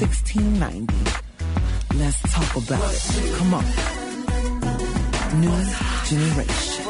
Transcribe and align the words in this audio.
1690. 0.00 0.94
Let's 1.98 2.22
talk 2.32 2.56
about 2.56 2.80
it. 2.90 3.34
Come 3.36 3.52
on. 3.52 3.64
New 5.40 5.52
Generation. 6.06 6.86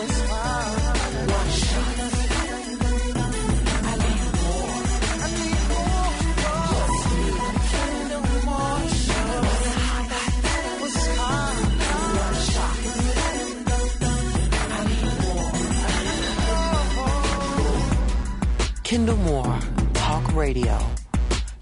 More. 19.07 19.45
Moore 19.45 19.59
Talk 19.95 20.35
Radio. 20.35 20.79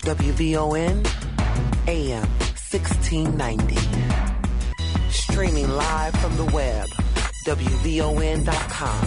WVON 0.00 1.17
AM 1.88 2.28
1690. 2.70 3.76
Streaming 5.08 5.70
live 5.70 6.14
from 6.16 6.36
the 6.36 6.44
web. 6.52 6.86
WVON.com. 7.46 9.00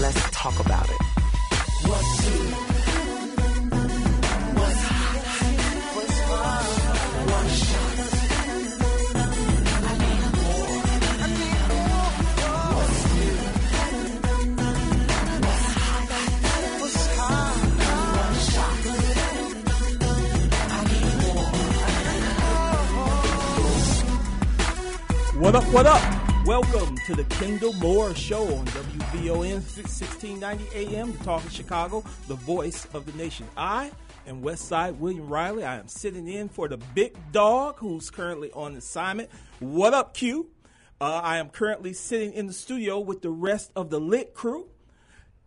Let's 0.00 0.30
talk 0.30 0.58
about 0.58 0.88
it. 0.88 1.02
What's 1.86 2.30
new? 2.30 2.65
What 25.46 25.54
up, 25.54 25.64
what 25.72 25.86
up? 25.86 26.44
Welcome 26.44 26.98
to 27.06 27.14
the 27.14 27.22
Kendall 27.22 27.72
Moore 27.74 28.12
Show 28.16 28.42
on 28.42 28.66
WVON 28.66 29.62
1690 29.62 30.66
AM, 30.74 31.12
the 31.12 31.18
Talk 31.22 31.44
of 31.44 31.52
Chicago, 31.52 32.02
the 32.26 32.34
voice 32.34 32.88
of 32.92 33.06
the 33.06 33.16
nation. 33.16 33.46
I 33.56 33.92
am 34.26 34.42
Westside 34.42 34.96
William 34.96 35.28
Riley. 35.28 35.62
I 35.62 35.78
am 35.78 35.86
sitting 35.86 36.26
in 36.26 36.48
for 36.48 36.66
the 36.66 36.78
big 36.96 37.14
dog 37.30 37.76
who's 37.78 38.10
currently 38.10 38.50
on 38.54 38.74
assignment. 38.74 39.30
What 39.60 39.94
up, 39.94 40.14
Q? 40.14 40.50
Uh, 41.00 41.20
I 41.22 41.38
am 41.38 41.50
currently 41.50 41.92
sitting 41.92 42.32
in 42.32 42.48
the 42.48 42.52
studio 42.52 42.98
with 42.98 43.22
the 43.22 43.30
rest 43.30 43.70
of 43.76 43.88
the 43.88 44.00
lit 44.00 44.34
crew. 44.34 44.66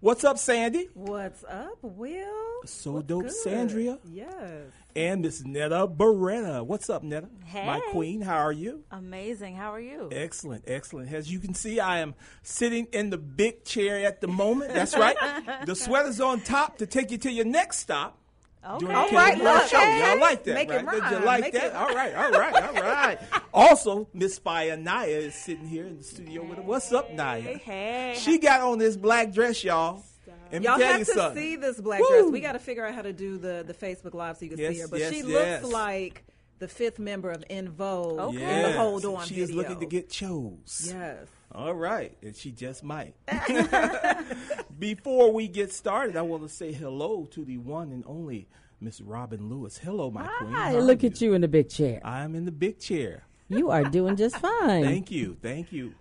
What's 0.02 0.23
up, 0.23 0.38
Sandy? 0.38 0.88
What's 0.94 1.44
up, 1.44 1.78
Will? 1.81 2.61
So 2.64 2.92
What's 2.94 3.08
dope, 3.08 3.23
good? 3.23 3.33
Sandria. 3.45 4.00
Yes. 4.09 4.72
And 4.95 5.23
Miss 5.23 5.44
Netta 5.44 5.89
Beretta. 5.89 6.66
What's 6.66 6.89
up, 6.89 7.03
Netta? 7.03 7.28
My 7.53 7.81
queen, 7.92 8.22
how 8.22 8.38
are 8.38 8.53
you? 8.53 8.86
Amazing. 8.92 9.58
How 9.58 9.73
are 9.73 9.80
you? 9.80 10.08
Excellent, 10.09 10.64
excellent. 10.67 11.11
As 11.11 11.30
you 11.30 11.39
can 11.39 11.53
see, 11.53 11.81
I 11.81 12.00
am 12.00 12.16
sitting 12.44 12.88
in 12.94 13.09
the 13.09 13.17
big 13.17 13.66
chair 13.66 14.05
at 14.05 14.22
the 14.22 14.30
moment. 14.30 14.73
That's 14.73 14.95
right. 14.95 15.17
the 15.65 15.76
sweater's 15.76 16.21
on 16.21 16.39
top 16.42 16.77
to 16.77 16.86
take 16.86 17.11
you 17.11 17.17
to 17.17 17.32
your 17.32 17.45
next 17.45 17.80
stop. 17.80 18.19
Okay. 18.67 18.93
All 18.93 19.09
right, 19.11 19.37
look, 19.37 19.67
show. 19.70 19.77
hey, 19.80 19.99
Y'all 20.11 20.20
like 20.20 20.43
that, 20.43 20.53
make 20.53 20.70
it 20.70 20.83
right? 20.86 21.02
Did 21.09 21.20
you 21.20 21.25
like 21.25 21.42
make 21.42 21.53
that? 21.53 21.64
it- 21.67 21.75
All 21.75 21.93
right, 21.95 22.14
all 22.14 22.30
right, 22.31 22.53
all 22.53 22.73
right. 22.83 23.20
also, 23.53 24.09
Miss 24.14 24.37
Fire 24.37 24.75
Naya 24.75 25.08
is 25.08 25.36
sitting 25.36 25.65
here 25.67 25.86
in 25.87 25.97
the 25.97 26.03
studio 26.03 26.43
with 26.43 26.59
us. 26.59 26.65
What's 26.65 26.92
up, 26.92 27.11
Naya? 27.14 27.42
Hey. 27.58 28.15
She 28.20 28.37
got 28.37 28.59
on 28.61 28.77
this 28.77 28.97
black 28.97 29.31
dress, 29.31 29.64
y'all. 29.64 30.03
Me 30.52 30.59
Y'all 30.59 30.77
have 30.80 30.99
to 30.99 31.05
something. 31.05 31.42
see 31.42 31.55
this 31.55 31.80
black 31.80 31.99
Woo! 32.02 32.08
dress. 32.09 32.31
We 32.31 32.39
got 32.42 32.53
to 32.53 32.59
figure 32.59 32.86
out 32.86 32.93
how 32.95 33.03
to 33.03 33.14
do 33.14 33.37
the, 33.37 33.64
the 33.65 33.73
Facebook 33.73 34.14
Live 34.15 34.37
so 34.37 34.45
you 34.45 34.52
can 34.52 34.59
Yes, 34.59 34.73
see 34.73 34.80
her. 34.81 34.87
But 34.87 34.99
yes, 34.99 35.14
she 35.14 35.20
yes. 35.21 35.61
looks 35.61 35.73
like 35.73 36.23
the 36.58 36.67
fifth 36.67 36.97
member 36.99 37.30
of 37.31 37.43
En 37.52 37.70
Vogue 37.70 38.20
Okay. 38.20 38.65
in 38.65 38.71
the 38.71 38.77
Hold 38.77 39.05
On 39.05 39.23
She 39.26 39.36
video. 39.36 39.43
is 39.45 39.52
looking 39.53 39.80
to 39.80 39.86
get 39.86 40.09
chose. 40.09 40.91
Yes. 40.93 41.27
All 41.52 41.73
right, 41.73 42.15
and 42.21 42.36
she 42.36 42.52
just 42.52 42.83
might. 42.83 43.15
Before 44.80 45.32
we 45.33 45.48
get 45.48 45.71
started, 45.73 46.15
I 46.15 46.21
want 46.21 46.43
to 46.43 46.49
say 46.49 46.71
hello 46.71 47.26
to 47.32 47.43
the 47.43 47.58
one 47.58 47.92
and 47.92 48.04
only 48.05 48.48
Miss 48.80 49.02
Robin 49.02 49.49
Lewis. 49.49 49.77
Hello, 49.77 50.09
my 50.11 50.27
queen. 50.27 50.52
Hi, 50.52 50.71
How 50.71 50.77
are 50.77 50.82
look 50.82 51.04
at 51.04 51.20
you 51.21 51.33
in 51.33 51.42
the 51.42 51.48
big 51.48 51.70
chair. 51.70 51.99
I'm 52.05 52.36
in 52.36 52.45
the 52.45 52.52
big 52.52 52.80
chair. 52.80 53.23
You 53.49 53.71
are 53.71 53.83
doing 53.83 54.15
just 54.15 54.38
fine. 54.39 54.83
Thank 54.83 55.11
you, 55.11 55.38
thank 55.42 55.71
you. 55.71 55.93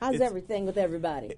How's 0.00 0.14
It's- 0.16 0.28
everything 0.28 0.66
with 0.66 0.76
everybody? 0.76 1.34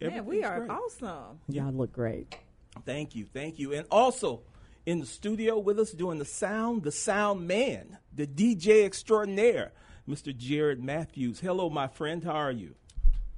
Man, 0.00 0.26
we 0.26 0.44
are 0.44 0.58
great. 0.58 0.70
awesome. 0.70 1.38
Y'all 1.48 1.72
look 1.72 1.90
great. 1.92 2.36
Thank 2.84 3.14
you, 3.14 3.24
thank 3.32 3.58
you. 3.58 3.72
And 3.72 3.86
also 3.90 4.42
in 4.84 5.00
the 5.00 5.06
studio 5.06 5.58
with 5.58 5.78
us 5.78 5.92
doing 5.92 6.18
the 6.18 6.26
sound, 6.26 6.82
the 6.82 6.92
sound 6.92 7.48
man, 7.48 7.96
the 8.14 8.26
DJ 8.26 8.84
extraordinaire, 8.84 9.72
Mr. 10.06 10.36
Jared 10.36 10.84
Matthews. 10.84 11.40
Hello, 11.40 11.70
my 11.70 11.88
friend. 11.88 12.22
How 12.22 12.32
are 12.32 12.52
you? 12.52 12.74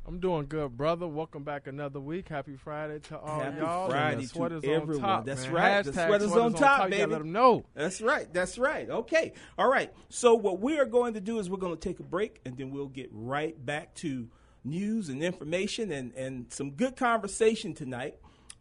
I'm 0.08 0.20
doing 0.20 0.46
good, 0.46 0.74
brother. 0.74 1.06
Welcome 1.06 1.44
back 1.44 1.66
another 1.66 2.00
week. 2.00 2.30
Happy 2.30 2.56
Friday 2.56 2.98
to 3.08 3.18
all 3.18 3.40
Happy 3.40 3.58
y'all. 3.58 3.90
Friday 3.90 4.16
the 4.16 4.22
to 4.22 4.28
sweaters 4.28 4.64
everyone. 4.64 5.04
on 5.04 5.16
top. 5.18 5.26
That's 5.26 5.44
man. 5.44 5.52
right. 5.52 5.82
The 5.84 5.92
Hashtag 5.92 6.06
sweaters 6.06 6.32
on 6.32 6.54
top, 6.54 6.84
You 6.84 6.88
baby. 6.88 7.00
gotta 7.00 7.12
let 7.12 7.18
them 7.18 7.32
know. 7.32 7.66
That's 7.74 8.00
right. 8.00 8.32
That's 8.32 8.56
right. 8.56 8.88
Okay. 8.88 9.34
All 9.58 9.68
right. 9.70 9.92
So 10.08 10.34
what 10.34 10.60
we 10.60 10.78
are 10.78 10.86
going 10.86 11.12
to 11.12 11.20
do 11.20 11.38
is 11.40 11.50
we're 11.50 11.58
going 11.58 11.76
to 11.76 11.88
take 11.88 12.00
a 12.00 12.04
break 12.04 12.40
and 12.46 12.56
then 12.56 12.70
we'll 12.70 12.86
get 12.88 13.10
right 13.12 13.54
back 13.66 13.94
to 13.96 14.28
news 14.64 15.10
and 15.10 15.22
information 15.22 15.92
and, 15.92 16.14
and 16.14 16.50
some 16.50 16.70
good 16.70 16.96
conversation 16.96 17.74
tonight 17.74 18.14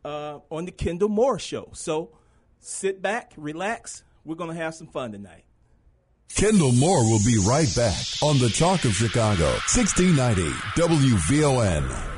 uh, 0.04 0.40
on 0.52 0.66
the 0.66 0.72
Kendall 0.74 1.08
Moore 1.08 1.40
Show. 1.40 1.70
So 1.72 2.10
sit 2.60 3.02
back, 3.02 3.32
relax. 3.38 4.04
We're 4.26 4.36
going 4.36 4.52
to 4.54 4.62
have 4.62 4.76
some 4.76 4.88
fun 4.88 5.14
tonight. 5.14 5.46
Kendall 6.36 6.72
Moore 6.72 7.04
will 7.04 7.24
be 7.26 7.38
right 7.40 7.74
back 7.76 8.04
on 8.22 8.38
the 8.38 8.50
Talk 8.50 8.86
of 8.86 8.94
Chicago, 8.94 9.46
1690 9.74 10.44
WVON. 10.76 12.14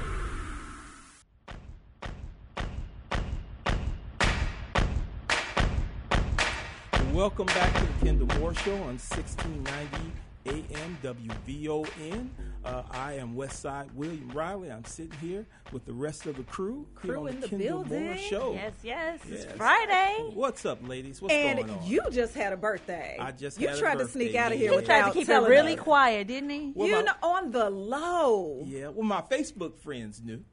Welcome 7.13 7.45
back 7.47 7.73
to 7.75 7.85
the 7.85 8.05
Kendall 8.05 8.39
Moore 8.39 8.53
Show 8.55 8.73
on 8.75 8.97
1690 8.99 10.11
AM 10.49 10.97
WVON. 11.03 12.29
Uh, 12.65 12.83
I 12.91 13.13
am 13.13 13.35
Westside 13.35 13.93
William 13.93 14.29
Riley. 14.33 14.71
I'm 14.71 14.83
sitting 14.83 15.13
here 15.21 15.45
with 15.71 15.85
the 15.85 15.93
rest 15.93 16.25
of 16.25 16.35
the 16.37 16.43
crew, 16.43 16.87
here 17.03 17.13
Crew 17.13 17.21
on 17.27 17.27
in 17.35 17.39
the 17.39 17.47
Kendall 17.47 17.77
Moore 17.77 17.85
building. 17.85 18.17
Show. 18.17 18.53
Yes, 18.53 18.73
yes. 18.83 19.19
Yes. 19.29 19.43
It's 19.43 19.53
Friday. 19.53 20.31
What's 20.33 20.65
up, 20.65 20.85
ladies? 20.87 21.21
What's 21.21 21.33
And 21.33 21.59
going 21.59 21.69
on? 21.69 21.85
you 21.85 22.01
just 22.11 22.33
had 22.33 22.51
a 22.51 22.57
birthday. 22.57 23.15
I 23.19 23.31
just 23.31 23.61
you 23.61 23.67
had 23.67 23.77
a 23.77 23.79
tried 23.79 23.99
to 23.99 24.07
sneak 24.07 24.35
out 24.35 24.51
of 24.51 24.57
here 24.57 24.71
He 24.71 24.77
He 24.79 24.85
tried 24.85 24.97
to 24.97 25.01
without 25.03 25.13
keep 25.13 25.23
it 25.23 25.25
telling 25.27 25.49
really 25.51 25.73
us. 25.75 25.79
quiet, 25.81 26.27
didn't 26.27 26.49
he? 26.49 26.71
Well, 26.75 26.87
you 26.87 27.05
my- 27.05 27.13
on 27.23 27.51
the 27.51 27.69
low. 27.69 28.63
yeah, 28.65 28.87
well, 28.89 29.03
my 29.05 29.21
Facebook 29.21 29.77
friends 29.77 30.21
knew. 30.23 30.43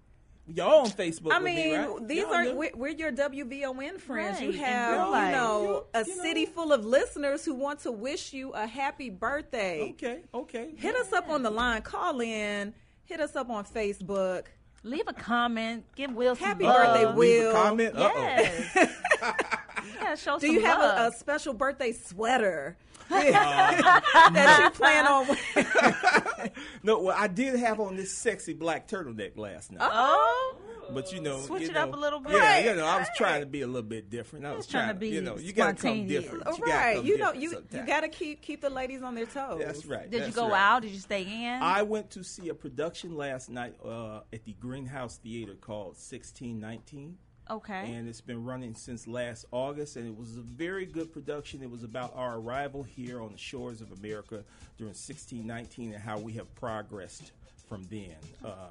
Y'all 0.48 0.80
on 0.82 0.90
Facebook 0.90 1.32
I 1.32 1.38
with 1.38 1.44
me, 1.46 1.54
mean, 1.72 1.74
right? 1.80 2.06
these 2.08 2.18
Y'all 2.22 2.32
are 2.34 2.54
we're, 2.54 2.70
we're 2.76 2.88
your 2.90 3.10
WVON 3.10 3.98
friends. 4.00 4.38
Right, 4.38 4.46
You 4.46 4.52
have, 4.60 4.92
real 4.96 5.06
you 5.06 5.10
life. 5.10 5.32
know, 5.34 5.84
a 5.92 6.04
You 6.04 6.16
know. 6.16 6.22
city 6.22 6.46
full 6.46 6.72
of 6.72 6.84
listeners 6.84 7.44
who 7.44 7.54
want 7.54 7.80
to 7.80 7.90
wish 7.90 8.32
you 8.32 8.50
a 8.52 8.64
happy 8.66 9.10
birthday. 9.10 9.90
Okay, 9.94 10.20
okay. 10.32 10.70
Hit 10.76 10.94
us 10.94 11.12
up 11.12 11.28
on 11.28 11.42
the 11.42 11.50
line. 11.50 11.82
Call 11.82 12.20
in. 12.20 12.72
Hit 13.06 13.18
us 13.20 13.34
up 13.34 13.50
on 13.50 13.64
Facebook. 13.64 14.44
Leave 14.84 15.08
a 15.08 15.12
comment. 15.12 15.84
Give 15.96 16.12
Will 16.12 16.36
some 16.36 16.46
Happy 16.46 16.62
love. 16.64 16.76
birthday, 16.94 17.06
Leave 17.06 17.16
Will. 17.42 17.50
a 17.50 17.52
comment. 17.52 17.96
Uh-oh. 17.96 18.12
Yes. 18.14 18.74
you 18.76 20.00
gotta 20.00 20.16
show 20.16 20.38
Do 20.38 20.46
some 20.46 20.54
you 20.54 20.64
have 20.64 20.80
a, 20.80 21.08
a 21.08 21.12
special 21.12 21.54
birthday 21.54 21.90
sweater 21.90 22.76
that 23.08 24.60
you 24.62 24.70
plan 24.70 25.06
on 25.08 25.26
wearing? 25.26 26.22
No, 26.82 27.00
well, 27.00 27.16
I 27.18 27.26
did 27.26 27.56
have 27.56 27.80
on 27.80 27.96
this 27.96 28.12
sexy 28.12 28.52
black 28.52 28.88
turtleneck 28.88 29.36
last 29.36 29.72
night. 29.72 29.88
oh, 29.92 30.56
But 30.92 31.12
you 31.12 31.20
know, 31.20 31.40
Switch 31.40 31.62
you 31.62 31.70
it 31.70 31.76
up 31.76 31.92
a 31.92 31.96
little 31.96 32.20
bit. 32.20 32.32
Yeah, 32.32 32.58
you 32.60 32.76
know, 32.76 32.86
I 32.86 32.98
was 32.98 33.08
trying 33.16 33.40
to 33.40 33.46
be 33.46 33.62
a 33.62 33.66
little 33.66 33.82
bit 33.82 34.08
different. 34.10 34.46
I 34.46 34.52
was 34.52 34.66
trying 34.66 34.86
trying 34.86 34.94
to 34.94 35.00
be 35.00 35.08
you 35.08 35.20
know, 35.20 35.36
you 35.36 35.52
gotta 35.52 35.72
come 35.72 35.78
spontaneous. 35.78 36.24
different. 36.24 36.44
You 36.58 36.64
right, 36.64 36.96
come 36.96 37.06
you 37.06 37.18
know, 37.18 37.32
you 37.32 37.62
you 37.72 37.86
got 37.86 38.00
to 38.00 38.08
keep 38.08 38.42
keep 38.42 38.60
the 38.60 38.70
ladies 38.70 39.02
on 39.02 39.14
their 39.14 39.26
toes. 39.26 39.62
That's 39.64 39.86
right. 39.86 40.10
did 40.10 40.26
you 40.26 40.32
go 40.32 40.50
right. 40.50 40.60
out? 40.60 40.82
Did 40.82 40.92
you 40.92 41.00
stay 41.00 41.22
in? 41.22 41.62
I 41.62 41.82
went 41.82 42.10
to 42.12 42.22
see 42.22 42.48
a 42.48 42.54
production 42.54 43.16
last 43.16 43.50
night 43.50 43.74
uh, 43.84 44.20
at 44.32 44.44
the 44.44 44.52
Greenhouse 44.54 45.18
Theater 45.18 45.54
called 45.54 45.96
1619. 45.96 47.18
Okay. 47.48 47.92
And 47.92 48.08
it's 48.08 48.20
been 48.20 48.44
running 48.44 48.74
since 48.74 49.06
last 49.06 49.46
August, 49.52 49.96
and 49.96 50.06
it 50.06 50.16
was 50.16 50.36
a 50.36 50.40
very 50.40 50.84
good 50.84 51.12
production. 51.12 51.62
It 51.62 51.70
was 51.70 51.84
about 51.84 52.12
our 52.16 52.38
arrival 52.38 52.82
here 52.82 53.20
on 53.22 53.32
the 53.32 53.38
shores 53.38 53.80
of 53.80 53.92
America 53.92 54.42
during 54.78 54.90
1619 54.90 55.92
and 55.94 56.02
how 56.02 56.18
we 56.18 56.32
have 56.32 56.52
progressed 56.56 57.32
from 57.68 57.84
then. 57.90 58.16
Uh, 58.44 58.70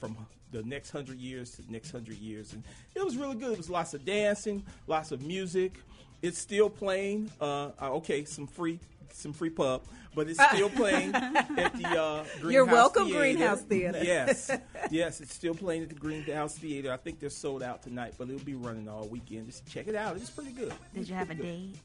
from 0.00 0.16
the 0.52 0.62
next 0.62 0.90
hundred 0.90 1.18
years 1.18 1.50
to 1.52 1.62
the 1.62 1.72
next 1.72 1.90
hundred 1.90 2.16
years, 2.18 2.52
and 2.52 2.62
it 2.94 3.04
was 3.04 3.16
really 3.16 3.36
good. 3.36 3.52
It 3.52 3.58
was 3.58 3.70
lots 3.70 3.94
of 3.94 4.04
dancing, 4.04 4.64
lots 4.86 5.12
of 5.12 5.22
music. 5.22 5.74
It's 6.22 6.38
still 6.38 6.70
playing. 6.70 7.30
Uh, 7.40 7.70
uh, 7.80 7.92
okay, 7.94 8.24
some 8.24 8.46
free, 8.46 8.78
some 9.12 9.32
free 9.32 9.50
pub, 9.50 9.82
but 10.14 10.28
it's 10.28 10.42
still 10.52 10.70
playing 10.70 11.14
at 11.14 11.48
the 11.74 12.00
uh, 12.00 12.24
Greenhouse 12.40 12.52
You're 12.52 12.64
welcome, 12.64 13.04
Theater. 13.06 13.18
Greenhouse 13.18 13.60
Theater. 13.62 14.00
Yes, 14.02 14.50
yes, 14.90 15.20
it's 15.20 15.34
still 15.34 15.54
playing 15.54 15.82
at 15.82 15.88
the 15.88 15.94
Greenhouse 15.94 16.56
Theater. 16.56 16.92
I 16.92 16.96
think 16.96 17.20
they're 17.20 17.30
sold 17.30 17.62
out 17.62 17.82
tonight, 17.82 18.14
but 18.18 18.28
it'll 18.28 18.44
be 18.44 18.54
running 18.54 18.88
all 18.88 19.06
weekend. 19.08 19.46
Just 19.46 19.66
check 19.66 19.88
it 19.88 19.94
out. 19.94 20.16
It's 20.16 20.30
pretty 20.30 20.52
good. 20.52 20.72
Did 20.94 21.08
you 21.08 21.14
have 21.14 21.30
a 21.30 21.34
date? 21.34 21.76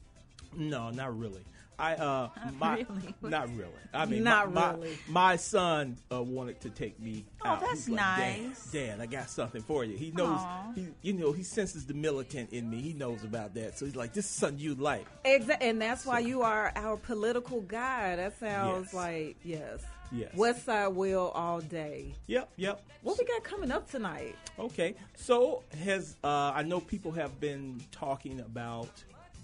No, 0.56 0.90
not 0.90 1.16
really. 1.18 1.42
I 1.80 1.94
uh, 1.94 2.28
my, 2.58 2.76
really? 2.76 3.14
not 3.22 3.48
really. 3.56 3.70
I 3.92 4.06
mean, 4.06 4.22
Not 4.24 4.52
my, 4.52 4.72
really. 4.72 4.98
My, 5.08 5.30
my 5.30 5.36
son 5.36 5.96
uh, 6.12 6.22
wanted 6.22 6.60
to 6.60 6.70
take 6.70 7.00
me 7.00 7.24
Oh, 7.44 7.48
out. 7.50 7.60
that's 7.60 7.88
like, 7.88 7.96
nice. 7.96 8.70
Dad, 8.70 8.98
Dad, 8.98 9.00
I 9.00 9.06
got 9.06 9.30
something 9.30 9.62
for 9.62 9.84
you. 9.84 9.96
He 9.96 10.10
knows. 10.10 10.40
He, 10.74 10.86
you 11.02 11.12
know, 11.14 11.32
he 11.32 11.42
senses 11.42 11.86
the 11.86 11.94
militant 11.94 12.52
in 12.52 12.68
me. 12.70 12.80
He 12.80 12.92
knows 12.92 13.24
about 13.24 13.54
that. 13.54 13.78
So 13.78 13.86
he's 13.86 13.96
like, 13.96 14.12
"This 14.12 14.26
is 14.26 14.30
something 14.30 14.58
you 14.58 14.74
like." 14.74 15.06
Exactly, 15.24 15.68
and 15.68 15.80
that's 15.80 16.04
why 16.06 16.18
you 16.20 16.42
are 16.42 16.70
our 16.76 16.96
political 16.98 17.62
guy. 17.62 18.16
That 18.16 18.38
sounds 18.38 18.88
Yes. 18.92 18.94
like 18.94 19.36
yes. 19.42 19.80
Yes. 20.12 20.34
West 20.34 20.64
Side 20.66 20.88
Will 20.88 21.28
all 21.36 21.60
day. 21.60 22.14
Yep, 22.26 22.48
yep. 22.56 22.82
What 23.02 23.16
we 23.16 23.24
got 23.24 23.44
coming 23.44 23.70
up 23.70 23.88
tonight? 23.88 24.34
Okay, 24.58 24.94
so 25.16 25.62
has 25.84 26.16
uh, 26.24 26.52
I 26.54 26.62
know 26.64 26.80
people 26.80 27.12
have 27.12 27.38
been 27.40 27.80
talking 27.92 28.40
about 28.40 28.88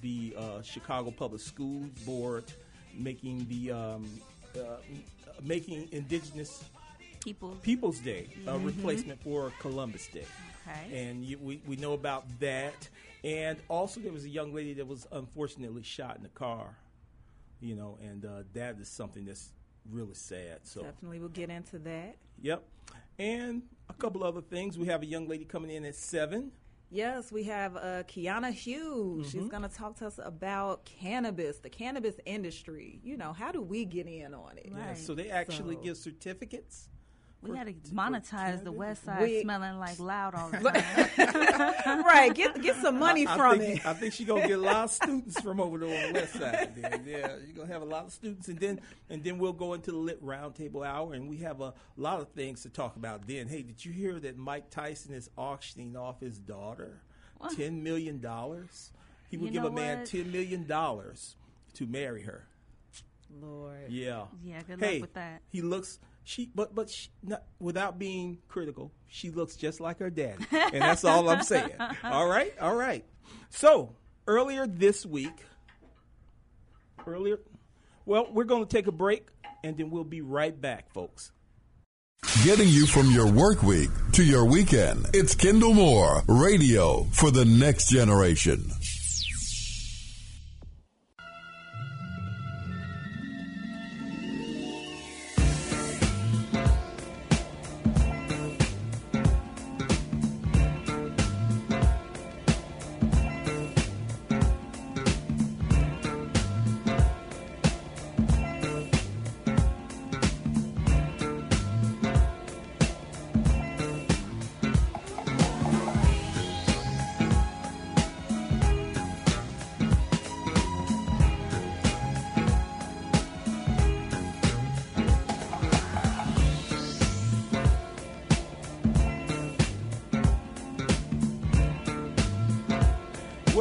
the 0.00 0.34
uh, 0.36 0.62
Chicago 0.62 1.10
Public 1.10 1.40
School 1.40 1.88
Board 2.04 2.44
making 2.94 3.46
the 3.48 3.72
um, 3.72 4.06
uh, 4.56 4.76
making 5.42 5.88
Indigenous 5.92 6.64
People. 7.20 7.56
People's 7.62 7.98
Day 7.98 8.28
a 8.46 8.56
replacement 8.58 9.20
for 9.22 9.52
Columbus 9.60 10.06
Day, 10.08 10.24
Okay. 10.68 11.08
and 11.08 11.24
you, 11.24 11.38
we 11.38 11.60
we 11.66 11.74
know 11.76 11.92
about 11.94 12.24
that. 12.40 12.88
And 13.24 13.58
also, 13.68 13.98
there 14.00 14.12
was 14.12 14.24
a 14.24 14.28
young 14.28 14.54
lady 14.54 14.74
that 14.74 14.86
was 14.86 15.08
unfortunately 15.10 15.82
shot 15.82 16.16
in 16.16 16.22
the 16.22 16.28
car, 16.28 16.76
you 17.60 17.74
know, 17.74 17.98
and 18.00 18.24
uh, 18.24 18.42
that 18.54 18.78
is 18.78 18.88
something 18.88 19.24
that's 19.24 19.48
really 19.90 20.14
sad. 20.14 20.60
So 20.62 20.82
Definitely, 20.82 21.18
we'll 21.18 21.28
get 21.30 21.50
into 21.50 21.80
that. 21.80 22.14
Yep. 22.42 22.62
And 23.18 23.62
a 23.88 23.94
couple 23.94 24.22
other 24.22 24.42
things. 24.42 24.78
We 24.78 24.86
have 24.86 25.02
a 25.02 25.06
young 25.06 25.26
lady 25.26 25.44
coming 25.44 25.70
in 25.72 25.84
at 25.84 25.96
seven. 25.96 26.52
Yes, 26.90 27.32
we 27.32 27.42
have 27.44 27.76
uh, 27.76 27.80
Kiana 28.04 28.52
Hughes. 28.52 29.28
Mm-hmm. 29.28 29.38
She's 29.38 29.48
going 29.48 29.62
to 29.62 29.68
talk 29.68 29.96
to 29.96 30.06
us 30.06 30.20
about 30.22 30.84
cannabis, 30.84 31.58
the 31.58 31.68
cannabis 31.68 32.14
industry. 32.24 33.00
You 33.02 33.16
know, 33.16 33.32
how 33.32 33.50
do 33.50 33.60
we 33.60 33.84
get 33.84 34.06
in 34.06 34.34
on 34.34 34.56
it? 34.56 34.70
Yeah, 34.70 34.94
so 34.94 35.14
they 35.14 35.30
actually 35.30 35.74
So- 35.76 35.82
give 35.82 35.96
certificates. 35.96 36.88
We 37.46 37.56
for- 37.58 37.64
got 37.64 37.66
to 37.66 37.72
monetize 37.94 38.64
the? 38.64 38.72
West 38.72 39.04
Side 39.04 39.22
We- 39.22 39.42
smelling 39.42 39.78
like 39.78 39.98
loud 39.98 40.34
all 40.34 40.50
the 40.50 40.58
time. 41.16 42.04
right, 42.04 42.34
get 42.34 42.60
get 42.62 42.76
some 42.76 42.98
money 42.98 43.26
I 43.26 43.36
from 43.36 43.58
think, 43.58 43.80
it. 43.80 43.86
I 43.86 43.94
think 43.94 44.12
she's 44.12 44.26
gonna 44.26 44.46
get 44.46 44.58
a 44.58 44.62
lot 44.62 44.84
of 44.84 44.90
students 44.90 45.40
from 45.40 45.60
over 45.60 45.78
there 45.78 46.06
on 46.06 46.12
the 46.12 46.20
west 46.20 46.32
side. 46.34 46.72
Then. 46.76 47.04
Yeah, 47.06 47.36
you're 47.46 47.54
gonna 47.56 47.72
have 47.72 47.82
a 47.82 47.86
lot 47.86 48.04
of 48.06 48.12
students, 48.12 48.48
and 48.48 48.58
then 48.58 48.80
and 49.10 49.22
then 49.24 49.38
we'll 49.38 49.52
go 49.52 49.74
into 49.74 49.90
the 49.92 49.96
lit 49.98 50.24
roundtable 50.24 50.86
hour, 50.86 51.14
and 51.14 51.28
we 51.28 51.38
have 51.38 51.60
a 51.60 51.74
lot 51.96 52.20
of 52.20 52.28
things 52.30 52.62
to 52.62 52.68
talk 52.68 52.96
about. 52.96 53.26
Then, 53.26 53.48
hey, 53.48 53.62
did 53.62 53.84
you 53.84 53.92
hear 53.92 54.18
that 54.20 54.36
Mike 54.36 54.70
Tyson 54.70 55.14
is 55.14 55.30
auctioning 55.36 55.96
off 55.96 56.20
his 56.20 56.38
daughter 56.38 57.00
ten 57.54 57.82
million 57.82 58.20
dollars? 58.20 58.92
He 59.30 59.36
would 59.36 59.46
You 59.54 59.60
give 59.60 59.64
a 59.64 59.70
man 59.74 59.98
what? 59.98 60.06
ten 60.08 60.30
million 60.32 60.66
dollars 60.66 61.36
to 61.74 61.86
marry 61.86 62.22
her. 62.22 62.46
Lord. 63.40 63.90
Yeah. 63.90 64.26
Yeah, 64.44 64.62
good 64.66 64.80
luck 64.80 65.00
with 65.00 65.14
that. 65.14 65.42
He 65.50 65.60
looks 65.60 65.98
she 66.26 66.50
but 66.54 66.74
but 66.74 66.90
she, 66.90 67.08
not, 67.22 67.44
without 67.60 67.98
being 67.98 68.38
critical, 68.48 68.92
she 69.06 69.30
looks 69.30 69.54
just 69.54 69.80
like 69.80 70.00
her 70.00 70.10
daddy. 70.10 70.44
and 70.50 70.82
that's 70.82 71.04
all 71.04 71.28
I'm 71.30 71.44
saying. 71.44 71.70
All 72.02 72.26
right? 72.26 72.52
All 72.60 72.74
right. 72.74 73.04
So, 73.48 73.94
earlier 74.26 74.66
this 74.66 75.06
week 75.06 75.44
earlier 77.06 77.38
well, 78.04 78.28
we're 78.32 78.44
going 78.44 78.64
to 78.64 78.68
take 78.68 78.86
a 78.86 78.92
break 78.92 79.28
and 79.64 79.76
then 79.76 79.90
we'll 79.90 80.04
be 80.04 80.20
right 80.20 80.58
back, 80.60 80.92
folks. 80.92 81.32
Getting 82.44 82.68
you 82.68 82.86
from 82.86 83.10
your 83.10 83.30
work 83.30 83.62
week 83.62 83.90
to 84.12 84.24
your 84.24 84.44
weekend. 84.44 85.06
It's 85.12 85.34
Kendall 85.34 85.74
Moore 85.74 86.22
radio 86.26 87.04
for 87.12 87.30
the 87.30 87.44
next 87.44 87.88
generation. 87.88 88.70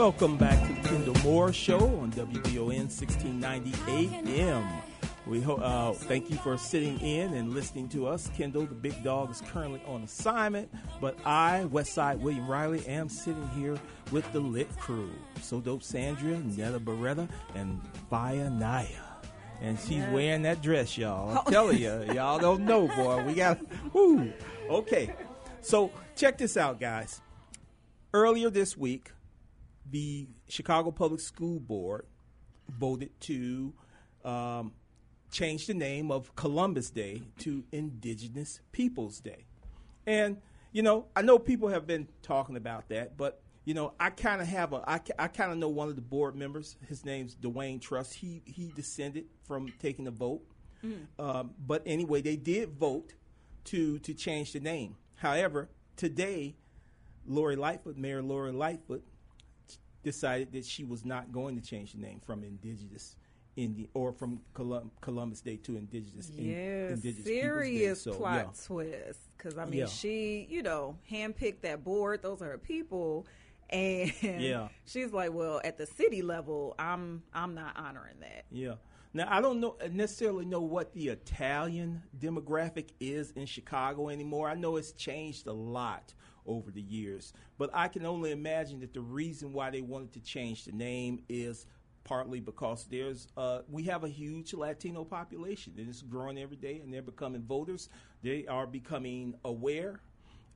Welcome 0.06 0.38
back 0.38 0.68
to 0.68 0.72
the 0.72 0.88
Kendall 0.88 1.16
Moore 1.24 1.52
Show 1.52 1.80
on 1.80 2.12
WVON 2.12 2.92
1690 2.94 3.74
AM. 4.40 4.64
We 5.26 5.42
ho- 5.42 5.56
uh, 5.56 5.94
thank 5.94 6.30
you 6.30 6.38
for 6.38 6.60
sitting 6.60 7.00
in 7.00 7.34
and 7.34 7.56
listening 7.56 7.90
to 7.90 8.06
us. 8.06 8.30
Kendall, 8.38 8.68
the 8.68 8.76
big 8.76 9.04
dog, 9.04 9.32
is 9.32 9.42
currently 9.42 9.82
on 9.88 10.04
assignment, 10.04 10.72
but 11.02 11.18
I, 11.26 11.66
Westside 11.72 12.20
William 12.20 12.48
Riley, 12.48 12.86
am 12.86 13.10
sitting 13.10 13.50
here 13.56 13.80
with 14.12 14.32
the 14.32 14.40
lit 14.40 14.70
crew. 14.78 15.10
So 15.42 15.60
dope 15.60 15.82
Sandra, 15.82 16.38
Netta 16.38 16.80
Beretta, 16.80 17.28
and 17.56 17.82
Faya 18.12 18.56
Naya. 18.56 18.86
And 19.60 19.80
she's 19.80 20.06
wearing 20.10 20.44
that 20.44 20.62
dress, 20.62 21.00
y'all. 21.00 21.40
I'm 21.40 21.52
telling 21.52 21.80
you, 21.80 22.14
y'all 22.14 22.38
don't 22.38 22.62
know, 22.62 22.88
boy. 22.90 23.24
We 23.24 23.34
got, 23.34 23.60
whoo. 23.92 24.32
Okay. 24.70 25.16
So 25.62 25.90
check 26.16 26.38
this 26.38 26.58
out, 26.58 26.80
guys. 26.80 27.22
Earlier 28.14 28.52
this 28.52 28.78
week, 28.78 29.12
the 29.90 30.28
Chicago 30.48 30.92
Public 30.92 31.20
School 31.20 31.60
Board 31.60 32.06
voted 32.70 33.12
to 33.22 33.74
um, 34.24 34.74
change 35.32 35.68
the 35.68 35.74
name 35.74 36.12
of 36.12 36.36
Columbus 36.36 36.90
Day 36.90 37.22
to 37.40 37.64
Indigenous 37.72 38.62
Peoples 38.72 39.20
Day. 39.20 39.46
And, 40.08 40.38
you 40.72 40.82
know, 40.82 41.06
I 41.16 41.22
know 41.22 41.38
people 41.38 41.70
have 41.70 41.86
been 41.86 42.08
talking 42.22 42.58
about 42.58 42.90
that, 42.90 43.18
but, 43.18 43.42
you 43.66 43.74
know, 43.74 43.94
I 44.00 44.10
kind 44.10 44.42
of 44.42 44.48
have 44.48 44.74
a, 44.74 44.84
I, 44.88 45.00
I 45.18 45.28
kind 45.28 45.52
of 45.52 45.58
know 45.58 45.70
one 45.70 45.90
of 45.90 45.96
the 45.96 46.02
board 46.02 46.36
members. 46.36 46.78
His 46.88 47.06
name's 47.06 47.36
Dwayne 47.36 47.82
Truss. 47.82 48.12
He, 48.12 48.42
he 48.46 48.72
descended 48.76 49.26
from 49.48 49.72
taking 49.80 50.08
a 50.08 50.12
vote. 50.12 50.42
Um, 51.18 51.56
but 51.66 51.82
anyway, 51.88 52.22
they 52.22 52.36
did 52.36 52.70
vote 52.70 53.16
to, 53.66 53.98
to 54.00 54.14
change 54.14 54.54
the 54.54 54.60
name. 54.60 54.98
However, 55.16 55.70
today, 55.96 56.58
Lori 57.26 57.56
Lightfoot, 57.56 57.98
Mayor 57.98 58.22
Lori 58.22 58.52
Lightfoot, 58.52 59.04
decided 60.06 60.54
that 60.54 60.64
she 60.64 60.86
was 60.86 61.04
not 61.04 61.32
going 61.34 61.60
to 61.60 61.62
change 61.62 61.92
the 61.94 61.98
name 62.00 62.22
from 62.26 62.44
Indigenous 62.44 63.18
Indian 63.58 63.90
or 63.94 64.14
from 64.14 64.40
Colum- 64.54 64.92
Columbus 65.02 65.42
Day 65.42 65.58
to 65.58 65.76
Indigenous 65.76 66.30
in- 66.30 66.46
Yeah, 66.46 66.90
Indigenous 66.90 67.26
serious. 67.26 68.02
So, 68.02 68.14
plot 68.14 68.54
yeah. 68.54 68.66
twist. 68.66 69.20
Because 69.38 69.58
I 69.58 69.66
mean, 69.66 69.80
Yeah. 69.82 69.86
she, 69.88 70.48
you 70.50 70.62
know, 70.64 70.98
handpicked 71.12 71.62
that 71.62 71.84
board. 71.84 72.22
Those 72.22 72.42
are 72.42 72.52
her 72.52 72.58
people, 72.58 73.26
and 73.70 74.14
Yeah. 74.22 74.68
she's 74.86 75.12
like, 75.12 75.34
well, 75.34 75.60
at 75.64 75.78
the 75.78 75.86
city 75.86 76.22
level, 76.22 76.76
I'm, 76.80 77.24
I'm 77.34 77.56
not 77.56 77.76
honoring 77.78 78.20
that. 78.22 78.46
Yeah. 78.52 78.76
Now 79.14 79.28
I 79.30 79.40
don't 79.40 79.62
know 79.62 79.78
uh, 79.82 79.88
necessarily 79.90 80.44
know 80.46 80.60
what 80.62 80.94
the 80.94 81.08
Italian 81.08 82.04
demographic 82.20 82.90
is 83.00 83.32
in 83.32 83.46
Chicago 83.46 84.10
anymore. 84.10 84.50
I 84.50 84.56
know 84.56 84.76
it's 84.76 84.92
changed 84.92 85.48
a 85.48 85.54
lot 85.54 86.14
over 86.46 86.72
the 86.72 86.82
years, 86.82 87.34
but 87.58 87.70
I 87.74 87.88
can 87.88 88.06
only 88.06 88.32
imagine 88.32 88.80
that 88.82 88.94
the 88.94 89.02
reason 89.02 89.54
why 89.54 89.70
they 89.70 89.82
wanted 89.82 90.14
to 90.14 90.20
change 90.20 90.66
the 90.66 90.72
name 90.72 91.24
is 91.30 91.66
partly 92.04 92.40
because 92.40 92.86
there's 92.90 93.28
uh, 93.36 93.62
we 93.70 93.84
have 93.84 94.04
a 94.04 94.10
huge 94.10 94.54
Latino 94.54 95.04
population 95.04 95.74
and 95.78 95.90
it's 95.90 96.02
growing 96.02 96.38
every 96.38 96.58
day, 96.58 96.82
and 96.84 96.94
they're 96.94 97.02
becoming 97.02 97.42
voters. 97.42 97.90
They 98.22 98.46
are 98.48 98.68
becoming 98.68 99.36
aware 99.44 100.00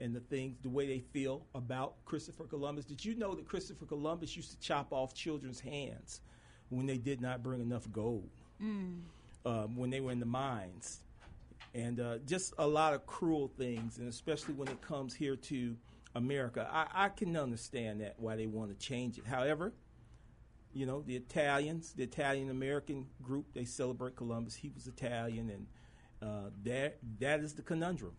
and 0.00 0.14
the 0.14 0.20
things, 0.20 0.56
the 0.62 0.68
way 0.68 0.86
they 0.86 1.00
feel 1.00 1.46
about 1.54 2.04
Christopher 2.04 2.44
Columbus. 2.44 2.84
Did 2.84 3.04
you 3.04 3.14
know 3.14 3.34
that 3.34 3.46
Christopher 3.46 3.86
Columbus 3.86 4.36
used 4.36 4.50
to 4.52 4.58
chop 4.60 4.92
off 4.92 5.14
children's 5.14 5.60
hands 5.60 6.20
when 6.70 6.86
they 6.86 6.98
did 6.98 7.20
not 7.20 7.42
bring 7.42 7.60
enough 7.60 7.90
gold, 7.92 8.30
um, 9.44 9.76
when 9.76 9.90
they 9.90 10.00
were 10.00 10.12
in 10.12 10.20
the 10.20 10.26
mines, 10.26 11.00
and 11.74 12.00
uh, 12.00 12.18
just 12.26 12.54
a 12.58 12.66
lot 12.66 12.94
of 12.94 13.06
cruel 13.06 13.50
things, 13.58 13.98
and 13.98 14.08
especially 14.08 14.54
when 14.54 14.68
it 14.68 14.80
comes 14.80 15.14
here 15.14 15.36
to 15.36 15.76
America. 16.14 16.68
I, 16.72 17.04
I 17.04 17.08
can 17.08 17.36
understand 17.36 18.00
that 18.00 18.14
why 18.18 18.36
they 18.36 18.46
want 18.46 18.70
to 18.70 18.86
change 18.86 19.18
it. 19.18 19.26
However, 19.26 19.72
you 20.72 20.86
know 20.86 21.02
the 21.02 21.16
Italians, 21.16 21.92
the 21.92 22.04
Italian 22.04 22.50
American 22.50 23.06
group, 23.22 23.46
they 23.54 23.64
celebrate 23.64 24.16
Columbus. 24.16 24.54
He 24.54 24.70
was 24.74 24.86
Italian, 24.86 25.50
and 25.50 25.66
uh, 26.22 26.50
that 26.64 26.98
that 27.18 27.40
is 27.40 27.54
the 27.54 27.62
conundrum. 27.62 28.12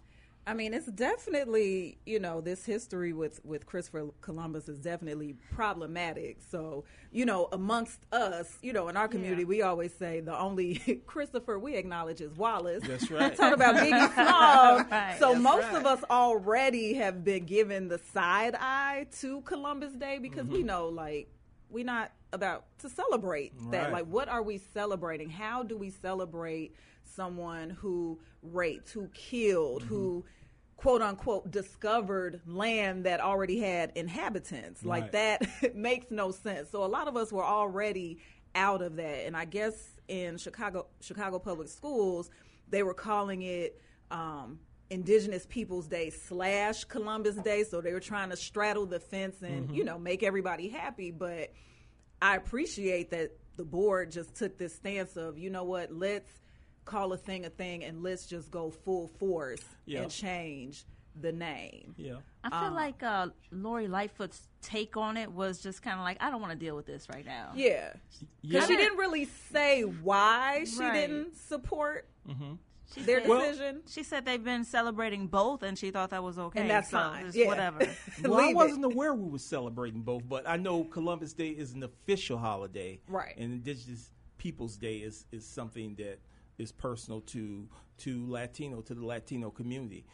I 0.48 0.56
mean, 0.56 0.74
it's 0.74 0.88
definitely 0.88 2.00
you 2.06 2.20
know 2.20 2.42
this 2.42 2.66
history 2.66 3.14
with 3.14 3.40
with 3.46 3.66
Christopher 3.68 4.08
Columbus 4.22 4.68
is 4.68 4.80
definitely 4.80 5.36
problematic. 5.54 6.38
So 6.50 6.84
you 7.12 7.26
know, 7.26 7.48
amongst 7.52 8.00
us, 8.12 8.58
you 8.64 8.74
know, 8.74 8.88
in 8.90 8.98
our 8.98 9.08
community, 9.08 9.44
Yeah. 9.44 9.48
we 9.48 9.62
always 9.62 9.94
say 9.94 10.20
the 10.20 10.38
only 10.38 10.76
Christopher 11.06 11.60
we 11.60 11.76
acknowledge 11.76 12.22
is 12.22 12.34
Wallace. 12.36 12.84
That's 12.88 13.12
right. 13.12 13.36
Talk 13.36 13.54
about 13.54 13.76
Biggie 13.76 14.14
Smalls. 14.14 14.82
Right, 14.90 15.16
so 15.20 15.30
that's 15.34 15.42
most 15.44 15.64
right. 15.68 15.76
of 15.76 15.86
us 15.86 16.04
already 16.10 16.96
have 16.96 17.24
been 17.24 17.46
given 17.46 17.88
the 17.88 18.00
side 18.14 18.56
eye 18.60 19.08
to 19.20 19.42
Columbus 19.42 19.94
Day 19.94 20.18
because 20.20 20.46
Mm-hmm. 20.46 20.54
we 20.54 20.64
know 20.64 20.88
like 20.88 21.28
we're 21.70 21.86
not 21.86 22.12
about 22.34 22.66
to 22.80 22.90
celebrate 22.90 23.54
that. 23.72 23.92
Like, 23.92 24.06
what 24.08 24.28
are 24.28 24.42
we 24.42 24.58
celebrating? 24.74 25.30
How 25.30 25.64
do 25.64 25.78
we 25.78 25.90
celebrate 25.90 26.76
someone 27.16 27.70
who 27.70 28.20
raped, 28.42 28.92
who 28.92 29.08
killed, 29.14 29.84
who 29.84 30.26
quote 30.78 31.02
unquote 31.02 31.52
discovered 31.52 32.42
land 32.46 33.06
that 33.06 33.20
already 33.20 33.60
had 33.60 33.92
inhabitants? 33.96 34.84
Like, 34.84 35.12
that 35.12 35.42
makes 35.76 36.12
no 36.12 36.32
sense. 36.32 36.70
So, 36.70 36.84
a 36.84 36.88
lot 36.88 37.08
of 37.08 37.16
us 37.16 37.32
were 37.32 37.46
already 37.46 38.20
out 38.56 38.82
of 38.82 38.96
that. 38.98 39.26
And 39.26 39.36
I 39.36 39.46
guess 39.46 39.74
in 40.08 40.38
Chicago, 40.38 40.88
Chicago 41.02 41.40
public 41.40 41.68
schools, 41.68 42.30
they 42.70 42.84
were 42.84 42.94
calling 42.94 43.42
it, 43.42 43.80
um, 44.10 44.60
Indigenous 44.90 45.46
Peoples 45.46 45.88
Day 45.88 46.10
slash 46.10 46.84
Columbus 46.84 47.38
Day, 47.38 47.64
so 47.64 47.80
they 47.80 47.94
were 47.94 48.02
trying 48.02 48.30
to 48.30 48.36
straddle 48.36 48.86
the 48.86 49.00
fence 49.00 49.42
and 49.42 49.74
you 49.74 49.86
know 49.86 49.98
make 49.98 50.22
everybody 50.22 50.68
happy. 50.68 51.12
But 51.12 51.54
I 52.22 52.36
appreciate 52.36 53.10
that 53.12 53.32
the 53.58 53.64
board 53.64 54.12
just 54.12 54.36
took 54.36 54.58
this 54.58 54.76
stance 54.76 55.18
of, 55.18 55.38
you 55.38 55.50
know 55.50 55.64
what, 55.64 55.92
let's 55.92 56.30
call 56.86 57.14
a 57.14 57.18
thing 57.18 57.46
a 57.46 57.50
thing 57.50 57.84
and 57.84 58.02
let's 58.04 58.26
just 58.26 58.52
go 58.52 58.70
full 58.70 59.08
force 59.08 59.64
Yeah. 59.86 60.02
and 60.02 60.12
change 60.12 60.86
the 61.20 61.32
name. 61.32 61.94
Yeah. 61.98 62.16
I 62.44 62.62
feel 62.64 62.74
like 62.74 63.04
uh, 63.04 63.28
Lori 63.52 63.88
Lightfoot's 63.88 64.48
take 64.62 64.96
on 64.98 65.18
it 65.18 65.32
was 65.32 65.62
just 65.62 65.82
kind 65.84 66.00
of 66.00 66.04
like, 66.04 66.18
I 66.22 66.32
don't 66.32 66.40
want 66.42 66.54
to 66.54 66.58
deal 66.58 66.76
with 66.76 66.86
this 66.86 67.08
right 67.10 67.26
now. 67.26 67.52
Yeah. 67.56 67.94
Because 68.42 68.62
Yeah. 68.62 68.68
she 68.68 68.78
didn't 68.78 68.98
really 68.98 69.26
say 69.52 69.82
why 69.84 70.64
she 70.64 70.80
Right. 70.80 70.94
didn't 70.94 71.36
support 71.36 72.08
She 72.94 73.02
their 73.04 73.20
said, 73.22 73.30
Well- 73.30 73.82
she 73.88 74.04
said 74.04 74.26
they've 74.26 74.44
been 74.44 74.64
celebrating 74.66 75.28
both, 75.28 75.64
and 75.64 75.78
she 75.78 75.92
thought 75.92 76.10
that 76.10 76.24
was 76.24 76.38
okay. 76.40 76.62
And 76.62 76.70
that's 76.70 76.90
so 76.90 76.98
fine. 76.98 77.26
it's 77.28 77.36
Yeah. 77.36 77.48
Whatever. 77.48 77.80
Well, 78.24 78.40
I 78.40 78.54
wasn't 78.54 78.84
aware 78.86 79.14
we 79.14 79.30
were 79.30 79.38
celebrating 79.38 80.02
both, 80.02 80.28
but 80.28 80.48
I 80.48 80.58
know 80.58 80.84
Columbus 80.86 81.34
Day 81.34 81.50
is 81.50 81.74
an 81.74 81.84
official 81.84 82.38
holiday, 82.38 83.00
Right. 83.08 83.36
And 83.38 83.54
Indigenous 83.54 84.12
Peoples 84.38 84.76
Day 84.78 84.98
is 84.98 85.26
is 85.32 85.46
something 85.46 85.96
that 85.96 86.20
is 86.58 86.72
personal 86.72 87.22
to 87.22 87.68
to 88.00 88.30
Latino 88.30 88.82
to 88.82 88.94
the 88.94 89.06
Latino 89.06 89.50
community. 89.50 90.06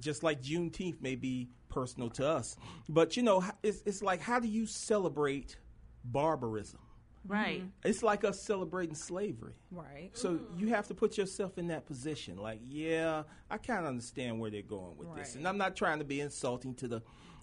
Just 0.00 0.24
like 0.24 0.42
Juneteenth 0.42 1.00
may 1.00 1.14
be 1.14 1.48
personal 1.68 2.10
to 2.10 2.26
us, 2.26 2.56
but 2.88 3.16
you 3.16 3.22
know, 3.22 3.44
it's, 3.62 3.82
it's 3.86 4.02
like 4.02 4.20
how 4.20 4.40
do 4.40 4.48
you 4.48 4.66
celebrate 4.66 5.56
barbarism? 6.04 6.80
right. 7.28 7.60
Mm-hmm. 7.60 7.88
It's 7.88 8.02
like 8.02 8.24
us 8.24 8.40
celebrating 8.40 8.94
slavery. 8.94 9.54
Right. 9.70 10.10
So 10.12 10.34
mm-hmm. 10.34 10.58
you 10.58 10.68
have 10.68 10.88
to 10.88 10.94
put 10.94 11.18
yourself 11.18 11.58
in 11.58 11.68
that 11.68 11.86
position. 11.86 12.36
Like, 12.36 12.60
yeah, 12.62 13.24
I 13.50 13.58
kind 13.58 13.80
of 13.80 13.86
understand 13.86 14.38
where 14.38 14.50
they're 14.50 14.62
going 14.62 14.96
with 14.96 15.14
this, 15.16 15.34
and 15.34 15.46
I'm 15.46 15.58
not 15.58 15.76
trying 15.76 15.98
to 15.98 16.04
be 16.04 16.20
insulting 16.20 16.74
to 16.76 16.88
the 16.88 17.02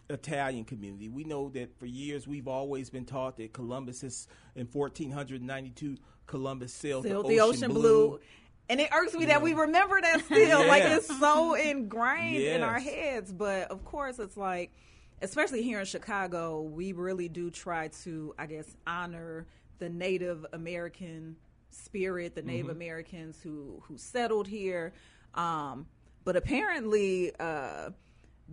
Italian 0.09 0.65
community. 0.65 1.09
We 1.09 1.23
know 1.23 1.49
that 1.49 1.77
for 1.77 1.85
years 1.85 2.27
we've 2.27 2.47
always 2.47 2.89
been 2.89 3.05
taught 3.05 3.37
that 3.37 3.53
Columbus 3.53 4.03
is 4.03 4.27
in 4.55 4.67
1492. 4.67 5.97
Columbus 6.25 6.73
sailed, 6.73 7.03
Sailed 7.03 7.25
the, 7.25 7.29
the 7.29 7.39
ocean, 7.41 7.65
ocean 7.65 7.73
blue. 7.73 8.07
blue. 8.07 8.19
And 8.69 8.79
it 8.79 8.89
irks 8.93 9.13
me 9.13 9.25
that 9.25 9.41
we 9.41 9.53
remember 9.53 9.99
that 10.01 10.23
still. 10.25 10.67
Like 10.67 10.83
it's 10.83 11.07
so 11.19 11.53
ingrained 11.53 12.43
in 12.43 12.63
our 12.63 12.79
heads. 12.79 13.31
But 13.31 13.69
of 13.69 13.83
course, 13.85 14.19
it's 14.19 14.37
like, 14.37 14.71
especially 15.21 15.61
here 15.61 15.79
in 15.79 15.85
Chicago, 15.85 16.61
we 16.61 16.93
really 16.93 17.29
do 17.29 17.51
try 17.51 17.89
to, 18.03 18.33
I 18.39 18.45
guess, 18.45 18.75
honor 18.87 19.45
the 19.79 19.89
Native 19.89 20.45
American 20.53 21.35
spirit, 21.69 22.35
the 22.35 22.41
Native 22.41 22.69
Americans 22.69 23.39
who 23.43 23.81
who 23.87 23.97
settled 23.97 24.47
here. 24.47 24.93
Um, 25.33 25.87
but 26.23 26.35
apparently, 26.35 27.33
uh, 27.39 27.89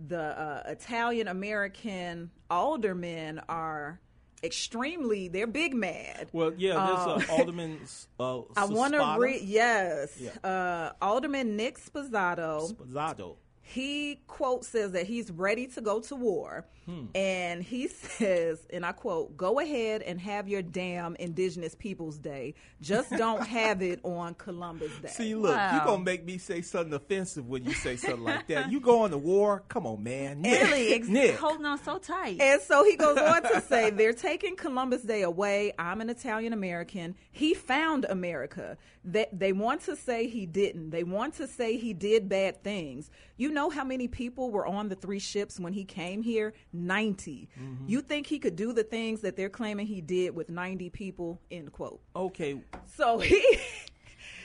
the 0.07 0.21
uh, 0.21 0.63
Italian 0.65 1.27
American 1.27 2.31
aldermen 2.49 3.39
are 3.47 3.99
extremely 4.43 5.27
they're 5.27 5.47
big 5.47 5.73
mad 5.73 6.29
Well, 6.33 6.53
yeah, 6.57 6.73
there's 6.73 7.29
uh, 7.29 7.33
Alderman. 7.37 7.79
Uh, 8.19 8.41
I 8.57 8.65
want 8.65 8.93
to 8.93 9.15
read. 9.19 9.41
Yes, 9.43 10.19
Yeah. 10.19 10.31
uh, 10.49 10.93
Alderman 11.01 11.55
Nick 11.55 11.77
Sposato. 11.79 12.73
Sposato. 12.73 13.35
He 13.73 14.19
quote 14.27 14.65
says 14.65 14.91
that 14.91 15.07
he's 15.07 15.31
ready 15.31 15.67
to 15.67 15.81
go 15.81 15.99
to 16.01 16.15
war, 16.15 16.65
Hmm. 16.87 17.05
and 17.13 17.61
he 17.63 17.87
says, 17.87 18.59
and 18.73 18.83
I 18.85 18.91
quote: 18.91 19.37
"Go 19.37 19.59
ahead 19.59 20.01
and 20.01 20.19
have 20.19 20.47
your 20.49 20.61
damn 20.63 21.15
Indigenous 21.15 21.75
Peoples 21.75 22.17
Day. 22.17 22.55
Just 22.81 23.11
don't 23.11 23.45
have 23.45 23.81
it 23.83 23.99
on 24.03 24.33
Columbus 24.33 24.91
Day." 25.01 25.07
See, 25.09 25.35
look, 25.35 25.55
Wow. 25.55 25.75
you're 25.75 25.85
gonna 25.85 26.03
make 26.03 26.25
me 26.25 26.37
say 26.37 26.61
something 26.61 26.93
offensive 26.93 27.47
when 27.47 27.63
you 27.63 27.73
say 27.73 27.95
something 27.97 28.23
like 28.23 28.47
that. 28.47 28.71
You 28.71 28.79
going 28.79 29.11
to 29.11 29.17
war? 29.19 29.63
Come 29.69 29.85
on, 29.85 30.01
man. 30.03 30.41
Nick, 30.41 30.61
Really, 30.63 30.93
ex- 30.93 31.07
Nick. 31.07 31.35
holding 31.37 31.65
on 31.65 31.77
so 31.83 31.97
tight. 31.99 32.41
And 32.41 32.59
so 32.61 32.83
he 32.83 32.95
goes 32.95 33.17
on 33.17 33.43
to 33.43 33.61
say, 33.69 33.89
they're 33.91 34.11
taking 34.13 34.55
Columbus 34.55 35.03
Day 35.03 35.21
away. 35.21 35.73
I'm 35.77 36.01
an 36.01 36.09
Italian 36.09 36.51
American. 36.51 37.15
He 37.31 37.53
found 37.53 38.05
America. 38.09 38.75
They, 39.05 39.27
they 39.31 39.53
want 39.53 39.81
to 39.81 39.95
say 39.95 40.27
he 40.27 40.45
didn't. 40.45 40.89
They 40.89 41.03
want 41.03 41.35
to 41.35 41.47
say 41.47 41.77
he 41.77 41.93
did 41.93 42.27
bad 42.27 42.63
things. 42.63 43.09
You 43.37 43.49
know 43.51 43.60
how 43.69 43.83
many 43.83 44.07
people 44.07 44.49
were 44.51 44.65
on 44.65 44.89
the 44.89 44.95
three 44.95 45.19
ships 45.19 45.59
when 45.59 45.73
he 45.73 45.83
came 45.85 46.21
here? 46.21 46.53
90. 46.73 47.49
Mm-hmm. 47.59 47.85
You 47.87 48.01
think 48.01 48.27
he 48.27 48.39
could 48.39 48.55
do 48.55 48.73
the 48.73 48.83
things 48.83 49.21
that 49.21 49.35
they're 49.35 49.49
claiming 49.49 49.87
he 49.87 50.01
did 50.01 50.35
with 50.35 50.49
90 50.49 50.89
people? 50.89 51.39
End 51.51 51.71
quote. 51.71 52.01
Okay, 52.15 52.61
So 52.95 53.19
he. 53.19 53.57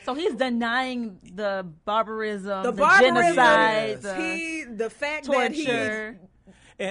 so 0.05 0.15
he's 0.15 0.35
denying 0.35 1.19
the 1.35 1.67
barbarism, 1.85 2.63
The 2.63 2.71
the, 2.73 2.77
barbarism, 2.79 3.15
genocide, 3.35 4.03
the 4.03 4.15
he, 4.17 4.65
the 4.65 4.91
fact 4.91 5.27
that 5.27 5.53
he 5.53 5.67
and, 5.69 6.19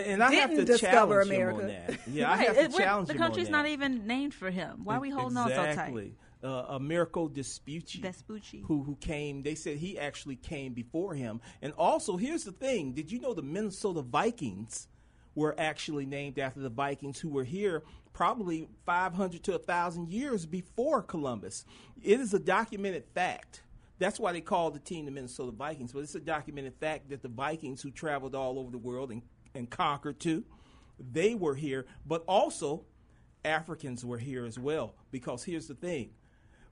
and 0.08 0.24
I 0.24 0.34
have 0.34 0.50
Didn't 0.50 0.65
to 0.65 0.72
discover 0.74 1.24
challenge 1.24 1.29
him 1.32 1.48
on 1.48 1.60
America. 1.62 1.86
that. 1.91 2.00
Yeah, 2.08 2.32
I 2.32 2.38
have 2.38 2.55
to 2.55 2.62
it- 2.63 2.72
we're- 2.72 2.84
challenge 2.84 3.08
the 3.08 3.13
him 3.13 3.22
on 3.22 3.27
country's 3.27 3.46
that. 3.48 3.51
not 3.51 3.67
even 3.67 4.08
named 4.08 4.34
for 4.34 4.50
him. 4.50 4.82
Why 4.84 4.96
are 4.96 5.00
we 5.00 5.12
holding 5.12 5.38
on 5.38 5.50
so 5.50 5.55
tight? 5.75 5.94
Uh, 6.46 6.66
Americo 6.70 7.28
Vespucci, 7.28 8.02
Vespucci. 8.02 8.62
who 8.68 8.84
who 8.84 8.96
came. 8.98 9.42
They 9.42 9.56
said 9.56 9.78
he 9.78 9.98
actually 9.98 10.36
came 10.36 10.74
before 10.74 11.16
him. 11.16 11.42
And 11.64 11.74
also, 11.74 12.18
here's 12.18 12.44
the 12.44 12.52
thing: 12.52 12.92
Did 12.92 13.12
you 13.12 13.20
know 13.20 13.34
the 13.34 13.42
Minnesota 13.42 14.04
Vikings 14.04 14.88
were 15.34 15.56
actually 15.58 16.06
named 16.06 16.38
after 16.38 16.60
the 16.60 16.70
Vikings 16.70 17.20
who 17.20 17.30
were 17.30 17.44
here 17.44 17.84
probably 18.14 18.70
500 18.86 19.44
to 19.44 19.52
1,000 19.52 20.10
years 20.10 20.46
before 20.46 21.02
Columbus? 21.02 21.66
It 22.04 22.20
is 22.20 22.34
a 22.34 22.40
documented 22.40 23.06
fact. 23.16 23.64
That's 23.98 24.20
why 24.20 24.32
they 24.32 24.42
called 24.42 24.75
the 24.75 24.80
team 24.80 25.06
the 25.06 25.12
Minnesota 25.12 25.52
Vikings. 25.52 25.94
But 25.94 26.04
it's 26.04 26.14
a 26.14 26.20
documented 26.20 26.75
fact 26.75 27.10
that 27.10 27.24
the 27.24 27.28
Vikings, 27.28 27.82
who 27.82 27.90
traveled 27.90 28.36
all 28.36 28.60
over 28.60 28.70
the 28.70 28.78
world 28.78 29.12
and, 29.12 29.24
and 29.56 29.68
conquered 29.68 30.20
too, 30.20 30.44
they 31.00 31.34
were 31.34 31.56
here, 31.56 31.88
but 32.06 32.24
also 32.28 32.86
Africans 33.44 34.06
were 34.06 34.18
here 34.18 34.46
as 34.46 34.60
well. 34.60 34.94
Because 35.12 35.44
here's 35.44 35.68
the 35.68 35.75
thing 35.75 36.12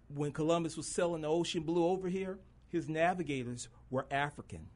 when 0.07 0.31
Columbus 0.31 0.77
was 0.77 0.87
sailing 0.87 1.21
the 1.21 1.27
ocean 1.27 1.63
blue 1.63 1.85
over 1.85 2.09
here, 2.09 2.39
his 2.67 2.89
navigators 2.89 3.69
were 3.89 4.05
African. 4.11 4.67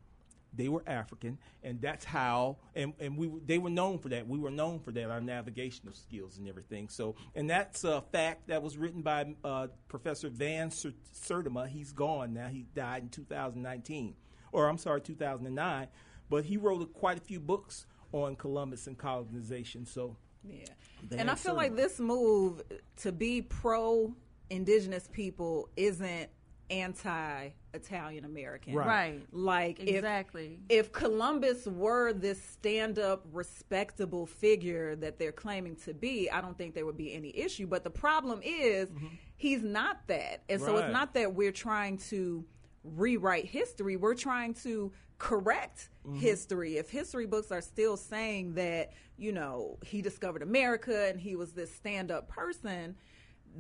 They 0.54 0.70
were 0.70 0.84
African, 0.88 1.38
and 1.62 1.80
that's 1.82 2.06
how, 2.06 2.58
and, 2.74 2.94
and 3.00 3.18
we 3.18 3.30
they 3.46 3.60
were 3.60 3.70
known 3.70 4.00
for 4.00 4.10
that. 4.10 4.28
We 4.28 4.40
were 4.40 4.50
known 4.50 4.80
for 4.80 4.92
that, 4.92 5.12
our 5.12 5.22
navigational 5.22 5.94
skills 5.94 6.38
and 6.38 6.48
everything. 6.48 6.90
So, 6.90 7.16
and 7.36 7.50
that's 7.50 7.84
a 7.84 8.02
fact 8.12 8.48
that 8.48 8.64
was 8.64 8.78
written 8.78 9.02
by 9.02 9.36
uh, 9.44 9.68
Professor 9.88 10.30
Van 10.30 10.72
Ser- 10.72 10.94
Sertima. 11.14 11.68
He's 11.68 11.92
gone 11.92 12.34
now. 12.34 12.48
He 12.48 12.66
died 12.74 13.04
in 13.04 13.10
2019, 13.10 14.16
or 14.52 14.68
I'm 14.68 14.78
sorry, 14.80 15.02
2009. 15.02 15.88
But 16.30 16.46
he 16.46 16.58
wrote 16.58 16.92
quite 16.94 17.18
a 17.18 17.22
few 17.22 17.40
books 17.40 17.86
on 18.12 18.36
Columbus 18.36 18.88
and 18.88 18.98
colonization. 18.98 19.86
So, 19.86 20.16
Yeah. 20.44 20.66
And 21.12 21.30
I 21.30 21.36
feel 21.36 21.54
like 21.56 21.76
this 21.76 22.00
move 22.00 22.64
to 22.98 23.12
be 23.12 23.42
pro 23.42 24.16
indigenous 24.50 25.08
people 25.12 25.70
isn't 25.76 26.30
anti 26.70 27.50
Italian 27.74 28.26
American. 28.26 28.74
Right. 28.74 28.88
Right. 28.88 29.22
Like 29.32 29.80
Exactly. 29.80 30.60
if 30.70 30.92
Columbus 30.92 31.66
were 31.66 32.14
this 32.14 32.42
stand 32.42 33.00
up, 33.00 33.26
respectable 33.32 34.26
figure 34.26 34.96
that 34.98 35.20
they're 35.20 35.32
claiming 35.32 35.76
to 35.78 35.94
be, 35.94 36.30
I 36.30 36.42
don't 36.42 36.58
think 36.58 36.74
there 36.74 36.86
would 36.86 36.98
be 36.98 37.14
any 37.14 37.36
issue. 37.38 37.68
But 37.68 37.84
the 37.84 37.90
problem 37.90 38.42
is, 38.44 38.90
mm-hmm. 38.90 39.08
he's 39.36 39.64
not 39.64 40.08
that. 40.08 40.44
And 40.50 40.62
so 40.62 40.78
it's 40.78 40.92
not 40.92 41.14
that 41.14 41.34
we're 41.34 41.52
trying 41.52 41.98
to 42.10 42.44
rewrite 42.84 43.46
history, 43.46 43.96
we're 43.96 44.16
trying 44.16 44.54
to 44.54 44.92
correct 45.20 45.90
mm-hmm. 46.06 46.18
history. 46.18 46.78
If 46.78 46.90
history 46.90 47.26
books 47.26 47.52
are 47.52 47.62
still 47.62 47.98
saying 47.98 48.54
that, 48.56 48.92
you 49.18 49.32
know, 49.32 49.78
he 49.84 50.02
discovered 50.02 50.42
America 50.42 51.08
and 51.10 51.20
he 51.20 51.36
was 51.36 51.54
this 51.54 51.74
stand 51.74 52.12
up 52.12 52.28
person, 52.30 52.96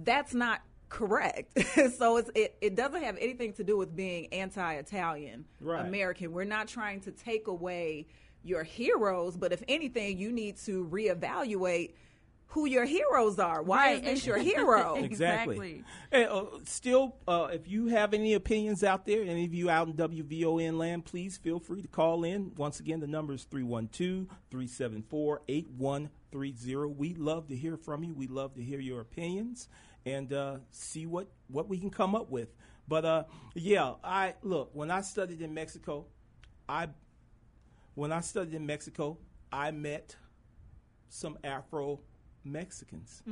that's 0.03 0.33
not 0.33 0.61
correct. 0.89 1.57
so 1.97 2.17
it's, 2.17 2.29
it, 2.35 2.55
it 2.61 2.75
doesn't 2.75 3.03
have 3.03 3.17
anything 3.19 3.53
to 3.53 3.63
do 3.63 3.77
with 3.77 3.95
being 3.95 4.27
anti 4.33 4.73
Italian 4.73 5.45
Right. 5.59 5.85
American. 5.85 6.31
We're 6.31 6.45
not 6.45 6.67
trying 6.67 7.01
to 7.01 7.11
take 7.11 7.47
away 7.47 8.07
your 8.43 8.63
heroes, 8.63 9.35
but 9.35 9.51
if 9.51 9.63
anything, 9.67 10.17
you 10.17 10.31
need 10.31 10.57
to 10.57 10.85
reevaluate 10.85 11.93
who 12.51 12.65
your 12.65 12.85
heroes 12.85 13.39
are. 13.39 13.61
Why 13.61 13.91
is 13.91 14.01
this 14.01 14.25
your 14.25 14.37
hero? 14.53 14.95
Exactly. 14.95 15.55
Exactly. 15.55 15.83
And, 16.11 16.29
uh, 16.29 16.45
still, 16.63 17.15
uh, 17.27 17.49
if 17.51 17.67
you 17.67 17.87
have 17.87 18.13
any 18.13 18.33
opinions 18.33 18.83
out 18.83 19.05
there, 19.05 19.21
any 19.21 19.43
of 19.43 19.53
you 19.53 19.69
out 19.69 19.87
in 19.87 19.95
WVON 19.95 20.77
land, 20.77 21.03
please 21.03 21.37
feel 21.37 21.59
free 21.59 21.81
to 21.81 21.87
call 21.89 22.23
in. 22.23 22.53
Once 22.55 22.79
again, 22.79 23.01
the 23.01 23.07
number 23.07 23.33
is 23.33 23.43
312 23.43 24.27
374 24.49 25.41
8130. 25.47 26.93
We 26.97 27.15
love 27.15 27.47
to 27.47 27.55
hear 27.55 27.75
from 27.75 28.03
you. 28.03 28.13
We 28.13 28.27
love 28.27 28.53
to 28.55 28.63
hear 28.63 28.79
your 28.79 29.01
opinions 29.01 29.67
and 30.07 30.31
uh, 30.33 30.57
see 30.71 31.05
what, 31.05 31.27
what 31.49 31.67
we 31.67 31.77
can 31.77 31.89
come 31.89 32.15
up 32.15 32.29
with. 32.29 32.49
But 32.87 33.05
uh, 33.05 33.23
yeah, 33.53 33.93
I 34.03 34.35
look, 34.41 34.69
when 34.73 34.89
I 34.91 35.01
studied 35.01 35.41
in 35.41 35.53
Mexico, 35.53 36.05
I 36.69 36.87
when 37.95 38.11
I 38.11 38.21
studied 38.21 38.53
in 38.53 38.65
Mexico, 38.65 39.17
I 39.51 39.71
met 39.71 40.15
some 41.09 41.37
Afro 41.43 41.99
Mexicans, 42.45 43.23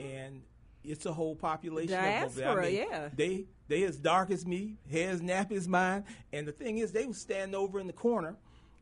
and 0.00 0.42
it's 0.84 1.04
a 1.06 1.12
whole 1.12 1.36
population. 1.36 1.92
of 2.24 2.34
them. 2.34 2.44
Diaspora, 2.44 2.70
yeah. 2.70 3.08
They 3.14 3.46
they 3.68 3.82
as 3.84 3.96
dark 3.98 4.30
as 4.30 4.46
me, 4.46 4.78
hair 4.90 5.10
as 5.10 5.20
nappy 5.20 5.52
as 5.52 5.68
mine, 5.68 6.04
and 6.32 6.46
the 6.48 6.52
thing 6.52 6.78
is, 6.78 6.92
they 6.92 7.06
was 7.06 7.18
standing 7.18 7.54
over 7.54 7.78
in 7.80 7.86
the 7.86 7.92
corner, 7.92 8.36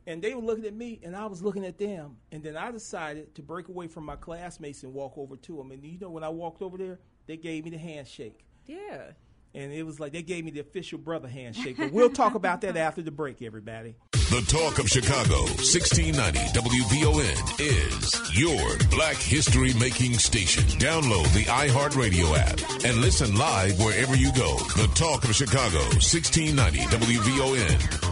and 0.07 0.21
they 0.21 0.33
were 0.33 0.41
looking 0.41 0.65
at 0.65 0.73
me, 0.73 0.99
and 1.03 1.13
I 1.15 1.25
was 1.25 1.41
looking 1.41 1.65
at 1.65 1.77
them, 1.77 2.15
and 2.31 2.41
then 2.41 2.55
I 2.55 2.71
decided 2.71 3.35
to 3.35 3.41
break 3.41 3.67
away 3.67 3.87
from 3.87 4.05
my 4.05 4.15
classmates 4.15 4.83
and 4.83 4.93
walk 4.93 5.17
over 5.17 5.35
to 5.35 5.57
them. 5.57 5.71
And 5.71 5.83
you 5.83 5.99
know, 5.99 6.09
when 6.09 6.23
I 6.23 6.29
walked 6.29 6.61
over 6.61 6.77
there, 6.77 6.99
they 7.31 7.37
gave 7.37 7.63
me 7.63 7.69
the 7.71 7.77
handshake. 7.77 8.43
Yeah. 8.65 9.11
And 9.55 9.71
it 9.71 9.83
was 9.83 10.01
like 10.01 10.11
they 10.11 10.21
gave 10.21 10.43
me 10.43 10.51
the 10.51 10.59
official 10.59 10.97
brother 10.97 11.29
handshake. 11.29 11.77
But 11.77 11.93
we'll 11.93 12.09
talk 12.09 12.35
about 12.35 12.59
that 12.61 12.75
after 12.87 13.01
the 13.01 13.11
break, 13.11 13.41
everybody. 13.41 13.95
The 14.11 14.43
Talk 14.47 14.79
of 14.79 14.89
Chicago, 14.89 15.39
1690 15.59 16.39
WVON, 16.39 17.59
is 17.59 18.37
your 18.37 18.77
black 18.89 19.15
history 19.15 19.73
making 19.79 20.13
station. 20.15 20.63
Download 20.77 21.23
the 21.33 21.45
iHeartRadio 21.45 22.37
app 22.37 22.85
and 22.85 22.97
listen 22.97 23.37
live 23.37 23.79
wherever 23.79 24.15
you 24.15 24.33
go. 24.33 24.57
The 24.75 24.89
Talk 24.93 25.23
of 25.23 25.33
Chicago, 25.33 25.79
1690 25.99 26.79
WVON. 26.79 28.10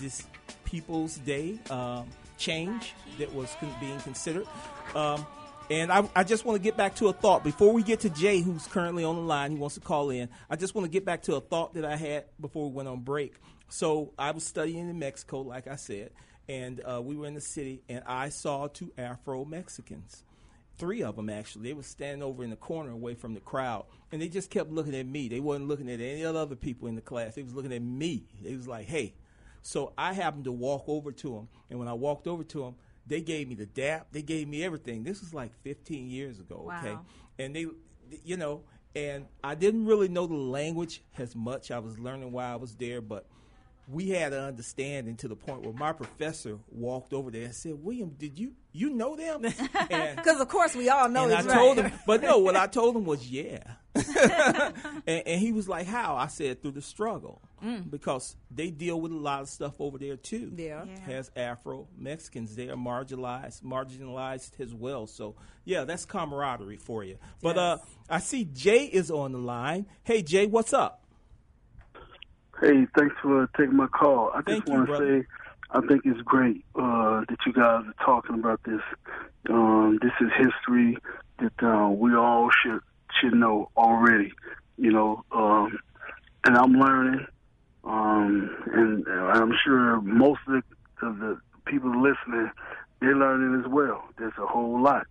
Indigenous 0.00 0.26
Peoples 0.64 1.18
Day 1.18 1.58
um, 1.68 2.08
change 2.38 2.94
that 3.18 3.32
was 3.34 3.54
con- 3.60 3.74
being 3.80 3.98
considered. 4.00 4.46
Um, 4.94 5.26
and 5.70 5.92
I, 5.92 6.08
I 6.16 6.24
just 6.24 6.44
want 6.44 6.56
to 6.56 6.62
get 6.62 6.76
back 6.76 6.96
to 6.96 7.08
a 7.08 7.12
thought 7.12 7.44
before 7.44 7.72
we 7.72 7.82
get 7.82 8.00
to 8.00 8.10
Jay, 8.10 8.40
who's 8.40 8.66
currently 8.66 9.04
on 9.04 9.16
the 9.16 9.22
line. 9.22 9.52
He 9.52 9.56
wants 9.58 9.74
to 9.74 9.80
call 9.80 10.10
in. 10.10 10.28
I 10.48 10.56
just 10.56 10.74
want 10.74 10.86
to 10.86 10.90
get 10.90 11.04
back 11.04 11.22
to 11.22 11.36
a 11.36 11.40
thought 11.40 11.74
that 11.74 11.84
I 11.84 11.96
had 11.96 12.24
before 12.40 12.68
we 12.68 12.74
went 12.74 12.88
on 12.88 13.00
break. 13.00 13.34
So 13.68 14.12
I 14.18 14.32
was 14.32 14.42
studying 14.44 14.88
in 14.88 14.98
Mexico, 14.98 15.42
like 15.42 15.68
I 15.68 15.76
said, 15.76 16.10
and 16.48 16.80
uh, 16.80 17.00
we 17.02 17.14
were 17.14 17.26
in 17.26 17.34
the 17.34 17.40
city, 17.40 17.82
and 17.88 18.02
I 18.06 18.30
saw 18.30 18.66
two 18.66 18.92
Afro 18.98 19.44
Mexicans. 19.44 20.24
Three 20.76 21.02
of 21.02 21.16
them 21.16 21.28
actually. 21.28 21.68
They 21.68 21.74
were 21.74 21.82
standing 21.82 22.22
over 22.22 22.42
in 22.42 22.50
the 22.50 22.56
corner 22.56 22.90
away 22.90 23.14
from 23.14 23.34
the 23.34 23.40
crowd, 23.40 23.84
and 24.10 24.20
they 24.20 24.28
just 24.28 24.50
kept 24.50 24.70
looking 24.70 24.94
at 24.94 25.06
me. 25.06 25.28
They 25.28 25.40
wasn't 25.40 25.68
looking 25.68 25.90
at 25.90 26.00
any 26.00 26.24
other 26.24 26.56
people 26.56 26.88
in 26.88 26.94
the 26.94 27.02
class. 27.02 27.34
They 27.34 27.42
was 27.42 27.54
looking 27.54 27.72
at 27.72 27.82
me. 27.82 28.24
They 28.42 28.56
was 28.56 28.66
like, 28.66 28.86
"Hey." 28.86 29.14
So 29.62 29.92
I 29.96 30.12
happened 30.12 30.44
to 30.44 30.52
walk 30.52 30.84
over 30.86 31.12
to 31.12 31.34
them, 31.34 31.48
and 31.68 31.78
when 31.78 31.88
I 31.88 31.92
walked 31.92 32.26
over 32.26 32.44
to 32.44 32.60
them, 32.60 32.74
they 33.06 33.20
gave 33.20 33.48
me 33.48 33.54
the 33.54 33.66
dap. 33.66 34.08
They 34.12 34.22
gave 34.22 34.48
me 34.48 34.64
everything. 34.64 35.02
This 35.02 35.20
was 35.20 35.34
like 35.34 35.52
15 35.62 36.08
years 36.08 36.38
ago. 36.38 36.70
Okay, 36.78 36.96
and 37.38 37.54
they, 37.54 37.66
you 38.24 38.36
know, 38.36 38.62
and 38.94 39.26
I 39.42 39.54
didn't 39.54 39.86
really 39.86 40.08
know 40.08 40.26
the 40.26 40.34
language 40.34 41.02
as 41.18 41.34
much. 41.36 41.70
I 41.70 41.78
was 41.78 41.98
learning 41.98 42.32
while 42.32 42.52
I 42.52 42.56
was 42.56 42.74
there, 42.76 43.00
but 43.00 43.26
we 43.90 44.10
had 44.10 44.32
an 44.32 44.44
understanding 44.44 45.16
to 45.16 45.28
the 45.28 45.36
point 45.36 45.62
where 45.62 45.72
my 45.72 45.92
professor 45.92 46.58
walked 46.70 47.12
over 47.12 47.30
there 47.30 47.44
and 47.44 47.54
said, 47.54 47.82
"William, 47.82 48.10
did 48.10 48.38
you 48.38 48.52
you 48.72 48.90
know 48.90 49.16
them?" 49.16 49.42
Because, 50.16 50.40
of 50.40 50.48
course, 50.48 50.76
we 50.76 50.88
all 50.88 51.08
know 51.08 51.24
and 51.24 51.34
I 51.34 51.42
this, 51.42 51.52
told 51.52 51.78
right? 51.78 51.90
him, 51.90 51.98
but 52.06 52.22
no, 52.22 52.38
what 52.38 52.56
I 52.56 52.66
told 52.66 52.96
him 52.96 53.04
was, 53.04 53.28
yeah. 53.30 53.58
and, 53.94 55.22
and 55.26 55.40
he 55.40 55.52
was 55.52 55.68
like, 55.68 55.86
"How?" 55.86 56.16
I 56.16 56.28
said, 56.28 56.62
"Through 56.62 56.72
the 56.72 56.82
struggle, 56.82 57.42
because 57.90 58.36
they 58.50 58.70
deal 58.70 59.00
with 59.00 59.12
a 59.12 59.16
lot 59.16 59.40
of 59.42 59.48
stuff 59.48 59.80
over 59.80 59.98
there 59.98 60.16
too. 60.16 60.52
Yeah. 60.56 60.84
Yeah. 60.84 61.00
has 61.00 61.30
Afro 61.34 61.88
Mexicans. 61.98 62.54
They 62.54 62.68
are 62.68 62.76
marginalized, 62.76 63.62
marginalized 63.62 64.60
as 64.60 64.72
well. 64.72 65.06
So 65.06 65.34
yeah, 65.64 65.84
that's 65.84 66.04
camaraderie 66.04 66.76
for 66.78 67.02
you. 67.04 67.18
But 67.42 67.58
uh, 67.58 67.78
I 68.08 68.20
see 68.20 68.44
Jay 68.44 68.84
is 68.84 69.10
on 69.10 69.32
the 69.32 69.38
line. 69.38 69.86
Hey, 70.04 70.22
Jay, 70.22 70.46
what's 70.46 70.72
up? 70.72 70.99
Hey, 72.60 72.86
thanks 72.96 73.14
for 73.22 73.48
taking 73.56 73.76
my 73.76 73.86
call. 73.86 74.30
I 74.34 74.42
Thank 74.42 74.66
just 74.66 74.76
want 74.76 74.88
to 74.88 74.98
say 74.98 75.26
I 75.70 75.80
think 75.86 76.02
it's 76.04 76.20
great 76.22 76.62
uh, 76.74 77.22
that 77.28 77.38
you 77.46 77.52
guys 77.52 77.84
are 77.86 78.04
talking 78.04 78.34
about 78.34 78.60
this. 78.64 78.82
Um, 79.48 79.98
this 80.02 80.12
is 80.20 80.30
history 80.36 80.98
that 81.38 81.62
uh, 81.62 81.88
we 81.88 82.14
all 82.14 82.50
should 82.62 82.80
should 83.18 83.34
know 83.34 83.70
already. 83.76 84.32
You 84.76 84.92
know, 84.92 85.24
um, 85.32 85.78
and 86.44 86.56
I'm 86.56 86.72
learning, 86.72 87.26
um, 87.84 88.56
and 88.72 89.08
uh, 89.08 89.10
I'm 89.10 89.52
sure 89.64 90.00
most 90.02 90.40
of 90.46 90.62
the, 91.00 91.06
of 91.06 91.18
the 91.18 91.40
people 91.64 91.90
listening 91.90 92.50
they're 93.00 93.16
learning 93.16 93.62
as 93.64 93.70
well. 93.70 94.04
There's 94.18 94.36
a 94.38 94.46
whole 94.46 94.82
lot 94.82 95.06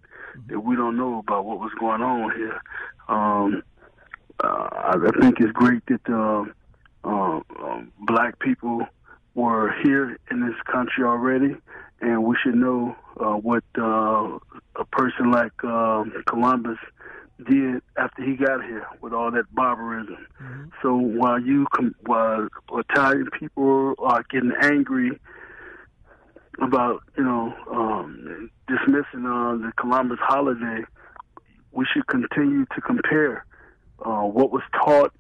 that 0.48 0.60
we 0.60 0.76
don't 0.76 0.98
know 0.98 1.20
about 1.20 1.46
what 1.46 1.60
was 1.60 1.72
going 1.80 2.02
on 2.02 2.32
here. 2.36 2.62
Um, 3.08 3.64
uh, 4.44 4.70
I 4.72 4.94
I 4.94 5.22
think 5.22 5.40
it's 5.40 5.52
great 5.52 5.84
that 5.88 6.08
uh, 6.08 6.46
uh, 7.04 7.40
um, 7.62 7.92
black 8.00 8.40
people 8.40 8.86
were 9.36 9.74
here 9.84 10.18
in 10.32 10.46
this 10.46 10.56
country 10.72 11.04
already, 11.04 11.56
and 12.02 12.24
we 12.24 12.36
should 12.44 12.56
know 12.56 12.96
uh, 13.20 13.34
what 13.34 13.64
uh, 13.78 14.38
a 14.76 14.86
person 14.92 15.32
like 15.32 15.64
um, 15.64 16.12
Columbus 16.28 16.78
did 17.50 17.82
after 17.98 18.24
he 18.24 18.36
got 18.36 18.64
here 18.64 18.86
with 19.02 19.14
all 19.14 19.32
that 19.32 19.46
barbarism. 19.54 20.28
So 20.82 20.96
while 20.96 21.40
you, 21.40 21.68
com- 21.74 21.96
while 22.06 22.48
Italian 22.74 23.30
people 23.40 23.94
are 24.00 24.24
getting 24.30 24.54
angry 24.62 25.18
about 26.62 27.02
you 27.18 27.24
know 27.24 27.54
um, 27.72 28.50
dismissing 28.68 29.26
uh, 29.26 29.56
the 29.56 29.72
Columbus 29.78 30.20
holiday, 30.22 30.84
we 31.72 31.86
should 31.94 32.08
continue 32.08 32.66
to 32.76 32.82
compare 32.82 33.46
uh, 34.06 34.24
what 34.24 34.52
was 34.52 34.64
taught 34.74 35.14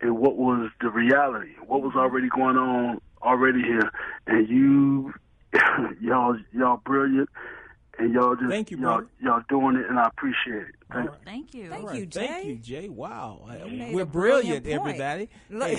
and 0.00 0.18
what 0.18 0.36
was 0.36 0.70
the 0.80 0.90
reality, 0.90 1.52
what 1.66 1.82
was 1.82 1.94
already 1.96 2.28
going 2.28 2.56
on 2.56 3.00
already 3.22 3.62
here, 3.62 3.90
and 4.26 4.48
you, 4.48 5.12
y'all, 6.00 6.36
y'all 6.52 6.80
brilliant, 6.84 7.28
and 7.98 8.14
y'all 8.14 8.36
just 8.36 8.48
Thank 8.48 8.70
you, 8.70 8.78
y'all, 8.78 8.98
brother. 8.98 9.10
y'all 9.20 9.42
doing 9.48 9.76
it, 9.76 9.86
and 9.88 9.98
I 9.98 10.06
appreciate 10.06 10.62
it. 10.68 10.74
Thank 10.92 11.10
Thank 11.24 11.54
you. 11.54 11.68
Thank 11.68 11.82
All 11.82 11.88
right, 11.90 11.98
you, 11.98 12.06
Jay. 12.06 12.26
Thank 12.26 12.46
you, 12.46 12.56
Jay. 12.56 12.88
Wow. 12.88 13.46
You 13.66 13.94
We're 13.94 14.04
brilliant 14.04 14.64
brilliant, 14.64 14.66
everybody. 14.66 15.28
Hey, 15.50 15.76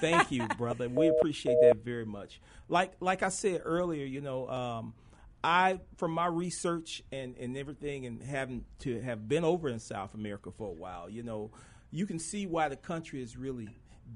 thank 0.00 0.32
you, 0.32 0.48
brother. 0.56 0.88
We 0.88 1.08
appreciate 1.18 1.58
that 1.60 1.84
very 1.84 2.06
much. 2.06 2.40
Like 2.68 2.92
like 3.00 3.22
I 3.22 3.28
said 3.28 3.62
earlier, 3.64 4.04
you 4.04 4.20
know, 4.20 4.48
um, 4.48 4.94
I 5.44 5.80
from 5.96 6.12
my 6.12 6.26
research 6.26 7.02
and, 7.12 7.36
and 7.36 7.56
everything 7.56 8.06
and 8.06 8.22
having 8.22 8.64
to 8.80 9.00
have 9.00 9.28
been 9.28 9.44
over 9.44 9.68
in 9.68 9.78
South 9.78 10.14
America 10.14 10.50
for 10.50 10.68
a 10.68 10.74
while, 10.74 11.08
you 11.08 11.22
know, 11.22 11.50
you 11.90 12.06
can 12.06 12.18
see 12.18 12.46
why 12.46 12.68
the 12.68 12.76
country 12.76 13.22
is 13.22 13.36
really 13.36 13.68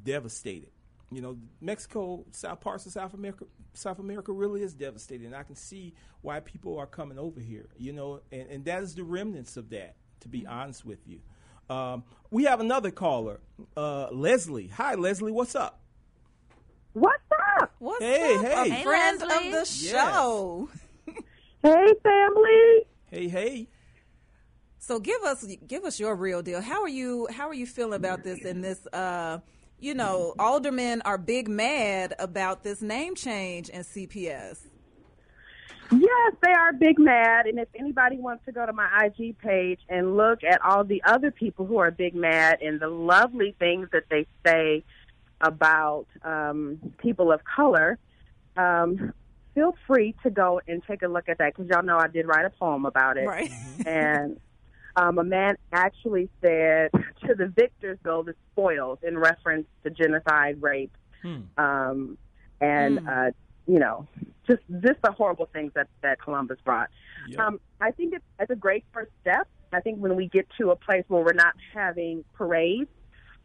devastated. 0.05 0.71
You 1.11 1.21
know, 1.21 1.39
Mexico, 1.61 2.25
South 2.31 2.61
parts 2.61 2.87
of 2.87 2.93
South 2.93 3.13
America, 3.15 3.45
South 3.75 3.99
America 3.99 4.33
really 4.33 4.63
is 4.63 4.73
devastated, 4.75 5.27
and 5.27 5.35
I 5.37 5.43
can 5.43 5.57
see 5.57 5.93
why 6.23 6.41
people 6.41 6.79
are 6.79 6.87
coming 6.87 7.19
over 7.19 7.41
here. 7.41 7.69
You 7.77 7.93
know, 7.93 8.21
and, 8.31 8.49
and 8.51 8.65
that 8.65 8.83
is 8.83 8.95
the 8.95 9.05
remnants 9.05 9.57
of 9.57 9.71
that. 9.71 9.97
To 10.21 10.29
be 10.29 10.47
honest 10.47 10.85
with 10.85 11.01
you, 11.09 11.19
um, 11.69 12.05
we 12.31 12.45
have 12.45 12.61
another 12.61 12.93
caller, 12.93 13.41
uh, 13.77 14.09
Leslie. 14.13 14.69
Hi, 14.69 14.95
Leslie. 14.95 15.33
What's 15.33 15.57
up? 15.57 15.81
What's 16.93 17.25
up? 17.61 17.75
What's 17.79 18.01
Hey, 18.05 18.37
up? 18.37 18.43
hey. 18.45 18.71
A 18.71 18.75
Hey, 18.75 18.83
friend 18.85 19.21
Leslie. 19.21 19.47
of 19.49 19.53
the 19.53 19.65
show. 19.65 20.69
Hey, 21.63 21.95
family. 22.03 22.87
Hey, 23.07 23.29
hey. 23.29 23.69
So 24.83 24.99
give 24.99 25.23
us 25.23 25.47
give 25.69 25.85
us 25.85 26.01
your 26.01 26.17
real 26.17 26.43
deal. 26.43 26.61
How 26.61 26.83
are 26.83 26.89
you 26.89 27.29
how 27.31 27.49
are 27.49 27.55
you 27.55 27.67
feeling 27.67 27.95
about 27.95 28.25
this 28.25 28.45
and 28.45 28.65
this 28.65 28.85
uh 28.93 29.39
you 29.79 29.95
know, 29.95 30.35
aldermen 30.41 31.03
are 31.03 31.19
big 31.19 31.49
mad 31.49 32.15
about 32.19 32.65
this 32.65 32.83
name 32.83 33.15
change 33.15 33.69
in 33.69 33.83
CPS. 33.83 34.59
Yes, 35.91 36.35
they 36.41 36.53
are 36.53 36.73
big 36.73 36.99
mad. 36.99 37.47
And 37.47 37.59
if 37.59 37.69
anybody 37.79 38.17
wants 38.17 38.45
to 38.47 38.53
go 38.53 38.67
to 38.67 38.73
my 38.73 38.89
IG 39.07 39.39
page 39.39 39.81
and 39.89 40.17
look 40.17 40.43
at 40.43 40.61
all 40.65 40.83
the 40.85 41.03
other 41.05 41.31
people 41.31 41.65
who 41.65 41.79
are 41.79 41.91
big 41.93 42.15
mad 42.15 42.61
and 42.61 42.81
the 42.81 42.89
lovely 42.89 43.55
things 43.59 43.89
that 43.93 44.05
they 44.09 44.27
say 44.45 44.85
about 45.41 46.07
um, 46.23 46.79
people 46.99 47.31
of 47.33 47.41
color, 47.45 47.99
um, 48.57 49.13
feel 49.55 49.77
free 49.87 50.15
to 50.25 50.31
go 50.31 50.61
and 50.67 50.83
take 50.89 51.03
a 51.03 51.09
look 51.09 51.29
at 51.29 51.39
that 51.39 51.55
because 51.55 51.69
y'all 51.71 51.85
know 51.85 51.99
I 51.99 52.09
did 52.09 52.27
write 52.27 52.47
a 52.47 52.51
poem 52.51 52.85
about 52.85 53.17
it. 53.17 53.27
Right. 53.27 53.51
and 53.87 54.41
um, 54.97 55.19
a 55.19 55.25
man 55.25 55.57
actually 55.73 56.29
said, 56.43 56.91
"To 57.27 57.35
the 57.35 57.47
victors 57.55 57.99
go 58.03 58.23
the 58.23 58.35
spoils," 58.53 58.99
in 59.03 59.19
reference 59.19 59.67
to 59.85 59.91
genocide, 59.91 60.61
rape, 60.63 60.97
um, 61.57 62.19
and 62.61 62.99
uh, 63.09 63.31
you 63.67 63.79
know, 63.79 64.07
just 64.47 64.63
just 64.85 65.01
the 65.03 65.13
horrible 65.13 65.49
things 65.53 65.73
that 65.75 65.89
that 66.03 66.21
Columbus 66.21 66.59
brought. 66.65 66.89
Um, 67.47 67.61
I 67.81 67.91
think 67.93 68.15
it's, 68.15 68.25
it's 68.39 68.51
a 68.51 68.57
great 68.57 68.85
first 68.93 69.11
step. 69.21 69.49
I 69.73 69.81
think 69.81 69.99
when 69.99 70.17
we 70.17 70.29
get 70.29 70.47
to 70.61 70.71
a 70.71 70.77
place 70.77 71.05
where 71.09 71.25
we're 71.25 71.33
not 71.33 71.55
having 71.73 72.25
parades 72.35 72.91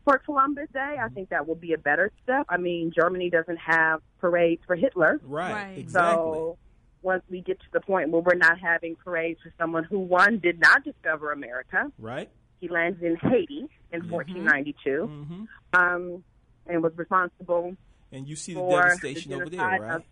for 0.03 0.17
Columbus 0.17 0.67
Day, 0.73 0.97
I 1.01 1.09
think 1.09 1.29
that 1.29 1.47
will 1.47 1.55
be 1.55 1.73
a 1.73 1.77
better 1.77 2.11
step. 2.23 2.45
I 2.49 2.57
mean, 2.57 2.91
Germany 2.97 3.29
doesn't 3.29 3.57
have 3.57 4.01
parades 4.19 4.61
for 4.65 4.75
Hitler. 4.75 5.19
Right, 5.23 5.53
Right. 5.53 5.77
exactly. 5.77 6.39
So 6.39 6.57
once 7.01 7.23
we 7.29 7.41
get 7.41 7.59
to 7.59 7.65
the 7.73 7.81
point 7.81 8.09
where 8.09 8.21
we're 8.21 8.35
not 8.35 8.59
having 8.59 8.95
parades 8.95 9.39
for 9.41 9.53
someone 9.57 9.83
who 9.83 9.99
one 9.99 10.39
did 10.39 10.59
not 10.59 10.83
discover 10.83 11.31
America, 11.31 11.91
right. 11.99 12.29
he 12.59 12.67
landed 12.67 13.03
in 13.03 13.15
Haiti 13.15 13.67
in 13.91 14.01
Mm-hmm. 14.01 14.11
1492, 14.11 15.47
um, 15.73 16.23
and 16.67 16.83
was 16.83 16.91
responsible 16.97 17.75
And 18.11 18.27
you 18.27 18.35
see 18.35 18.53
the 18.53 18.61
devastation 18.61 19.31
the 19.31 19.37
over 19.37 19.49
there, 19.49 19.59
right? 19.61 19.95
of 19.95 20.03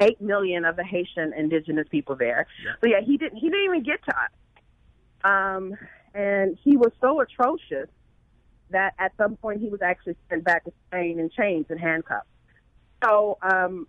eight 0.00 0.20
million 0.20 0.64
of 0.64 0.76
the 0.76 0.84
Haitian 0.84 1.32
indigenous 1.32 1.86
people 1.90 2.16
there. 2.16 2.46
Yeah. 2.64 2.72
So 2.80 2.86
yeah, 2.88 3.00
he 3.04 3.16
didn't. 3.16 3.38
He 3.38 3.48
didn't 3.48 3.64
even 3.64 3.82
get 3.82 4.04
to 4.04 4.14
us. 4.18 4.30
Um, 5.24 5.74
and 6.14 6.58
he 6.62 6.76
was 6.76 6.92
so 7.00 7.20
atrocious 7.20 7.88
that 8.70 8.94
at 8.98 9.12
some 9.16 9.36
point 9.36 9.60
he 9.60 9.68
was 9.68 9.80
actually 9.82 10.16
sent 10.28 10.44
back 10.44 10.64
to 10.64 10.72
Spain 10.88 11.18
in 11.18 11.30
chains 11.30 11.66
and 11.68 11.78
handcuffs. 11.78 12.26
So, 13.04 13.38
um, 13.42 13.86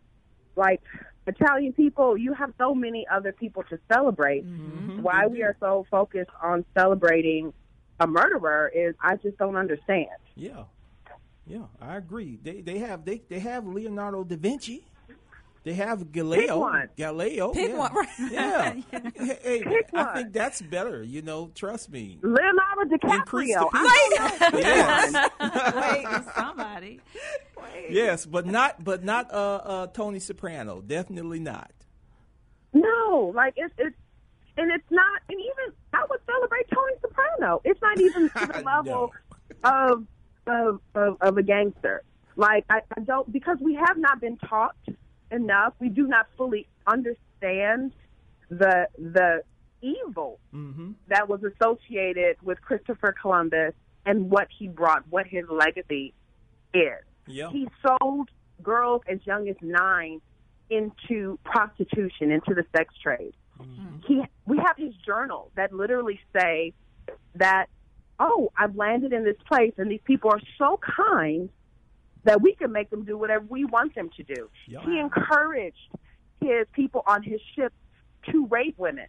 like 0.56 0.82
Italian 1.26 1.74
people, 1.74 2.18
you 2.18 2.34
have 2.34 2.54
so 2.58 2.76
many 2.76 3.06
other 3.08 3.32
people 3.32 3.64
to 3.70 3.80
celebrate. 3.92 4.46
Mm-hmm. 4.46 5.02
Why 5.02 5.28
we 5.28 5.42
are 5.44 5.56
so 5.60 5.86
focused 5.90 6.32
on 6.42 6.66
celebrating 6.78 7.54
a 8.00 8.08
murderer 8.08 8.72
is 8.74 8.96
I 9.02 9.16
just 9.18 9.38
don't 9.38 9.56
understand. 9.56 10.10
Yeah, 10.36 10.64
yeah, 11.48 11.66
I 11.82 11.98
agree. 11.98 12.40
They 12.42 12.62
they 12.62 12.80
have 12.80 13.06
they 13.06 13.22
they 13.30 13.40
have 13.40 13.66
Leonardo 13.66 14.24
da 14.24 14.36
Vinci. 14.36 14.86
They 15.64 15.74
have 15.74 16.12
Galileo. 16.12 16.60
one. 16.60 16.90
Galileo. 16.98 17.54
Pick 17.54 17.70
yeah. 17.70 17.78
one, 17.78 17.94
right. 17.94 18.08
Yeah. 18.30 18.74
hey, 18.92 19.40
hey, 19.42 19.64
Pick 19.64 19.90
I 19.94 20.04
one. 20.04 20.16
think 20.16 20.34
that's 20.34 20.62
better. 20.62 21.02
You 21.04 21.22
know, 21.22 21.52
trust 21.56 21.90
me. 21.90 22.20
Leonardo 22.22 22.82
Increase 22.92 23.56
the 23.56 23.62
DiCaprio. 23.62 23.64
people. 23.64 23.70
I- 23.74 24.50
Yes. 24.54 25.32
Wait, 26.16 26.34
somebody. 26.36 27.00
yes, 27.90 28.26
but 28.26 28.46
not 28.46 28.84
but 28.84 29.04
not 29.04 29.32
uh, 29.34 29.36
uh, 29.64 29.88
Tony 29.88 30.20
Soprano. 30.20 30.82
Definitely 30.82 31.40
not. 31.40 31.72
No, 32.74 33.32
like 33.34 33.54
it's 33.56 33.74
it's 33.78 33.96
and 34.58 34.70
it's 34.72 34.90
not 34.92 35.22
and 35.30 35.40
even 35.40 35.74
I 35.94 36.06
would 36.10 36.20
celebrate 36.26 36.66
Tony 36.74 36.94
Soprano. 37.02 37.62
It's 37.64 37.82
not 37.82 38.00
even 38.00 38.30
to 38.30 38.48
the 38.48 38.64
level 38.66 39.14
of, 39.64 40.06
of 40.46 40.80
of 40.96 41.18
of 41.22 41.38
a 41.38 41.44
gangster. 41.44 42.04
Like 42.36 42.66
I, 42.70 42.82
I 42.98 43.02
don't 43.02 43.32
because 43.32 43.58
we 43.62 43.76
have 43.76 43.98
not 43.98 44.20
been 44.20 44.38
taught 44.38 44.76
enough. 45.34 45.74
We 45.80 45.90
do 45.90 46.08
not 46.08 46.28
fully 46.38 46.68
understand 46.88 47.92
the 48.50 48.88
the 48.98 49.44
evil 49.82 50.40
Mm-hmm. 50.54 50.92
that 51.08 51.28
was 51.28 51.42
associated 51.44 52.38
with 52.44 52.62
Christopher 52.62 53.14
Columbus 53.20 53.74
and 54.06 54.30
what 54.30 54.48
he 54.58 54.68
brought, 54.68 55.04
what 55.10 55.26
his 55.28 55.46
legacy 55.50 56.14
is. 56.74 57.02
He 57.50 57.68
sold 57.86 58.30
girls 58.62 59.02
as 59.10 59.20
young 59.26 59.50
as 59.50 59.56
nine 59.62 60.22
into 60.70 61.40
prostitution, 61.44 62.32
into 62.32 62.54
the 62.54 62.66
sex 62.76 62.94
trade. 63.02 63.34
He, 64.08 64.22
we 64.46 64.58
have 64.58 64.78
his 64.78 64.94
journal 65.06 65.52
that 65.56 65.74
literally 65.74 66.20
say 66.38 66.74
that, 67.36 67.68
oh, 68.20 68.52
I've 68.58 68.76
landed 68.76 69.12
in 69.14 69.24
this 69.24 69.38
place 69.48 69.74
and 69.78 69.90
these 69.90 70.02
people 70.06 70.30
are 70.32 70.42
so 70.58 70.80
kind 70.80 71.50
that 72.24 72.42
we 72.42 72.54
can 72.56 72.72
make 72.72 72.90
them 72.90 73.04
do 73.04 73.18
whatever 73.18 73.46
we 73.50 73.66
want 73.66 73.96
them 73.96 74.10
to 74.18 74.24
do. 74.24 74.50
Yeah. 74.68 74.80
He 74.86 75.00
encouraged 75.00 75.78
his 76.42 76.68
people 76.74 77.04
on 77.08 77.24
his 77.24 77.40
ship 77.56 77.74
to 78.32 78.46
rape 78.48 78.76
women, 78.78 79.08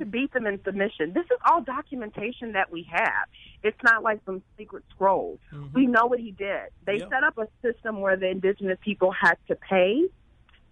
to 0.00 0.04
beat 0.04 0.32
them 0.32 0.44
in 0.46 0.60
submission. 0.64 1.12
This 1.12 1.24
is 1.26 1.38
all 1.48 1.60
documentation 1.62 2.52
that 2.52 2.72
we 2.72 2.84
have. 2.90 3.28
It's 3.62 3.78
not 3.84 4.02
like 4.02 4.20
some 4.26 4.42
secret 4.58 4.82
scrolls. 4.92 5.38
We 5.72 5.86
know 5.86 6.06
what 6.06 6.18
he 6.18 6.32
did. 6.32 6.70
They 6.84 6.98
Yep. 6.98 7.10
set 7.10 7.22
up 7.22 7.38
a 7.38 7.46
system 7.62 8.00
where 8.00 8.16
the 8.16 8.26
indigenous 8.28 8.78
people 8.80 9.12
had 9.12 9.36
to 9.46 9.54
pay 9.54 10.08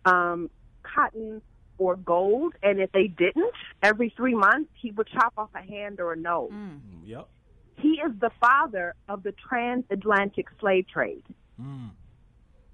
um, 0.05 0.51
cotton 0.83 1.41
or 1.79 1.95
gold, 1.95 2.55
and 2.65 2.81
if 2.81 2.91
they 2.91 3.07
didn't, 3.07 3.53
every 3.85 4.11
three 4.17 4.35
months 4.35 4.71
he 4.81 4.91
would 4.91 5.07
chop 5.07 5.35
off 5.39 5.51
a 5.55 5.63
hand 5.63 6.01
or 6.01 6.13
a 6.13 6.17
nose. 6.17 6.51
Mm, 6.53 6.81
Yep. 7.05 7.29
He 7.77 8.01
is 8.05 8.11
the 8.19 8.31
father 8.41 8.95
of 9.09 9.23
the 9.23 9.31
transatlantic 9.49 10.49
slave 10.59 10.89
trade. 10.89 11.23
Mm. 11.61 11.91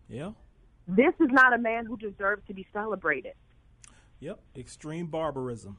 Yeah. 0.08 0.32
This 0.86 1.14
is 1.20 1.28
not 1.30 1.52
a 1.54 1.58
man 1.58 1.86
who 1.86 1.96
deserves 1.96 2.42
to 2.48 2.54
be 2.54 2.66
celebrated. 2.72 3.32
Yep. 4.20 4.38
Extreme 4.56 5.06
barbarism. 5.06 5.78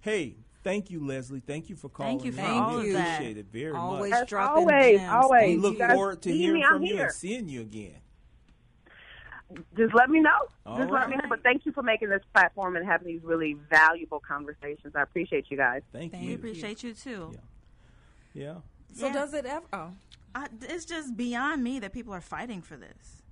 Hey, 0.00 0.36
thank 0.64 0.90
you, 0.90 1.04
Leslie. 1.04 1.40
Thank 1.40 1.68
you 1.70 1.76
for 1.76 1.88
calling. 1.88 2.18
Thank 2.18 2.24
you 2.26 2.32
for 2.32 2.40
in. 2.40 2.46
all 2.46 2.78
we 2.78 2.88
of 2.88 2.92
that. 2.94 3.14
appreciate 3.14 3.38
it 3.38 3.46
very 3.52 3.72
Always 3.72 4.10
much. 4.10 4.22
As 4.22 4.28
dropping 4.28 4.62
always, 4.70 4.98
gems. 5.00 5.12
always. 5.12 5.48
We 5.48 5.56
look 5.56 5.78
forward 5.78 6.22
to 6.22 6.32
hearing 6.32 6.60
me, 6.60 6.64
I'm 6.64 6.72
from 6.74 6.82
you 6.82 6.94
here. 6.96 7.04
and 7.04 7.12
seeing 7.14 7.48
you 7.48 7.60
again. 7.62 7.96
Just 9.76 9.94
let 9.94 10.10
me 10.10 10.18
know. 10.20 10.30
All 10.66 10.76
Just 10.76 10.90
right. 10.90 11.02
let 11.02 11.10
me 11.10 11.16
know. 11.16 11.28
But 11.28 11.42
thank 11.44 11.64
you 11.66 11.72
for 11.72 11.82
making 11.84 12.08
this 12.08 12.22
platform 12.34 12.74
and 12.74 12.84
having 12.84 13.06
these 13.06 13.22
really 13.22 13.56
valuable 13.70 14.18
conversations. 14.26 14.94
I 14.96 15.02
appreciate 15.02 15.46
you 15.50 15.56
guys. 15.56 15.82
Thank 15.92 16.12
Thank 16.12 16.24
you. 16.24 16.30
We 16.30 16.34
appreciate 16.34 16.82
you 16.82 16.92
too. 16.94 17.32
Yeah. 17.32 18.42
Yeah. 18.42 18.54
So 18.92 19.06
Yeah. 19.06 19.12
does 19.12 19.34
it 19.34 19.46
ever? 19.46 19.66
Oh, 19.72 19.92
I, 20.36 20.48
it's 20.62 20.84
just 20.84 21.16
beyond 21.16 21.62
me 21.64 21.78
that 21.80 21.92
people 21.92 22.12
are 22.12 22.20
fighting 22.20 22.60
for 22.62 22.76
this. 22.76 23.22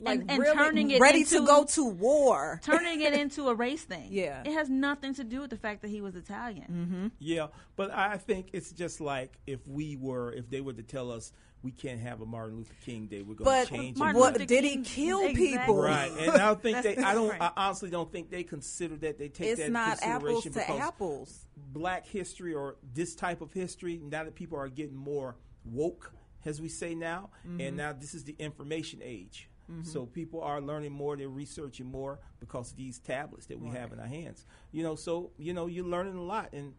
Like 0.00 0.20
and, 0.20 0.30
and 0.32 0.40
really 0.40 0.56
turning 0.56 0.90
it 0.90 1.00
ready 1.00 1.20
into, 1.20 1.38
to 1.38 1.46
go 1.46 1.64
to 1.64 1.84
war. 1.86 2.60
turning 2.64 3.00
it 3.00 3.14
into 3.14 3.48
a 3.48 3.54
race 3.54 3.82
thing. 3.82 4.08
Yeah. 4.10 4.42
it 4.44 4.52
has 4.52 4.68
nothing 4.68 5.14
to 5.14 5.24
do 5.24 5.40
with 5.40 5.50
the 5.50 5.56
fact 5.56 5.80
that 5.82 5.88
he 5.88 6.00
was 6.02 6.16
Italian. 6.16 6.66
Mm-hmm. 6.70 7.06
Yeah, 7.18 7.46
but 7.76 7.90
I 7.90 8.18
think 8.18 8.48
it's 8.52 8.72
just 8.72 9.00
like 9.00 9.38
if 9.46 9.66
we 9.66 9.96
were, 9.96 10.32
if 10.32 10.50
they 10.50 10.60
were 10.60 10.74
to 10.74 10.82
tell 10.82 11.10
us 11.10 11.32
we 11.62 11.70
can't 11.70 12.00
have 12.00 12.20
a 12.20 12.26
Martin 12.26 12.56
Luther 12.58 12.74
King 12.84 13.06
Day, 13.06 13.22
we're 13.22 13.34
going 13.34 13.44
But 13.44 13.68
to 13.68 13.74
change 13.74 13.96
Martin 13.96 14.20
it. 14.20 14.24
Luther 14.24 14.44
did 14.44 14.64
he 14.64 14.82
kill 14.82 15.20
Exactly. 15.26 15.48
people? 15.58 15.82
Right, 15.82 16.10
and 16.18 16.30
I 16.32 16.36
don't 16.38 16.62
think 16.62 16.82
they. 16.82 16.96
I 16.98 17.14
don't. 17.14 17.28
right. 17.30 17.40
I 17.40 17.50
honestly 17.56 17.90
don't 17.90 18.10
think 18.10 18.30
they 18.30 18.42
consider 18.42 18.96
that. 18.96 19.18
They 19.18 19.28
take 19.28 19.48
It's 19.48 19.60
that 19.62 19.70
not 19.70 19.92
into 19.94 20.06
apples 20.06 20.42
consideration 20.42 20.52
to 20.52 20.58
because 20.74 20.88
apples. 20.88 21.46
Black 21.72 22.06
history 22.06 22.52
or 22.54 22.76
this 22.94 23.14
type 23.14 23.40
of 23.40 23.52
history. 23.52 23.98
Now 24.02 24.24
that 24.24 24.34
people 24.34 24.58
are 24.58 24.68
getting 24.68 24.96
more 24.96 25.36
woke, 25.64 26.12
as 26.44 26.60
we 26.60 26.68
say 26.68 26.94
now, 26.94 27.30
Mm-hmm. 27.46 27.60
and 27.60 27.76
now 27.76 27.92
this 27.92 28.14
is 28.14 28.24
the 28.24 28.34
information 28.38 29.00
age. 29.02 29.48
So 29.84 30.04
people 30.04 30.40
are 30.42 30.60
learning 30.60 30.90
more. 30.90 31.16
They're 31.16 31.28
researching 31.28 31.86
more 31.86 32.18
because 32.40 32.72
of 32.72 32.76
these 32.76 32.98
tablets 32.98 33.46
that 33.46 33.60
we 33.60 33.68
have 33.68 33.92
in 33.92 34.00
our 34.00 34.06
hands. 34.08 34.44
You 34.72 34.82
know, 34.82 34.96
so 34.96 35.30
you 35.38 35.52
know 35.52 35.68
you're 35.68 35.84
learning 35.86 36.16
a 36.16 36.22
lot, 36.24 36.52
and 36.52 36.74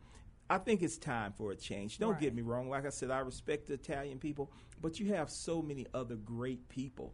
I 0.49 0.57
think 0.57 0.81
it's 0.83 0.97
time 0.97 1.31
for 1.31 1.53
a 1.53 1.55
change. 1.55 1.99
Don't 1.99 2.19
get 2.19 2.35
me 2.35 2.41
wrong. 2.41 2.69
Like 2.69 2.85
I 2.85 2.89
said, 2.89 3.09
I 3.09 3.19
respect 3.19 3.67
the 3.67 3.75
Italian 3.75 4.19
people, 4.19 4.51
but 4.81 4.99
you 4.99 5.13
have 5.13 5.29
so 5.29 5.61
many 5.61 5.87
other 5.93 6.15
great 6.15 6.67
people 6.67 7.13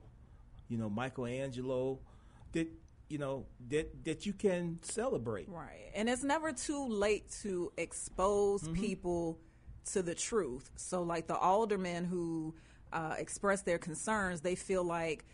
you 0.68 0.78
know, 0.80 0.90
Michelangelo, 0.90 2.00
that 2.54 2.68
you 3.10 3.20
know 3.20 3.46
that 3.70 4.04
that 4.06 4.26
you 4.26 4.34
can 4.34 4.80
celebrate. 4.82 5.48
Right. 5.48 5.92
And 5.94 6.10
it's 6.10 6.24
never 6.24 6.52
too 6.54 6.88
late 6.88 7.30
to 7.44 7.72
expose 7.78 8.64
Mm-hmm. 8.64 8.74
people 8.82 9.40
to 9.94 10.02
the 10.02 10.16
truth. 10.16 10.70
So, 10.76 11.02
like 11.04 11.28
the 11.28 11.38
aldermen 11.38 12.06
who 12.06 12.54
uh, 12.94 13.16
express 13.18 13.62
their 13.64 13.78
concerns, 13.78 14.42
they 14.42 14.56
feel 14.56 14.84
like 14.84 15.26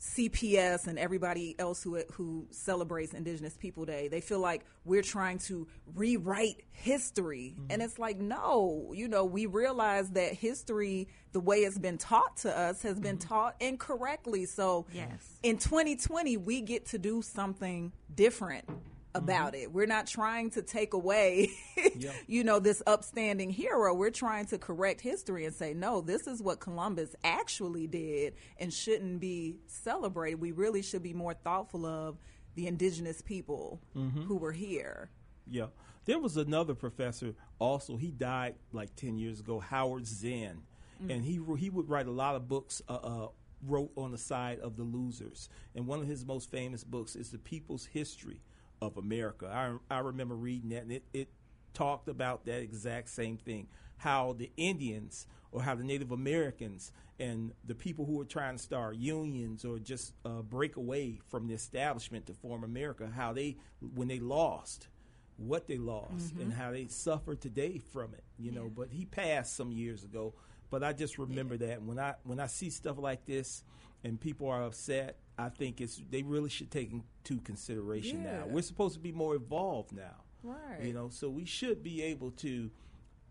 CPS 0.00 0.86
and 0.86 0.96
everybody 0.98 1.56
else 1.58 1.82
who 1.82 2.00
who 2.12 2.46
celebrates 2.52 3.12
Indigenous 3.14 3.56
People 3.56 3.84
Day, 3.84 4.06
they 4.06 4.20
feel 4.20 4.38
like 4.38 4.64
we're 4.84 5.02
trying 5.02 5.38
to 5.38 5.66
rewrite 5.94 6.62
history, 6.70 7.54
Mm-hmm. 7.58 7.66
and 7.70 7.82
it's 7.82 7.98
like 7.98 8.18
no, 8.18 8.92
you 8.94 9.08
know, 9.08 9.24
we 9.24 9.46
realize 9.46 10.10
that 10.10 10.34
history, 10.34 11.08
the 11.32 11.40
way 11.40 11.58
it's 11.58 11.78
been 11.78 11.98
taught 11.98 12.36
to 12.38 12.56
us, 12.56 12.82
has 12.82 13.00
been 13.00 13.18
Mm-hmm. 13.18 13.28
taught 13.28 13.56
incorrectly. 13.60 14.44
So, 14.44 14.86
Yes. 14.92 15.38
in 15.42 15.58
2020, 15.58 16.36
we 16.36 16.60
get 16.60 16.86
to 16.86 16.98
do 16.98 17.20
something 17.20 17.92
different 18.14 18.68
about 19.14 19.54
it. 19.54 19.72
We're 19.72 19.86
not 19.86 20.06
trying 20.06 20.50
to 20.50 20.62
take 20.62 20.92
away, 20.94 21.50
Yeah. 21.96 22.12
you 22.26 22.44
know, 22.44 22.58
this 22.60 22.82
upstanding 22.86 23.50
hero. 23.50 23.94
We're 23.94 24.10
trying 24.10 24.46
to 24.46 24.58
correct 24.58 25.00
history 25.00 25.44
and 25.44 25.54
say, 25.54 25.74
no, 25.74 26.00
this 26.00 26.26
is 26.26 26.42
what 26.42 26.60
Columbus 26.60 27.16
actually 27.24 27.86
did 27.86 28.34
and 28.58 28.72
shouldn't 28.72 29.20
be 29.20 29.56
celebrated. 29.66 30.40
We 30.40 30.52
really 30.52 30.82
should 30.82 31.02
be 31.02 31.14
more 31.14 31.34
thoughtful 31.34 31.86
of 31.86 32.18
the 32.54 32.66
indigenous 32.66 33.22
people 33.22 33.80
who 33.94 34.36
were 34.36 34.52
here. 34.52 35.10
Yeah, 35.50 35.66
there 36.04 36.18
was 36.18 36.36
another 36.36 36.74
professor 36.74 37.34
also. 37.58 37.96
He 37.96 38.10
died 38.10 38.56
like 38.72 38.94
ten 38.96 39.16
years 39.18 39.40
ago, 39.40 39.60
Howard 39.60 40.06
Zinn, 40.06 40.62
and 41.08 41.24
he 41.24 41.40
he 41.58 41.70
would 41.70 41.88
write 41.88 42.06
a 42.06 42.10
lot 42.12 42.34
of 42.36 42.48
books. 42.48 42.82
Uh, 42.88 42.94
uh, 42.94 43.28
wrote 43.66 43.90
on 43.96 44.12
the 44.12 44.18
side 44.18 44.60
of 44.60 44.76
the 44.76 44.84
losers, 44.84 45.48
and 45.74 45.84
one 45.86 45.98
of 46.00 46.06
his 46.06 46.24
most 46.24 46.48
famous 46.48 46.84
books 46.84 47.16
is 47.16 47.30
the 47.30 47.38
People's 47.38 47.86
History 47.86 48.40
of 48.80 48.96
America. 48.96 49.46
I 49.90 49.94
I 49.94 50.00
remember 50.00 50.34
reading 50.34 50.70
that, 50.70 50.82
and 50.82 50.92
it, 50.92 51.04
it 51.12 51.28
talked 51.74 52.08
about 52.08 52.44
that 52.46 52.60
exact 52.60 53.10
same 53.10 53.36
thing. 53.36 53.68
How 53.98 54.34
the 54.36 54.50
Indians 54.56 55.26
or 55.50 55.62
how 55.62 55.74
the 55.74 55.84
Native 55.84 56.12
Americans 56.12 56.92
and 57.18 57.52
the 57.64 57.74
people 57.74 58.04
who 58.04 58.12
were 58.12 58.24
trying 58.24 58.56
to 58.56 58.62
start 58.62 58.96
unions 58.96 59.64
or 59.64 59.78
just 59.78 60.12
uh, 60.24 60.42
break 60.42 60.76
away 60.76 61.18
from 61.28 61.48
the 61.48 61.54
establishment 61.54 62.26
to 62.26 62.34
form 62.34 62.62
America, 62.64 63.10
how 63.14 63.32
they 63.32 63.56
when 63.94 64.08
they 64.08 64.20
lost, 64.20 64.88
what 65.36 65.66
they 65.66 65.78
lost, 65.78 66.34
and 66.40 66.52
how 66.52 66.70
they 66.70 66.86
suffer 66.86 67.34
today 67.34 67.80
from 67.92 68.14
it. 68.14 68.24
You 68.38 68.52
know, 68.52 68.70
but 68.74 68.88
he 68.90 69.04
passed 69.04 69.56
some 69.56 69.72
years 69.72 70.04
ago. 70.04 70.34
But 70.70 70.84
I 70.84 70.92
just 70.92 71.18
remember 71.18 71.56
that 71.58 71.82
when 71.82 71.98
I 71.98 72.14
when 72.24 72.38
I 72.38 72.46
see 72.46 72.70
stuff 72.70 72.98
like 72.98 73.24
this 73.24 73.64
and 74.04 74.20
people 74.20 74.48
are 74.48 74.62
upset, 74.62 75.18
I 75.38 75.48
think 75.48 75.80
it's 75.80 76.00
they 76.10 76.22
really 76.22 76.50
should 76.50 76.70
take 76.70 76.92
into 76.92 77.40
consideration 77.42 78.24
now. 78.24 78.44
We're 78.46 78.62
supposed 78.62 78.94
to 78.94 79.00
be 79.00 79.12
more 79.12 79.34
evolved 79.34 79.92
now. 79.92 80.24
Right. 80.42 80.82
You 80.82 80.92
know, 80.92 81.08
so 81.08 81.28
we 81.28 81.44
should 81.44 81.82
be 81.82 82.02
able 82.02 82.30
to, 82.32 82.70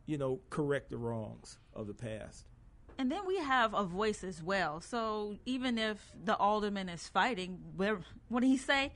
you 0.05 0.17
know, 0.17 0.41
correct 0.49 0.89
the 0.89 0.97
wrongs 0.97 1.57
of 1.73 1.87
the 1.87 1.93
past. 1.93 2.45
And 2.97 3.11
then 3.11 3.25
we 3.27 3.37
have 3.37 3.73
a 3.73 3.83
voice 3.83 4.23
as 4.23 4.41
well. 4.41 4.81
So 4.81 5.37
even 5.45 5.77
if 5.77 5.97
the 6.23 6.35
alderman 6.35 6.89
is 6.89 7.07
fighting, 7.07 7.59
where 7.75 7.99
what 8.29 8.41
did 8.41 8.47
he 8.47 8.57
say? 8.57 8.93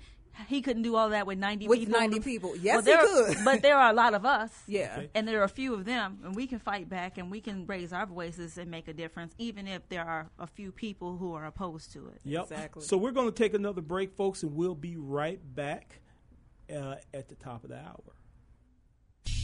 He 0.47 0.61
couldn't 0.61 0.83
do 0.83 0.95
all 0.95 1.09
that 1.09 1.27
with 1.27 1.37
ninety 1.37 1.67
With 1.67 1.79
people. 1.79 1.99
90 1.99 2.19
people. 2.21 2.55
Yes, 2.55 2.85
Well, 2.85 3.05
he 3.05 3.25
there- 3.25 3.25
could. 3.35 3.45
But 3.45 3.61
there 3.61 3.77
are 3.77 3.89
a 3.91 3.93
lot 3.93 4.13
of 4.13 4.25
us. 4.25 4.49
Yeah. 4.67 4.93
Okay. 4.97 5.09
And 5.13 5.27
there 5.27 5.41
are 5.41 5.43
a 5.43 5.49
few 5.49 5.73
of 5.73 5.85
them, 5.85 6.19
and 6.23 6.35
we 6.35 6.47
can 6.47 6.59
fight 6.59 6.87
back, 6.89 7.17
and 7.17 7.29
we 7.29 7.41
can 7.41 7.65
raise 7.67 7.91
our 7.93 8.05
voices 8.05 8.57
and 8.57 8.71
make 8.71 8.87
a 8.87 8.93
difference, 8.93 9.33
even 9.37 9.67
if 9.67 9.87
there 9.89 10.05
are 10.05 10.29
a 10.39 10.47
few 10.47 10.71
people 10.71 11.17
who 11.17 11.33
are 11.33 11.45
opposed 11.45 11.91
to 11.93 12.07
it. 12.07 12.19
Yep. 12.23 12.43
Exactly. 12.43 12.83
So 12.83 12.97
we're 12.97 13.11
going 13.11 13.27
to 13.27 13.35
take 13.35 13.53
another 13.53 13.81
break, 13.81 14.13
folks, 14.15 14.43
and 14.43 14.55
we'll 14.55 14.75
be 14.75 14.95
right 14.97 15.39
back 15.55 15.99
uh, 16.73 16.95
at 17.13 17.27
the 17.29 17.35
top 17.35 17.63
of 17.63 17.69
the 17.69 17.77
hour. 17.77 18.01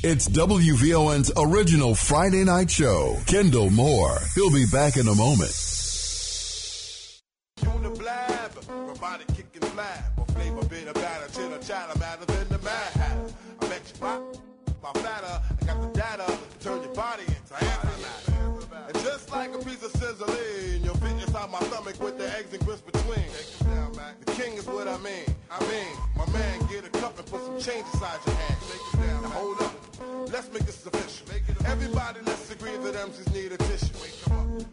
It's 0.03 0.27
WVON's 0.29 1.31
original 1.37 1.95
Friday 1.95 2.43
night 2.43 2.69
show. 2.71 3.17
Kendall 3.25 3.69
Moore. 3.71 4.17
He'll 4.35 4.51
be 4.53 4.65
back 4.71 4.95
in 4.95 5.07
a 5.07 5.15
moment. 5.15 5.51
Or 10.47 10.63
flavor 10.63 10.69
bit 10.69 10.87
of 10.87 10.93
batter, 10.95 11.27
chitter 11.33 11.59
chatter, 11.59 11.99
matter 11.99 12.25
than 12.25 12.47
the 12.47 12.59
mad 12.59 12.91
hatter. 12.93 13.33
I 13.59 13.67
bet 13.67 13.81
you 13.93 14.01
my, 14.01 14.19
my 14.81 14.93
fatter, 15.01 15.41
I 15.61 15.65
got 15.65 15.81
the 15.81 15.99
data 15.99 16.25
to 16.25 16.63
turn 16.63 16.83
your 16.83 16.93
body 16.93 17.23
into 17.23 17.53
antimatter. 17.53 18.87
And 18.87 18.95
just 19.03 19.29
like 19.31 19.53
a 19.53 19.57
piece 19.57 19.83
of 19.83 19.91
sizzling, 19.91 20.83
you'll 20.83 20.95
fit 20.95 21.11
inside 21.11 21.51
my 21.51 21.59
stomach 21.59 21.99
with 22.01 22.17
the 22.17 22.31
eggs 22.37 22.53
and 22.53 22.65
grits 22.65 22.81
between. 22.81 23.25
The 24.25 24.31
king 24.31 24.53
is 24.53 24.65
what 24.67 24.87
I 24.87 24.97
mean. 24.99 25.27
I 25.51 25.59
mean, 25.67 25.97
my 26.15 26.25
man, 26.31 26.59
get 26.67 26.85
a 26.85 26.89
cup 26.89 27.17
and 27.19 27.27
put 27.27 27.41
some 27.41 27.59
change 27.59 27.85
inside 27.93 28.19
your 28.25 28.35
hand. 28.35 28.57
Now 29.23 29.29
hold 29.29 29.61
up, 29.61 29.76
let's 30.31 30.51
make 30.51 30.63
this 30.63 30.85
official. 30.85 31.27
Everybody, 31.65 32.19
let's 32.25 32.51
agree 32.51 32.71
that 32.71 32.95
MCs 32.95 33.33
need 33.33 33.51
a 33.51 33.57
tissue. 33.57 33.93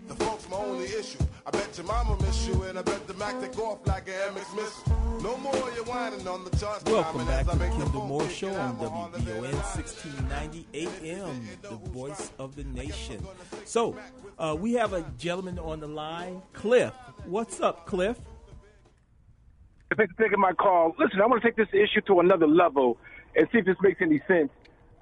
The 0.08 0.14
folks 0.14 0.48
my 0.48 0.56
only 0.56 0.86
issue. 0.86 1.18
I 1.46 1.50
bet 1.50 1.76
your 1.76 1.86
mama 1.86 2.16
miss 2.22 2.46
you, 2.46 2.62
and 2.62 2.78
I 2.78 2.82
bet 2.82 3.06
the 3.06 3.14
Mac 3.14 3.40
take 3.40 3.58
off 3.58 3.86
like 3.86 4.08
an 4.08 4.34
MX 4.34 4.56
missile. 4.56 5.20
No 5.22 5.36
more 5.38 5.54
you 5.54 5.84
whining 5.84 6.26
on 6.26 6.44
the 6.44 6.50
charts. 6.56 6.84
Welcome 6.84 7.24
climbing 7.24 7.26
back 7.26 7.40
as 7.40 7.46
to 7.46 7.58
the 7.58 7.64
make 7.64 7.72
the 7.72 7.84
Kendall 7.84 8.06
Moore 8.06 8.28
Show 8.28 8.48
on 8.48 8.76
I'm 8.76 8.80
a 8.80 8.88
harder 8.88 9.18
than 9.18 9.42
WVON 9.42 9.54
I. 9.54 9.76
1690 9.76 10.66
AM, 10.74 11.48
the 11.62 11.76
voice 11.90 12.32
of 12.38 12.56
the 12.56 12.64
nation. 12.64 13.26
So 13.64 13.96
uh, 14.38 14.56
we 14.58 14.74
have 14.74 14.92
a 14.92 15.04
gentleman 15.18 15.58
on 15.58 15.80
the 15.80 15.88
line, 15.88 16.42
Cliff. 16.52 16.92
What's 17.26 17.60
up, 17.60 17.86
Cliff? 17.86 18.18
Thanks 19.96 20.12
for 20.14 20.22
taking 20.24 20.40
my 20.40 20.52
call. 20.52 20.94
Listen, 20.98 21.20
I 21.20 21.26
want 21.26 21.42
to 21.42 21.48
take 21.48 21.56
this 21.56 21.68
issue 21.72 22.00
to 22.08 22.20
another 22.20 22.48
level 22.48 22.98
and 23.36 23.46
see 23.52 23.58
if 23.58 23.66
this 23.66 23.76
makes 23.80 24.00
any 24.00 24.20
sense. 24.26 24.50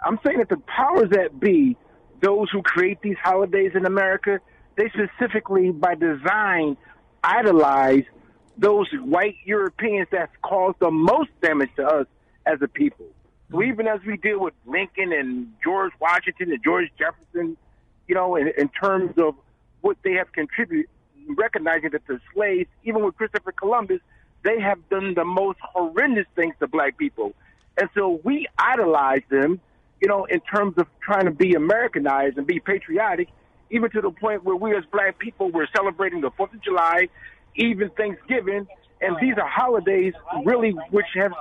I'm 0.04 0.18
saying 0.24 0.38
that 0.38 0.48
the 0.48 0.58
powers 0.58 1.10
that 1.10 1.38
be, 1.38 1.76
those 2.20 2.50
who 2.50 2.62
create 2.62 3.00
these 3.02 3.16
holidays 3.22 3.72
in 3.74 3.84
America, 3.86 4.40
they 4.76 4.90
specifically, 4.90 5.70
by 5.70 5.94
design, 5.94 6.76
idolize 7.22 8.04
those 8.56 8.86
white 9.02 9.36
Europeans 9.44 10.08
that's 10.10 10.32
caused 10.42 10.78
the 10.80 10.90
most 10.90 11.30
damage 11.40 11.70
to 11.76 11.86
us 11.86 12.06
as 12.46 12.60
a 12.62 12.68
people. 12.68 13.06
So 13.50 13.58
hmm. 13.58 13.64
even 13.64 13.86
as 13.86 14.00
we 14.06 14.16
deal 14.16 14.40
with 14.40 14.54
Lincoln 14.66 15.12
and 15.12 15.52
George 15.62 15.92
Washington 16.00 16.52
and 16.52 16.62
George 16.62 16.90
Jefferson, 16.98 17.56
you 18.08 18.14
know, 18.14 18.36
in, 18.36 18.52
in 18.58 18.68
terms 18.68 19.14
of 19.18 19.34
what 19.80 19.96
they 20.02 20.12
have 20.12 20.32
contributed, 20.32 20.90
recognizing 21.28 21.90
that 21.90 22.06
the 22.06 22.20
slaves, 22.34 22.68
even 22.84 23.04
with 23.04 23.16
Christopher 23.16 23.52
Columbus, 23.52 24.00
they 24.44 24.60
have 24.60 24.78
done 24.88 25.14
the 25.14 25.24
most 25.24 25.58
horrendous 25.60 26.26
things 26.34 26.54
to 26.60 26.66
black 26.66 26.98
people. 26.98 27.32
And 27.76 27.88
so 27.94 28.20
we 28.24 28.46
idolize 28.58 29.22
them, 29.30 29.60
you 30.02 30.08
know, 30.08 30.24
in 30.24 30.40
terms 30.40 30.74
of 30.78 30.86
trying 31.00 31.26
to 31.26 31.30
be 31.30 31.54
Americanized 31.54 32.36
and 32.36 32.44
be 32.44 32.58
patriotic, 32.58 33.28
even 33.70 33.88
to 33.92 34.00
the 34.00 34.10
point 34.10 34.42
where 34.42 34.56
we 34.56 34.76
as 34.76 34.82
black 34.90 35.16
people 35.20 35.50
were 35.52 35.68
celebrating 35.74 36.20
the 36.20 36.30
4th 36.32 36.52
of 36.52 36.62
July, 36.62 37.08
even 37.54 37.88
Thanksgiving. 37.90 38.66
And 39.00 39.16
these 39.20 39.34
are 39.38 39.48
holidays 39.48 40.12
really 40.44 40.72
which 40.90 41.06
have 41.14 41.32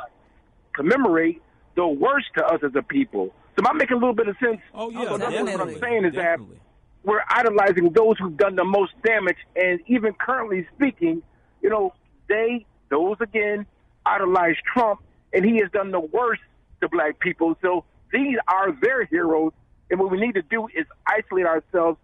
commemorate 0.75 1.41
the 1.75 1.87
worst 1.87 2.27
to 2.37 2.45
us 2.45 2.59
as 2.63 2.71
a 2.75 2.83
people. 2.83 3.33
So 3.55 3.65
am 3.65 3.75
I 3.75 3.79
making 3.79 3.97
a 3.97 3.99
little 3.99 4.13
bit 4.15 4.27
of 4.27 4.35
sense? 4.37 4.61
Oh, 4.75 4.91
yeah, 4.91 5.09
So 5.09 5.17
that's 5.17 5.35
what 5.35 5.61
I'm 5.61 5.79
saying 5.79 6.05
is 6.05 6.13
definitely. 6.13 6.55
that 6.55 6.61
we're 7.03 7.21
idolizing 7.29 7.91
those 7.93 8.15
who've 8.19 8.37
done 8.37 8.55
the 8.55 8.63
most 8.63 8.93
damage, 9.03 9.37
and 9.55 9.79
even 9.87 10.13
currently 10.13 10.67
speaking, 10.75 11.23
you 11.63 11.69
know, 11.69 11.93
they, 12.29 12.65
those 12.89 13.17
again, 13.21 13.65
idolize 14.05 14.55
Trump, 14.71 15.01
and 15.33 15.43
he 15.43 15.57
has 15.57 15.71
done 15.71 15.89
the 15.91 15.99
worst 15.99 16.41
to 16.81 16.89
black 16.89 17.19
people. 17.19 17.55
So 17.61 17.85
these 18.11 18.37
are 18.47 18.71
their 18.71 19.05
heroes, 19.05 19.53
and 19.89 19.99
what 19.99 20.11
we 20.11 20.19
need 20.19 20.33
to 20.35 20.41
do 20.41 20.67
is 20.67 20.85
isolate 21.07 21.45
ourselves 21.45 21.97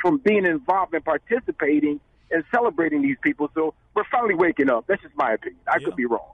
from 0.00 0.18
being 0.18 0.44
involved 0.46 0.94
and 0.94 1.04
participating 1.04 2.00
and 2.30 2.44
celebrating 2.52 3.02
these 3.02 3.16
people. 3.22 3.50
So 3.54 3.74
we're 3.94 4.04
finally 4.10 4.34
waking 4.34 4.70
up. 4.70 4.86
That's 4.86 5.02
just 5.02 5.16
my 5.16 5.32
opinion. 5.32 5.60
I 5.66 5.78
Yeah. 5.78 5.86
could 5.86 5.96
be 5.96 6.06
wrong. 6.06 6.32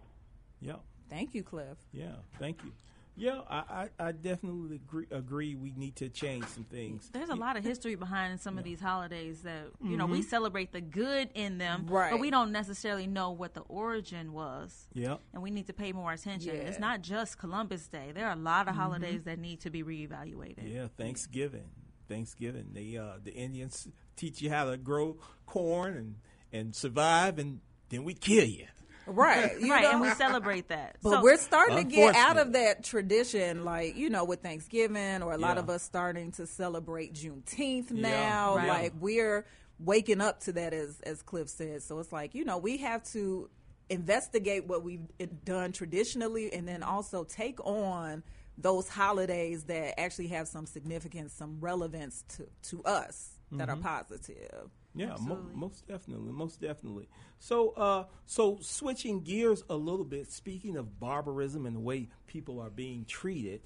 Yeah. 0.60 0.76
Thank 1.08 1.34
you, 1.34 1.42
Cliff. 1.42 1.78
Yeah, 1.92 2.16
thank 2.38 2.62
you. 2.64 2.72
Yeah, 3.16 3.42
I, 3.48 3.88
I, 3.98 4.08
I 4.08 4.12
definitely 4.12 4.74
agree, 4.76 5.06
agree. 5.10 5.54
We 5.54 5.72
need 5.76 5.94
to 5.96 6.08
change 6.08 6.46
some 6.46 6.64
things. 6.64 7.10
There's 7.12 7.28
a 7.28 7.34
lot 7.36 7.56
of 7.56 7.62
history 7.62 7.94
behind 7.94 8.40
some 8.40 8.58
of 8.58 8.64
these 8.64 8.80
holidays 8.80 9.42
that 9.42 9.66
you 9.82 9.96
know 9.96 10.06
we 10.06 10.20
Mhm. 10.20 10.24
celebrate 10.24 10.72
the 10.72 10.80
good 10.80 11.28
in 11.34 11.58
them, 11.58 11.86
Right. 11.88 12.10
but 12.10 12.18
we 12.18 12.30
don't 12.30 12.50
necessarily 12.50 13.06
know 13.06 13.30
what 13.30 13.54
the 13.54 13.60
origin 13.62 14.32
was. 14.32 14.88
Yep. 14.94 15.20
and 15.32 15.42
we 15.42 15.50
need 15.50 15.66
to 15.68 15.72
pay 15.72 15.92
more 15.92 16.12
attention. 16.12 16.54
Yeah. 16.56 16.62
It's 16.62 16.78
not 16.80 17.02
just 17.02 17.38
Columbus 17.38 17.86
Day. 17.86 18.10
There 18.12 18.26
are 18.26 18.32
a 18.32 18.36
lot 18.36 18.66
of 18.68 18.74
Mhm. 18.74 18.78
holidays 18.78 19.22
that 19.24 19.38
need 19.38 19.60
to 19.60 19.70
be 19.70 19.82
reevaluated. 19.84 20.72
Yeah, 20.72 20.88
Thanksgiving. 20.96 21.70
Thanksgiving. 22.08 22.70
They 22.72 22.96
uh, 22.96 23.18
the 23.22 23.32
Indians 23.32 23.88
teach 24.16 24.42
you 24.42 24.50
how 24.50 24.70
to 24.70 24.76
grow 24.76 25.18
corn 25.46 25.96
and 25.96 26.16
and 26.52 26.74
survive, 26.74 27.38
and 27.38 27.60
then 27.90 28.04
we 28.04 28.14
kill 28.14 28.44
you. 28.44 28.66
Right, 29.06 29.60
you 29.60 29.70
right, 29.70 29.82
know? 29.82 29.90
and 29.92 30.00
we 30.00 30.10
celebrate 30.10 30.68
that. 30.68 30.96
But 31.02 31.10
So- 31.10 31.22
we're 31.22 31.36
starting 31.36 31.76
to 31.76 31.84
get 31.84 32.14
out 32.14 32.36
of 32.38 32.52
that 32.52 32.84
tradition, 32.84 33.64
like 33.64 33.96
you 33.96 34.10
know, 34.10 34.24
with 34.24 34.40
Thanksgiving, 34.42 35.22
or 35.22 35.32
a 35.32 35.38
lot 35.38 35.56
Yeah. 35.56 35.62
of 35.62 35.70
us 35.70 35.82
starting 35.82 36.32
to 36.32 36.46
celebrate 36.46 37.14
Juneteenth 37.14 37.90
Yeah, 37.90 38.00
now. 38.00 38.56
right. 38.56 38.68
Like 38.68 38.92
we're 39.00 39.44
waking 39.78 40.20
up 40.20 40.40
to 40.40 40.52
that, 40.52 40.72
as 40.72 41.00
as 41.02 41.22
Cliff 41.22 41.48
said. 41.48 41.82
So 41.82 41.98
it's 41.98 42.12
like 42.12 42.34
you 42.34 42.44
know, 42.44 42.58
we 42.58 42.78
have 42.78 43.02
to 43.12 43.50
investigate 43.90 44.66
what 44.66 44.82
we've 44.82 45.06
done 45.44 45.72
traditionally, 45.72 46.52
and 46.52 46.66
then 46.66 46.82
also 46.82 47.24
take 47.24 47.64
on 47.66 48.22
those 48.56 48.88
holidays 48.88 49.64
that 49.64 49.98
actually 50.00 50.28
have 50.28 50.46
some 50.48 50.64
significance, 50.64 51.32
some 51.34 51.58
relevance 51.60 52.24
to 52.28 52.46
to 52.70 52.82
us 52.84 53.32
that 53.52 53.68
are 53.68 53.76
Mhm. 53.76 53.82
positive. 53.82 54.70
Yeah, 54.94 55.16
mo- 55.20 55.46
most 55.52 55.86
definitely, 55.88 56.32
most 56.32 56.60
definitely. 56.60 57.08
So, 57.40 57.70
uh, 57.70 58.04
so 58.26 58.58
switching 58.60 59.22
gears 59.22 59.64
a 59.68 59.74
little 59.76 60.04
bit. 60.04 60.30
Speaking 60.30 60.76
of 60.76 61.00
barbarism 61.00 61.66
and 61.66 61.74
the 61.76 61.80
way 61.80 62.08
people 62.26 62.60
are 62.60 62.70
being 62.70 63.04
treated, 63.04 63.62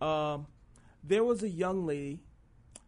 um, 0.00 0.46
there 1.04 1.22
was 1.24 1.42
a 1.42 1.48
young 1.48 1.86
lady 1.86 2.20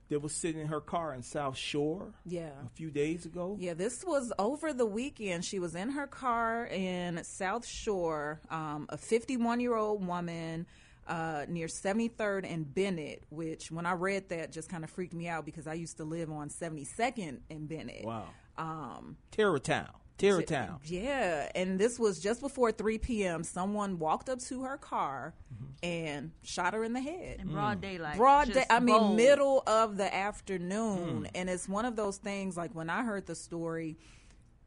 that 0.09 0.21
was 0.21 0.33
sitting 0.35 0.61
in 0.61 0.67
her 0.69 0.81
car 0.81 1.15
in 1.15 1.23
South 1.23 1.57
Shore 1.57 2.13
Yeah. 2.27 2.51
a 2.67 2.69
few 2.71 2.91
days 2.91 3.25
ago. 3.25 3.57
Yeah, 3.59 3.73
this 3.75 4.05
was 4.05 4.33
over 4.39 4.73
the 4.75 4.85
weekend. 4.87 5.45
She 5.45 5.59
was 5.59 5.75
in 5.75 5.91
her 5.91 6.07
car 6.07 6.67
in 6.67 7.23
South 7.25 7.67
Shore, 7.67 8.41
um, 8.51 8.87
a 8.91 8.99
51 8.99 9.61
year 9.61 9.75
old 9.75 10.07
woman 10.07 10.67
uh, 11.07 11.45
near 11.49 11.67
73rd 11.67 12.51
and 12.53 12.73
Bennett, 12.75 13.25
which 13.31 13.71
when 13.71 13.87
I 13.87 13.93
read 13.93 14.29
that 14.29 14.53
just 14.53 14.69
kind 14.69 14.85
of 14.85 14.91
freaked 14.91 15.15
me 15.15 15.29
out 15.29 15.45
because 15.45 15.67
I 15.67 15.75
used 15.75 15.97
to 15.99 16.05
live 16.05 16.31
on 16.31 16.49
72nd 16.49 17.41
and 17.51 17.69
Bennett. 17.69 18.05
Wow, 18.05 18.27
Um, 18.57 19.17
Terror 19.33 19.59
Town, 19.59 19.89
Terror 20.19 20.43
Town. 20.43 20.79
yeah, 20.85 21.51
and 21.55 21.79
this 21.79 21.99
was 21.99 22.21
just 22.21 22.41
before 22.41 22.71
3 22.71 22.99
p.m. 22.99 23.43
Someone 23.43 23.99
walked 23.99 24.29
up 24.29 24.39
to 24.41 24.63
her 24.63 24.77
car 24.77 25.35
and 25.83 26.31
shot 26.45 26.75
her 26.75 26.85
in 26.85 26.93
the 26.93 27.01
head. 27.01 27.41
In 27.41 27.49
broad 27.49 27.81
daylight. 27.81 28.17
Broad 28.17 28.47
day. 28.49 28.55
Just 28.55 28.73
I 28.73 28.79
mean, 28.79 28.97
bold. 28.97 29.17
middle 29.17 29.63
of 29.67 29.97
the 29.97 30.15
afternoon. 30.15 31.25
Mm. 31.25 31.31
And 31.35 31.51
it's 31.51 31.69
one 31.69 31.85
of 31.85 31.97
those 31.97 32.19
things 32.19 32.57
like 32.57 32.73
when 32.75 32.89
I 32.89 33.03
heard 33.03 33.27
the 33.27 33.35
story, 33.35 33.97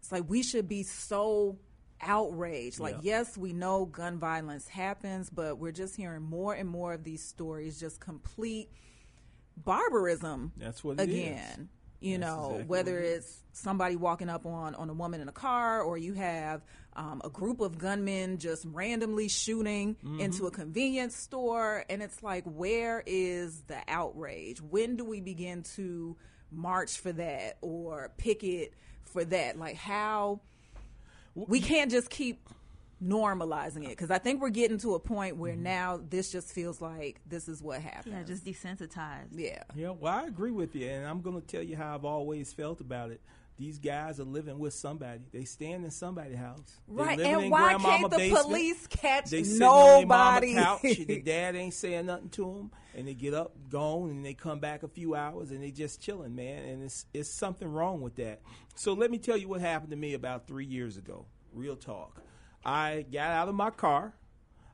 it's 0.02 0.12
like 0.12 0.30
we 0.30 0.43
should 0.43 0.67
be 0.67 0.84
so 0.84 1.58
outraged. 2.06 2.80
Like, 2.80 2.96
Yeah. 3.02 3.18
yes, 3.20 3.38
we 3.38 3.52
know 3.52 3.86
gun 3.86 4.20
violence 4.20 4.68
happens, 4.68 5.30
but 5.30 5.58
we're 5.58 5.72
just 5.74 5.96
hearing 5.96 6.22
more 6.24 6.54
and 6.54 6.70
more 6.70 6.94
of 6.94 7.04
these 7.04 7.24
stories, 7.24 7.80
just 7.80 8.00
complete 8.00 8.70
barbarism 9.58 10.52
That's 10.58 10.84
what 10.84 11.00
it 11.00 11.10
is. 11.10 11.15
again. 11.15 11.70
You 12.02 12.18
That's 12.20 12.30
know, 12.32 12.44
exactly 12.46 12.63
whether 12.68 13.00
it 13.00 13.06
it's 13.06 13.39
somebody 13.54 13.96
walking 13.96 14.30
up 14.30 14.46
on, 14.46 14.76
on 14.76 14.89
a 14.89 14.94
woman 14.94 15.22
in 15.22 15.30
a 15.30 15.32
car 15.34 15.82
or 15.82 15.98
you 15.98 16.13
have 16.13 16.62
um, 16.96 17.22
a 17.24 17.30
group 17.30 17.62
of 17.62 17.78
gunmen 17.78 18.38
just 18.38 18.65
randomly 18.65 19.28
shooting 19.28 19.96
Mm-hmm. 20.04 20.20
into 20.20 20.46
a 20.46 20.52
convenience 20.52 21.15
store. 21.15 21.84
And 21.89 22.04
it's 22.04 22.22
like, 22.22 22.44
where 22.46 23.02
is 23.06 23.62
the 23.68 23.80
outrage? 23.88 24.62
When 24.62 24.98
do 24.98 25.06
we 25.06 25.22
begin 25.22 25.63
to 25.76 26.15
march 26.52 27.00
for 27.00 27.12
that 27.13 27.58
or 27.62 28.12
picket 28.18 28.74
for 29.06 29.24
that? 29.26 29.58
Like, 29.58 29.76
how 29.78 30.41
we 31.36 31.60
can't 31.60 31.91
just 31.91 32.10
keep 32.10 32.48
normalizing 33.04 33.84
it 33.84 33.89
because 33.89 34.10
I 34.10 34.17
think 34.17 34.41
we're 34.41 34.50
getting 34.50 34.78
to 34.80 34.95
a 34.95 35.00
point 35.00 35.34
Mm-hmm. 35.34 35.41
where 35.41 35.56
now 35.56 36.00
this 36.10 36.32
just 36.32 36.52
feels 36.54 36.82
like 36.82 37.19
this 37.28 37.48
is 37.48 37.62
what 37.62 37.82
happens. 37.82 38.15
Yeah, 38.15 38.24
just 38.24 38.45
desensitized. 38.45 39.28
Yeah. 39.34 39.63
Yeah, 39.76 39.89
well, 39.91 40.13
I 40.13 40.28
agree 40.28 40.52
with 40.52 40.76
you, 40.76 40.88
and 40.88 41.06
I'm 41.06 41.21
going 41.21 41.39
to 41.39 41.45
tell 41.45 41.62
you 41.63 41.76
how 41.76 41.93
I've 41.95 42.06
always 42.06 42.54
felt 42.54 42.80
about 42.82 43.12
it. 43.12 43.21
These 43.58 43.80
guys 43.80 44.20
are 44.20 44.26
living 44.26 44.60
with 44.60 44.74
somebody. 44.74 45.22
They 45.32 45.46
stand 45.46 45.86
in 45.86 45.91
somebody's 45.91 46.38
house. 46.38 46.78
They 46.89 47.04
Right, 47.04 47.20
and 47.20 47.50
why 47.50 47.76
can't 47.76 48.10
the 48.12 48.18
basement. 48.18 48.46
police 48.46 48.88
catch 48.88 49.30
they 49.30 49.44
sitting 49.44 49.63
on 49.63 50.02
nobody? 50.02 50.54
couch, 50.56 50.82
the 50.82 51.22
dad 51.26 51.56
ain't 51.56 51.74
saying 51.74 52.08
nothing 52.08 52.30
to 52.32 52.44
them, 52.46 52.72
and 52.96 53.08
they 53.08 53.13
get 53.13 53.34
up, 53.34 53.54
gone, 53.70 54.10
and 54.10 54.26
they 54.26 54.34
come 54.34 54.60
back 54.60 54.84
a 54.84 54.89
few 54.89 55.15
hours, 55.15 55.52
and 55.52 55.63
they 55.63 55.72
just 55.72 56.02
chilling, 56.02 56.36
man. 56.36 56.65
And 56.65 56.84
it's 56.84 57.06
it's 57.13 57.30
something 57.30 57.72
wrong 57.72 58.02
with 58.02 58.15
that. 58.18 58.41
So 58.76 58.91
let 58.94 59.10
me 59.10 59.18
tell 59.20 59.38
you 59.38 59.48
what 59.48 59.62
happened 59.62 59.91
to 59.91 59.98
me 59.98 60.13
about 60.15 60.48
three 60.48 60.65
years 60.65 60.98
ago. 60.98 61.26
Real 61.54 61.78
talk. 61.78 62.22
I 62.65 63.06
got 63.12 63.32
out 63.32 63.48
of 63.48 63.56
my 63.56 63.70
car. 63.70 64.13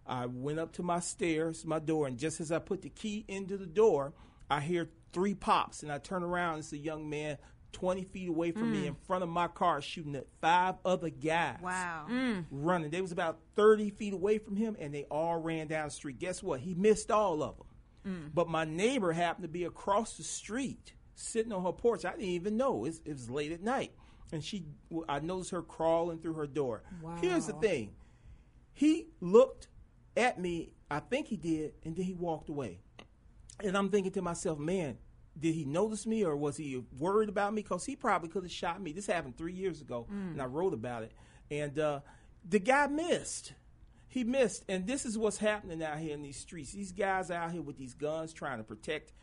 I 0.07 0.25
went 0.25 0.59
up 0.59 0.71
to 0.73 0.83
my 0.83 0.99
stairs, 0.99 1.65
my 1.65 1.77
door, 1.77 2.07
and 2.07 2.17
just 2.17 2.41
as 2.41 2.51
I 2.51 2.57
put 2.57 2.81
the 2.81 2.89
key 2.89 3.23
into 3.27 3.57
the 3.57 3.67
door, 3.67 4.13
I 4.49 4.59
hear 4.59 4.89
three 5.13 5.35
pops, 5.35 5.83
and 5.83 5.91
I 5.91 5.99
turn 5.99 6.23
around. 6.23 6.59
It's 6.59 6.73
a 6.73 6.77
young 6.77 7.07
man, 7.09 7.37
twenty 7.71 8.03
feet 8.03 8.29
away 8.29 8.51
from 8.51 8.71
me, 8.71 8.83
Mm. 8.83 8.87
in 8.87 8.95
front 8.95 9.23
of 9.23 9.29
my 9.29 9.47
car, 9.47 9.81
shooting 9.81 10.15
at 10.15 10.27
five 10.41 10.75
other 10.85 11.09
guys. 11.09 11.59
Wow. 11.61 12.07
running. 12.51 12.89
They 12.91 13.01
was 13.01 13.11
about 13.11 13.39
thirty 13.55 13.89
feet 13.89 14.13
away 14.13 14.37
from 14.37 14.55
him, 14.55 14.75
and 14.79 14.93
they 14.93 15.03
all 15.05 15.37
ran 15.37 15.67
down 15.67 15.85
the 15.87 15.91
street. 15.91 16.19
Guess 16.19 16.43
what? 16.43 16.59
He 16.61 16.73
missed 16.73 17.11
all 17.11 17.41
of 17.43 17.57
them. 17.57 17.67
Mm. 18.05 18.31
But 18.33 18.49
my 18.49 18.65
neighbor 18.65 19.11
happened 19.11 19.43
to 19.43 19.49
be 19.49 19.63
across 19.63 20.17
the 20.17 20.23
street, 20.23 20.93
sitting 21.15 21.51
on 21.51 21.63
her 21.63 21.71
porch. 21.71 22.03
I 22.05 22.11
didn't 22.11 22.25
even 22.25 22.57
know 22.57 22.85
it's, 22.85 22.99
it 23.05 23.13
was 23.13 23.29
late 23.29 23.51
at 23.51 23.61
night, 23.61 23.93
and 24.31 24.43
she. 24.43 24.65
I 25.07 25.19
noticed 25.19 25.51
her 25.51 25.61
crawling 25.61 26.19
through 26.19 26.33
her 26.33 26.47
door. 26.47 26.83
Here's 27.21 27.45
the 27.47 27.53
thing. 27.53 27.93
He 28.73 29.07
looked 29.19 29.67
at 30.17 30.39
me. 30.39 30.73
I 30.89 30.99
think 30.99 31.27
he 31.27 31.37
did, 31.37 31.73
and 31.85 31.95
then 31.95 32.05
he 32.05 32.13
walked 32.13 32.49
away. 32.49 32.79
And 33.63 33.77
I'm 33.77 33.89
thinking 33.89 34.11
to 34.13 34.21
myself, 34.21 34.57
man, 34.57 34.97
did 35.39 35.55
he 35.55 35.65
notice 35.65 36.05
me 36.05 36.23
or 36.25 36.35
was 36.35 36.57
he 36.57 36.83
worried 36.99 37.29
about 37.29 37.53
me? 37.53 37.61
Because 37.61 37.85
he 37.85 37.95
probably 37.95 38.29
could 38.29 38.43
have 38.43 38.51
shot 38.51 38.81
me. 38.81 38.91
This 38.91 39.07
happened 39.07 39.37
three 39.37 39.53
years 39.53 39.81
ago, 39.81 40.05
Mm. 40.11 40.33
and 40.33 40.41
I 40.41 40.45
wrote 40.45 40.73
about 40.73 41.03
it. 41.03 41.11
And 41.49 41.77
uh, 41.79 42.01
the 42.47 42.59
guy 42.59 42.87
missed. 42.87 43.53
He 44.07 44.23
missed. 44.23 44.65
And 44.67 44.85
this 44.85 45.05
is 45.05 45.17
what's 45.17 45.37
happening 45.37 45.81
out 45.83 45.97
here 45.99 46.13
in 46.13 46.21
these 46.21 46.37
streets. 46.37 46.73
These 46.73 46.91
guys 46.91 47.31
out 47.31 47.51
here 47.51 47.61
with 47.61 47.77
these 47.77 47.93
guns 47.93 48.33
trying 48.33 48.57
to 48.57 48.63
protect 48.63 49.13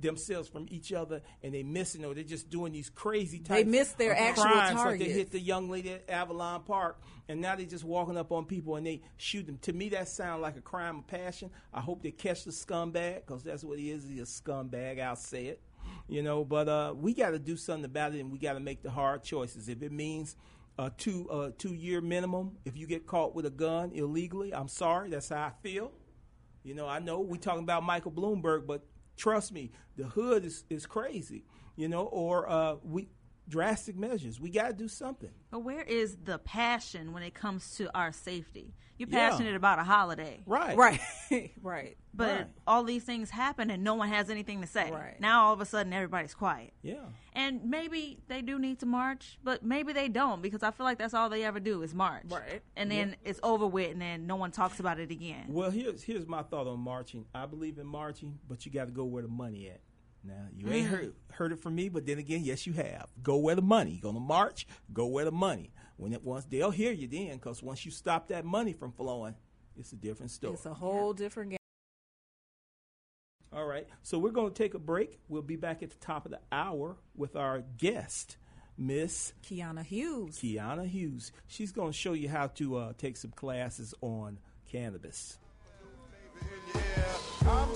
themselves 0.00 0.48
from 0.48 0.66
each 0.70 0.92
other, 0.92 1.22
and 1.42 1.54
they 1.54 1.62
missing 1.62 2.04
or 2.04 2.14
they're 2.14 2.24
just 2.24 2.50
doing 2.50 2.72
these 2.72 2.90
crazy 2.90 3.38
types 3.38 3.64
They 3.64 3.70
miss 3.70 3.92
their 3.92 4.16
actual 4.16 4.44
crimes. 4.44 4.76
Like 4.76 4.98
they 4.98 5.10
hit 5.10 5.30
the 5.30 5.40
young 5.40 5.70
lady 5.70 5.90
at 5.90 6.08
Avalon 6.08 6.62
Park, 6.62 7.00
and 7.28 7.40
now 7.40 7.56
they're 7.56 7.66
just 7.66 7.84
walking 7.84 8.16
up 8.16 8.32
on 8.32 8.44
people 8.44 8.76
and 8.76 8.86
they 8.86 9.02
shoot 9.16 9.46
them. 9.46 9.58
To 9.62 9.72
me, 9.72 9.88
that 9.90 10.08
sounds 10.08 10.42
like 10.42 10.56
a 10.56 10.60
crime 10.60 10.98
of 10.98 11.06
passion. 11.06 11.50
I 11.72 11.80
hope 11.80 12.02
they 12.02 12.10
catch 12.10 12.44
the 12.44 12.50
scumbag 12.50 13.26
because 13.26 13.42
that's 13.42 13.64
what 13.64 13.78
he 13.78 13.90
is. 13.90 14.06
He's 14.08 14.20
a 14.20 14.42
scumbag. 14.42 15.00
I'll 15.00 15.16
say 15.16 15.46
it. 15.46 15.60
You 16.08 16.22
know, 16.22 16.44
but 16.44 16.68
uh, 16.68 16.94
we 16.96 17.14
got 17.14 17.30
to 17.30 17.38
do 17.38 17.56
something 17.56 17.84
about 17.84 18.14
it, 18.14 18.20
and 18.20 18.30
we 18.30 18.38
got 18.38 18.54
to 18.54 18.60
make 18.60 18.82
the 18.82 18.90
hard 18.90 19.22
choices. 19.22 19.68
If 19.68 19.82
it 19.82 19.92
means 19.92 20.36
a 20.78 20.90
two 20.90 21.28
uh, 21.30 21.50
two 21.58 21.74
year 21.74 22.00
minimum, 22.00 22.56
if 22.64 22.76
you 22.76 22.86
get 22.86 23.06
caught 23.06 23.34
with 23.34 23.46
a 23.46 23.50
gun 23.50 23.92
illegally, 23.92 24.54
I'm 24.54 24.68
sorry. 24.68 25.10
That's 25.10 25.28
how 25.28 25.42
I 25.42 25.52
feel. 25.62 25.92
You 26.62 26.74
know, 26.74 26.86
I 26.86 26.98
know 26.98 27.20
we're 27.20 27.36
talking 27.36 27.62
about 27.62 27.84
Michael 27.84 28.12
Bloomberg, 28.12 28.66
but 28.66 28.84
trust 29.16 29.52
me, 29.52 29.70
the 29.96 30.04
hood 30.04 30.44
is, 30.44 30.64
is 30.70 30.86
crazy. 30.86 31.44
You 31.76 31.88
know, 31.88 32.04
or 32.04 32.48
uh, 32.50 32.76
we 32.84 33.08
drastic 33.50 33.96
measures. 33.96 34.40
We 34.40 34.50
got 34.50 34.68
to 34.68 34.72
do 34.72 34.88
something. 34.88 35.30
But 35.50 35.60
where 35.60 35.82
is 35.82 36.16
the 36.24 36.38
passion 36.38 37.12
when 37.12 37.22
it 37.22 37.34
comes 37.34 37.76
to 37.76 37.94
our 37.96 38.12
safety? 38.12 38.72
You're 38.96 39.08
Yeah. 39.08 39.30
passionate 39.30 39.54
about 39.56 39.78
a 39.78 39.82
holiday. 39.82 40.42
Right. 40.46 40.76
Right. 40.76 41.00
right. 41.62 41.96
But 42.12 42.36
Right. 42.36 42.46
all 42.66 42.84
these 42.84 43.02
things 43.02 43.30
happen 43.30 43.70
and 43.70 43.82
no 43.82 43.94
one 43.94 44.08
has 44.10 44.28
anything 44.28 44.60
to 44.60 44.66
say. 44.66 44.90
Right. 44.90 45.18
Now 45.18 45.46
all 45.46 45.54
of 45.54 45.60
a 45.62 45.64
sudden 45.64 45.92
everybody's 45.94 46.34
quiet. 46.34 46.74
Yeah. 46.82 46.96
And 47.32 47.64
maybe 47.64 48.18
they 48.28 48.42
do 48.42 48.58
need 48.58 48.78
to 48.80 48.86
march, 48.86 49.38
but 49.42 49.64
maybe 49.64 49.94
they 49.94 50.08
don't 50.08 50.42
because 50.42 50.62
I 50.62 50.70
feel 50.70 50.84
like 50.84 50.98
that's 50.98 51.14
all 51.14 51.30
they 51.30 51.44
ever 51.44 51.60
do 51.60 51.80
is 51.82 51.94
march. 51.94 52.26
Right. 52.28 52.60
And 52.76 52.90
then 52.90 53.16
it's 53.24 53.40
over 53.42 53.66
with 53.66 53.90
and 53.92 54.02
then 54.02 54.26
no 54.26 54.36
one 54.36 54.50
talks 54.50 54.80
about 54.80 55.00
it 55.00 55.10
again. 55.10 55.46
Well, 55.48 55.70
here's 55.70 56.02
here's 56.02 56.26
my 56.26 56.42
thought 56.42 56.66
on 56.66 56.80
marching. 56.80 57.24
I 57.34 57.46
believe 57.46 57.78
in 57.78 57.86
marching, 57.86 58.38
but 58.48 58.66
you 58.66 58.72
got 58.72 58.84
to 58.84 58.92
go 58.92 59.04
where 59.04 59.22
the 59.22 59.28
money 59.28 59.68
at. 59.70 59.80
Now 60.22 60.46
you 60.54 60.68
ain't 60.70 60.86
Mm. 60.86 60.90
heard 60.90 61.14
heard 61.32 61.52
it 61.52 61.60
from 61.60 61.74
me, 61.74 61.88
but 61.88 62.04
then 62.06 62.18
again, 62.18 62.42
yes, 62.44 62.66
you 62.66 62.72
have. 62.74 63.08
Go 63.22 63.36
where 63.38 63.54
the 63.54 63.62
money. 63.62 63.92
You 63.92 64.00
gonna 64.00 64.20
march? 64.20 64.66
Go 64.92 65.06
where 65.06 65.24
the 65.24 65.32
money. 65.32 65.72
When 65.96 66.12
it 66.12 66.22
once 66.22 66.44
they'll 66.44 66.70
hear 66.70 66.92
you 66.92 67.06
then, 67.08 67.34
because 67.36 67.62
once 67.62 67.84
you 67.84 67.90
stop 67.90 68.28
that 68.28 68.44
money 68.44 68.72
from 68.72 68.92
flowing, 68.92 69.34
it's 69.76 69.92
a 69.92 69.96
different 69.96 70.30
story. 70.30 70.54
It's 70.54 70.66
a 70.66 70.74
whole 70.74 71.12
different 71.14 71.50
game. 71.50 71.56
All 73.52 73.64
right. 73.64 73.74
right. 73.84 73.86
So 74.02 74.18
we're 74.18 74.30
going 74.30 74.52
to 74.52 74.62
take 74.62 74.74
a 74.74 74.78
break. 74.78 75.18
We'll 75.28 75.42
be 75.42 75.56
back 75.56 75.82
at 75.82 75.90
the 75.90 75.96
top 75.96 76.24
of 76.24 76.30
the 76.30 76.38
hour 76.52 76.96
with 77.16 77.34
our 77.34 77.62
guest, 77.78 78.36
Miss 78.78 79.32
Kiana 79.42 79.84
Hughes. 79.84 80.38
Kiana 80.38 80.86
Hughes. 80.86 81.32
She's 81.48 81.72
going 81.72 81.90
to 81.92 81.96
show 81.98 82.12
you 82.12 82.28
how 82.28 82.46
to 82.48 82.76
uh, 82.76 82.92
take 82.96 83.16
some 83.16 83.32
classes 83.32 83.92
on 84.02 84.38
cannabis. 84.70 85.38
I'm 87.42 87.68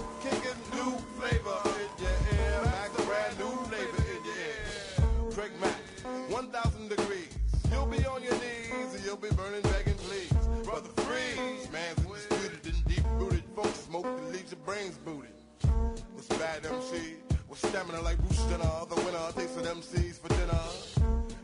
1,000 6.34 6.88
degrees. 6.88 7.28
You'll 7.70 7.86
be 7.86 8.04
on 8.06 8.20
your 8.20 8.32
knees 8.32 8.94
and 8.96 9.04
you'll 9.04 9.16
be 9.16 9.30
burning, 9.36 9.62
begging, 9.62 9.94
please. 9.94 10.32
Brother 10.64 10.88
Freeze, 10.96 11.70
man's 11.70 11.94
disputed 12.04 12.74
and 12.74 12.84
deep 12.86 13.04
rooted. 13.12 13.44
Folks 13.54 13.78
smoke 13.86 14.02
that 14.02 14.32
leaves 14.32 14.50
your 14.50 14.58
brains 14.66 14.96
booted. 15.04 15.30
This 16.16 16.26
bad 16.26 16.66
MC 16.66 17.14
with 17.48 17.60
stamina 17.60 18.02
like 18.02 18.18
Bruce 18.18 18.42
Jenner. 18.46 18.68
The 18.90 18.96
winner 18.96 19.30
takes 19.36 19.52
for 19.52 19.60
MCs 19.60 20.18
for 20.18 20.28
dinner. 20.30 20.58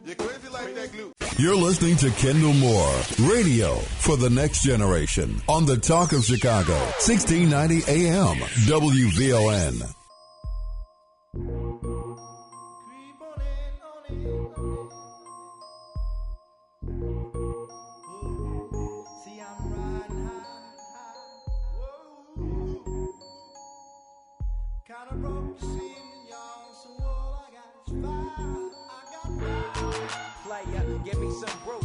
You're 0.05 0.17
crazy 0.17 0.49
like 0.49 0.75
that 0.75 0.91
glue. 0.91 1.13
You're 1.39 1.55
listening 1.55 1.95
to 1.99 2.11
Kendall 2.11 2.55
Moore, 2.55 3.01
radio 3.31 3.77
for 3.77 4.17
the 4.17 4.29
next 4.29 4.65
generation 4.65 5.41
on 5.49 5.67
the 5.67 5.77
Talk 5.77 6.11
of 6.11 6.25
Chicago, 6.25 6.75
1690 6.99 8.09
AM, 8.09 8.39
WVON. 8.67 9.95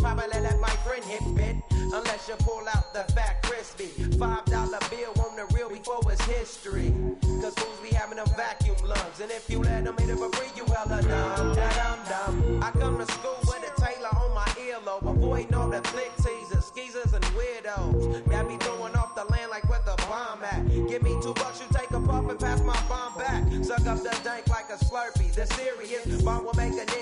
Probably 0.00 0.40
let 0.40 0.58
my 0.60 0.70
friend 0.84 1.04
hit 1.04 1.22
bit. 1.34 1.56
Unless 1.92 2.28
you 2.28 2.34
pull 2.40 2.64
out 2.68 2.92
the 2.92 3.04
fat 3.12 3.42
crispy. 3.42 3.86
Five 4.18 4.44
dollar 4.46 4.78
bill 4.90 5.12
on 5.24 5.36
the 5.36 5.46
real 5.54 5.68
before 5.70 6.00
it's 6.10 6.22
history. 6.24 6.92
Cause 7.40 7.54
fools 7.54 7.80
be 7.82 7.94
having 7.94 8.16
them 8.16 8.28
vacuum 8.36 8.76
lungs. 8.84 9.20
And 9.20 9.30
if 9.30 9.48
you 9.48 9.60
let 9.62 9.84
them 9.84 9.96
hit 9.98 10.10
it 10.10 10.18
for 10.18 10.30
free, 10.30 10.48
you 10.56 10.64
hella 10.66 11.00
dumb. 11.02 11.54
Da-dum 11.54 11.98
dum. 12.08 12.62
I 12.62 12.70
come 12.72 12.98
to 12.98 13.06
school 13.12 13.38
with 13.46 13.64
a 13.64 13.80
Taylor 13.80 14.12
on 14.16 14.34
my 14.34 14.46
earlobe. 14.60 15.08
Avoiding 15.08 15.54
all 15.54 15.70
the 15.70 15.80
flick 15.88 16.12
teasers, 16.16 16.64
skeezers, 16.66 17.12
and 17.14 17.24
weirdos. 17.36 18.24
That 18.26 18.46
be 18.48 18.56
throwing 18.58 18.94
off 18.94 19.14
the 19.14 19.24
land 19.24 19.50
like 19.50 19.68
where 19.70 19.80
the 19.86 19.96
bomb 20.08 20.44
at. 20.44 20.68
Give 20.88 21.02
me 21.02 21.16
two 21.22 21.32
bucks, 21.34 21.60
you 21.60 21.66
take 21.72 21.90
a 21.90 22.00
puff 22.00 22.28
and 22.28 22.38
pass 22.38 22.60
my 22.62 22.78
bomb 22.88 23.16
back. 23.16 23.42
Suck 23.64 23.86
up 23.86 24.02
the 24.02 24.16
dank 24.22 24.46
like 24.48 24.68
a 24.68 24.76
slurpee. 24.84 25.32
The 25.32 25.46
serious 25.54 26.22
bomb 26.22 26.44
will 26.44 26.54
make 26.54 26.74
a 26.74 26.84
nigga 26.84 26.97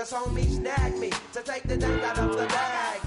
Cause 0.00 0.14
homies 0.14 0.56
snagged 0.56 0.96
me 0.96 1.10
to 1.34 1.42
take 1.42 1.62
the 1.64 1.76
dank 1.76 2.02
out 2.02 2.18
of 2.18 2.30
the 2.30 2.46
bag. 2.46 3.00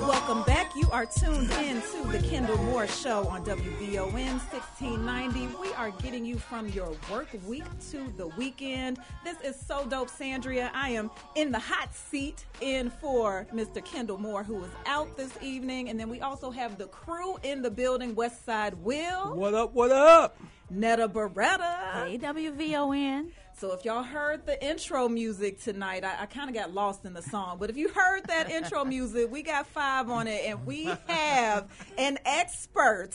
Welcome 0.00 0.42
back. 0.42 0.74
You 0.74 0.90
are 0.90 1.06
tuned 1.06 1.48
in 1.62 1.80
to 1.80 2.08
the 2.10 2.18
Kendall 2.28 2.56
Moore 2.64 2.88
Show 2.88 3.28
on 3.28 3.44
WVON 3.44 4.12
1690. 4.12 5.46
We 5.62 5.72
are 5.74 5.90
getting 6.02 6.24
you 6.24 6.38
from 6.38 6.66
your 6.70 6.92
work 7.08 7.28
week 7.46 7.62
to 7.90 8.12
the 8.16 8.26
weekend. 8.26 8.98
This 9.22 9.40
is 9.42 9.54
so 9.54 9.86
dope, 9.86 10.10
Sandria. 10.10 10.70
I 10.74 10.88
am 10.88 11.08
in 11.36 11.52
the 11.52 11.58
hot 11.60 11.94
seat 11.94 12.46
in 12.60 12.90
for 12.90 13.46
Mr. 13.54 13.84
Kendall 13.84 14.18
Moore, 14.18 14.42
who 14.42 14.64
is 14.64 14.70
out 14.86 15.16
this 15.16 15.38
evening. 15.40 15.88
And 15.90 16.00
then 16.00 16.08
we 16.08 16.20
also 16.20 16.50
have 16.50 16.78
the 16.78 16.88
crew 16.88 17.36
in 17.44 17.62
the 17.62 17.70
building 17.70 18.16
West 18.16 18.44
Side 18.44 18.74
Will. 18.82 19.36
What 19.36 19.54
up? 19.54 19.72
What 19.72 19.92
up? 19.92 20.36
Netta 20.74 21.08
Beretta. 21.08 22.06
Hey, 22.06 22.18
WVON. 22.18 23.30
So 23.56 23.72
if 23.72 23.84
y'all 23.84 24.02
heard 24.02 24.44
the 24.44 24.62
intro 24.64 25.08
music 25.08 25.62
tonight, 25.62 26.04
I, 26.04 26.22
I 26.22 26.26
kind 26.26 26.48
of 26.48 26.54
got 26.54 26.74
lost 26.74 27.04
in 27.04 27.14
the 27.14 27.22
song. 27.22 27.58
But 27.60 27.70
if 27.70 27.76
you 27.76 27.88
heard 27.90 28.24
that 28.26 28.50
intro 28.50 28.84
music, 28.84 29.30
we 29.30 29.42
got 29.42 29.68
five 29.68 30.10
on 30.10 30.26
it, 30.26 30.42
and 30.44 30.66
we 30.66 30.86
have 31.06 31.70
an 31.96 32.18
expert 32.24 33.12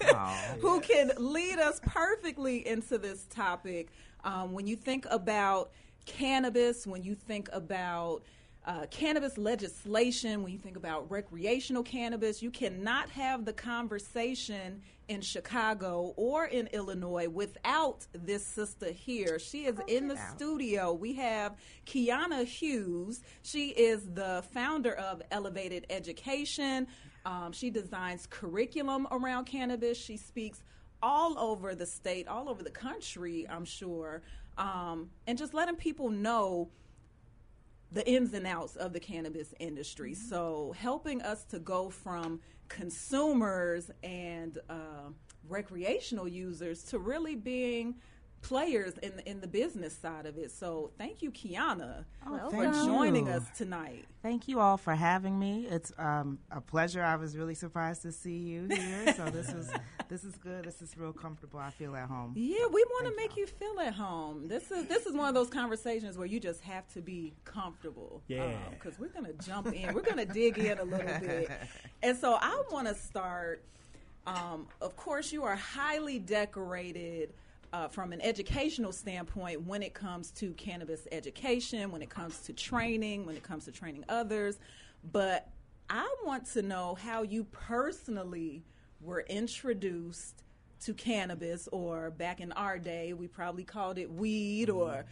who 0.60 0.80
can 0.80 1.10
lead 1.18 1.58
us 1.58 1.80
perfectly 1.84 2.66
into 2.66 2.96
this 2.98 3.26
topic. 3.28 3.88
Um, 4.22 4.52
when 4.52 4.68
you 4.68 4.76
think 4.76 5.04
about 5.10 5.72
cannabis, 6.06 6.86
when 6.86 7.02
you 7.02 7.16
think 7.16 7.48
about 7.52 8.22
uh, 8.66 8.86
cannabis 8.90 9.36
legislation, 9.36 10.44
when 10.44 10.52
you 10.52 10.58
think 10.58 10.76
about 10.76 11.10
recreational 11.10 11.82
cannabis, 11.82 12.40
you 12.42 12.50
cannot 12.50 13.10
have 13.10 13.44
the 13.44 13.52
conversation 13.52 14.82
in 15.10 15.20
Chicago 15.20 16.14
or 16.16 16.44
in 16.44 16.68
Illinois 16.68 17.28
without 17.28 18.06
this 18.12 18.46
sister 18.46 18.92
here. 18.92 19.40
She 19.40 19.64
is 19.64 19.76
in 19.88 20.06
the 20.06 20.16
studio. 20.16 20.92
We 20.92 21.14
have 21.14 21.56
Kiana 21.84 22.44
Hughes. 22.44 23.20
She 23.42 23.70
is 23.70 24.08
the 24.14 24.44
founder 24.52 24.94
of 24.94 25.20
Elevated 25.32 25.84
Education. 25.90 26.86
Um, 27.26 27.50
she 27.50 27.70
designs 27.70 28.28
curriculum 28.30 29.08
around 29.10 29.46
cannabis. 29.46 29.98
She 29.98 30.16
speaks 30.16 30.62
all 31.02 31.36
over 31.40 31.74
the 31.74 31.86
state, 31.86 32.28
all 32.28 32.48
over 32.48 32.62
the 32.62 32.70
country, 32.70 33.48
I'm 33.50 33.64
sure, 33.64 34.22
um, 34.58 35.10
and 35.26 35.36
just 35.36 35.54
letting 35.54 35.74
people 35.74 36.08
know 36.08 36.70
the 37.90 38.08
ins 38.08 38.32
and 38.32 38.46
outs 38.46 38.76
of 38.76 38.92
the 38.92 39.00
cannabis 39.00 39.52
industry. 39.58 40.14
So, 40.14 40.72
helping 40.78 41.20
us 41.22 41.42
to 41.46 41.58
go 41.58 41.90
from 41.90 42.38
consumers 42.70 43.90
and 44.02 44.58
uh, 44.70 45.10
recreational 45.48 46.26
users 46.26 46.82
to 46.84 46.98
really 46.98 47.34
being 47.34 47.96
players 48.42 48.96
in 49.02 49.16
the, 49.16 49.28
in 49.28 49.40
the 49.40 49.46
business 49.46 49.96
side 49.96 50.24
of 50.26 50.38
it. 50.38 50.50
So, 50.50 50.90
thank 50.98 51.22
you, 51.22 51.30
Kiana, 51.30 52.04
Oh, 52.26 52.50
for 52.50 52.62
thank 52.64 52.74
joining 52.86 53.26
you. 53.26 53.32
us 53.32 53.44
tonight. 53.56 54.06
Thank 54.22 54.48
you 54.48 54.60
all 54.60 54.76
for 54.76 54.94
having 54.94 55.38
me. 55.38 55.66
It's 55.70 55.92
um, 55.98 56.38
a 56.50 56.60
pleasure. 56.60 57.02
I 57.02 57.16
was 57.16 57.36
really 57.36 57.54
surprised 57.54 58.02
to 58.02 58.12
see 58.12 58.36
you 58.36 58.66
here. 58.66 59.14
So 59.14 59.26
this 59.30 59.48
is 59.48 59.70
this 60.08 60.24
is 60.24 60.36
good. 60.36 60.64
This 60.64 60.82
is 60.82 60.96
real 60.98 61.12
comfortable. 61.12 61.58
I 61.58 61.70
feel 61.70 61.96
at 61.96 62.08
home. 62.08 62.32
Yeah, 62.36 62.66
we 62.70 62.84
want 62.90 63.06
to 63.06 63.16
make 63.16 63.36
you 63.36 63.46
feel 63.46 63.78
at 63.80 63.94
home. 63.94 64.46
This 64.48 64.70
is 64.70 64.86
this 64.86 65.06
is 65.06 65.14
one 65.14 65.28
of 65.28 65.34
those 65.34 65.48
conversations 65.48 66.18
where 66.18 66.26
you 66.26 66.38
just 66.38 66.60
have 66.62 66.86
to 66.94 67.00
be 67.00 67.32
comfortable. 67.44 68.22
Yeah. 68.28 68.52
because 68.70 68.98
we're 68.98 69.08
gonna 69.08 69.32
jump 69.44 69.72
in. 69.74 69.94
We're 69.94 70.02
gonna 70.02 70.26
dig 70.26 70.58
in 70.58 70.78
a 70.78 70.84
little 70.84 71.18
bit, 71.20 71.50
and 72.02 72.16
so 72.16 72.34
I 72.40 72.62
want 72.70 72.88
to 72.88 72.94
start. 72.94 73.62
Um, 74.26 74.66
of 74.82 74.96
course, 74.96 75.32
you 75.32 75.44
are 75.44 75.56
highly 75.56 76.18
decorated. 76.18 77.32
Uh, 77.72 77.86
from 77.86 78.12
an 78.12 78.20
educational 78.20 78.90
standpoint, 78.90 79.62
when 79.64 79.80
it 79.80 79.94
comes 79.94 80.32
to 80.32 80.52
cannabis 80.54 81.06
education, 81.12 81.92
when 81.92 82.02
it 82.02 82.10
comes 82.10 82.40
to 82.40 82.52
training, 82.52 83.24
when 83.26 83.36
it 83.36 83.44
comes 83.44 83.64
to 83.66 83.70
training 83.70 84.04
others, 84.08 84.58
but 85.12 85.48
I 85.88 86.12
want 86.24 86.46
to 86.54 86.62
know 86.62 86.96
how 87.00 87.22
you 87.22 87.44
personally 87.44 88.64
were 89.00 89.20
introduced 89.20 90.42
to 90.80 90.94
cannabis, 90.94 91.68
or 91.70 92.10
back 92.10 92.40
in 92.40 92.50
our 92.52 92.76
day, 92.78 93.12
we 93.12 93.28
probably 93.28 93.62
called 93.64 93.98
it 93.98 94.10
weed 94.10 94.68
or 94.68 95.04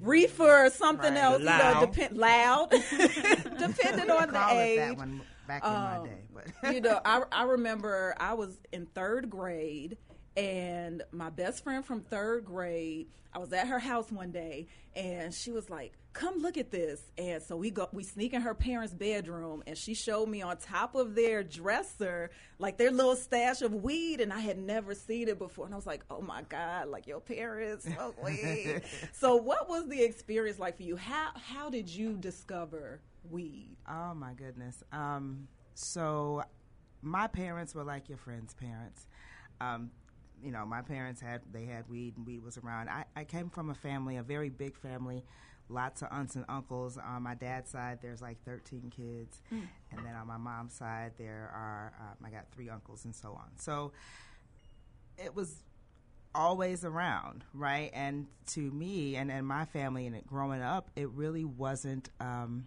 reefer 0.00 0.66
or 0.66 0.70
something 0.70 1.14
Right. 1.14 1.22
else. 1.22 1.38
You 1.40 1.44
know, 1.46 1.52
Loud. 1.52 1.92
depend, 1.92 2.18
loud, 2.18 2.70
depending 3.58 4.10
on 4.10 4.32
the 4.32 4.46
age. 4.50 4.78
that 4.78 4.96
one 4.96 5.22
back 5.46 5.62
in 5.64 5.72
my 5.72 5.96
Um, 5.96 6.04
day, 6.04 6.24
but 6.32 6.72
you 6.74 6.80
know, 6.80 7.00
I, 7.04 7.22
I 7.30 7.44
remember 7.44 8.14
I 8.18 8.34
was 8.34 8.58
in 8.72 8.86
third 8.86 9.30
grade 9.30 9.96
And 10.36 11.02
my 11.12 11.30
best 11.30 11.64
friend 11.64 11.84
from 11.84 12.02
third 12.02 12.44
grade, 12.44 13.08
I 13.32 13.38
was 13.38 13.52
at 13.52 13.68
her 13.68 13.78
house 13.78 14.10
one 14.10 14.30
day, 14.30 14.68
and 14.94 15.34
she 15.34 15.50
was 15.50 15.68
like, 15.68 15.92
"Come 16.12 16.38
look 16.38 16.56
at 16.56 16.70
this." 16.70 17.00
And 17.18 17.42
so 17.42 17.56
we 17.56 17.70
go, 17.70 17.88
we 17.92 18.04
sneak 18.04 18.32
in 18.32 18.40
her 18.42 18.54
parents' 18.54 18.94
bedroom, 18.94 19.62
and 19.66 19.76
she 19.76 19.94
showed 19.94 20.28
me 20.28 20.40
on 20.42 20.56
top 20.56 20.94
of 20.94 21.14
their 21.14 21.42
dresser, 21.42 22.30
like 22.58 22.76
their 22.78 22.90
little 22.90 23.16
stash 23.16 23.62
of 23.62 23.72
weed, 23.74 24.20
and 24.20 24.32
I 24.32 24.40
had 24.40 24.58
never 24.58 24.94
seen 24.94 25.28
it 25.28 25.38
before. 25.38 25.66
And 25.66 25.74
I 25.74 25.76
was 25.76 25.86
like, 25.86 26.04
"Oh 26.10 26.20
my 26.20 26.42
god!" 26.42 26.88
Like 26.88 27.06
your 27.06 27.20
parents 27.20 27.84
smoke 27.84 28.22
weed. 28.24 28.82
so, 29.12 29.36
what 29.36 29.68
was 29.68 29.88
the 29.88 30.02
experience 30.02 30.58
like 30.58 30.76
for 30.76 30.84
you? 30.84 30.96
How 30.96 31.30
how 31.34 31.70
did 31.70 31.88
you 31.88 32.16
discover 32.16 33.00
weed? 33.28 33.76
Oh 33.88 34.14
my 34.14 34.32
goodness. 34.34 34.82
Um, 34.92 35.48
so 35.74 36.42
my 37.02 37.26
parents 37.26 37.74
were 37.74 37.84
like 37.84 38.08
your 38.08 38.18
friends' 38.18 38.54
parents. 38.54 39.06
Um, 39.60 39.90
you 40.42 40.50
know, 40.50 40.64
my 40.66 40.82
parents 40.82 41.20
had 41.20 41.40
they 41.52 41.64
had 41.64 41.88
weed 41.88 42.16
and 42.16 42.26
weed 42.26 42.42
was 42.42 42.58
around. 42.58 42.88
I, 42.88 43.04
I 43.16 43.24
came 43.24 43.50
from 43.50 43.70
a 43.70 43.74
family, 43.74 44.16
a 44.16 44.22
very 44.22 44.48
big 44.48 44.76
family, 44.76 45.24
lots 45.68 46.02
of 46.02 46.08
aunts 46.10 46.36
and 46.36 46.44
uncles. 46.48 46.98
On 46.98 47.22
my 47.22 47.34
dad's 47.34 47.70
side, 47.70 47.98
there's 48.02 48.20
like 48.22 48.42
13 48.44 48.90
kids, 48.94 49.40
Mm. 49.52 49.62
and 49.92 50.06
then 50.06 50.14
on 50.14 50.26
my 50.26 50.36
mom's 50.36 50.74
side, 50.74 51.12
there 51.18 51.50
are 51.54 51.92
um, 52.00 52.26
I 52.26 52.30
got 52.30 52.46
three 52.52 52.68
uncles 52.68 53.04
and 53.04 53.14
so 53.14 53.30
on. 53.30 53.48
So 53.58 53.92
it 55.18 55.34
was 55.34 55.62
always 56.34 56.84
around, 56.84 57.44
right? 57.52 57.90
And 57.92 58.26
to 58.46 58.60
me 58.70 59.16
and, 59.16 59.30
and 59.30 59.46
my 59.46 59.64
family 59.64 60.06
and 60.06 60.14
it 60.14 60.26
growing 60.26 60.62
up, 60.62 60.90
it 60.96 61.08
really 61.10 61.44
wasn't 61.44 62.08
um, 62.20 62.66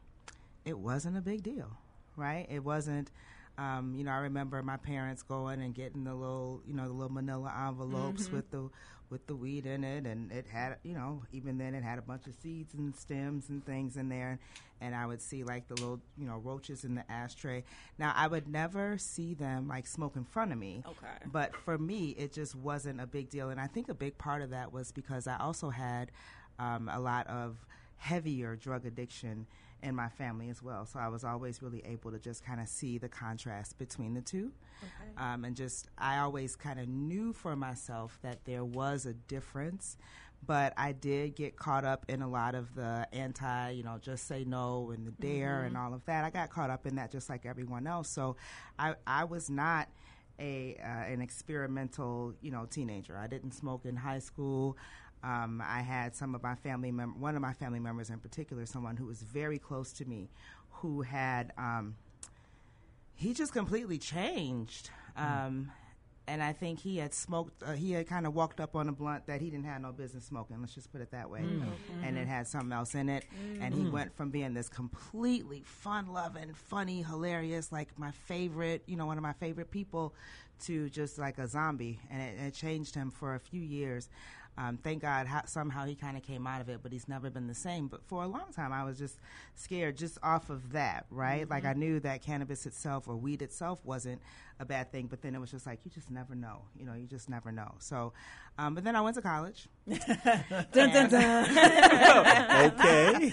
it 0.65 0.78
wasn't 0.78 1.17
a 1.17 1.21
big 1.21 1.43
deal, 1.43 1.78
right? 2.15 2.45
It 2.49 2.63
wasn't 2.63 3.11
um, 3.58 3.93
you 3.95 4.04
know, 4.04 4.12
I 4.12 4.18
remember 4.18 4.62
my 4.64 4.78
parents 4.78 5.22
going 5.24 5.62
and 5.62 5.74
getting 5.76 6.04
the 6.04 6.14
little, 6.16 6.62
you 6.66 6.74
know, 6.74 6.88
the 6.88 6.93
little 6.93 7.12
manila 7.14 7.54
envelopes 7.68 8.28
Mhm. 8.28 8.32
with 8.34 8.51
the 8.51 8.70
with 9.10 9.28
the 9.28 9.36
weed 9.36 9.68
in 9.68 9.84
it, 9.84 10.08
and 10.08 10.32
it 10.32 10.47
had, 10.47 10.78
you 10.82 10.93
know, 10.95 11.22
even 11.32 11.60
then 11.60 11.76
it 11.76 11.84
had 11.84 11.99
a 11.99 12.01
bunch 12.01 12.26
of 12.26 12.34
seeds 12.34 12.74
and 12.74 12.95
stems 12.95 13.47
and 13.49 13.64
things 13.64 13.95
in 13.95 14.10
there, 14.10 14.39
and 14.82 14.95
I 14.95 15.06
would 15.06 15.22
see 15.22 15.43
like 15.43 15.68
the 15.68 15.76
little, 15.76 16.01
you 16.18 16.26
know, 16.26 16.39
roaches 16.39 16.84
in 16.84 16.95
the 16.95 17.12
ashtray. 17.12 17.64
Now 17.99 18.12
I 18.16 18.26
would 18.26 18.47
never 18.47 18.97
see 18.97 19.36
them 19.36 19.68
like 19.68 19.86
smoke 19.86 20.16
in 20.16 20.24
front 20.24 20.51
of 20.51 20.58
me. 20.58 20.82
Okay. 20.88 21.28
But 21.32 21.56
for 21.58 21.78
me, 21.78 22.12
it 22.18 22.34
just 22.34 22.56
wasn't 22.56 23.01
a 23.01 23.06
big 23.06 23.30
deal, 23.30 23.51
and 23.51 23.62
I 23.62 23.68
think 23.68 23.88
a 23.88 23.93
big 23.93 24.18
part 24.18 24.41
of 24.41 24.49
that 24.49 24.74
was 24.74 24.91
because 24.91 25.28
I 25.28 25.38
also 25.38 25.70
had 25.70 26.12
um, 26.58 26.89
a 26.91 26.99
lot 26.99 27.28
of 27.28 27.68
heavier 27.97 28.56
drug 28.56 28.84
addiction 28.86 29.45
in 29.84 29.95
my 29.95 30.09
family 30.09 30.49
as 30.49 30.63
well. 30.63 30.86
So 30.86 30.99
I 30.99 31.07
was 31.09 31.23
always 31.23 31.61
really 31.61 31.84
able 31.86 32.11
to 32.11 32.19
just 32.19 32.43
kind 32.43 32.59
of 32.61 32.67
see 32.67 32.97
the 32.97 33.09
contrast 33.09 33.77
between 33.77 34.13
the 34.13 34.21
two. 34.21 34.51
Okay. 34.81 35.11
Um, 35.17 35.45
and 35.45 35.55
just, 35.55 35.89
I 35.97 36.19
always 36.19 36.55
kind 36.55 36.79
of 36.79 36.88
knew 36.88 37.34
for 37.34 37.55
myself 37.55 38.17
that 38.23 38.45
there 38.45 38.63
was 38.65 39.05
a 39.05 39.13
difference. 39.13 39.97
But 40.45 40.73
I 40.75 40.91
did 40.91 41.36
get 41.36 41.55
caught 41.55 41.86
up 41.86 42.05
in 42.09 42.21
a 42.21 42.27
lot 42.27 42.53
of 42.53 42.75
the 42.75 43.07
anti, 43.13 43.69
you 43.71 43.84
know, 43.84 43.97
just 44.01 44.27
say 44.27 44.43
no 44.43 44.91
and 44.91 45.07
the 45.07 45.11
dare 45.11 45.61
Mhm. 45.63 45.67
and 45.67 45.77
all 45.77 45.93
of 45.93 46.03
that. 46.05 46.25
I 46.25 46.29
got 46.31 46.49
caught 46.49 46.69
up 46.69 46.86
in 46.86 46.95
that 46.95 47.11
just 47.11 47.29
like 47.29 47.45
everyone 47.45 47.88
else. 47.88 48.09
So 48.09 48.36
I, 48.77 48.95
I 49.07 49.23
was 49.23 49.49
not 49.49 49.88
a 50.39 50.75
uh, 50.84 51.13
an 51.13 51.21
experimental, 51.21 52.34
you 52.41 52.51
know, 52.51 52.65
teenager. 52.65 53.15
I 53.17 53.27
didn't 53.27 53.51
smoke 53.53 53.86
in 53.86 53.95
high 53.95 54.19
school. 54.19 54.75
Um, 55.24 55.63
I 55.65 55.82
had 55.82 56.15
some 56.15 56.36
of 56.36 56.43
my 56.43 56.55
family 56.55 56.91
mem- 56.91 57.19
one 57.21 57.36
of 57.36 57.41
my 57.41 57.53
family 57.53 57.80
members 57.80 58.09
in 58.09 58.19
particular, 58.19 58.65
someone 58.65 58.97
who 58.97 59.05
was 59.05 59.21
very 59.21 59.57
close 59.57 59.93
to 59.93 60.05
me, 60.05 60.30
who 60.69 61.01
had 61.01 61.53
um, 61.57 61.95
he 63.15 63.34
just 63.34 63.53
completely 63.53 63.97
changed. 63.97 64.89
Um, 65.15 65.71
and 66.26 66.41
I 66.41 66.53
think 66.53 66.80
he 66.80 66.97
had 66.97 67.13
smoked. 67.13 67.61
Uh, 67.61 67.74
he 67.74 67.91
had 67.91 68.07
kind 68.07 68.26
of 68.26 68.34
walked 68.34 68.59
up 68.61 68.76
on 68.78 68.88
a 68.88 68.93
blunt 68.93 69.28
that 69.28 69.41
he 69.41 69.49
didn't 69.49 69.65
have 69.65 69.82
no 69.82 69.91
business 69.91 70.24
smoking. 70.26 70.57
Let's 70.61 70.74
just 70.74 70.91
put 70.91 71.01
it 71.01 71.11
that 71.11 71.30
way. 71.30 71.41
Mm. 71.41 71.63
And 72.01 72.17
it 72.17 72.28
had 72.30 72.47
something 72.47 72.71
else 72.71 72.95
in 72.95 73.09
it. 73.09 73.26
And 73.59 73.74
he 73.74 73.82
Mm. 73.82 73.91
went 73.91 74.15
from 74.15 74.30
being 74.30 74.53
this 74.53 74.69
completely 74.69 75.63
fun-loving, 75.65 76.53
funny, 76.53 77.01
hilarious, 77.01 77.74
like 77.74 77.97
my 77.99 78.11
favorite, 78.11 78.84
you 78.88 78.95
know, 78.95 79.05
one 79.05 79.17
of 79.17 79.21
my 79.24 79.34
favorite 79.34 79.69
people, 79.69 80.13
to 80.61 80.89
just 80.89 81.17
like 81.19 81.38
a 81.39 81.47
zombie. 81.47 81.99
And 82.09 82.21
it, 82.21 82.39
it 82.47 82.53
changed 82.53 82.95
him 82.95 83.11
for 83.11 83.36
a 83.36 83.39
few 83.39 83.61
years. 83.61 84.07
Um, 84.58 84.78
thank 84.78 85.01
God 85.01 85.26
how, 85.28 85.41
somehow 85.45 85.86
he 85.86 85.95
kind 85.95 86.16
of 86.16 86.24
came 86.24 86.45
out 86.45 86.62
of 86.62 86.70
it, 86.70 86.80
but 86.84 86.91
he's 86.91 87.08
never 87.08 87.30
been 87.30 87.47
the 87.47 87.56
same. 87.56 87.88
But 87.88 88.04
for 88.06 88.24
a 88.24 88.28
long 88.28 88.54
time, 88.56 88.72
I 88.72 88.84
was 88.84 88.97
just 88.99 89.18
scared 89.56 89.97
just 89.97 90.18
off 90.22 90.49
of 90.49 90.74
that, 90.74 91.06
right? 91.10 91.49
Like 91.49 91.66
I 91.66 91.74
Mhm. 91.74 91.78
knew 91.78 91.99
that 92.01 92.22
cannabis 92.22 92.66
itself 92.66 93.08
or 93.08 93.16
weed 93.16 93.41
itself 93.41 93.84
wasn't 93.84 94.22
a 94.60 94.66
bad 94.66 94.91
thing, 94.91 95.08
but 95.08 95.22
then 95.24 95.34
it 95.34 95.39
was 95.41 95.49
just 95.49 95.66
like 95.66 95.80
you 95.84 95.89
just 95.91 96.12
never 96.12 96.36
know, 96.36 96.62
you 96.78 96.86
know, 96.86 96.93
you 96.93 97.08
just 97.08 97.28
never 97.30 97.51
know. 97.51 97.74
So, 97.80 98.14
um, 98.60 98.76
but 98.76 98.84
then 98.84 98.95
I 98.95 99.01
went 99.01 99.16
to 99.16 99.22
college. 99.24 99.68
Dun, 99.88 99.97
dun, 100.72 101.10
dun. 101.10 101.49
Okay. 102.64 103.32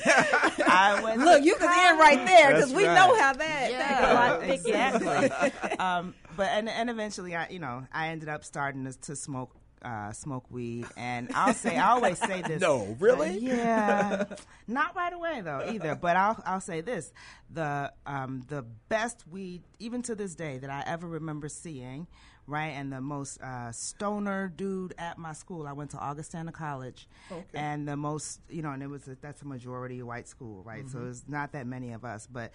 I 0.66 1.01
went 1.03 1.21
Look, 1.21 1.41
to 1.41 1.45
you 1.45 1.55
can 1.57 1.68
end 1.91 1.99
right 1.99 2.27
there 2.27 2.55
because 2.55 2.73
we 2.73 2.87
right. 2.87 2.95
know 2.95 3.14
how 3.18 3.33
that. 3.35 3.71
that 3.71 4.41
goes. 4.41 4.51
exactly. 4.66 5.77
um, 5.79 6.14
but 6.37 6.49
and 6.51 6.68
and 6.68 6.89
eventually, 6.91 7.37
I 7.37 7.49
you 7.49 7.59
know 7.59 7.87
I 7.93 8.09
ended 8.09 8.29
up 8.29 8.45
starting 8.45 8.85
to, 8.85 8.99
to 9.03 9.16
smoke. 9.16 9.55
Uh, 9.83 10.12
smoke 10.12 10.45
weed, 10.51 10.87
and 10.95 11.31
I'll 11.35 11.55
say 11.55 11.74
I 11.78 11.93
always 11.93 12.18
say 12.18 12.43
this. 12.47 12.61
No, 12.61 12.97
really? 13.01 13.31
Uh, 13.31 13.55
yeah, 13.57 14.24
not 14.68 14.95
right 14.95 15.12
away 15.12 15.41
though 15.41 15.64
either. 15.72 15.95
But 15.95 16.16
I'll 16.16 16.43
I'll 16.45 16.61
say 16.61 16.83
this: 16.83 17.11
the 17.51 17.91
um, 18.05 18.43
the 18.49 18.62
best 18.91 19.24
weed, 19.26 19.62
even 19.78 20.03
to 20.03 20.14
this 20.14 20.35
day, 20.35 20.59
that 20.59 20.68
I 20.68 20.83
ever 20.87 21.07
remember 21.09 21.49
seeing, 21.49 22.09
right, 22.47 22.68
and 22.76 22.93
the 22.93 23.01
most 23.01 23.41
uh, 23.41 23.72
stoner 23.72 24.53
dude 24.55 24.93
at 24.99 25.16
my 25.16 25.33
school. 25.33 25.66
I 25.66 25.72
went 25.72 25.93
to 25.93 25.97
Augustana 25.99 26.53
College, 26.53 27.09
Okay. 27.33 27.45
and 27.59 27.89
the 27.89 27.97
most 27.97 28.41
you 28.51 28.61
know, 28.61 28.72
and 28.72 28.83
it 28.83 28.89
was 28.89 29.09
a, 29.09 29.16
that's 29.22 29.41
a 29.41 29.47
majority 29.47 30.03
white 30.03 30.28
school, 30.28 30.62
right? 30.62 30.87
So 30.91 30.99
Mhm. 30.99 31.11
it's 31.11 31.24
not 31.26 31.53
that 31.53 31.66
many 31.66 31.93
of 31.93 32.05
us, 32.05 32.28
but 32.31 32.53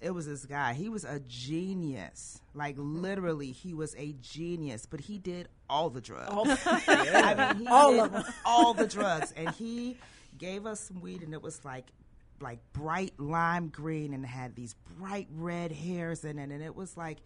it 0.00 0.10
was 0.10 0.26
this 0.26 0.44
guy. 0.46 0.74
He 0.74 0.88
was 0.88 1.04
a 1.04 1.20
genius. 1.26 2.40
Like 2.54 2.76
literally, 2.78 3.52
he 3.52 3.74
was 3.74 3.94
a 3.96 4.14
genius. 4.20 4.86
But 4.86 5.00
he 5.00 5.18
did 5.18 5.48
all 5.68 5.90
the 5.90 6.00
drugs. 6.00 6.28
All- 6.30 6.46
I 6.86 7.54
mean, 7.58 7.68
All 7.68 8.00
of 8.00 8.14
'em. 8.14 8.24
all 8.44 8.74
the 8.74 8.86
drugs, 8.86 9.32
and 9.36 9.50
he 9.50 9.96
gave 10.36 10.66
us 10.66 10.80
some 10.80 11.00
weed, 11.00 11.22
and 11.22 11.32
it 11.34 11.42
was 11.42 11.64
like 11.64 11.86
like 12.40 12.60
bright 12.72 13.12
lime 13.18 13.68
green, 13.68 14.14
and 14.14 14.24
had 14.24 14.54
these 14.54 14.74
bright 14.98 15.26
red 15.34 15.72
hairs 15.72 16.24
in 16.24 16.38
it, 16.38 16.50
and 16.50 16.62
it 16.62 16.74
was 16.76 16.96
like 16.96 17.18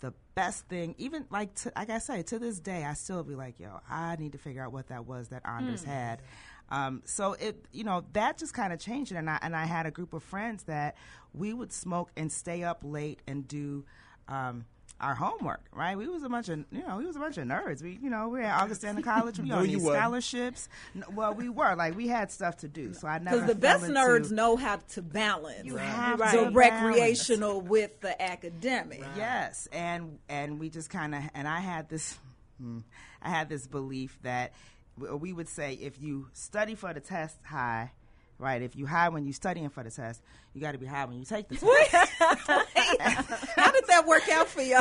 the 0.00 0.14
best 0.34 0.66
thing. 0.68 0.94
Even 0.96 1.26
like 1.30 1.54
to, 1.56 1.72
like 1.76 1.90
I 1.90 1.98
say, 1.98 2.22
to 2.22 2.38
this 2.38 2.58
day, 2.58 2.84
I 2.84 2.94
still 2.94 3.22
be 3.22 3.34
like, 3.34 3.60
yo, 3.60 3.80
I 3.90 4.16
need 4.16 4.32
to 4.32 4.38
figure 4.38 4.62
out 4.62 4.72
what 4.72 4.88
that 4.88 5.04
was 5.06 5.28
that 5.28 5.42
Anders 5.44 5.82
Mm. 5.82 5.86
had. 5.86 6.22
Um, 6.70 7.02
so 7.06 7.32
it, 7.32 7.64
you 7.72 7.82
know, 7.84 8.04
that 8.12 8.36
just 8.38 8.52
kind 8.52 8.72
of 8.74 8.78
changed 8.78 9.10
it, 9.12 9.16
and 9.16 9.28
I 9.30 9.38
and 9.42 9.56
I 9.56 9.64
had 9.64 9.86
a 9.86 9.90
group 9.90 10.12
of 10.14 10.22
friends 10.22 10.64
that 10.64 10.96
we 11.38 11.52
would 11.52 11.72
smoke 11.72 12.10
and 12.16 12.30
stay 12.32 12.62
up 12.64 12.80
late 12.82 13.20
and 13.26 13.46
do. 13.48 13.84
Um, 14.28 14.66
our 15.00 15.14
homework, 15.14 15.60
right? 15.72 15.96
We 15.96 16.08
was 16.08 16.24
a 16.24 16.28
bunch 16.28 16.48
of, 16.48 16.64
you 16.72 16.84
know, 16.84 16.96
we 16.96 17.06
was 17.06 17.14
a 17.14 17.20
bunch 17.20 17.38
of 17.38 17.46
nerds. 17.46 17.84
We, 17.84 18.00
you 18.02 18.10
know, 18.10 18.30
we 18.30 18.42
at 18.42 18.60
Augustana 18.60 19.00
College. 19.14 19.38
We 19.38 19.48
No, 19.48 19.58
on 19.58 19.70
you 19.70 19.78
these 19.78 19.86
scholarships. 19.86 20.68
No, 20.92 21.06
well, 21.14 21.34
we 21.34 21.48
were 21.48 21.76
like 21.76 21.96
we 21.96 22.08
had 22.08 22.32
stuff 22.32 22.56
to 22.58 22.68
do, 22.68 22.92
so 22.94 23.06
I 23.06 23.18
never. 23.20 23.36
Because 23.42 23.54
the 23.54 23.60
fell 23.60 23.78
best 23.78 23.84
into- 23.84 24.00
nerds 24.00 24.32
know 24.32 24.56
how 24.56 24.80
to 24.94 25.02
balance 25.02 25.64
You 25.64 25.76
have 25.76 26.18
the 26.18 26.24
to 26.24 26.30
balance. 26.50 26.56
recreational 26.56 27.60
with 27.60 28.00
the 28.00 28.20
academic. 28.20 29.04
Yes, 29.16 29.68
and 29.70 30.18
and 30.28 30.58
we 30.58 30.68
just 30.68 30.90
kind 30.90 31.14
of 31.14 31.22
and 31.32 31.46
I 31.46 31.60
had 31.60 31.88
this, 31.88 32.18
hmm, 32.60 32.80
I 33.22 33.28
had 33.30 33.48
this 33.48 33.68
belief 33.68 34.18
that 34.22 34.52
we 34.96 35.32
would 35.32 35.48
say 35.48 35.74
if 35.74 36.00
you 36.02 36.26
study 36.32 36.74
for 36.74 36.92
the 36.92 36.98
test 36.98 37.36
high, 37.44 37.92
right? 38.38 38.62
If 38.62 38.76
you 38.76 38.86
high 38.86 39.08
when 39.08 39.26
you 39.26 39.32
studying 39.32 39.68
for 39.68 39.82
the 39.82 39.90
test, 39.90 40.22
you 40.54 40.60
got 40.60 40.72
to 40.72 40.78
be 40.78 40.86
high 40.86 41.04
when 41.04 41.18
you 41.18 41.24
take 41.24 41.48
the 41.48 41.56
test. 41.56 42.12
How 43.56 43.70
did 43.70 43.86
that 43.88 44.04
work 44.06 44.28
out 44.30 44.48
for 44.48 44.62
you? 44.62 44.80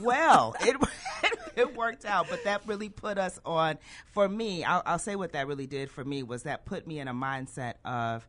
well, 0.00 0.54
it 0.60 0.76
it 1.56 1.76
worked 1.76 2.04
out, 2.04 2.26
but 2.28 2.44
that 2.44 2.62
really 2.66 2.88
put 2.88 3.18
us 3.18 3.38
on. 3.44 3.78
For 4.12 4.28
me, 4.28 4.64
I'll, 4.64 4.82
I'll 4.84 4.98
say 4.98 5.16
what 5.16 5.32
that 5.32 5.46
really 5.46 5.66
did 5.66 5.90
for 5.90 6.04
me 6.04 6.22
was 6.22 6.44
that 6.44 6.64
put 6.66 6.86
me 6.86 6.98
in 6.98 7.08
a 7.08 7.14
mindset 7.14 7.74
of. 7.84 8.26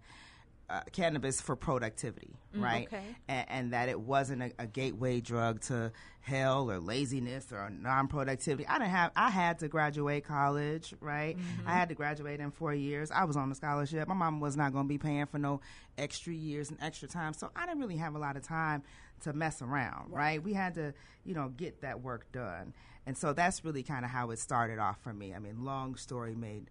Uh, 0.70 0.82
cannabis 0.92 1.42
for 1.42 1.56
productivity, 1.56 2.36
Mm, 2.56 2.62
right? 2.64 2.88
okay. 2.88 3.02
And, 3.28 3.46
and 3.50 3.74
that 3.74 3.90
it 3.90 4.00
wasn't 4.00 4.44
a, 4.44 4.52
a 4.60 4.68
gateway 4.68 5.20
drug 5.20 5.62
to 5.62 5.92
hell 6.22 6.70
or 6.70 6.80
laziness 6.80 7.52
or 7.52 7.72
non-productivity. 7.72 8.68
I 8.68 8.78
didn't 8.78 8.92
have. 8.92 9.12
I 9.16 9.32
had 9.32 9.58
to 9.60 9.68
graduate 9.68 10.26
college, 10.26 10.94
right? 11.02 11.36
Mhm. 11.38 11.66
I 11.66 11.74
had 11.74 11.90
to 11.90 11.96
graduate 11.96 12.40
in 12.40 12.52
four 12.52 12.72
years. 12.76 13.10
I 13.10 13.24
was 13.24 13.36
on 13.36 13.52
a 13.52 13.56
scholarship. 13.56 14.08
My 14.08 14.14
mom 14.14 14.40
was 14.42 14.56
not 14.56 14.72
going 14.72 14.86
to 14.86 14.88
be 14.90 15.00
paying 15.00 15.26
for 15.26 15.40
no 15.40 15.60
extra 15.98 16.34
years 16.34 16.70
and 16.70 16.78
extra 16.84 17.08
time, 17.08 17.34
so 17.34 17.50
I 17.56 17.66
didn't 17.66 17.80
really 17.82 17.98
have 17.98 18.14
a 18.14 18.20
lot 18.20 18.38
of 18.38 18.44
time 18.44 18.84
to 19.22 19.34
mess 19.34 19.64
around, 19.64 20.12
right? 20.12 20.42
We 20.44 20.54
had 20.54 20.76
to, 20.76 20.94
you 21.26 21.34
know, 21.34 21.50
get 21.50 21.82
that 21.82 22.02
work 22.02 22.32
done, 22.32 22.74
and 23.08 23.18
so 23.18 23.34
that's 23.34 23.66
really 23.66 23.82
kind 23.82 24.06
of 24.06 24.12
how 24.12 24.30
it 24.30 24.38
started 24.38 24.78
off 24.78 25.02
for 25.02 25.14
me. 25.14 25.34
I 25.34 25.40
mean, 25.40 25.66
long 25.66 25.96
story 25.96 26.36
made 26.36 26.70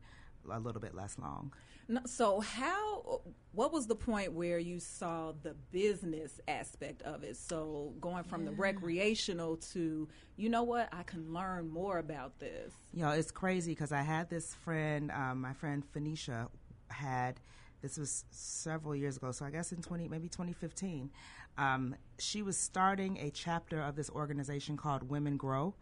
a 0.51 0.61
little 0.61 0.81
bit 0.81 0.95
less 0.95 1.19
long. 1.19 1.53
No, 1.89 2.03
so 2.05 2.41
how? 2.41 3.23
What 3.53 3.73
was 3.73 3.87
the 3.87 3.97
point 3.97 4.35
where 4.35 4.59
you 4.59 4.79
saw 4.79 5.33
the 5.43 5.55
business 5.73 6.39
aspect 6.47 7.01
of 7.03 7.25
it? 7.25 7.37
So 7.37 7.95
going 7.99 8.25
from 8.25 8.45
the 8.45 8.53
recreational 8.53 9.57
to, 9.73 10.07
you 10.37 10.49
know 10.51 10.63
what, 10.63 10.91
I 10.93 11.03
can 11.03 11.33
learn 11.33 11.69
more 11.69 11.99
about 11.99 12.39
this. 12.39 12.75
You 12.93 13.03
know, 13.03 13.11
it's 13.11 13.31
crazy 13.31 13.73
because 13.73 13.91
I 13.91 14.03
had 14.03 14.29
this 14.29 14.55
friend, 14.55 15.11
um, 15.11 15.41
my 15.41 15.55
friend 15.55 15.83
Phoenicia 15.93 16.49
had, 16.89 17.41
this 17.81 17.97
was 17.97 18.27
several 18.31 18.95
years 18.95 19.17
ago, 19.17 19.33
so 19.33 19.47
I 19.47 19.51
guess 19.51 19.73
in 19.73 19.81
20, 19.81 20.09
maybe 20.09 20.29
2015, 20.29 21.11
um, 21.57 21.97
she 22.19 22.43
was 22.43 22.57
starting 22.57 23.19
a 23.19 23.31
chapter 23.31 23.81
of 23.81 23.97
this 23.97 24.11
organization 24.11 24.77
called 24.77 25.09
Women 25.09 25.37
Grow 25.37 25.75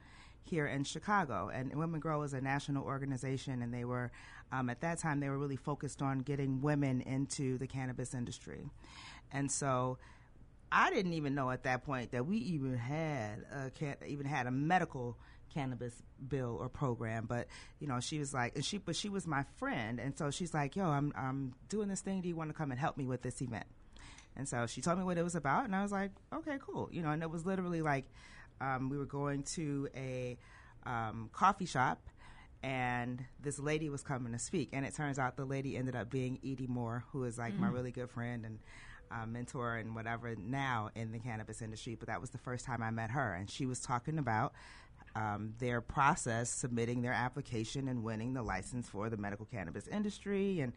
here 0.45 0.67
in 0.67 0.85
Chicago. 0.85 1.51
And 1.53 1.75
Women 1.75 2.01
Grow 2.01 2.23
is 2.23 2.33
a 2.33 2.41
national 2.41 2.85
organization, 2.85 3.63
and 3.63 3.75
they 3.75 3.85
were, 3.85 4.11
um, 4.53 4.71
at 4.71 4.81
that 4.81 4.99
time, 4.99 5.21
they 5.21 5.29
were 5.29 5.39
really 5.39 5.57
focused 5.57 6.03
on 6.03 6.21
getting 6.21 6.61
women 6.61 7.01
into 7.01 7.59
the 7.59 7.67
cannabis 7.67 8.15
industry. 8.15 8.71
And 9.33 9.51
so 9.51 9.99
I 10.71 10.91
didn't 10.91 11.15
even 11.15 11.35
know 11.35 11.51
at 11.51 11.65
that 11.65 11.85
point 11.85 12.13
that 12.13 12.27
we 12.27 12.39
even 12.39 12.77
had 12.77 13.45
a 13.53 13.71
can- 13.71 13.97
even 14.07 14.27
had 14.27 14.47
a 14.47 14.51
medical 14.51 15.17
cannabis 15.53 15.95
bill 16.29 16.59
or 16.61 16.69
program. 16.69 17.27
But 17.27 17.47
you 17.81 17.87
know, 17.87 18.01
she 18.01 18.19
was 18.19 18.35
like, 18.35 18.55
and 18.57 18.65
she 18.65 18.79
but 18.79 18.97
she 18.97 19.09
was 19.09 19.27
my 19.27 19.45
friend, 19.57 19.99
and 19.99 20.17
so 20.17 20.31
she's 20.31 20.55
like, 20.55 20.77
"Yo, 20.77 20.85
I'm 20.85 21.13
I'm 21.17 21.55
doing 21.69 21.89
this 21.89 22.01
thing. 22.01 22.21
Do 22.21 22.29
you 22.29 22.37
want 22.37 22.51
to 22.51 22.55
come 22.55 22.71
and 22.71 22.79
help 22.79 22.97
me 22.97 23.07
with 23.07 23.23
this 23.23 23.41
event?" 23.43 23.67
And 24.37 24.49
so 24.49 24.67
she 24.67 24.81
told 24.81 24.99
me 24.99 25.05
what 25.05 25.17
it 25.19 25.23
was 25.23 25.35
about, 25.35 25.65
and 25.65 25.75
I 25.75 25.83
was 25.83 25.93
like, 25.93 26.13
"Okay, 26.33 26.59
cool." 26.61 26.89
You 26.93 27.03
know, 27.03 27.11
and 27.11 27.23
it 27.23 27.31
was 27.31 27.47
literally 27.47 27.83
like 27.83 28.05
um, 28.61 28.91
we 28.91 28.99
were 28.99 29.07
going 29.07 29.43
to 29.55 29.89
a 29.97 30.37
um, 30.85 31.31
coffee 31.33 31.67
shop. 31.67 32.01
And 32.63 33.25
this 33.41 33.59
lady 33.59 33.89
was 33.89 34.03
coming 34.03 34.33
to 34.33 34.39
speak, 34.39 34.71
and 34.73 34.85
it 34.85 34.95
turns 34.95 35.19
out 35.19 35.37
the 35.37 35.45
lady 35.45 35.77
ended 35.77 35.95
up 35.95 36.11
being 36.11 36.39
Edie 36.45 36.67
Moore, 36.67 37.05
who 37.13 37.25
is 37.25 37.39
like 37.39 37.55
my 37.59 37.69
Mm. 37.69 37.75
really 37.75 37.93
good 37.93 38.11
friend 38.11 38.45
and 38.45 38.59
uh, 39.11 39.25
mentor 39.27 39.77
and 39.77 39.95
whatever 39.95 40.35
now 40.37 40.91
in 40.97 41.13
the 41.13 41.19
cannabis 41.21 41.63
industry. 41.63 41.95
But 41.95 42.09
that 42.09 42.21
was 42.21 42.31
the 42.31 42.39
first 42.39 42.65
time 42.65 42.83
I 42.83 42.91
met 42.91 43.11
her, 43.13 43.35
and 43.35 43.49
she 43.49 43.67
was 43.67 43.81
talking 43.81 44.19
about 44.19 44.53
um, 45.15 45.55
their 45.59 45.81
process 45.81 46.51
submitting 46.51 47.03
their 47.03 47.13
application 47.13 47.89
and 47.89 48.03
winning 48.03 48.35
the 48.35 48.43
license 48.43 48.89
for 48.89 49.09
the 49.09 49.17
medical 49.17 49.47
cannabis 49.47 49.87
industry. 49.87 50.61
And 50.61 50.73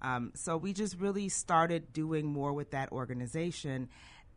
um, 0.00 0.32
so 0.34 0.56
we 0.56 0.72
just 0.72 0.98
really 0.98 1.28
started 1.28 1.92
doing 1.92 2.26
more 2.26 2.52
with 2.52 2.70
that 2.70 2.90
organization. 2.92 3.88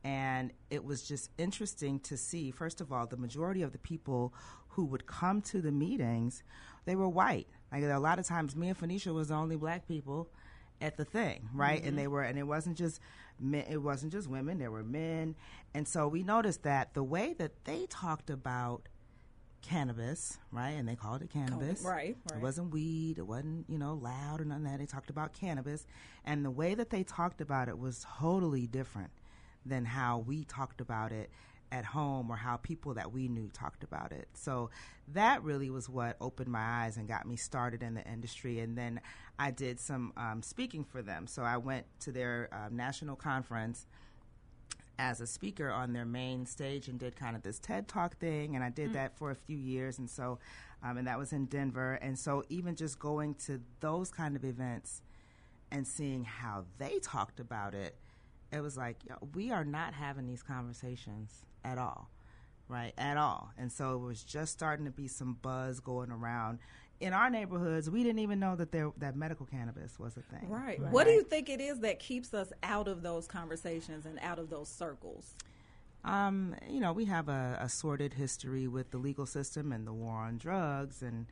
And 0.05 0.53
it 0.69 0.85
was 0.85 1.01
just 1.01 1.31
interesting 1.39 1.99
to 2.01 2.15
see, 2.15 2.51
first 2.51 2.79
of 2.79 2.91
all, 2.93 3.07
the 3.07 3.17
majority 3.17 3.63
of 3.63 3.71
the 3.71 3.79
people 3.79 4.35
who 4.69 4.85
would 4.85 5.07
come 5.07 5.41
to 5.41 5.61
the 5.61 5.71
meetings, 5.71 6.43
they 6.85 6.95
were 6.95 7.09
white. 7.09 7.47
Like 7.71 7.83
a 7.83 7.97
lot 7.97 8.19
of 8.19 8.27
times, 8.27 8.55
me 8.55 8.67
and 8.69 8.77
Phoenicia 8.77 9.11
was 9.11 9.29
the 9.29 9.33
only 9.33 9.55
black 9.55 9.87
people 9.87 10.29
at 10.79 10.97
the 10.97 11.05
thing, 11.05 11.49
right? 11.55 11.81
Mhm. 11.81 11.87
And 11.87 11.97
they 11.97 12.07
were, 12.07 12.21
and 12.21 12.37
it 12.37 12.43
wasn't 12.43 12.77
just 12.77 12.99
men, 13.39 13.65
it 13.67 13.81
wasn't 13.81 14.11
just 14.11 14.29
women. 14.29 14.59
There 14.59 14.69
were 14.69 14.83
men, 14.83 15.35
and 15.73 15.87
so 15.87 16.07
we 16.07 16.21
noticed 16.21 16.61
that 16.63 16.93
the 16.93 17.03
way 17.03 17.33
that 17.33 17.65
they 17.65 17.87
talked 17.87 18.29
about 18.29 18.87
cannabis, 19.63 20.37
right? 20.51 20.71
And 20.71 20.87
they 20.87 20.95
called 20.95 21.23
it 21.23 21.31
cannabis, 21.31 21.81
right, 21.81 22.15
It 22.37 22.43
wasn't 22.43 22.71
weed. 22.71 23.17
It 23.17 23.25
wasn't 23.25 23.67
you 23.67 23.79
know 23.79 23.95
loud 23.95 24.39
or 24.39 24.45
none 24.45 24.65
of 24.65 24.71
that. 24.71 24.77
They 24.77 24.85
talked 24.85 25.09
about 25.09 25.33
cannabis, 25.33 25.87
and 26.23 26.45
the 26.45 26.51
way 26.51 26.75
that 26.75 26.91
they 26.91 27.03
talked 27.03 27.41
about 27.41 27.69
it 27.69 27.79
was 27.79 28.05
totally 28.19 28.67
different 28.67 29.09
than 29.65 29.85
how 29.85 30.19
we 30.19 30.43
talked 30.43 30.81
about 30.81 31.11
it 31.11 31.29
at 31.71 31.83
home 31.83 32.29
or 32.29 32.35
how 32.35 32.57
people 32.57 32.93
that 32.93 33.11
we 33.11 33.27
knew 33.27 33.49
talked 33.51 33.83
about 33.83 34.11
it. 34.11 34.27
So 34.33 34.69
that 35.13 35.43
really 35.43 35.69
was 35.69 35.89
what 35.89 36.15
opened 36.21 36.49
my 36.49 36.83
eyes 36.83 36.97
and 36.97 37.07
got 37.07 37.27
me 37.27 37.35
started 37.35 37.81
in 37.81 37.95
the 37.95 38.03
industry. 38.05 38.59
And 38.59 38.77
then 38.77 39.01
I 39.39 39.51
did 39.51 39.79
some 39.79 40.13
um, 40.15 40.41
speaking 40.43 40.83
for 40.83 41.01
them. 41.01 41.27
So 41.27 41.41
I 41.41 41.57
went 41.57 41.85
to 42.01 42.11
their 42.11 42.49
um, 42.51 42.75
national 42.75 43.15
conference 43.15 43.87
as 44.97 45.19
a 45.19 45.27
speaker 45.27 45.69
on 45.69 45.91
their 45.91 46.05
main 46.05 46.45
stage 46.45 46.87
and 46.87 46.97
did 46.97 47.15
kind 47.15 47.35
of 47.35 47.43
this 47.43 47.59
TED 47.59 47.87
Talk 47.87 48.17
thing, 48.17 48.55
and 48.55 48.63
I 48.63 48.69
did 48.69 48.91
Mm. 48.91 48.93
that 48.93 49.17
for 49.17 49.29
a 49.29 49.35
few 49.35 49.57
years, 49.57 49.99
and 49.99 50.09
so, 50.09 50.39
um, 50.81 50.97
and 50.97 51.05
that 51.07 51.17
was 51.19 51.33
in 51.33 51.47
Denver, 51.47 51.95
and 51.95 52.17
so 52.17 52.43
even 52.47 52.75
just 52.77 52.97
going 52.97 53.35
to 53.35 53.61
those 53.81 54.09
kind 54.09 54.37
of 54.37 54.45
events 54.45 55.01
and 55.69 55.85
seeing 55.85 56.23
how 56.23 56.63
they 56.77 56.99
talked 56.99 57.41
about 57.41 57.73
it, 57.73 57.97
it 58.51 58.61
was 58.61 58.77
like 58.77 58.97
we 59.33 59.51
are 59.51 59.65
not 59.65 59.93
having 59.93 60.27
these 60.27 60.43
conversations 60.43 61.43
at 61.63 61.77
all, 61.77 62.09
right? 62.67 62.93
At 62.97 63.17
all, 63.17 63.51
and 63.57 63.71
so 63.71 63.95
it 63.95 63.99
was 63.99 64.23
just 64.23 64.53
starting 64.53 64.85
to 64.85 64.91
be 64.91 65.07
some 65.07 65.37
buzz 65.41 65.79
going 65.79 66.11
around. 66.11 66.59
In 67.01 67.11
our 67.11 67.29
neighborhoods, 67.29 67.89
we 67.89 68.03
didn't 68.03 68.19
even 68.19 68.39
know 68.39 68.55
that 68.55 68.71
there 68.71 68.91
that 68.97 69.15
medical 69.15 69.45
cannabis 69.45 69.99
was 69.99 70.15
a 70.17 70.21
thing. 70.21 70.49
Right. 70.49 70.79
What 70.79 71.05
do 71.05 71.11
you 71.11 71.23
think 71.23 71.49
it 71.49 71.59
is 71.59 71.79
that 71.79 71.99
keeps 71.99 72.33
us 72.33 72.53
out 72.63 72.87
of 72.87 73.01
those 73.01 73.27
conversations 73.27 74.05
and 74.05 74.17
out 74.21 74.39
of 74.39 74.49
those 74.49 74.69
circles? 74.69 75.35
Um, 76.05 76.55
you 76.69 76.79
know, 76.79 76.93
we 76.93 77.05
have 77.05 77.29
a, 77.29 77.57
a 77.59 77.67
sordid 77.67 78.13
history 78.13 78.67
with 78.67 78.91
the 78.91 78.97
legal 78.97 79.25
system 79.25 79.71
and 79.71 79.87
the 79.87 79.93
war 79.93 80.17
on 80.17 80.37
drugs, 80.37 81.01
and 81.01 81.25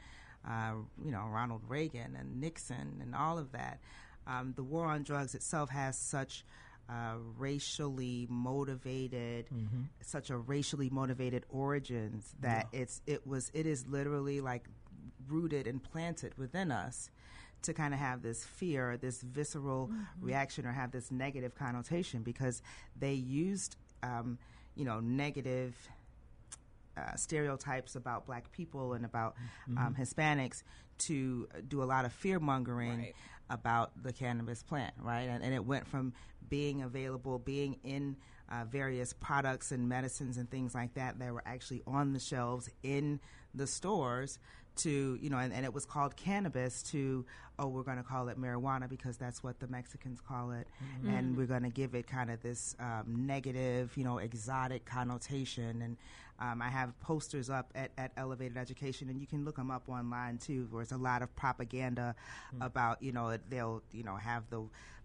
uh, 0.47 0.73
you 1.03 1.11
know 1.11 1.27
Ronald 1.29 1.61
Reagan 1.67 2.17
and 2.19 2.41
Nixon 2.41 2.99
and 3.01 3.15
all 3.15 3.37
of 3.37 3.51
that. 3.51 3.79
Um, 4.25 4.53
the 4.55 4.63
war 4.63 4.85
on 4.85 5.03
drugs 5.03 5.35
itself 5.35 5.69
has 5.69 5.97
such 5.97 6.43
uh, 6.89 7.15
racially 7.37 8.27
motivated, 8.29 9.49
Mhm. 9.51 9.87
such 10.01 10.29
a 10.29 10.37
racially 10.37 10.89
motivated 10.89 11.45
origins 11.49 12.35
that 12.41 12.67
it's 12.73 13.01
it 13.07 13.25
was 13.25 13.49
it 13.53 13.65
is 13.65 13.87
literally 13.87 14.41
like 14.41 14.67
rooted 15.27 15.65
and 15.67 15.81
planted 15.81 16.37
within 16.37 16.71
us 16.71 17.09
to 17.61 17.73
kind 17.73 17.93
of 17.93 17.99
have 17.99 18.21
this 18.21 18.43
fear, 18.43 18.97
this 18.97 19.21
visceral 19.21 19.87
Mhm. 19.87 19.97
reaction, 20.21 20.65
or 20.65 20.73
have 20.73 20.91
this 20.91 21.09
negative 21.11 21.55
connotation 21.55 22.21
because 22.21 22.61
they 22.99 23.13
used, 23.13 23.77
um, 24.03 24.37
you 24.75 24.83
know, 24.83 24.99
negative 24.99 25.75
uh, 26.95 27.15
stereotypes 27.15 27.95
about 27.95 28.25
black 28.27 28.51
people 28.51 28.93
and 28.93 29.03
about 29.05 29.35
um, 29.77 29.95
Mhm. 29.95 29.97
Hispanics 29.97 30.61
to 30.99 31.47
do 31.67 31.81
a 31.81 31.85
lot 31.85 32.05
of 32.05 32.13
fear 32.13 32.39
mongering 32.39 32.99
Right. 32.99 33.15
About 33.49 33.91
the 34.01 34.13
cannabis 34.13 34.63
plant, 34.63 34.93
right? 34.99 35.29
And, 35.29 35.43
and 35.43 35.53
it 35.53 35.65
went 35.65 35.87
from 35.87 36.13
being 36.49 36.81
available, 36.81 37.39
being 37.39 37.77
in 37.83 38.15
uh, 38.51 38.65
various 38.65 39.13
products 39.13 39.71
and 39.71 39.87
medicines 39.87 40.37
and 40.37 40.49
things 40.49 40.75
like 40.75 40.93
that 40.95 41.19
that 41.19 41.33
were 41.33 41.43
actually 41.45 41.81
on 41.87 42.13
the 42.13 42.19
shelves 42.19 42.69
in 42.83 43.19
the 43.55 43.65
stores 43.67 44.39
to, 44.75 45.17
you 45.21 45.29
know, 45.29 45.37
and, 45.37 45.53
and 45.53 45.65
it 45.65 45.73
was 45.73 45.85
called 45.85 46.15
cannabis 46.15 46.81
to, 46.81 47.25
oh, 47.59 47.67
we're 47.67 47.83
going 47.83 47.97
to 47.97 48.03
call 48.03 48.27
it 48.29 48.39
marijuana 48.39 48.89
because 48.89 49.17
that's 49.17 49.43
what 49.43 49.59
the 49.59 49.67
Mexicans 49.67 50.19
call 50.19 50.51
it. 50.51 50.67
Mhm. 51.03 51.17
And 51.17 51.37
we're 51.37 51.45
going 51.45 51.63
to 51.63 51.69
give 51.69 51.93
it 51.93 52.07
kind 52.07 52.31
of 52.31 52.41
this 52.41 52.75
um, 52.79 53.25
negative, 53.27 53.95
you 53.95 54.03
know, 54.03 54.17
exotic 54.17 54.85
connotation. 54.85 55.81
And 55.81 55.97
um, 56.43 56.61
I 56.61 56.69
have 56.69 56.99
posters 56.99 57.49
up 57.49 57.71
at, 57.73 57.91
at 57.97 58.11
Elevated 58.17 58.57
Education, 58.57 59.09
and 59.09 59.21
you 59.21 59.27
can 59.27 59.45
look 59.45 59.55
them 59.55 59.71
up 59.71 59.87
online 59.87 60.37
too, 60.37 60.67
where 60.71 60.81
it's 60.81 60.91
a 60.91 60.97
lot 60.97 61.21
of 61.21 61.33
propaganda 61.35 62.15
about, 62.59 63.01
you 63.01 63.13
know, 63.13 63.37
they'll, 63.49 63.81
you 63.91 64.03
know, 64.03 64.15
have 64.15 64.43
the 64.49 64.63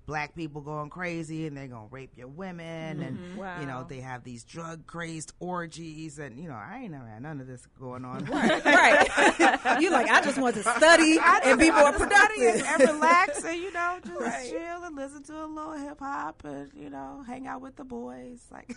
black 0.08 0.34
people 0.34 0.62
going 0.62 0.88
crazy 0.88 1.46
and 1.46 1.54
they're 1.54 1.68
going 1.68 1.86
to 1.86 1.94
rape 1.94 2.16
your 2.16 2.28
women. 2.28 3.02
And, 3.02 3.18
Mhm. 3.36 3.60
you 3.60 3.66
know, 3.66 3.84
they 3.86 4.00
have 4.00 4.24
these 4.24 4.42
drug 4.42 4.86
crazed 4.86 5.34
orgies. 5.38 6.18
And, 6.18 6.40
you 6.40 6.48
know, 6.48 6.54
I 6.54 6.78
ain't 6.82 6.92
never 6.92 7.06
had 7.06 7.20
none 7.22 7.42
of 7.42 7.46
this 7.46 7.66
going 7.78 8.06
on. 8.06 8.24
Right, 8.38 8.64
right. 8.64 9.80
You 9.82 9.90
like, 9.90 10.08
I 10.10 10.22
just 10.22 10.38
want 10.38 10.54
to 10.56 10.62
study 10.62 11.18
I 11.20 11.40
and 11.44 11.44
just 11.44 11.60
be 11.60 11.70
more 11.70 11.82
want 11.82 11.98
to 11.98 12.06
study 12.06 12.46
and, 12.46 12.58
productive. 12.60 12.88
and 12.88 12.94
relax 12.94 13.44
and 13.44 13.60
you 13.60 13.70
know 13.72 13.98
just 14.04 14.20
Right. 14.20 14.48
chill 14.50 14.84
and 14.84 14.96
listen 14.96 15.22
to 15.24 15.44
a 15.44 15.46
little 15.46 15.72
hip 15.76 16.00
hop 16.00 16.42
and 16.44 16.70
you 16.74 16.88
know 16.90 17.22
hang 17.26 17.46
out 17.46 17.60
with 17.60 17.76
the 17.76 17.84
boys 17.84 18.40
like 18.50 18.74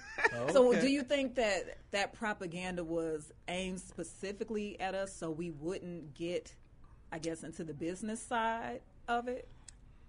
So, 0.51 0.73
do 0.79 0.87
you 0.89 1.01
think 1.03 1.35
that 1.35 1.77
that 1.91 2.11
propaganda 2.13 2.83
was 2.83 3.31
aimed 3.47 3.79
specifically 3.79 4.77
at 4.81 4.95
us 4.95 5.15
so 5.15 5.31
we 5.31 5.51
wouldn't 5.51 6.13
get, 6.13 6.53
I 7.11 7.19
guess, 7.19 7.43
into 7.43 7.63
the 7.63 7.73
business 7.73 8.21
side 8.21 8.81
of 9.07 9.27
it? 9.29 9.47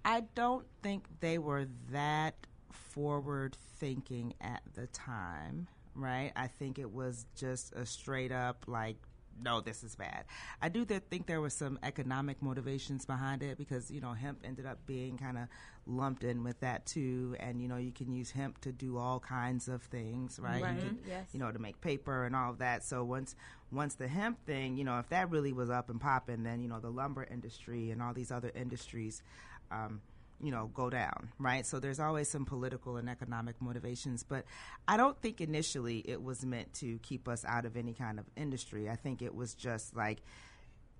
I 0.05 0.25
don't 0.35 0.67
think 0.83 1.05
they 1.21 1.39
were 1.39 1.67
that 1.91 2.35
forward 2.71 3.57
thinking 3.77 4.35
at 4.41 4.63
the 4.75 4.87
time, 4.89 5.69
right? 5.95 6.33
I 6.37 6.47
think 6.49 6.79
it 6.79 6.91
was 6.91 7.27
just 7.37 7.73
a 7.75 7.87
straight 7.87 8.33
up 8.33 8.65
like 8.67 8.97
no, 9.43 9.63
this 9.63 9.83
is 9.83 9.97
bad. 9.97 10.27
I 10.61 10.69
do 10.69 10.85
th- 10.85 11.05
think 11.11 11.27
there 11.27 11.41
were 11.41 11.49
some 11.51 11.79
economic 11.83 12.43
motivations 12.43 13.07
behind 13.07 13.43
it 13.43 13.57
because 13.57 13.91
you 13.91 14.01
know 14.01 14.13
hemp 14.13 14.41
ended 14.45 14.67
up 14.67 14.85
being 14.87 15.17
kind 15.17 15.39
of 15.39 15.45
lumped 15.87 16.23
in 16.23 16.45
with 16.45 16.61
that 16.61 16.85
too, 16.85 17.35
and 17.41 17.61
you 17.61 17.67
know 17.67 17.79
you 17.79 17.93
can 17.93 18.13
use 18.13 18.31
hemp 18.31 18.61
to 18.61 18.73
do 18.73 18.99
all 18.99 19.19
kinds 19.21 19.69
of 19.69 19.83
things, 19.85 20.39
right? 20.39 20.61
You 20.61 20.81
can- 20.83 20.99
yes. 21.09 21.29
You 21.33 21.41
know 21.41 21.51
to 21.51 21.59
make 21.59 21.81
paper 21.81 22.25
and 22.27 22.37
all 22.37 22.51
of 22.51 22.59
that. 22.59 22.85
So 22.85 23.05
once 23.05 23.35
once 23.71 23.95
the 23.95 24.07
hemp 24.07 24.45
thing, 24.45 24.77
you 24.77 24.85
know, 24.85 24.99
if 24.99 25.09
that 25.09 25.31
really 25.31 25.55
was 25.55 25.71
up 25.71 25.89
and 25.89 25.99
popping, 25.99 26.43
then 26.43 26.61
you 26.61 26.69
know 26.69 26.79
the 26.79 26.91
lumber 26.91 27.25
industry 27.25 27.91
and 27.91 28.03
all 28.03 28.13
these 28.13 28.31
other 28.31 28.53
industries. 28.55 29.23
Um, 29.71 30.01
you 30.41 30.51
know, 30.51 30.67
go 30.75 30.91
down, 30.91 31.29
right? 31.39 31.65
So 31.65 31.79
there's 31.79 32.01
always 32.01 32.29
some 32.29 32.45
political 32.45 32.97
and 32.97 33.09
economic 33.09 33.63
motivations, 33.63 34.25
but 34.25 34.45
I 34.89 34.97
don't 34.97 35.17
think 35.23 35.41
initially 35.41 35.99
it 36.01 36.21
was 36.21 36.45
meant 36.45 36.73
to 36.75 36.99
keep 36.99 37.29
us 37.29 37.45
out 37.45 37.65
of 37.65 37.77
any 37.77 37.95
kind 37.95 38.19
of 38.19 38.25
industry. 38.37 38.91
I 38.91 38.97
think 38.97 39.23
it 39.23 39.37
was 39.37 39.55
just 39.55 39.95
like 39.95 40.19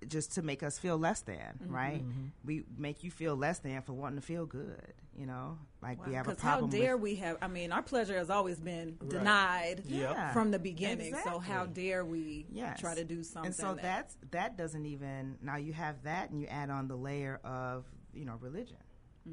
just 0.07 0.33
to 0.35 0.41
make 0.41 0.63
us 0.63 0.77
feel 0.79 0.97
less 0.97 1.21
than, 1.21 1.59
right? 1.67 2.03
Mhm. 2.05 2.29
We 2.45 2.63
make 2.77 3.03
you 3.03 3.11
feel 3.11 3.35
less 3.35 3.59
than 3.59 3.81
for 3.81 3.91
wanting 3.93 4.19
to 4.19 4.25
feel 4.25 4.45
good, 4.45 4.93
you 5.17 5.25
know? 5.25 5.57
Like 5.81 6.05
we 6.05 6.13
have 6.13 6.27
a 6.27 6.35
problem. 6.35 6.69
Because 6.69 6.79
how 6.79 6.85
dare 6.85 6.95
with 6.97 7.03
we 7.03 7.15
have? 7.15 7.37
I 7.41 7.47
mean, 7.47 7.71
our 7.73 7.81
pleasure 7.81 8.17
has 8.17 8.29
always 8.29 8.59
been 8.61 8.97
Right. 9.01 9.09
denied 9.09 9.83
Yeah. 9.85 10.31
from 10.33 10.51
the 10.51 10.59
beginning. 10.59 11.15
So 11.23 11.39
how 11.39 11.65
dare 11.65 12.03
we 12.05 12.45
Yes. 12.49 12.79
try 12.79 12.95
to 12.95 13.03
do 13.05 13.23
something? 13.23 13.47
And 13.47 13.55
so 13.55 13.73
that- 13.75 13.81
that's 13.81 14.17
that 14.31 14.57
doesn't 14.57 14.85
even 14.85 15.37
now 15.41 15.55
you 15.57 15.71
have 15.73 16.03
that 16.03 16.29
and 16.31 16.39
you 16.39 16.47
add 16.47 16.69
on 16.69 16.87
the 16.89 16.97
layer 16.97 17.35
of 17.43 17.85
you 18.13 18.25
know 18.25 18.35
religion, 18.39 18.77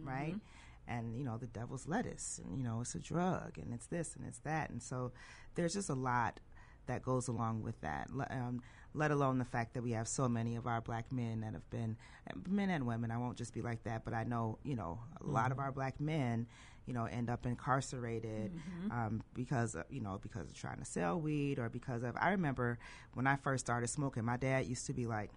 right? 0.03 0.35
Mhm. 0.35 0.41
And 0.89 1.17
you 1.17 1.25
know 1.25 1.37
the 1.39 1.47
devil's 1.47 1.87
lettuce, 1.87 2.41
and 2.45 2.57
you 2.57 2.65
know 2.65 2.81
it's 2.81 2.95
a 2.95 2.99
drug, 2.99 3.59
and 3.59 3.73
it's 3.73 3.87
this 3.87 4.17
and 4.17 4.27
it's 4.27 4.39
that, 4.41 4.71
and 4.71 4.83
so 4.83 5.13
there's 5.55 5.75
just 5.75 5.89
a 5.91 5.95
lot 5.95 6.41
that 6.87 7.03
goes 7.03 7.29
along 7.29 7.63
with 7.63 7.81
that. 7.83 8.09
Um, 8.31 8.63
let 8.95 9.13
alone 9.13 9.39
the 9.39 9.45
fact 9.45 9.75
that 9.75 9.83
we 9.83 9.93
have 9.93 10.09
so 10.09 10.29
many 10.29 10.57
of 10.57 10.67
our 10.67 10.81
black 10.81 11.13
men 11.13 11.43
that 11.43 11.53
have 11.53 11.69
been 11.71 11.97
men 12.49 12.71
and 12.71 12.87
women. 12.87 13.13
I 13.13 13.19
won't 13.19 13.37
just 13.37 13.55
be 13.55 13.63
like 13.63 13.85
that, 13.85 14.05
but 14.05 14.15
I 14.15 14.25
know 14.25 14.59
you 14.65 14.75
know 14.75 14.99
a 15.21 15.25
lot 15.27 15.53
of 15.53 15.59
Mhm. 15.59 15.63
our 15.63 15.71
black 15.73 16.01
men, 16.01 16.49
you 16.87 16.95
know, 16.95 17.05
end 17.05 17.31
up 17.31 17.47
incarcerated 17.47 18.53
Mhm. 18.53 18.91
um, 18.91 19.23
because 19.35 19.77
of, 19.77 19.85
you 19.91 20.01
know 20.01 20.19
because 20.19 20.49
of 20.49 20.55
trying 20.57 20.79
to 20.79 20.85
sell 20.85 21.21
weed 21.21 21.61
or 21.61 21.69
because 21.69 22.03
of. 22.03 22.17
I 22.17 22.31
remember 22.31 22.79
when 23.15 23.29
I 23.29 23.37
first 23.37 23.65
started 23.65 23.87
smoking, 23.89 24.25
my 24.25 24.37
dad 24.39 24.67
used 24.67 24.87
to 24.87 24.93
be 24.93 25.07
like. 25.07 25.31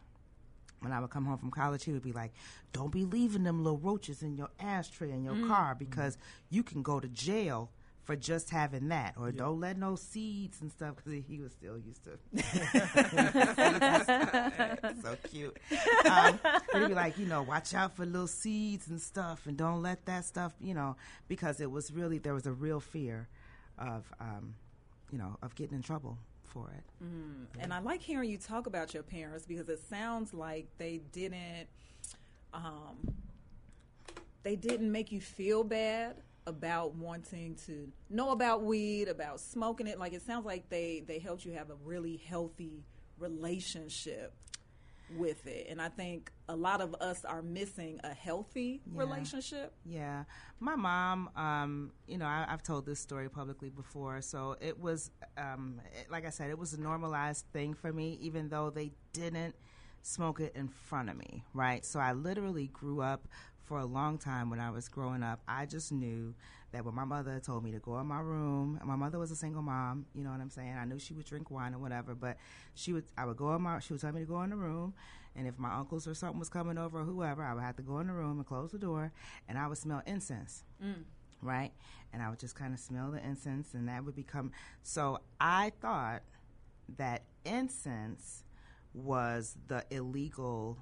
When 0.84 0.92
I 0.92 1.00
would 1.00 1.10
come 1.10 1.26
home 1.26 1.38
from 1.38 1.50
college, 1.50 1.86
he 1.86 1.94
would 1.94 2.04
be 2.04 2.12
like, 2.12 2.34
"Don't 2.74 2.92
be 2.92 3.06
leaving 3.06 3.44
them 3.44 3.64
little 3.64 3.80
roaches 3.80 4.22
in 4.22 4.36
your 4.38 4.50
ashtray 4.60 5.12
in 5.12 5.24
your 5.24 5.34
Mm. 5.36 5.48
car 5.48 5.76
because 5.76 6.18
you 6.50 6.62
can 6.64 6.84
go 6.84 7.00
to 7.00 7.08
jail 7.08 7.72
for 8.04 8.18
just 8.18 8.50
having 8.50 8.90
that, 8.90 9.14
or 9.18 9.32
don't 9.32 9.62
let 9.62 9.78
no 9.78 9.96
seeds 9.96 10.60
and 10.62 10.70
stuff." 10.72 10.98
Because 10.98 11.24
he 11.28 11.40
was 11.40 11.54
still 11.54 11.78
used 11.78 12.04
to. 12.04 12.20
so 15.02 15.16
cute. 15.30 15.58
Um, 16.10 16.40
he'd 16.74 16.88
be 16.90 16.94
like, 16.94 17.18
you 17.18 17.26
know, 17.26 17.42
watch 17.44 17.74
out 17.74 17.96
for 17.96 18.06
little 18.06 18.28
seeds 18.28 18.88
and 18.90 19.02
stuff, 19.02 19.46
and 19.48 19.58
don't 19.58 19.82
let 19.82 20.06
that 20.06 20.26
stuff, 20.26 20.54
you 20.60 20.74
know, 20.74 20.96
because 21.28 21.60
it 21.62 21.72
was 21.72 21.92
really 21.92 22.18
there 22.18 22.34
was 22.34 22.46
a 22.46 22.52
real 22.52 22.80
fear 22.80 23.28
of, 23.78 24.12
um, 24.20 24.56
you 25.12 25.18
know, 25.18 25.38
of 25.42 25.56
getting 25.56 25.76
in 25.78 25.82
trouble 25.82 26.18
for 26.54 26.70
it. 26.70 26.84
Mm. 27.04 27.46
And 27.60 27.74
I 27.74 27.80
like 27.80 28.02
hearing 28.02 28.30
you 28.30 28.38
talk 28.38 28.68
about 28.68 28.94
your 28.94 29.04
parents 29.04 29.46
because 29.46 29.68
it 29.70 29.80
sounds 29.90 30.34
like 30.34 30.68
they 30.78 31.02
didn't, 31.12 31.68
um, 32.54 33.16
they 34.44 34.56
didn't 34.56 34.92
make 34.92 35.12
you 35.12 35.20
feel 35.20 35.64
bad 35.64 36.16
about 36.46 36.94
wanting 36.96 37.56
to 37.66 37.90
know 38.10 38.32
about 38.32 38.64
weed, 38.64 39.08
about 39.08 39.40
smoking 39.40 39.88
it. 39.88 39.98
Like 39.98 40.14
it 40.14 40.22
sounds 40.22 40.46
like 40.46 40.70
they 40.70 41.04
they 41.08 41.20
helped 41.20 41.46
you 41.46 41.54
have 41.54 41.70
a 41.70 41.76
really 41.84 42.18
healthy 42.18 42.84
relationship 43.18 44.34
with 45.18 45.46
it. 45.48 45.68
And 45.70 45.82
I 45.82 45.90
think 45.90 46.32
a 46.50 46.56
lot 46.56 46.82
of 46.82 46.96
us 46.96 47.24
are 47.26 47.42
missing 47.42 48.00
a 48.04 48.14
healthy 48.14 48.82
Yeah. 48.92 49.00
relationship. 49.00 49.74
Yeah, 49.86 50.24
my 50.60 50.76
mom. 50.76 51.30
Um, 51.36 51.92
you 52.08 52.18
know, 52.18 52.26
I, 52.26 52.46
I've 52.48 52.64
told 52.64 52.86
this 52.86 53.00
story 53.00 53.30
publicly 53.30 53.70
before, 53.70 54.22
so 54.22 54.56
it 54.62 54.80
was, 54.80 55.12
um, 55.38 55.82
it- 56.00 56.10
like 56.10 56.26
I 56.26 56.30
said, 56.30 56.50
it 56.50 56.58
was 56.58 56.74
a 56.74 56.82
normalized 56.82 57.46
thing 57.54 57.74
for 57.74 57.92
me, 57.94 58.18
even 58.22 58.50
though 58.50 58.70
they 58.70 58.92
didn't 59.14 59.56
smoke 60.02 60.40
it 60.40 60.54
in 60.56 60.68
front 60.68 61.10
of 61.10 61.16
me, 61.18 61.44
right? 61.54 61.86
So 61.86 62.00
I 62.00 62.14
literally 62.14 62.68
grew 62.68 63.02
up 63.02 63.28
for 63.64 63.78
a 63.80 63.86
long 63.86 64.18
time 64.18 64.50
when 64.50 64.60
I 64.60 64.70
was 64.70 64.90
growing 64.90 65.24
up. 65.24 65.40
I 65.48 65.66
just 65.66 65.92
knew 65.92 66.34
that 66.74 66.84
when 66.84 66.94
my 66.94 67.06
mother 67.06 67.40
told 67.40 67.64
me 67.64 67.72
to 67.72 67.80
go 67.80 67.98
in 68.00 68.08
my 68.08 68.20
room, 68.20 68.78
and 68.80 68.88
my 68.90 68.96
mother 68.96 69.18
was 69.20 69.32
a 69.32 69.36
single 69.36 69.62
mom, 69.62 70.06
you 70.14 70.24
know 70.24 70.32
what 70.32 70.42
I'm 70.42 70.50
saying? 70.50 70.76
I 70.78 70.86
knew 70.86 71.00
she 71.00 71.14
would 71.14 71.26
drink 71.26 71.50
wine 71.50 71.74
or 71.74 71.80
whatever, 71.80 72.14
but 72.16 72.38
she 72.76 72.92
would, 72.94 73.06
I 73.18 73.26
would 73.26 73.38
go 73.38 73.56
in 73.56 73.62
my, 73.62 73.80
she 73.80 73.94
would 73.94 74.02
tell 74.02 74.12
me 74.12 74.22
to 74.22 74.26
go 74.26 74.42
in 74.42 74.50
the 74.50 74.56
room, 74.58 74.94
and 75.36 75.48
if 75.48 75.58
my 75.58 75.74
uncles 75.76 76.08
or 76.08 76.14
something 76.14 76.40
was 76.40 76.50
coming 76.50 76.78
over 76.78 77.00
or 77.00 77.04
whoever, 77.04 77.44
I 77.44 77.54
would 77.54 77.64
have 77.64 77.76
to 77.78 77.82
go 77.84 78.00
in 78.00 78.08
the 78.08 78.14
room 78.14 78.38
and 78.38 78.46
close 78.46 78.72
the 78.72 78.78
door, 78.80 79.12
and 79.48 79.58
I 79.58 79.68
would 79.68 79.78
smell 79.78 80.02
incense 80.06 80.64
Mm. 80.84 81.04
right? 81.42 81.72
And 82.12 82.22
I 82.22 82.30
would 82.30 82.40
just 82.40 82.56
kind 82.56 82.74
of 82.74 82.80
smell 82.80 83.12
the 83.12 83.24
incense, 83.24 83.74
and 83.74 83.88
that 83.88 84.04
would 84.04 84.16
become. 84.16 84.52
So 84.82 85.20
I 85.40 85.72
thought 85.82 86.22
that 86.98 87.24
incense 87.46 88.44
was 88.94 89.58
the 89.68 89.84
illegal 89.90 90.78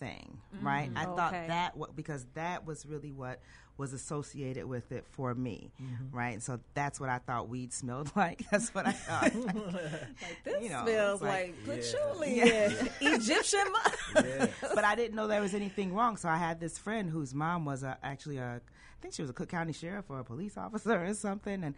thing, 0.00 0.38
right? 0.60 0.92
Mm, 0.92 0.98
I 0.98 1.04
thought 1.04 1.32
that 1.32 1.76
what 1.76 1.94
because 1.94 2.26
that 2.34 2.66
was 2.66 2.84
really 2.86 3.12
what 3.12 3.38
was 3.78 3.92
associated 3.94 4.66
with 4.66 4.92
it 4.92 5.06
for 5.12 5.34
me, 5.34 5.70
Mm-hmm. 5.80 6.14
right? 6.16 6.42
So 6.42 6.60
that's 6.74 6.98
what 7.00 7.08
I 7.08 7.18
thought 7.18 7.48
weed 7.48 7.72
smelled 7.72 8.10
like. 8.16 8.42
That's 8.50 8.74
what 8.74 8.86
I 8.86 8.92
thought. 8.92 9.34
Like 9.44 10.44
this 10.44 10.62
You 10.62 10.68
know, 10.70 10.82
smells 10.84 11.22
like, 11.22 11.54
like- 11.66 11.80
patchouli 11.82 12.36
Yeah. 12.38 12.44
and 12.70 12.90
Egyptian. 13.14 13.64
mu- 13.66 14.46
but 14.74 14.84
I 14.84 14.94
didn't 14.96 15.14
know 15.14 15.26
there 15.28 15.40
was 15.40 15.54
anything 15.54 15.94
wrong. 15.94 16.16
So 16.16 16.28
I 16.28 16.36
had 16.36 16.60
this 16.60 16.76
friend 16.76 17.08
whose 17.08 17.32
mom 17.34 17.64
was 17.64 17.82
a, 17.82 17.96
actually 18.02 18.36
a, 18.38 18.56
I 18.56 19.02
think 19.02 19.14
she 19.14 19.22
was 19.22 19.30
a 19.30 19.34
Cook 19.34 19.48
County 19.48 19.72
sheriff 19.72 20.06
or 20.10 20.18
a 20.20 20.24
police 20.24 20.58
officer 20.58 21.02
or 21.06 21.14
something. 21.14 21.64
And 21.64 21.74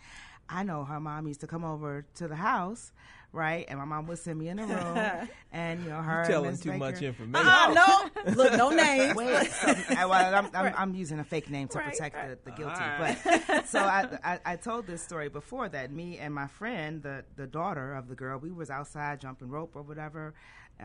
I 0.49 0.65
know 0.65 0.83
her 0.85 0.99
mom 0.99 1.29
used 1.29 1.41
to 1.43 1.47
come 1.47 1.65
over 1.65 2.05
to 2.17 2.27
the 2.27 2.35
house, 2.37 2.93
right? 3.33 3.65
And 3.69 3.79
my 3.79 3.85
mom 3.85 4.07
would 4.07 4.19
send 4.19 4.39
me 4.39 4.49
in 4.49 4.59
the 4.59 4.65
room, 4.65 5.29
and 5.53 5.83
you 5.83 5.89
know 5.91 5.97
her. 6.03 6.17
You're 6.23 6.25
telling 6.25 6.57
too 6.57 6.73
much 6.75 7.03
information. 7.03 7.47
Uh-uh, 7.47 7.73
no, 8.27 8.33
look, 8.35 8.53
no 8.55 8.71
names. 8.71 9.15
Wait, 9.17 9.51
so- 9.51 9.75
I, 9.97 10.07
well, 10.07 10.35
I'm, 10.35 10.47
I'm, 10.55 10.65
Right. 10.65 10.75
I'm 10.77 10.95
using 10.95 11.19
a 11.19 11.25
fake 11.25 11.51
name 11.51 11.69
to 11.69 11.79
protect 11.79 12.15
right. 12.15 12.45
the, 12.45 12.51
the 12.51 12.57
guilty. 12.57 12.81
Right. 12.81 13.19
But 13.47 13.69
so 13.69 13.81
I, 13.81 14.19
I, 14.25 14.41
I 14.53 14.57
told 14.57 14.87
this 14.87 15.03
story 15.03 15.29
before 15.29 15.69
that 15.71 15.91
me 15.93 16.19
and 16.19 16.35
my 16.35 16.47
friend, 16.47 17.03
the 17.03 17.25
the 17.37 17.47
daughter 17.47 17.95
of 17.95 18.09
the 18.09 18.15
girl, 18.15 18.39
we 18.39 18.51
was 18.51 18.71
outside 18.71 19.21
jumping 19.21 19.49
rope 19.49 19.73
or 19.75 19.83
whatever. 19.83 20.35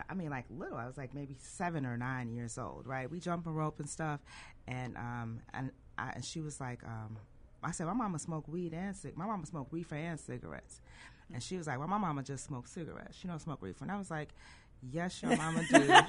I 0.09 0.13
mean, 0.13 0.29
like 0.29 0.45
little. 0.49 0.77
I 0.77 0.85
was 0.85 0.97
like 0.97 1.13
maybe 1.15 1.35
seven 1.39 1.85
or 1.85 1.97
nine 1.97 2.29
years 2.31 2.57
old, 2.57 2.85
right? 2.85 3.09
We 3.09 3.19
jumping 3.19 3.53
rope 3.53 3.79
and 3.79 3.89
stuff, 3.89 4.19
and 4.67 4.95
um 4.97 5.39
and 5.53 5.71
I, 5.97 6.11
and 6.15 6.23
she 6.23 6.41
was 6.41 6.59
like, 6.59 6.83
um, 6.83 7.17
I 7.63 7.71
said, 7.71 7.87
my 7.87 7.93
mama 7.93 8.19
smoked 8.19 8.47
weed 8.47 8.73
and 8.73 8.95
cig. 8.95 9.17
My 9.17 9.25
mama 9.25 9.45
smoked 9.47 9.73
reefer 9.73 9.95
and 9.95 10.19
cigarettes, 10.19 10.81
and 11.33 11.41
she 11.41 11.57
was 11.57 11.67
like, 11.67 11.79
well, 11.79 11.87
my 11.87 11.97
mama 11.97 12.23
just 12.23 12.45
smoked 12.45 12.69
cigarettes. 12.69 13.17
She 13.17 13.27
don't 13.27 13.39
smoke 13.41 13.61
reefer, 13.61 13.83
and 13.83 13.91
I 13.91 13.97
was 13.97 14.11
like. 14.11 14.29
Yes, 14.91 15.21
your 15.21 15.35
mama 15.35 15.61
do. 15.69 15.77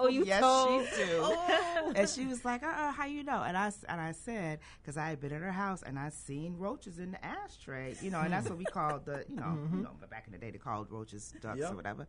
Oh, 0.00 0.08
you 0.08 0.24
yes, 0.24 0.40
told. 0.40 0.84
she 0.94 1.04
do. 1.04 1.18
Oh. 1.20 1.92
And 1.96 2.08
she 2.08 2.26
was 2.26 2.44
like, 2.44 2.62
uh-uh, 2.62 2.92
how 2.92 3.06
you 3.06 3.24
know? 3.24 3.42
And 3.42 3.56
I, 3.56 3.66
s- 3.68 3.84
and 3.88 4.00
I 4.00 4.12
said, 4.12 4.60
because 4.80 4.96
I 4.96 5.08
had 5.08 5.20
been 5.20 5.32
at 5.32 5.40
her 5.42 5.50
house 5.52 5.82
and 5.82 5.98
I 5.98 6.10
seen 6.10 6.56
roaches 6.56 6.98
in 6.98 7.10
the 7.12 7.24
ashtray, 7.24 7.96
you 8.02 8.10
know, 8.10 8.20
and 8.20 8.32
that's 8.32 8.48
what 8.48 8.58
we 8.58 8.64
called 8.64 9.04
the, 9.06 9.24
you 9.28 9.36
know, 9.36 9.42
mm-hmm. 9.42 9.76
you 9.78 9.82
know, 9.82 9.90
but 10.00 10.10
back 10.10 10.24
in 10.26 10.32
the 10.32 10.38
day 10.38 10.50
they 10.50 10.58
called 10.58 10.90
roaches 10.90 11.32
ducks 11.40 11.58
Yep. 11.60 11.72
or 11.72 11.76
whatever. 11.76 12.02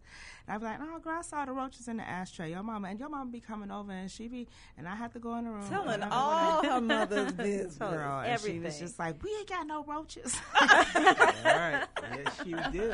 And 0.47 0.53
I 0.53 0.53
was 0.57 0.63
like, 0.63 0.80
oh, 0.82 0.99
girl, 0.99 1.17
I 1.19 1.21
saw 1.21 1.45
the 1.45 1.51
roaches 1.51 1.88
in 1.88 1.97
the 1.97 2.07
ashtray. 2.07 2.51
Your 2.51 2.63
mama, 2.63 2.89
and 2.89 2.99
your 2.99 3.09
mama 3.09 3.32
be 3.32 3.39
coming 3.39 3.71
over 3.71 3.91
and 3.91 4.09
she 4.11 4.27
be, 4.27 4.47
and 4.77 4.88
I 4.88 4.95
had 4.95 5.13
to 5.13 5.19
go 5.19 5.36
in 5.38 5.45
the 5.45 5.51
room. 5.51 5.67
Telling 5.69 6.01
and 6.01 6.11
all 6.11 6.63
her 6.63 6.82
mother's 6.82 7.32
business. 7.34 7.75
Girl, 7.77 8.19
and 8.25 8.39
she 8.41 8.59
was 8.59 8.80
just 8.80 8.99
like, 8.99 9.21
we 9.23 9.32
ain't 9.39 9.49
got 9.49 9.65
no 9.65 9.84
roaches. 9.84 10.36
All 10.61 10.67
right. 11.45 11.84
Yes, 12.15 12.41
you 12.45 12.57
do. 12.71 12.93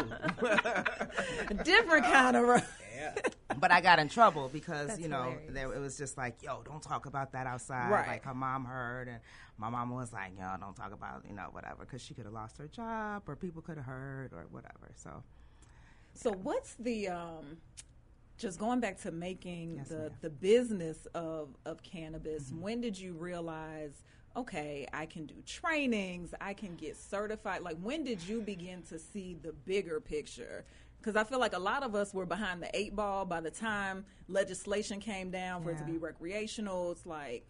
Different 1.63 2.05
kind 2.05 2.37
of. 2.37 2.43
ro- 2.47 2.61
but 3.59 3.71
I 3.71 3.81
got 3.81 3.99
in 3.99 4.09
trouble 4.09 4.49
because 4.51 4.87
That's 4.87 4.99
you 4.99 5.07
know 5.07 5.33
there, 5.49 5.71
it 5.73 5.79
was 5.79 5.97
just 5.97 6.17
like, 6.17 6.41
yo, 6.43 6.61
don't 6.63 6.81
talk 6.81 7.05
about 7.05 7.31
that 7.33 7.47
outside. 7.47 7.89
Right. 7.91 8.07
Like 8.07 8.23
her 8.25 8.33
mom 8.33 8.65
heard, 8.65 9.07
and 9.07 9.19
my 9.57 9.69
mom 9.69 9.91
was 9.91 10.11
like, 10.13 10.31
yo, 10.37 10.55
don't 10.59 10.75
talk 10.75 10.93
about 10.93 11.23
you 11.27 11.35
know 11.35 11.49
whatever 11.51 11.85
because 11.85 12.01
she 12.01 12.13
could 12.13 12.25
have 12.25 12.33
lost 12.33 12.57
her 12.57 12.67
job 12.67 13.23
or 13.27 13.35
people 13.35 13.61
could 13.61 13.77
have 13.77 13.85
heard 13.85 14.33
or 14.33 14.45
whatever. 14.51 14.91
So 14.95 15.23
So 16.13 16.31
what's 16.31 16.75
the 16.75 17.09
um 17.09 17.57
just 18.37 18.59
going 18.59 18.79
back 18.81 18.99
to 19.01 19.11
making 19.11 19.77
Yes, 19.77 19.87
the 19.89 19.95
ma'am. 19.97 20.11
the 20.21 20.29
business 20.29 21.07
of 21.13 21.49
of 21.65 21.81
cannabis, 21.83 22.45
Mm-hmm. 22.45 22.61
when 22.61 22.81
did 22.81 22.97
you 22.97 23.13
realize 23.13 24.03
okay, 24.37 24.85
I 24.91 25.05
can 25.05 25.25
do 25.25 25.35
trainings, 25.45 26.33
I 26.41 26.53
can 26.53 26.75
get 26.75 26.97
certified? 26.97 27.61
Like 27.61 27.77
when 27.81 28.03
did 28.03 28.21
you 28.21 28.41
begin 28.41 28.81
to 28.89 28.99
see 28.99 29.37
the 29.41 29.53
bigger 29.53 30.01
picture? 30.01 30.65
Because 31.05 31.15
I 31.15 31.23
feel 31.23 31.39
like 31.39 31.53
a 31.53 31.59
lot 31.59 31.83
of 31.83 31.93
us 31.93 32.15
were 32.15 32.25
behind 32.25 32.63
the 32.63 32.69
eight 32.75 32.95
ball 32.95 33.25
by 33.25 33.39
the 33.39 33.51
time 33.51 34.05
legislation 34.27 34.99
came 34.99 35.29
down 35.29 35.61
for 35.61 35.69
it 35.69 35.77
to 35.77 35.83
be 35.83 35.99
recreational. 35.99 36.93
It's 36.93 37.05
like 37.05 37.45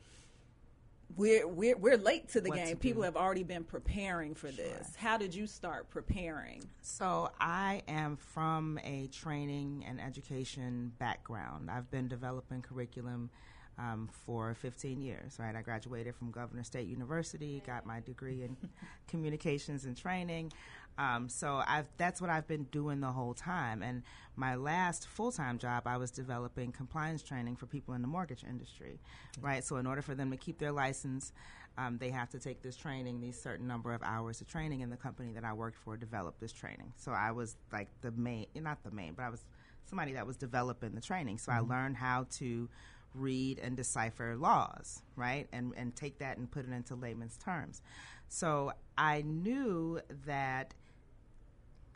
we're 1.16 1.47
we're 1.47 1.78
we're 1.78 1.95
late 1.95 2.28
to 2.30 2.41
the 2.41 2.49
What 2.49 2.60
to 2.60 2.66
game. 2.66 2.76
People 2.76 3.03
do. 3.03 3.06
have 3.06 3.16
already 3.16 3.43
been 3.43 3.64
preparing 3.64 4.36
for 4.36 4.51
this. 4.51 4.93
How 4.97 5.18
did 5.18 5.34
you 5.34 5.47
start 5.47 5.89
preparing? 5.89 6.66
So 6.82 7.32
I 7.39 7.82
am 7.88 8.18
from 8.18 8.78
a 8.84 9.08
training 9.08 9.86
and 9.88 10.01
education 10.01 10.91
background. 10.99 11.72
I've 11.72 11.89
been 11.89 12.10
developing 12.10 12.62
curriculum 12.62 13.30
um, 13.78 14.10
for 14.26 14.53
15 14.53 15.01
years. 15.01 15.38
Right, 15.39 15.56
I 15.56 15.62
graduated 15.62 16.16
from 16.16 16.32
Governor 16.32 16.64
State 16.64 16.88
University, 16.88 17.64
got 17.66 17.86
my 17.86 18.01
degree 18.01 18.43
in 18.43 18.58
communications 19.08 19.86
and 19.86 19.95
training. 19.95 20.51
Um, 20.97 21.27
so 21.29 21.61
I've, 21.67 21.87
that's 21.97 22.21
what 22.21 22.29
I've 22.29 22.47
been 22.47 22.63
doing 22.65 23.01
the 23.01 23.11
whole 23.11 23.33
time. 23.33 23.81
And 23.81 24.03
my 24.35 24.55
last 24.55 25.07
full 25.07 25.31
time 25.31 25.57
job, 25.57 25.83
I 25.85 25.97
was 25.97 26.11
developing 26.11 26.71
compliance 26.71 27.21
training 27.21 27.55
for 27.57 27.65
people 27.65 27.93
in 27.93 28.01
the 28.01 28.07
mortgage 28.07 28.43
industry. 28.43 28.99
Right, 29.41 29.63
so 29.63 29.77
in 29.77 29.85
order 29.85 30.01
for 30.01 30.15
them 30.15 30.31
to 30.31 30.37
keep 30.37 30.59
their 30.59 30.71
license, 30.71 31.33
um, 31.77 31.97
they 31.97 32.09
have 32.09 32.29
to 32.29 32.39
take 32.39 32.61
this 32.61 32.77
training, 32.77 33.19
these 33.19 33.39
certain 33.41 33.67
number 33.67 33.93
of 33.93 34.01
hours 34.03 34.39
of 34.39 34.47
training, 34.47 34.81
and 34.81 34.91
the 34.91 34.97
company 34.97 35.33
that 35.33 35.43
I 35.43 35.53
worked 35.53 35.77
for 35.77 35.97
developed 35.97 36.39
this 36.39 36.53
training. 36.53 36.93
So 36.95 37.11
I 37.11 37.31
was 37.31 37.57
like 37.71 37.89
the 38.01 38.11
main, 38.11 38.47
not 38.55 38.83
the 38.83 38.91
main, 38.91 39.13
but 39.13 39.23
I 39.23 39.29
was 39.29 39.45
somebody 39.83 40.13
that 40.13 40.25
was 40.25 40.37
developing 40.37 40.95
the 40.95 41.01
training. 41.01 41.37
So 41.37 41.51
I 41.51 41.59
learned 41.59 41.97
how 41.97 42.27
to 42.37 42.69
read 43.13 43.59
and 43.59 43.75
decipher 43.75 44.35
laws, 44.35 45.01
right? 45.15 45.47
And 45.51 45.73
and 45.75 45.95
take 45.95 46.19
that 46.19 46.37
and 46.37 46.49
put 46.49 46.65
it 46.65 46.71
into 46.71 46.95
layman's 46.95 47.37
terms. 47.37 47.81
So 48.27 48.71
I 48.97 49.21
knew 49.21 49.99
that 50.25 50.73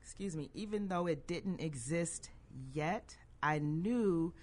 excuse 0.09 0.35
me, 0.35 0.49
even 0.55 0.87
though 0.87 1.05
it 1.05 1.27
didn't 1.27 1.61
exist 1.61 2.31
yet, 2.73 3.15
I 3.43 3.59
knew 3.59 4.33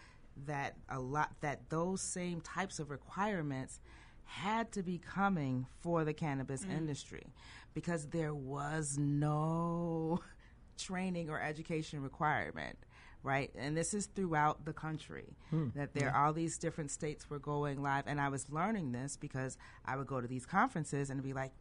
that 0.46 0.76
a 0.88 1.00
lot 1.00 1.32
that 1.40 1.70
those 1.70 2.00
same 2.00 2.40
types 2.40 2.78
of 2.78 2.88
requirements 2.88 3.80
had 4.22 4.70
to 4.72 4.84
be 4.84 4.96
coming 4.98 5.66
for 5.80 6.04
the 6.04 6.12
cannabis 6.14 6.64
Mm. 6.64 6.76
industry 6.78 7.32
because 7.74 8.06
there 8.10 8.32
was 8.32 8.96
no 8.96 10.20
training 10.78 11.30
or 11.30 11.40
education 11.40 12.00
requirement 12.00 12.78
right 13.22 13.50
and 13.56 13.76
this 13.76 13.92
is 13.94 14.06
throughout 14.06 14.64
the 14.66 14.72
country 14.72 15.36
Hmm. 15.50 15.68
that 15.74 15.94
there 15.94 16.12
Yeah. 16.14 16.24
all 16.26 16.32
these 16.32 16.58
different 16.58 16.90
states 16.90 17.30
were 17.30 17.38
going 17.38 17.80
live 17.82 18.04
and 18.06 18.20
i 18.20 18.28
was 18.28 18.50
learning 18.50 18.92
this 18.92 19.16
because 19.16 19.56
i 19.86 19.96
would 19.96 20.06
go 20.06 20.20
to 20.20 20.28
these 20.28 20.44
conferences 20.44 21.08
and 21.08 21.22
be 21.22 21.32
like 21.32 21.52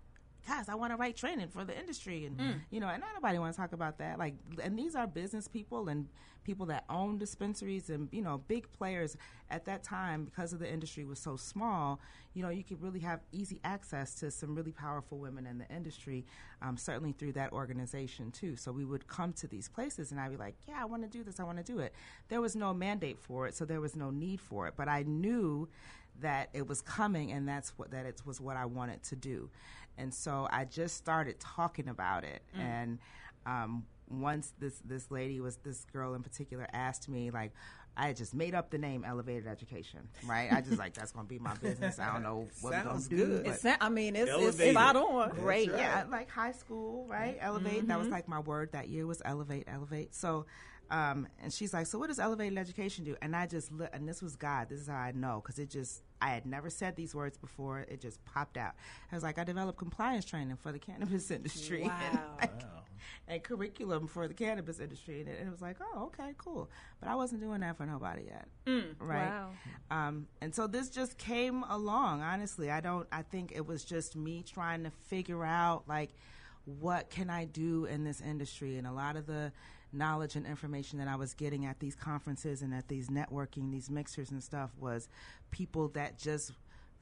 guys, 0.47 0.69
I 0.69 0.75
want 0.75 0.91
to 0.93 0.97
write 0.97 1.15
training 1.15 1.49
for 1.49 1.63
the 1.65 1.77
industry, 1.77 2.25
and 2.25 2.37
Mm. 2.37 2.61
you 2.69 2.79
know, 2.79 2.87
and 2.87 3.03
nobody 3.15 3.39
want 3.39 3.53
to 3.53 3.59
talk 3.59 3.73
about 3.73 3.97
that. 3.97 4.19
Like, 4.19 4.35
and 4.61 4.77
these 4.77 4.95
are 4.95 5.07
business 5.07 5.47
people 5.47 5.89
and 5.89 6.07
people 6.43 6.67
that 6.67 6.85
own 6.89 7.17
dispensaries 7.17 7.89
and 7.89 8.07
you 8.11 8.21
know, 8.21 8.37
big 8.37 8.71
players 8.71 9.17
at 9.49 9.65
that 9.65 9.81
time 9.81 10.23
because 10.25 10.53
of 10.53 10.59
the 10.59 10.71
industry 10.71 11.03
was 11.03 11.17
so 11.17 11.35
small. 11.35 11.99
You 12.35 12.43
know, 12.43 12.49
you 12.49 12.63
could 12.63 12.83
really 12.83 12.99
have 12.99 13.21
easy 13.31 13.59
access 13.63 14.13
to 14.15 14.29
some 14.29 14.53
really 14.53 14.71
powerful 14.71 15.17
women 15.17 15.47
in 15.47 15.57
the 15.57 15.67
industry, 15.73 16.23
um, 16.61 16.77
certainly 16.77 17.13
through 17.13 17.31
that 17.33 17.51
organization 17.51 18.31
too. 18.31 18.55
So 18.55 18.71
we 18.71 18.85
would 18.85 19.07
come 19.07 19.33
to 19.33 19.47
these 19.47 19.67
places, 19.67 20.11
and 20.11 20.19
I'd 20.19 20.29
be 20.31 20.37
like, 20.37 20.55
yeah, 20.67 20.79
I 20.79 20.85
want 20.85 21.01
to 21.01 21.09
do 21.09 21.23
this, 21.23 21.39
I 21.39 21.43
want 21.43 21.57
to 21.57 21.63
do 21.63 21.79
it. 21.79 21.93
There 22.29 22.41
was 22.41 22.55
no 22.55 22.73
mandate 22.75 23.17
for 23.19 23.47
it, 23.47 23.55
so 23.55 23.65
there 23.65 23.81
was 23.81 23.95
no 23.95 24.11
need 24.11 24.39
for 24.39 24.67
it, 24.67 24.75
but 24.77 24.87
I 24.87 25.01
knew 25.01 25.67
that 26.21 26.49
it 26.53 26.65
was 26.65 26.79
coming 26.81 27.33
and 27.33 27.45
that's 27.45 27.77
what 27.77 27.91
that 27.91 28.05
it 28.05 28.21
was 28.25 28.39
what 28.39 28.55
I 28.55 28.65
wanted 28.65 29.03
to 29.03 29.17
do. 29.17 29.49
And 29.97 30.13
so 30.13 30.47
I 30.51 30.65
just 30.65 30.95
started 30.97 31.39
talking 31.39 31.87
about 31.89 32.23
it 32.23 32.41
Mm. 32.55 32.59
and 32.61 32.99
um, 33.45 33.85
once 34.09 34.53
this 34.59 34.79
this 34.85 35.09
lady 35.11 35.39
was 35.39 35.57
this 35.57 35.85
girl 35.91 36.13
in 36.15 36.21
particular 36.23 36.67
asked 36.73 37.07
me 37.09 37.31
like 37.31 37.51
I 37.97 38.07
had 38.07 38.17
just 38.17 38.33
made 38.33 38.53
up 38.53 38.71
the 38.71 38.77
name 38.77 39.05
Elevated 39.05 39.47
Education, 39.47 40.01
right? 40.25 40.51
I 40.51 40.59
just 40.59 40.77
like 40.77 40.93
that's 40.95 41.13
going 41.13 41.25
to 41.25 41.29
be 41.29 41.39
my 41.39 41.53
business. 41.61 41.97
I 41.97 42.11
don't 42.11 42.23
know 42.23 42.45
what 42.61 42.73
we're 42.73 42.83
gonna 42.83 42.99
do. 43.07 43.15
good. 43.15 43.43
but- 43.45 43.53
It 43.53 43.59
sa- 43.61 43.77
I 43.79 43.87
mean, 43.89 44.15
it's- 44.17 44.27
it's 44.27 44.43
Elevated. 44.59 44.73
spot 44.75 44.95
on. 44.97 45.29
That's 45.29 45.39
Great, 45.39 45.71
right. 45.71 45.79
yeah, 45.79 46.03
like 46.09 46.29
high 46.29 46.51
school, 46.51 47.07
right? 47.07 47.37
Elevate. 47.39 47.87
That 47.87 47.97
was 47.97 48.07
Mhm. 48.09 48.11
like 48.11 48.27
my 48.27 48.39
word 48.39 48.73
that 48.73 48.89
year 48.89 49.07
was 49.07 49.21
elevate, 49.23 49.63
elevate. 49.67 50.13
So, 50.13 50.45
um, 50.91 51.27
and 51.41 51.51
she's 51.51 51.73
like, 51.73 51.87
so 51.87 51.97
what 51.99 52.07
does 52.07 52.19
elevated 52.19 52.57
education 52.57 53.03
do? 53.03 53.15
And 53.21 53.35
I 53.35 53.47
just, 53.47 53.71
li- 53.71 53.87
and 53.93 54.07
this 54.07 54.21
was 54.21 54.35
God. 54.35 54.69
This 54.69 54.79
is 54.81 54.87
how 54.87 54.95
I 54.95 55.11
know 55.11 55.41
because 55.43 55.59
it 55.59 55.69
just, 55.69 56.03
I 56.21 56.29
had 56.29 56.45
never 56.45 56.69
said 56.69 56.95
these 56.95 57.13
words 57.15 57.37
before. 57.37 57.79
It 57.89 58.01
just 58.01 58.23
popped 58.25 58.57
out. 58.57 58.73
I 59.11 59.15
was 59.15 59.23
like, 59.23 59.37
I 59.39 59.43
developed 59.43 59.77
compliance 59.77 60.25
training 60.25 60.57
for 60.57 60.71
the 60.71 60.79
cannabis 60.79 61.31
industry. 61.39 61.83
And, 61.83 62.19
Wow. 62.41 62.83
and 63.27 63.43
curriculum 63.43 64.07
for 64.07 64.27
the 64.27 64.33
cannabis 64.33 64.79
industry, 64.79 65.19
and 65.21 65.29
it, 65.29 65.37
and 65.39 65.47
it 65.47 65.51
was 65.51 65.61
like, 65.61 65.77
oh, 65.81 66.05
okay, 66.05 66.33
cool. 66.37 66.69
But 66.99 67.09
I 67.09 67.15
wasn't 67.15 67.41
doing 67.41 67.61
that 67.61 67.77
for 67.77 67.85
nobody 67.85 68.23
yet, 68.23 68.47
Mm. 68.65 68.95
right? 68.99 69.29
Wow. 69.29 69.49
Um, 69.91 70.27
and 70.41 70.53
so 70.55 70.65
this 70.67 70.89
just 70.89 71.17
came 71.17 71.63
along. 71.69 72.21
Honestly, 72.21 72.71
I 72.71 72.79
don't. 72.81 73.07
I 73.11 73.21
think 73.23 73.51
it 73.53 73.65
was 73.65 73.83
just 73.83 74.15
me 74.15 74.43
trying 74.43 74.83
to 74.85 74.91
figure 75.07 75.43
out 75.45 75.83
like 75.87 76.11
what 76.65 77.11
can 77.11 77.29
I 77.29 77.45
do 77.45 77.85
in 77.85 78.03
this 78.03 78.21
industry, 78.21 78.77
and 78.77 78.87
a 78.87 78.91
lot 78.91 79.15
of 79.17 79.27
the 79.27 79.51
knowledge 79.95 80.35
and 80.35 80.45
information 80.45 80.99
that 80.99 81.07
I 81.07 81.15
was 81.15 81.33
getting 81.33 81.65
at 81.65 81.79
these 81.79 81.95
conferences 81.95 82.61
and 82.61 82.73
at 82.73 82.87
these 82.87 83.07
networking, 83.09 83.71
these 83.71 83.89
mixers 83.89 84.31
and 84.31 84.43
stuff 84.43 84.71
was 84.79 85.07
people 85.51 85.87
that 85.89 86.17
just 86.17 86.51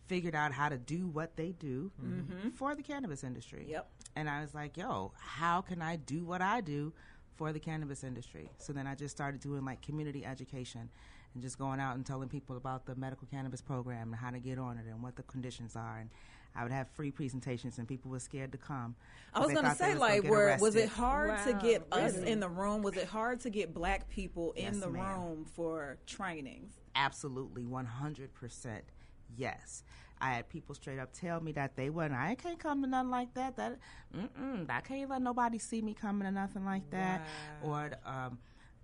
figured 0.07 0.35
out 0.35 0.51
how 0.51 0.69
to 0.69 0.77
do 0.77 1.07
what 1.07 1.35
they 1.37 1.53
do 1.53 1.91
Mhm. 2.01 2.53
for 2.53 2.75
the 2.75 2.83
cannabis 2.83 3.23
industry. 3.23 3.65
Yep. 3.69 3.89
And 4.15 4.29
I 4.29 4.41
was 4.41 4.53
like, 4.53 4.77
yo, 4.77 5.13
how 5.17 5.61
can 5.61 5.81
I 5.81 5.95
do 5.95 6.23
what 6.25 6.41
I 6.41 6.61
do 6.61 6.93
for 7.35 7.51
the 7.53 7.59
cannabis 7.59 8.03
industry? 8.03 8.49
So 8.57 8.73
then 8.73 8.85
I 8.85 8.95
just 8.95 9.15
started 9.15 9.39
doing 9.41 9.63
like 9.65 9.81
community 9.81 10.25
education 10.25 10.89
and 11.33 11.41
just 11.41 11.57
going 11.57 11.79
out 11.79 11.95
and 11.95 12.05
telling 12.05 12.29
people 12.29 12.57
about 12.57 12.85
the 12.85 12.95
medical 12.95 13.27
cannabis 13.27 13.61
program 13.61 14.09
and 14.13 14.15
how 14.15 14.29
to 14.29 14.39
get 14.39 14.59
on 14.59 14.77
it 14.77 14.85
and 14.85 15.01
what 15.01 15.15
the 15.15 15.23
conditions 15.23 15.75
are. 15.75 15.97
And 15.99 16.09
I 16.56 16.64
would 16.64 16.72
have 16.72 16.88
free 16.89 17.12
presentations 17.12 17.78
and 17.80 17.88
people 17.88 18.12
were 18.12 18.20
scared 18.20 18.51
to 18.51 18.58
come. 18.58 18.95
I 19.34 19.39
was 19.39 19.51
going 19.51 19.66
to 19.66 19.76
say, 19.76 19.91
was 19.93 19.99
like, 19.99 20.22
get 20.22 20.32
were, 20.32 20.58
was 20.60 20.76
it 20.76 20.82
arrested. 20.84 20.97
hard 20.99 21.43
to 21.47 21.54
get 21.54 21.84
us 21.91 22.16
in 22.18 22.39
the 22.39 22.49
room? 22.49 22.84
Was 22.84 22.95
it 22.95 23.08
hard 23.08 23.39
to 23.41 23.49
get 23.49 23.74
black 23.74 24.08
people 24.10 24.51
in 24.54 24.66
Yes, 24.66 24.78
the 24.80 24.89
ma'am. 24.89 25.20
room 25.22 25.45
for 25.56 25.97
trainings? 26.06 26.74
Absolutely, 26.95 27.64
100% 27.64 28.82
yes. 29.36 29.84
I 30.22 30.32
had 30.36 30.47
people 30.47 30.74
straight 30.76 30.99
up 30.99 31.12
tell 31.12 31.41
me 31.41 31.51
that 31.54 31.76
they 31.76 31.89
wouldn't. 31.89 32.14
I 32.14 32.36
can't 32.36 32.60
come 32.60 32.82
to 32.84 32.88
nothing 32.88 33.10
like 33.10 33.34
that. 33.34 33.58
That 33.58 33.78
mm-mm, 34.16 34.70
I 34.70 34.80
can't 34.80 35.10
let 35.10 35.22
nobody 35.22 35.58
see 35.60 35.82
me 35.82 35.93
coming 35.93 36.26
to 36.26 36.32
nothing 36.32 36.64
like 36.64 36.89
that. 36.91 37.28
Or 37.62 37.91
um, 38.06 38.38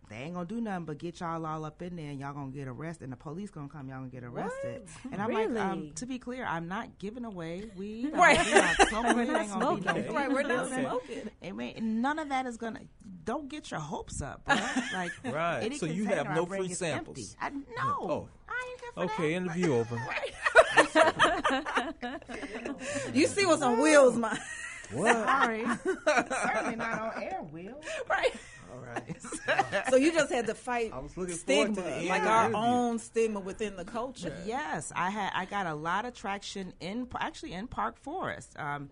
they 0.09 0.17
ain't 0.17 0.33
gonna 0.33 0.47
do 0.47 0.59
nothing 0.59 0.85
but 0.85 0.97
get 0.97 1.19
y'all 1.19 1.45
all 1.45 1.65
up 1.65 1.81
in 1.81 1.95
there, 1.95 2.09
and 2.09 2.19
y'all 2.19 2.33
gonna 2.33 2.51
get 2.51 2.67
arrested, 2.67 3.03
and 3.03 3.13
the 3.13 3.17
police 3.17 3.51
gonna 3.51 3.69
come, 3.69 3.87
y'all 3.87 3.99
gonna 3.99 4.09
get 4.09 4.23
arrested. 4.23 4.87
What? 5.03 5.13
And 5.13 5.21
I'm 5.21 5.31
like, 5.31 5.63
um, 5.63 5.91
to 5.95 6.05
be 6.05 6.17
clear, 6.17 6.45
I'm 6.45 6.67
not 6.67 6.97
giving 6.97 7.25
away 7.25 7.69
weed. 7.77 8.11
Right. 8.13 8.39
I'm 8.39 8.51
not 8.51 8.89
smoking. 8.89 9.15
We're 9.15 9.25
not 9.25 9.41
ain't 9.41 9.59
no 9.59 9.79
smoking. 9.79 10.13
Right, 10.13 10.31
we're 10.31 10.43
not 10.43 10.67
smoking. 10.67 11.29
I 11.43 11.51
mean, 11.51 12.01
none 12.01 12.19
of 12.19 12.29
that 12.29 12.47
is 12.47 12.57
gonna. 12.57 12.81
Don't 13.23 13.49
get 13.49 13.69
your 13.69 13.79
hopes 13.79 14.21
up, 14.21 14.43
bro. 14.45 14.55
Like, 14.93 15.11
Right. 15.23 15.73
So 15.75 15.85
you 15.85 16.05
have 16.05 16.35
no 16.35 16.45
free 16.45 16.73
samples. 16.73 17.35
I 17.39 17.49
no. 17.49 17.59
Oh. 17.77 18.27
I 18.47 18.75
ain't 18.97 19.11
here 19.11 19.29
interview 19.29 19.75
over. 19.75 19.95
You 23.13 23.27
see 23.27 23.45
what's 23.45 23.61
on 23.61 23.79
wheels, 23.79 24.15
my. 24.15 24.37
What? 24.91 25.13
Sorry. 25.13 25.65
Certainly 25.85 26.75
not 26.77 26.99
on 26.99 27.23
air, 27.23 27.39
Will. 27.51 27.79
Right. 28.09 28.33
All 28.71 28.79
right. 28.79 29.17
So 29.89 29.95
you 29.95 30.11
just 30.11 30.31
had 30.31 30.47
to 30.47 30.53
fight 30.55 30.91
I 30.93 30.99
was 30.99 31.15
looking 31.17 31.35
stigma, 31.35 31.75
to 31.75 31.81
like 32.09 32.23
our 32.25 32.45
interview. 32.47 32.57
own 32.57 32.99
stigma 32.99 33.39
within 33.39 33.75
the 33.75 33.85
culture. 33.85 34.33
Yes, 34.45 34.91
I 34.95 35.09
had. 35.09 35.31
I 35.35 35.45
got 35.45 35.65
a 35.67 35.73
lot 35.73 36.05
of 36.05 36.13
traction 36.13 36.73
in 36.79 37.07
actually 37.19 37.53
in 37.53 37.67
Park 37.67 37.97
Forest, 37.97 38.55
um, 38.59 38.89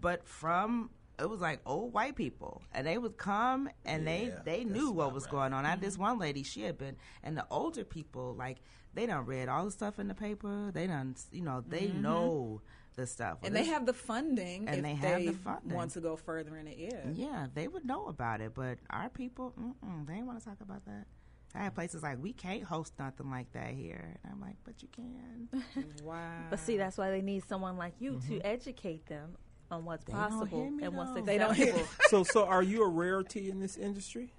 but 0.00 0.26
from 0.26 0.90
it 1.18 1.28
was 1.28 1.40
like 1.40 1.60
old 1.66 1.92
white 1.92 2.14
people, 2.16 2.62
and 2.72 2.86
they 2.86 2.98
would 2.98 3.16
come 3.16 3.68
and 3.84 4.06
they 4.06 4.32
they 4.44 4.64
knew 4.64 4.90
what 4.92 5.12
was 5.12 5.26
going 5.26 5.52
on. 5.52 5.64
I 5.64 5.70
had 5.70 5.80
this 5.80 5.96
one 5.98 6.18
lady, 6.18 6.42
she 6.42 6.62
had 6.62 6.76
been, 6.78 6.96
and 7.22 7.36
the 7.36 7.46
older 7.50 7.84
people 7.84 8.34
like 8.36 8.58
they 8.94 9.06
done 9.06 9.26
read 9.26 9.48
all 9.48 9.64
the 9.64 9.70
stuff 9.70 9.98
in 9.98 10.08
the 10.08 10.14
paper. 10.14 10.70
They 10.72 10.86
done, 10.86 11.16
you 11.32 11.42
know, 11.42 11.64
they 11.68 11.88
Mhm. 11.88 12.00
know 12.02 12.62
the 12.96 13.06
stuff, 13.06 13.38
And 13.42 13.54
Well, 13.54 13.62
they 13.62 13.68
have 13.70 13.86
the 13.86 13.92
funding 13.92 14.66
and 14.68 14.78
if 14.78 14.82
they 14.82 14.94
have 14.94 15.24
the 15.24 15.32
funding. 15.32 15.74
want 15.76 15.90
to 15.92 16.00
go 16.00 16.16
further 16.16 16.56
in 16.56 16.66
it. 16.66 16.76
Yeah. 16.78 17.10
Yeah, 17.14 17.46
they 17.54 17.68
would 17.68 17.84
know 17.84 18.06
about 18.06 18.40
it, 18.40 18.52
but 18.54 18.78
our 18.90 19.08
people, 19.08 19.52
mm-mm, 19.60 20.06
they 20.06 20.14
ain't 20.14 20.26
want 20.26 20.38
to 20.40 20.44
talk 20.44 20.60
about 20.60 20.84
that. 20.86 21.06
I 21.54 21.64
had 21.64 21.74
places 21.74 22.02
like 22.02 22.22
we 22.22 22.32
can't 22.32 22.62
host 22.64 22.92
nothing 22.98 23.30
like 23.30 23.50
that 23.52 23.70
here, 23.70 24.16
and 24.24 24.32
I'm 24.32 24.40
like, 24.40 24.56
but 24.64 24.82
you 24.82 24.88
can. 24.92 25.48
wow. 26.02 26.42
But 26.50 26.58
see, 26.58 26.76
that's 26.76 26.98
why 26.98 27.10
they 27.10 27.22
need 27.22 27.44
someone 27.48 27.76
like 27.78 27.94
you 27.98 28.20
to 28.28 28.40
educate 28.40 29.06
them 29.06 29.36
on 29.70 29.84
what's 29.84 30.04
They 30.04 30.12
don't 30.12 30.30
possible 30.30 30.62
hear 30.62 30.70
me, 30.70 30.84
and 30.84 30.96
what's 30.96 31.12
though. 31.12 31.20
acceptable. 31.50 31.86
so, 32.08 32.24
so 32.24 32.44
are 32.46 32.62
you 32.62 32.82
a 32.82 32.88
rarity 32.88 33.50
in 33.50 33.60
this 33.60 33.76
industry? 33.76 34.32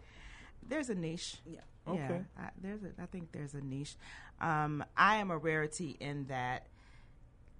There's 0.68 0.90
a 0.90 0.96
niche. 0.96 1.38
Yeah. 1.46 1.62
Okay. 1.88 2.22
Yeah, 2.38 2.44
I, 2.46 2.50
there's 2.62 2.84
a, 2.84 2.90
I 3.02 3.06
think 3.08 3.32
there's 3.32 3.54
a 3.54 3.62
niche. 3.62 3.96
Um, 4.42 4.84
I 4.96 5.16
am 5.18 5.32
a 5.32 5.38
rarity 5.38 5.96
in 6.00 6.26
that 6.28 6.68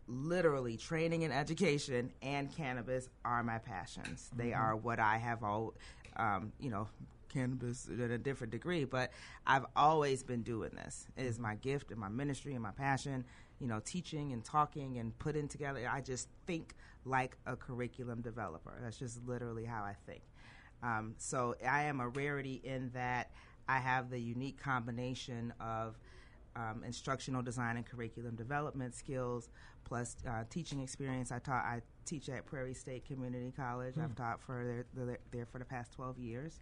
literally 0.08 0.78
training 0.78 1.24
and 1.24 1.34
education 1.34 2.12
and 2.22 2.52
cannabis 2.56 3.10
are 3.26 3.44
my 3.44 3.60
passions. 3.60 4.32
They 4.36 4.52
Mhm. 4.52 4.58
are 4.60 4.76
what 4.76 5.00
I 5.00 5.18
have 5.18 5.44
all, 5.44 5.74
um, 6.16 6.52
you 6.60 6.70
know, 6.70 6.88
cannabis 7.30 7.88
in 7.88 8.00
a 8.00 8.18
different 8.18 8.52
degree, 8.52 8.86
but 8.86 9.12
I've 9.46 9.66
always 9.76 10.24
been 10.24 10.44
doing 10.44 10.72
this. 10.72 11.08
It 11.18 11.26
is 11.26 11.38
my 11.40 11.56
gift 11.56 11.92
and 11.92 12.00
my 12.00 12.10
ministry 12.10 12.54
and 12.54 12.64
my 12.64 12.72
passion, 12.72 13.26
you 13.60 13.68
know, 13.68 13.82
teaching 13.84 14.32
and 14.32 14.44
talking 14.44 14.98
and 14.98 15.18
putting 15.20 15.48
together. 15.48 15.88
I 15.90 16.02
just 16.02 16.30
think 16.46 16.76
like 17.06 17.38
a 17.46 17.56
curriculum 17.56 18.22
developer. 18.22 18.78
That's 18.82 18.98
just 18.98 19.26
literally 19.28 19.66
how 19.66 19.84
I 19.84 19.94
think. 20.06 20.24
Um, 20.82 21.16
so 21.18 21.56
I 21.68 21.84
am 21.84 22.00
a 22.00 22.08
rarity 22.08 22.62
in 22.64 22.92
that 22.92 23.32
I 23.68 23.80
have 23.80 24.10
the 24.10 24.20
unique 24.20 24.58
combination 24.58 25.54
of 25.60 25.98
um, 26.58 26.84
instructional 26.84 27.42
design 27.42 27.78
and 27.78 27.86
curriculum 27.86 28.36
development 28.36 28.96
skills, 28.96 29.50
plus 29.86 30.16
uh, 30.28 30.44
teaching 30.50 30.80
experience. 30.82 31.32
I 31.32 31.40
taught. 31.40 31.64
I 31.64 31.82
teach 32.06 32.28
at 32.30 32.46
Prairie 32.46 32.74
State 32.74 33.06
Community 33.06 33.54
College. 33.56 33.96
I've 33.98 34.12
Hmm. 34.12 34.24
taught 34.24 34.42
for 34.42 34.66
there, 34.66 35.06
there, 35.06 35.18
there 35.32 35.46
for 35.46 35.60
the 35.60 35.66
past 35.66 35.94
twelve 35.94 36.18
years. 36.18 36.60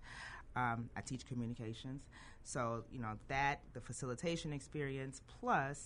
Um, 0.55 0.89
I 0.95 1.01
teach 1.01 1.25
communications, 1.25 2.03
so 2.43 2.83
you 2.91 2.99
know 2.99 3.13
that 3.27 3.61
the 3.73 3.81
facilitation 3.81 4.53
experience 4.53 5.21
plus 5.39 5.85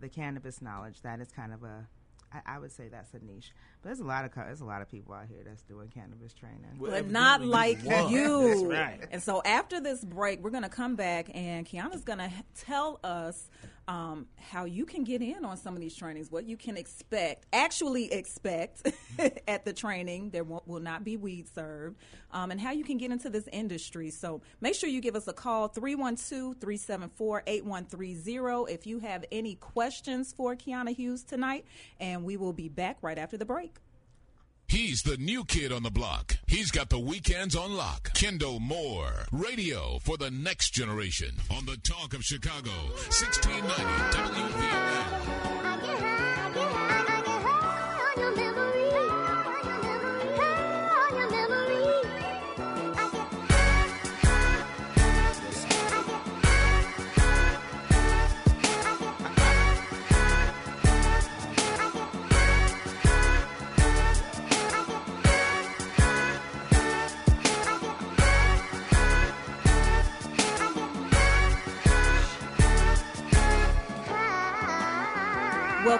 the 0.00 0.08
cannabis 0.08 0.60
knowledge. 0.62 1.02
That 1.02 1.20
is 1.20 1.28
kind 1.30 1.52
of 1.52 1.62
a 1.64 1.86
I, 2.32 2.40
I 2.54 2.58
would 2.58 2.72
say 2.72 2.88
that's 2.88 3.14
a 3.14 3.24
niche, 3.24 3.52
but 3.82 3.88
there's 3.88 4.00
a 4.00 4.04
lot 4.04 4.24
of 4.24 4.32
co- 4.32 4.44
there's 4.44 4.60
a 4.60 4.64
lot 4.64 4.82
of 4.82 4.90
people 4.90 5.14
out 5.14 5.26
here 5.28 5.42
that's 5.44 5.62
doing 5.62 5.88
cannabis 5.88 6.32
training. 6.32 6.78
but 6.80 7.10
not 7.10 7.44
like 7.44 7.82
was. 7.84 8.10
you. 8.10 8.48
That's 8.48 8.62
right. 8.62 9.08
And 9.10 9.22
so 9.22 9.42
after 9.44 9.80
this 9.80 10.04
break, 10.04 10.42
we're 10.42 10.50
going 10.50 10.62
to 10.64 10.68
come 10.68 10.96
back, 10.96 11.30
and 11.34 11.66
Kiana's 11.66 12.04
going 12.04 12.18
to 12.18 12.30
tell 12.54 12.98
us 13.04 13.48
um, 13.88 14.26
how 14.36 14.66
you 14.66 14.84
can 14.84 15.02
get 15.02 15.22
in 15.22 15.46
on 15.46 15.56
some 15.56 15.74
of 15.74 15.80
these 15.80 15.96
trainings, 15.96 16.30
what 16.30 16.46
you 16.46 16.58
can 16.58 16.76
expect, 16.76 17.46
actually 17.54 18.12
expect 18.12 18.86
at 19.48 19.64
the 19.64 19.72
training. 19.72 20.28
There 20.30 20.44
won't, 20.44 20.68
will 20.68 20.80
not 20.80 21.04
be 21.04 21.16
weed 21.16 21.48
served, 21.54 21.96
um, 22.30 22.50
and 22.50 22.60
how 22.60 22.72
you 22.72 22.84
can 22.84 22.98
get 22.98 23.10
into 23.10 23.30
this 23.30 23.48
industry. 23.50 24.10
So 24.10 24.42
make 24.60 24.74
sure 24.74 24.90
you 24.90 25.00
give 25.00 25.16
us 25.16 25.26
a 25.26 25.32
call 25.32 25.68
312 25.68 26.56
374 26.60 27.42
8130 27.46 28.72
if 28.72 28.86
you 28.86 28.98
have 28.98 29.24
any 29.32 29.54
questions 29.54 30.34
for 30.34 30.54
Kiana 30.54 30.94
Hughes 30.94 31.24
tonight, 31.24 31.64
and 31.98 32.24
we 32.24 32.36
will 32.36 32.52
be 32.52 32.68
back 32.68 32.98
right 33.00 33.16
after 33.16 33.38
the 33.38 33.46
break. 33.46 33.77
He's 34.68 35.02
the 35.02 35.16
new 35.16 35.44
kid 35.44 35.72
on 35.72 35.82
the 35.82 35.90
block. 35.90 36.36
He's 36.46 36.70
got 36.70 36.90
the 36.90 36.98
weekends 36.98 37.56
on 37.56 37.74
lock. 37.74 38.12
Kendall 38.12 38.60
Moore, 38.60 39.24
radio 39.32 39.98
for 40.00 40.18
the 40.18 40.30
next 40.30 40.74
generation 40.74 41.30
on 41.50 41.64
the 41.64 41.78
Talk 41.78 42.12
of 42.12 42.22
Chicago, 42.22 42.70
1690 43.08 43.72
WVON. 44.14 45.47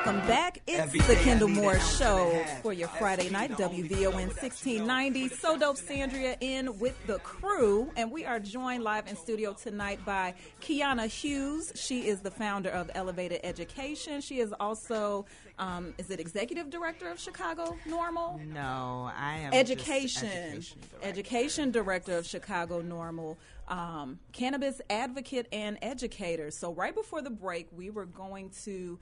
Welcome 0.04 0.28
back. 0.28 0.60
It's 0.68 0.92
the 1.08 1.16
Kendall 1.16 1.48
Moore 1.48 1.80
Show 1.80 2.30
and 2.30 2.40
a 2.40 2.44
half. 2.44 2.62
for 2.62 2.72
your 2.72 2.86
Friday 2.86 3.30
night, 3.30 3.50
WVON 3.50 4.12
flow 4.12 4.20
that's 4.20 4.42
1690. 4.42 5.28
So 5.30 5.58
dope 5.58 5.76
Sandria 5.76 6.36
in 6.40 6.78
with 6.78 6.94
the 7.08 7.18
crew, 7.18 7.90
and 7.96 8.12
we 8.12 8.24
are 8.24 8.38
joined 8.38 8.84
live 8.84 9.08
in 9.08 9.16
studio 9.16 9.54
tonight 9.54 9.98
by 10.06 10.34
Kiana 10.60 11.08
Hughes. 11.08 11.72
She 11.74 12.06
is 12.06 12.20
the 12.20 12.30
founder 12.30 12.70
of 12.70 12.92
Elevated 12.94 13.40
Education. 13.42 14.20
She 14.20 14.38
is 14.38 14.54
also, 14.60 15.26
um, 15.58 15.94
is 15.98 16.10
it 16.10 16.20
executive 16.20 16.70
director 16.70 17.08
of 17.10 17.18
Chicago 17.18 17.76
Normal? 17.84 18.40
No, 18.46 19.10
I 19.16 19.38
am 19.38 19.52
education, 19.52 20.28
education, 20.28 20.78
education 21.02 21.70
director 21.72 22.16
of 22.16 22.24
Chicago 22.24 22.82
Normal, 22.82 23.36
um, 23.66 24.20
cannabis 24.30 24.80
advocate 24.88 25.48
and 25.50 25.76
educator. 25.82 26.52
So 26.52 26.72
right 26.72 26.94
before 26.94 27.20
the 27.20 27.30
break, 27.30 27.66
we 27.72 27.90
were 27.90 28.06
going 28.06 28.50
to 28.62 29.00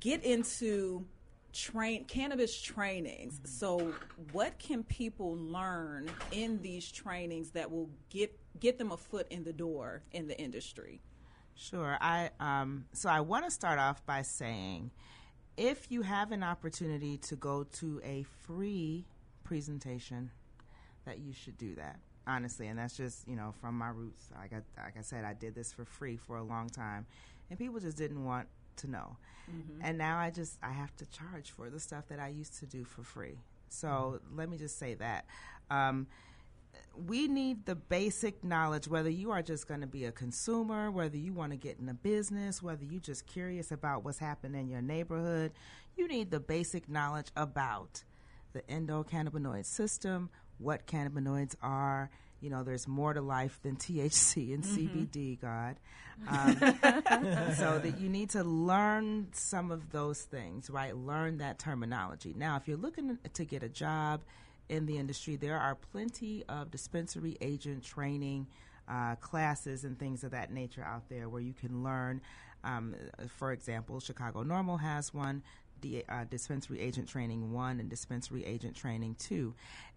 get 0.00 0.24
into 0.24 1.04
train 1.52 2.04
cannabis 2.04 2.60
trainings. 2.60 3.40
So 3.44 3.94
what 4.32 4.58
can 4.58 4.82
people 4.84 5.36
learn 5.36 6.10
in 6.30 6.60
these 6.62 6.90
trainings 6.90 7.50
that 7.50 7.70
will 7.70 7.90
get 8.10 8.38
get 8.58 8.78
them 8.78 8.92
a 8.92 8.96
foot 8.96 9.26
in 9.30 9.44
the 9.44 9.52
door 9.52 10.02
in 10.12 10.28
the 10.28 10.38
industry? 10.38 11.00
Sure. 11.54 11.98
I 12.00 12.30
um, 12.40 12.86
so 12.92 13.08
I 13.08 13.20
want 13.20 13.44
to 13.44 13.50
start 13.50 13.78
off 13.78 14.04
by 14.06 14.22
saying, 14.22 14.90
if 15.56 15.90
you 15.90 16.02
have 16.02 16.32
an 16.32 16.42
opportunity 16.42 17.18
to 17.18 17.36
go 17.36 17.64
to 17.64 18.00
a 18.04 18.24
free 18.46 19.04
presentation, 19.44 20.30
that 21.04 21.18
you 21.18 21.32
should 21.32 21.58
do 21.58 21.74
that. 21.74 21.98
Honestly, 22.26 22.68
and 22.68 22.78
that's 22.78 22.96
just 22.96 23.26
you 23.28 23.36
know 23.36 23.52
from 23.60 23.76
my 23.76 23.88
roots. 23.88 24.30
Like 24.34 24.52
I 24.52 24.82
like 24.82 24.96
I 24.96 25.02
said, 25.02 25.24
I 25.24 25.34
did 25.34 25.54
this 25.54 25.72
for 25.72 25.84
free 25.84 26.16
for 26.16 26.36
a 26.36 26.42
long 26.42 26.68
time, 26.68 27.04
and 27.50 27.58
people 27.58 27.80
just 27.80 27.96
didn't 27.96 28.24
want 28.24 28.48
to 28.78 28.90
know. 28.90 29.16
And 29.82 29.98
now 29.98 30.18
I 30.18 30.30
just 30.30 30.58
I 30.62 30.72
have 30.72 30.96
to 30.96 31.06
charge 31.06 31.50
for 31.50 31.68
the 31.68 31.80
stuff 31.80 32.08
that 32.08 32.18
I 32.18 32.28
used 32.28 32.58
to 32.60 32.66
do 32.66 32.84
for 32.84 33.02
free. 33.02 33.38
So 33.68 34.20
let 34.34 34.48
me 34.48 34.56
just 34.56 34.78
say 34.78 34.94
that. 34.94 35.26
Um, 35.70 36.06
we 36.94 37.28
need 37.28 37.66
the 37.66 37.74
basic 37.74 38.42
knowledge 38.44 38.88
whether 38.88 39.10
you 39.10 39.30
are 39.30 39.42
just 39.42 39.66
going 39.66 39.80
to 39.80 39.86
be 39.86 40.04
a 40.04 40.12
consumer 40.12 40.90
whether 40.90 41.16
you 41.16 41.32
want 41.32 41.52
to 41.52 41.56
get 41.56 41.78
in 41.78 41.88
a 41.88 41.94
business 41.94 42.62
whether 42.62 42.84
you're 42.84 43.00
just 43.00 43.26
curious 43.26 43.72
about 43.72 44.04
what's 44.04 44.18
happening 44.18 44.62
in 44.62 44.68
your 44.68 44.82
neighborhood 44.82 45.52
you 45.96 46.08
need 46.08 46.30
the 46.30 46.40
basic 46.40 46.88
knowledge 46.88 47.28
about 47.36 48.04
the 48.52 48.60
endocannabinoid 48.62 49.64
system 49.64 50.30
what 50.58 50.86
cannabinoids 50.86 51.54
are 51.62 52.10
you 52.42 52.50
know 52.50 52.62
there's 52.62 52.86
more 52.86 53.14
to 53.14 53.22
life 53.22 53.58
than 53.62 53.76
thc 53.76 54.52
and 54.52 54.62
Mhm. 54.64 55.08
cbd 55.08 55.40
god 55.40 55.76
um, 56.28 56.56
so 57.56 57.78
that 57.78 57.94
you 57.98 58.08
need 58.08 58.30
to 58.30 58.44
learn 58.44 59.28
some 59.32 59.70
of 59.70 59.90
those 59.90 60.20
things 60.22 60.68
right 60.70 60.96
learn 60.96 61.38
that 61.38 61.58
terminology 61.58 62.34
now 62.36 62.56
if 62.56 62.68
you're 62.68 62.76
looking 62.76 63.18
to 63.32 63.44
get 63.44 63.62
a 63.62 63.68
job 63.68 64.20
in 64.68 64.86
the 64.86 64.96
industry, 64.96 65.36
there 65.36 65.58
are 65.58 65.74
plenty 65.74 66.44
of 66.48 66.70
dispensary 66.70 67.36
agent 67.42 67.84
training 67.84 68.46
uh, 68.88 69.16
classes 69.16 69.84
and 69.84 69.98
things 69.98 70.24
of 70.24 70.30
that 70.30 70.50
nature 70.50 70.82
out 70.82 71.02
there 71.10 71.28
where 71.28 71.42
you 71.42 71.52
can 71.52 71.82
learn. 71.82 72.22
Um, 72.64 72.94
for 73.36 73.52
example, 73.52 74.00
Chicago 74.00 74.44
Normal 74.44 74.78
has 74.78 75.12
one, 75.12 75.42
the 75.82 76.04
uh, 76.08 76.24
dispensary 76.30 76.80
agent 76.80 77.08
training 77.08 77.52
one, 77.52 77.80
and 77.80 77.90
dispensary 77.90 78.46
agent 78.46 78.74
training 78.74 79.16
two, 79.18 79.52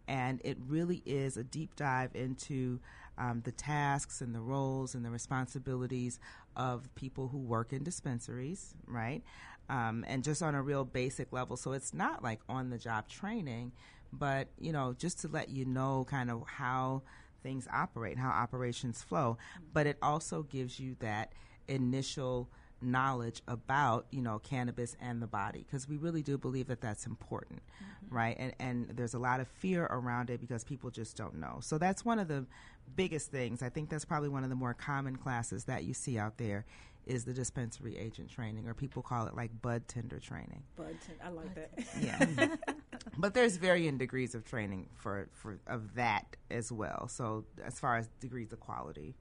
and 0.08 0.42
it 0.44 0.58
really 0.68 1.02
is 1.06 1.38
a 1.38 1.44
deep 1.44 1.76
dive 1.76 2.12
into 2.14 2.80
um, 3.18 3.42
the 3.46 3.52
tasks 3.52 4.22
and 4.22 4.36
the 4.36 4.42
roles 4.42 4.96
and 4.96 5.06
the 5.06 5.10
responsibilities 5.10 6.20
of 6.56 6.94
people 6.96 7.28
who 7.30 7.38
work 7.38 7.74
in 7.74 7.84
dispensaries, 7.84 8.74
right? 8.88 9.24
Um, 9.70 10.06
and 10.08 10.24
just 10.24 10.44
on 10.44 10.54
a 10.54 10.62
real 10.62 10.84
basic 10.86 11.32
level. 11.34 11.58
So 11.58 11.72
it's 11.74 11.94
not 11.94 12.24
like 12.24 12.40
on 12.48 12.70
the 12.70 12.78
job 12.78 13.08
training, 13.08 13.72
but 14.14 14.48
you 14.60 14.72
know, 14.72 14.94
just 14.98 15.20
to 15.22 15.28
let 15.28 15.50
you 15.50 15.66
know 15.66 16.06
kind 16.10 16.30
of 16.30 16.44
how 16.46 17.04
things 17.42 17.68
operate, 17.72 18.18
how 18.18 18.30
operations 18.30 19.02
flow. 19.02 19.38
But 19.74 19.88
it 19.88 19.98
also 20.02 20.44
gives 20.44 20.80
you 20.80 20.96
that 21.00 21.34
initial 21.68 22.50
knowledge 22.86 23.42
about 23.48 24.06
you 24.12 24.22
know 24.22 24.40
cannabis 24.40 24.96
and 25.02 25.22
the 25.22 25.28
body 25.28 25.66
because 25.66 25.88
we 25.88 25.98
really 25.98 26.22
do 26.22 26.38
believe 26.38 26.68
that 26.68 26.82
that's 26.82 27.06
important 27.06 27.62
mm-hmm. 27.84 28.16
right? 28.16 28.36
And 28.40 28.54
and 28.60 28.90
there's 28.96 29.14
a 29.14 29.20
lot 29.20 29.40
of 29.40 29.48
fear 29.48 29.86
around 29.86 30.30
it 30.30 30.40
because 30.40 30.64
people 30.64 30.90
just 30.90 31.18
don't 31.18 31.36
know. 31.36 31.60
So 31.62 31.78
that's 31.78 32.06
one 32.06 32.20
of 32.20 32.28
the 32.28 32.46
biggest 32.96 33.32
things. 33.32 33.62
I 33.62 33.70
think 33.70 33.90
that's 33.90 34.06
probably 34.06 34.30
one 34.30 34.44
of 34.44 34.50
the 34.50 34.56
more 34.56 34.74
common 34.74 35.16
classes 35.16 35.66
that 35.66 35.84
you 35.84 35.94
see 35.94 36.18
out 36.18 36.38
there 36.38 36.66
is 37.06 37.24
the 37.24 37.34
dispensary 37.34 37.98
agent 37.98 38.30
training 38.30 38.68
or 38.68 38.74
people 38.74 39.02
call 39.04 39.28
it 39.28 39.36
like 39.36 39.52
bud 39.62 39.88
tender 39.88 40.20
training. 40.20 40.64
Bud, 40.76 40.96
tender 41.06 41.24
I 41.24 41.30
like 41.30 41.56
that. 41.56 41.72
yeah. 42.02 42.56
But 43.18 43.34
there's 43.34 43.58
varying 43.58 43.98
degrees 43.98 44.34
of 44.36 44.44
training 44.46 44.88
for, 44.96 45.30
for 45.32 45.60
of 45.68 45.94
that 45.96 46.36
as 46.50 46.72
well. 46.72 47.08
So 47.08 47.46
as 47.64 47.80
far 47.80 47.98
as 47.98 48.10
degrees 48.20 48.52
of 48.52 48.60
quality 48.60 49.14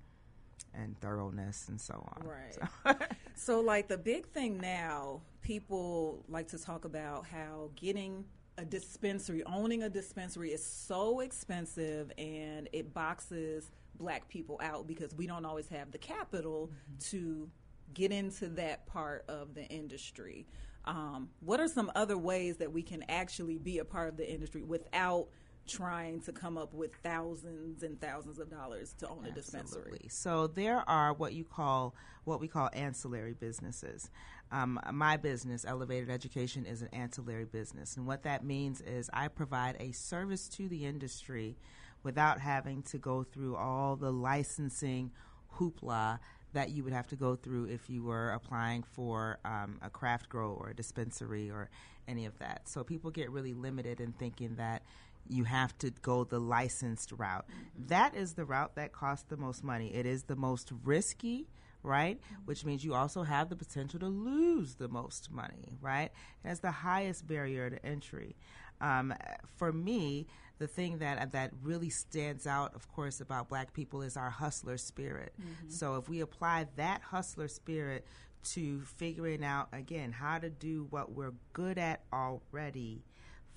and 0.77 0.99
thoroughness 1.01 1.68
and 1.68 1.81
so 1.81 1.95
on 1.95 2.27
Right. 2.27 3.01
so, 3.35 3.61
like 3.61 3.89
the 3.89 3.99
big 3.99 4.27
thing 4.27 4.59
now, 4.59 5.20
people 5.43 6.25
like 6.29 6.49
to 6.49 6.59
talk 6.59 6.85
about 6.85 7.27
how 7.27 7.70
getting 7.77 8.25
a 8.59 8.64
dispensary, 8.64 9.43
owning 9.45 9.83
a 9.83 9.89
dispensary 9.89 10.53
is 10.53 10.64
so 10.64 11.20
expensive 11.20 12.12
and 12.18 12.68
it 12.72 12.95
boxes 12.95 13.70
black 13.97 14.29
people 14.29 14.61
out 14.62 14.87
because 14.87 15.14
we 15.14 15.27
don't 15.27 15.45
always 15.45 15.68
have 15.68 15.91
the 15.91 15.99
capital 15.99 16.70
to 16.99 17.49
get 17.93 18.12
into 18.12 18.49
that 18.49 18.87
part 18.87 19.25
of 19.29 19.55
the 19.55 19.64
industry. 19.66 20.47
Um, 20.85 21.31
what 21.41 21.61
are 21.61 21.68
some 21.68 21.91
other 21.95 22.18
ways 22.18 22.59
that 22.59 22.72
we 22.72 22.83
can 22.83 23.05
actually 23.09 23.59
be 23.59 23.79
a 23.79 23.85
part 23.85 24.09
of 24.09 24.16
the 24.16 24.31
industry 24.31 24.62
without 24.62 25.29
trying 25.67 26.21
to 26.23 26.33
come 26.33 26.57
up 26.59 26.73
with 26.75 26.95
thousands 27.03 27.83
and 27.83 28.01
thousands 28.01 28.39
of 28.39 28.51
dollars 28.51 28.95
to 28.99 29.09
own 29.09 29.25
a 29.27 29.31
dispensary? 29.31 30.07
So 30.09 30.47
there 30.47 30.89
are 30.89 31.12
what 31.12 31.33
you 31.33 31.45
call 31.45 31.95
what 32.25 32.41
we 32.41 32.49
call 32.49 32.71
ancillary 32.73 33.35
businesses. 33.35 34.11
Um, 34.51 34.81
my 34.93 35.17
business, 35.17 35.65
Elevated 35.67 36.11
Education, 36.11 36.65
is 36.65 36.81
an 36.81 36.89
ancillary 36.93 37.45
business, 37.45 37.97
and 37.97 38.07
what 38.07 38.23
that 38.23 38.45
means 38.45 38.81
is 38.81 39.11
I 39.12 39.29
provide 39.29 39.77
a 39.81 39.93
service 39.93 40.49
to 40.51 40.69
the 40.69 40.87
industry 40.87 41.57
without 42.03 42.41
having 42.41 42.83
to 42.83 42.99
go 42.99 43.25
through 43.25 43.57
all 43.57 43.97
the 43.97 44.12
licensing 44.12 45.11
hoopla 45.59 46.19
that 46.53 46.71
you 46.71 46.85
would 46.85 46.93
have 46.93 47.07
to 47.09 47.17
go 47.17 47.35
through 47.35 47.67
if 47.67 47.91
you 47.91 48.03
were 48.03 48.31
applying 48.31 48.83
for 48.83 49.39
um, 49.45 49.79
a 49.83 49.91
craft 49.91 50.29
grow 50.29 50.53
or 50.53 50.71
a 50.71 50.75
dispensary 50.75 51.51
or 51.51 51.69
any 52.09 52.27
of 52.27 52.39
that. 52.39 52.69
So 52.69 52.85
people 52.85 53.11
get 53.11 53.31
really 53.31 53.53
limited 53.53 54.01
in 54.01 54.12
thinking 54.12 54.55
that 54.57 54.83
you 55.29 55.45
have 55.45 55.77
to 55.79 55.91
go 56.03 56.25
the 56.25 56.39
licensed 56.39 57.12
route. 57.12 57.47
That 57.89 58.14
is 58.14 58.35
the 58.35 58.45
route 58.45 58.75
that 58.77 58.93
costs 58.93 59.27
the 59.29 59.37
most 59.37 59.64
money. 59.64 59.95
It 59.95 60.07
is 60.07 60.25
the 60.25 60.37
most 60.37 60.72
risky 60.85 61.49
right? 61.87 62.18
Which 62.47 62.64
means 62.64 62.83
you 62.83 62.95
also 62.95 63.25
have 63.25 63.51
the 63.51 63.57
potential 63.57 64.01
to 64.01 64.07
lose 64.07 64.77
the 64.77 64.89
most 64.89 65.31
money, 65.31 65.77
right? 65.83 66.11
It 66.43 66.49
has 66.49 66.61
the 66.61 66.70
highest 66.70 67.27
barrier 67.27 67.68
to 67.68 67.85
entry. 67.85 68.37
Um, 68.81 69.12
for 69.57 69.70
me, 69.70 70.27
the 70.59 70.66
thing 70.66 70.97
that 71.01 71.33
that 71.33 71.51
really 71.62 71.91
stands 71.91 72.47
out, 72.47 72.75
of 72.75 72.89
course, 72.89 73.20
about 73.20 73.51
Black 73.51 73.75
people 73.75 74.01
is 74.01 74.16
our 74.16 74.31
hustler 74.31 74.79
spirit. 74.79 75.35
Mhm. 75.39 75.70
So 75.70 75.97
if 75.97 76.09
we 76.09 76.20
apply 76.20 76.68
that 76.77 77.03
hustler 77.03 77.49
spirit 77.49 78.07
to 78.45 78.81
figuring 78.83 79.45
out 79.45 79.68
again 79.72 80.12
how 80.12 80.39
to 80.39 80.49
do 80.49 80.87
what 80.89 81.12
we're 81.12 81.35
good 81.53 81.77
at 81.77 82.05
already 82.14 83.03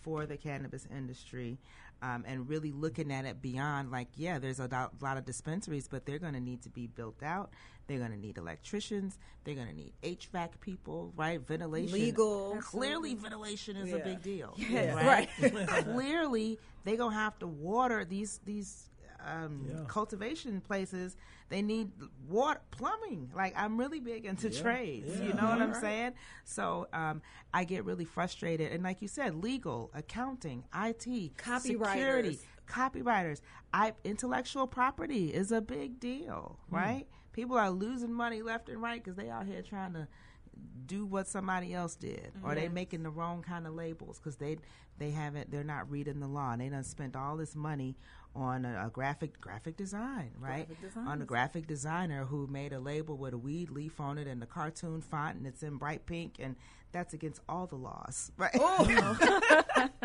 for 0.02 0.26
the 0.26 0.38
cannabis 0.38 0.88
industry 0.96 1.58
um, 2.02 2.24
and 2.28 2.48
really 2.48 2.72
looking 2.72 3.12
at 3.12 3.26
it 3.26 3.42
beyond 3.42 3.92
like 3.92 4.08
yeah 4.16 4.38
there's 4.40 4.60
a 4.60 4.68
do- 4.68 4.90
lot 5.06 5.18
of 5.18 5.26
dispensaries 5.26 5.88
but 5.88 6.06
they're 6.06 6.20
going 6.20 6.34
to 6.34 6.40
need 6.40 6.62
to 6.64 6.70
be 6.70 6.88
built 6.88 7.22
out. 7.24 7.52
They're 7.88 8.00
going 8.00 8.12
to 8.12 8.18
need 8.20 8.38
electricians. 8.38 9.18
They're 9.46 9.56
going 9.56 9.70
to 9.70 9.74
need 9.74 9.94
hvac 10.04 10.60
people 10.60 11.14
right? 11.16 11.40
Ventilation. 11.42 11.94
Legal. 11.94 12.58
clearly 12.62 13.16
ventilation 13.16 13.78
is 13.78 13.94
a 13.94 14.00
big 14.00 14.22
deal 14.22 14.54
Yes. 14.58 14.94
right, 14.96 15.30
Right. 15.54 15.68
clearly 15.86 16.60
they're 16.84 16.98
going 16.98 17.14
to 17.14 17.18
have 17.20 17.40
to 17.40 17.48
water 17.48 18.06
these 18.06 18.40
these 18.46 18.90
um, 19.26 19.66
Yeah. 19.68 19.84
cultivation 19.88 20.62
places 20.62 21.18
they 21.50 21.62
need 21.62 21.92
water 22.28 22.60
plumbing 22.72 23.32
like 23.36 23.54
i'm 23.58 23.78
really 23.78 24.00
big 24.00 24.26
into 24.26 24.50
Yeah. 24.50 24.62
trades 24.62 25.20
you 25.20 25.30
Yeah. 25.30 25.36
know 25.36 25.50
what 25.50 25.62
i'm 25.62 25.72
Right. 25.72 25.82
saying 25.82 26.14
so 26.44 26.88
um, 26.94 27.22
i 27.54 27.64
get 27.64 27.86
really 27.86 28.06
frustrated 28.06 28.72
and 28.72 28.84
like 28.84 29.02
you 29.02 29.08
said 29.08 29.36
legal 29.36 29.92
accounting 29.94 30.64
it 30.74 31.02
security 31.02 31.30
Copywriters. 31.38 32.40
copywriters 32.68 33.42
I, 33.74 33.94
intellectual 34.04 34.68
property 34.68 35.34
is 35.34 35.52
a 35.52 35.62
big 35.62 36.00
deal 36.00 36.60
Hmm. 36.70 36.76
right 36.76 37.08
people 37.34 37.58
are 37.58 37.70
losing 37.72 38.12
money 38.14 38.42
left 38.42 38.70
and 38.70 38.82
right 38.82 39.04
because 39.04 39.16
they 39.16 39.30
out 39.30 39.46
here 39.46 39.62
trying 39.62 39.94
to 39.94 40.08
do 40.88 41.06
what 41.06 41.28
somebody 41.28 41.74
else 41.74 41.96
did 41.96 42.32
or 42.44 42.56
they 42.56 42.68
making 42.68 43.04
the 43.04 43.10
wrong 43.12 43.44
kind 43.44 43.68
of 43.68 43.74
labels 43.76 44.18
because 44.18 44.38
they 44.38 44.58
they 44.98 45.12
haven't 45.12 45.52
they're 45.52 45.64
not 45.64 45.90
reading 45.92 46.20
the 46.20 46.28
law 46.28 46.52
and 46.54 46.62
they 46.62 46.70
done 46.70 46.84
spent 46.84 47.16
all 47.16 47.38
this 47.38 47.56
money 47.56 47.96
on 48.38 48.66
a, 48.66 48.86
a 48.86 48.90
graphic 48.90 49.42
graphic 49.42 49.76
design 49.76 50.32
right 50.40 50.68
Graphic 50.68 50.98
on 51.08 51.22
a 51.22 51.26
graphic 51.26 51.66
designer 51.68 52.24
who 52.26 52.46
made 52.48 52.72
a 52.72 52.80
label 52.80 53.18
with 53.18 53.34
a 53.34 53.38
weed 53.38 53.70
leaf 53.72 54.00
on 54.00 54.18
it 54.18 54.28
and 54.28 54.40
the 54.42 54.46
cartoon 54.46 55.02
font 55.02 55.38
and 55.38 55.48
it's 55.48 55.64
in 55.64 55.78
bright 55.78 56.06
pink 56.06 56.36
and 56.40 56.56
that's 56.92 57.14
against 57.14 57.42
all 57.50 57.66
the 57.68 57.76
laws 57.76 58.32
right 58.38 58.52
Oh, 58.56 58.86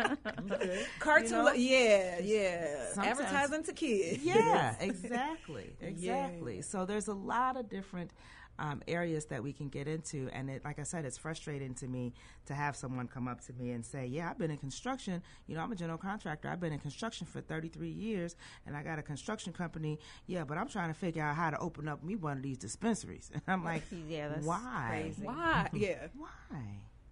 Cartoon, 0.99 1.29
You 1.29 1.37
know? 1.43 1.53
yeah, 1.53 2.19
yeah. 2.19 2.85
Sometimes- 2.93 3.19
Advertising 3.19 3.63
to 3.63 3.73
kids. 3.73 4.23
Yeah, 4.23 4.75
exactly, 4.79 5.75
Yeah. 5.81 5.87
exactly. 5.87 6.61
So 6.61 6.85
there's 6.85 7.07
a 7.07 7.13
lot 7.13 7.57
of 7.57 7.69
different 7.69 8.11
um, 8.59 8.81
areas 8.87 9.25
that 9.25 9.41
we 9.41 9.51
can 9.51 9.67
get 9.69 9.87
into, 9.87 10.29
and 10.31 10.49
it, 10.49 10.63
like 10.63 10.77
I 10.79 10.83
said, 10.83 11.05
it's 11.05 11.17
frustrating 11.17 11.73
to 11.75 11.87
me 11.87 12.13
to 12.45 12.53
have 12.53 12.75
someone 12.75 13.07
come 13.07 13.27
up 13.27 13.41
to 13.45 13.53
me 13.53 13.71
and 13.71 13.83
say, 13.85 14.05
"Yeah, 14.05 14.29
I've 14.29 14.37
been 14.37 14.51
in 14.51 14.57
construction. 14.57 15.21
You 15.47 15.55
know, 15.55 15.61
I'm 15.61 15.71
a 15.71 15.75
general 15.75 15.97
contractor. 15.97 16.49
I've 16.49 16.59
been 16.59 16.73
in 16.73 16.79
construction 16.79 17.25
for 17.25 17.41
33 17.41 17.89
years, 17.89 18.35
and 18.65 18.75
I 18.77 18.83
got 18.83 18.99
a 18.99 19.01
construction 19.01 19.53
company. 19.53 19.99
Yeah, 20.27 20.43
but 20.43 20.57
I'm 20.57 20.67
trying 20.67 20.89
to 20.89 20.93
figure 20.99 21.23
out 21.23 21.35
how 21.35 21.49
to 21.49 21.57
open 21.59 21.87
up 21.87 22.03
me 22.03 22.15
one 22.15 22.37
of 22.37 22.43
these 22.43 22.57
dispensaries." 22.57 23.31
And 23.33 23.41
I'm 23.47 23.63
like, 23.63 23.83
Yeah, 24.07 24.29
that's 24.29 24.45
why? 24.45 24.87
crazy. 24.89 25.23
Why? 25.25 25.69
Yeah. 25.73 26.07
Why? 26.15 26.27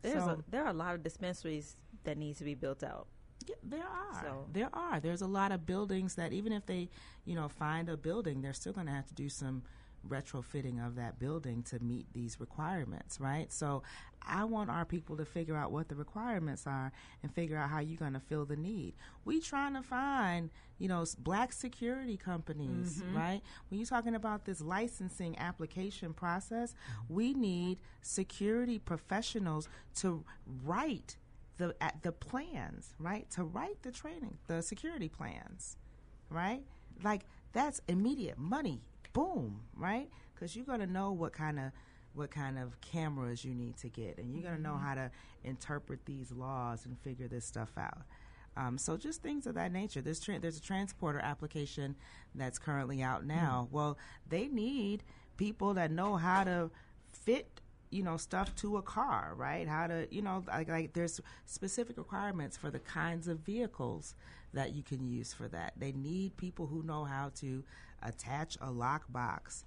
There's 0.03 0.23
So- 0.23 0.29
a, 0.31 0.51
there 0.51 0.63
are 0.63 0.69
a 0.69 0.73
lot 0.73 0.93
of 0.95 1.03
dispensaries 1.03 1.75
that 2.03 2.17
need 2.17 2.37
to 2.37 2.43
be 2.43 2.53
built 2.55 2.83
out. 2.83 3.07
Yeah, 3.47 3.55
there 3.63 3.83
are. 3.87 4.21
So- 4.23 4.45
There 4.53 4.69
are. 4.73 4.99
There's 4.99 5.21
a 5.23 5.27
lot 5.27 5.51
of 5.51 5.65
buildings 5.65 6.13
that 6.15 6.31
even 6.33 6.53
if 6.53 6.65
they, 6.67 6.89
you 7.25 7.33
know, 7.35 7.47
find 7.49 7.89
a 7.89 7.97
building, 7.97 8.41
they're 8.41 8.53
still 8.53 8.73
going 8.73 8.85
to 8.87 8.93
have 8.93 9.07
to 9.07 9.13
do 9.15 9.27
some 9.29 9.63
retrofitting 10.07 10.85
of 10.85 10.95
that 10.95 11.19
building 11.19 11.63
to 11.63 11.79
meet 11.79 12.05
these 12.13 12.39
requirements, 12.39 13.19
right? 13.19 13.51
So 13.51 13.83
I 14.21 14.43
want 14.43 14.69
our 14.69 14.85
people 14.85 15.17
to 15.17 15.25
figure 15.25 15.55
out 15.55 15.71
what 15.71 15.89
the 15.89 15.95
requirements 15.95 16.65
are 16.67 16.91
and 17.23 17.33
figure 17.33 17.57
out 17.57 17.69
how 17.69 17.79
you're 17.79 17.97
going 17.99 18.13
to 18.13 18.19
fill 18.19 18.45
the 18.45 18.55
need. 18.55 18.93
We 19.25 19.39
trying 19.41 19.73
to 19.73 19.81
find, 19.83 20.49
you 20.79 20.87
know, 20.87 21.05
black 21.19 21.53
security 21.53 22.17
companies, 22.17 23.01
Mhm. 23.01 23.15
right? 23.15 23.41
When 23.69 23.79
you're 23.79 23.87
talking 23.87 24.15
about 24.15 24.45
this 24.45 24.61
licensing 24.61 25.37
application 25.37 26.13
process, 26.13 26.73
we 27.09 27.33
need 27.33 27.79
security 28.01 28.79
professionals 28.79 29.69
to 29.95 30.23
write 30.63 31.17
the 31.57 31.75
the 32.01 32.11
plans, 32.11 32.95
right? 32.97 33.29
To 33.31 33.43
write 33.43 33.83
the 33.83 33.91
training, 33.91 34.39
the 34.47 34.61
security 34.63 35.09
plans, 35.09 35.77
right? 36.29 36.63
Like 37.03 37.25
that's 37.53 37.81
immediate 37.87 38.37
money, 38.39 38.81
boom, 39.13 39.61
right? 39.75 40.09
Because 40.33 40.55
you're 40.55 40.65
gonna 40.65 40.87
know 40.87 41.11
what 41.11 41.33
kind 41.33 41.59
of 41.59 41.71
what 42.13 42.29
kind 42.29 42.59
of 42.59 42.79
cameras 42.81 43.45
you 43.45 43.53
need 43.55 43.77
to 43.77 43.87
get, 43.87 44.17
and 44.17 44.33
you're 44.33 44.43
gonna 44.43 44.57
know 44.61 44.73
Mhm. 44.73 44.81
how 44.81 44.93
to 44.95 45.11
interpret 45.45 46.05
these 46.05 46.31
laws 46.31 46.85
and 46.85 46.99
figure 46.99 47.27
this 47.27 47.45
stuff 47.45 47.77
out. 47.77 48.01
Um, 48.57 48.77
so 48.77 48.97
just 48.97 49.21
things 49.21 49.47
of 49.47 49.55
that 49.55 49.71
nature. 49.71 50.01
There's 50.01 50.19
tra- 50.19 50.37
there's 50.39 50.57
a 50.57 50.61
transporter 50.61 51.19
application 51.19 51.95
that's 52.35 52.59
currently 52.59 53.01
out 53.01 53.25
now. 53.25 53.69
Well, 53.71 53.97
they 54.27 54.49
need 54.49 55.03
people 55.37 55.73
that 55.75 55.89
know 55.89 56.17
how 56.17 56.43
to 56.43 56.69
fit 57.13 57.60
you 57.91 58.01
know 58.03 58.17
stuff 58.17 58.55
to 58.55 58.77
a 58.77 58.81
car 58.81 59.33
right 59.35 59.67
how 59.67 59.85
to 59.87 60.07
you 60.11 60.21
know 60.21 60.43
like, 60.47 60.69
like 60.69 60.93
there's 60.93 61.19
specific 61.45 61.97
requirements 61.97 62.55
for 62.57 62.71
the 62.71 62.79
kinds 62.79 63.27
of 63.27 63.39
vehicles 63.39 64.15
that 64.53 64.73
you 64.73 64.81
can 64.83 65.05
use 65.05 65.33
for 65.33 65.47
that 65.47 65.73
they 65.77 65.91
need 65.91 66.35
people 66.37 66.67
who 66.67 66.81
know 66.83 67.03
how 67.03 67.29
to 67.35 67.63
attach 68.03 68.55
a 68.61 68.67
lockbox 68.67 69.63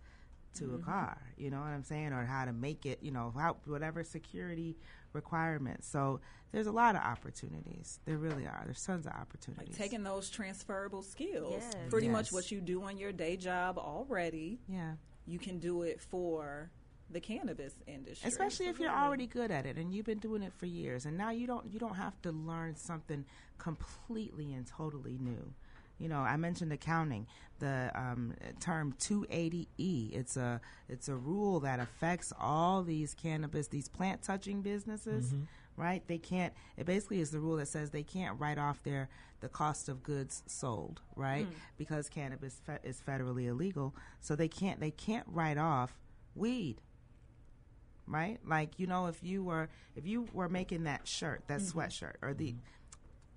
to 0.55 0.75
a 0.75 0.79
Mhm. 0.79 0.85
car 0.85 1.18
you 1.37 1.51
know 1.51 1.59
what 1.61 1.68
i'm 1.68 1.83
saying 1.85 2.12
or 2.12 2.25
how 2.25 2.45
to 2.45 2.53
make 2.53 2.87
it 2.87 2.99
you 3.03 3.11
know 3.11 3.33
how 3.37 3.57
whatever 3.66 4.03
security 4.05 4.77
requirements 5.12 5.87
so 5.89 6.20
there's 6.53 6.66
a 6.66 6.72
lot 6.72 6.95
of 6.95 7.03
opportunities 7.03 7.99
there 8.05 8.16
really 8.18 8.47
are 8.47 8.62
there's 8.64 8.85
tons 8.85 9.07
of 9.07 9.12
opportunities 9.12 9.68
Like 9.70 9.77
taking 9.79 10.03
those 10.05 10.31
transferable 10.31 11.03
skills. 11.03 11.53
Yes. 11.59 11.75
Pretty 11.91 12.09
much 12.09 12.33
what 12.33 12.51
you 12.53 12.61
do 12.61 12.83
on 12.85 12.97
your 12.97 13.11
day 13.12 13.37
job 13.37 13.77
already. 13.79 14.61
Yeah. 14.68 14.93
You 15.27 15.39
can 15.41 15.59
do 15.59 15.83
it 15.83 16.01
for 16.01 16.70
the 17.11 17.20
cannabis 17.20 17.74
industry. 17.86 18.28
especially 18.28 18.66
if 18.66 18.78
you're 18.78 18.88
Absolutely. 18.88 19.07
already 19.07 19.26
good 19.26 19.50
at 19.50 19.66
it 19.66 19.76
and 19.76 19.92
you've 19.92 20.07
been 20.07 20.18
doing 20.18 20.42
it 20.42 20.52
for 20.57 20.66
years 20.66 21.05
and 21.07 21.16
now 21.16 21.30
you 21.30 21.46
don't 21.46 21.66
you 21.72 21.78
don't 21.78 21.94
have 21.96 22.20
to 22.22 22.32
learn 22.32 22.74
something 22.76 23.24
completely 23.59 24.52
and 24.52 24.66
totally 24.66 25.16
new 25.20 25.52
you 25.98 26.09
know 26.09 26.18
i 26.20 26.36
mentioned 26.36 26.72
accounting 26.72 27.26
the 27.61 27.90
um, 27.94 28.34
term 28.61 28.92
280e 28.98 30.12
it's 30.12 30.36
a 30.36 30.61
it's 30.88 31.09
a 31.09 31.14
rule 31.14 31.61
that 31.61 31.78
affects 31.80 32.32
all 32.40 32.82
these 32.82 33.14
cannabis 33.14 33.68
these 33.68 33.88
plant 33.88 34.22
touching 34.22 34.61
businesses 34.62 35.32
Mhm. 35.32 35.46
right 35.76 36.02
they 36.09 36.18
can't 36.18 36.52
it 36.76 36.84
basically 36.86 37.20
is 37.20 37.30
the 37.30 37.38
rule 37.40 37.57
that 37.57 37.68
says 37.68 37.90
they 37.90 38.02
can't 38.02 38.38
write 38.40 38.59
off 38.59 38.82
their 38.82 39.09
the 39.40 39.48
cost 39.48 39.88
of 39.88 40.02
goods 40.02 40.42
sold 40.46 41.00
right 41.16 41.46
Mm. 41.46 41.55
because 41.76 42.09
cannabis 42.09 42.61
fe- 42.64 42.78
is 42.82 43.00
federally 43.07 43.46
illegal 43.46 43.94
so 44.20 44.34
they 44.34 44.48
can't 44.48 44.80
they 44.80 44.90
can't 44.90 45.26
write 45.28 45.59
off 45.59 45.96
weed 46.34 46.80
right 48.07 48.38
like 48.46 48.78
you 48.78 48.86
know 48.86 49.07
if 49.07 49.22
you 49.22 49.42
were 49.42 49.68
if 49.96 50.07
you 50.07 50.26
were 50.32 50.48
making 50.48 50.84
that 50.84 51.07
shirt 51.09 51.42
that 51.46 51.61
Mhm. 51.61 51.72
sweatshirt 51.72 52.14
or 52.22 52.34
the 52.34 52.55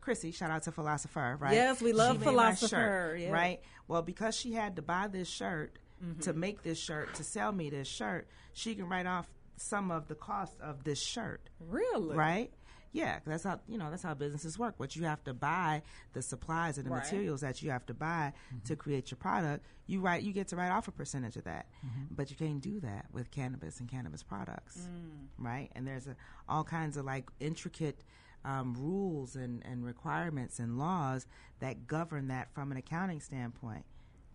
Chrissy, 0.02 0.32
shout 0.32 0.52
out 0.52 0.64
to 0.64 0.72
Philosopher, 0.72 1.36
right? 1.38 1.54
Yes, 1.54 1.82
we 1.82 1.92
love 1.92 2.18
She 2.20 2.24
Philosopher, 2.24 2.68
shirt, 2.70 3.20
yeah. 3.20 3.30
Right? 3.30 3.60
Well, 3.90 4.02
because 4.02 4.38
she 4.38 4.54
had 4.54 4.78
to 4.78 4.82
buy 4.82 5.10
this 5.10 5.28
shirt 5.28 5.80
to 6.22 6.32
Mhm. 6.34 6.38
make 6.38 6.64
this 6.64 6.80
shirt, 6.80 7.14
to 7.16 7.26
sell 7.26 7.52
me 7.52 7.70
this 7.70 7.90
shirt, 7.90 8.30
she 8.54 8.74
can 8.74 8.88
write 8.88 9.06
off 9.06 9.28
some 9.58 9.92
of 9.92 10.08
the 10.08 10.16
cost 10.16 10.62
of 10.62 10.86
this 10.86 11.02
shirt. 11.02 11.50
Really? 11.60 12.16
Right? 12.16 12.54
Yeah, 12.94 13.20
that's 13.26 13.44
how 13.44 13.60
you 13.68 13.78
know 13.78 13.90
that's 13.92 14.04
how 14.04 14.14
businesses 14.14 14.58
work. 14.58 14.76
What 14.78 14.96
you 14.96 15.04
have 15.06 15.24
to 15.26 15.34
buy, 15.34 15.84
the 16.14 16.22
supplies 16.22 16.78
and 16.78 16.86
the 16.88 16.92
Right. 16.92 17.04
materials 17.04 17.42
that 17.42 17.62
you 17.62 17.70
have 17.72 17.86
to 17.88 17.94
buy 17.94 18.34
to 18.66 18.76
create 18.76 19.12
your 19.12 19.18
product, 19.18 19.66
you 19.86 20.00
write 20.02 20.24
you 20.24 20.34
get 20.34 20.48
to 20.50 20.56
write 20.56 20.72
off 20.72 20.88
a 20.88 20.92
percentage 20.92 21.36
of 21.36 21.44
that. 21.44 21.68
But 22.10 22.30
you 22.32 22.36
can't 22.38 22.62
do 22.62 22.80
that 22.80 23.08
with 23.12 23.30
cannabis 23.32 23.80
and 23.80 23.90
cannabis 23.90 24.24
products 24.24 24.88
Mm. 24.88 25.28
right? 25.38 25.70
And 25.76 25.86
there's 25.88 26.08
a, 26.08 26.16
all 26.50 26.64
kinds 26.64 26.98
of 26.98 27.06
like 27.06 27.30
intricate 27.40 28.04
um, 28.46 28.74
rules 28.76 29.36
and, 29.36 29.62
and 29.66 29.84
requirements 29.86 30.58
and 30.60 30.78
laws 30.78 31.28
that 31.60 31.86
govern 31.88 32.28
that 32.30 32.50
from 32.54 32.72
an 32.72 32.78
accounting 32.78 33.20
standpoint. 33.20 33.84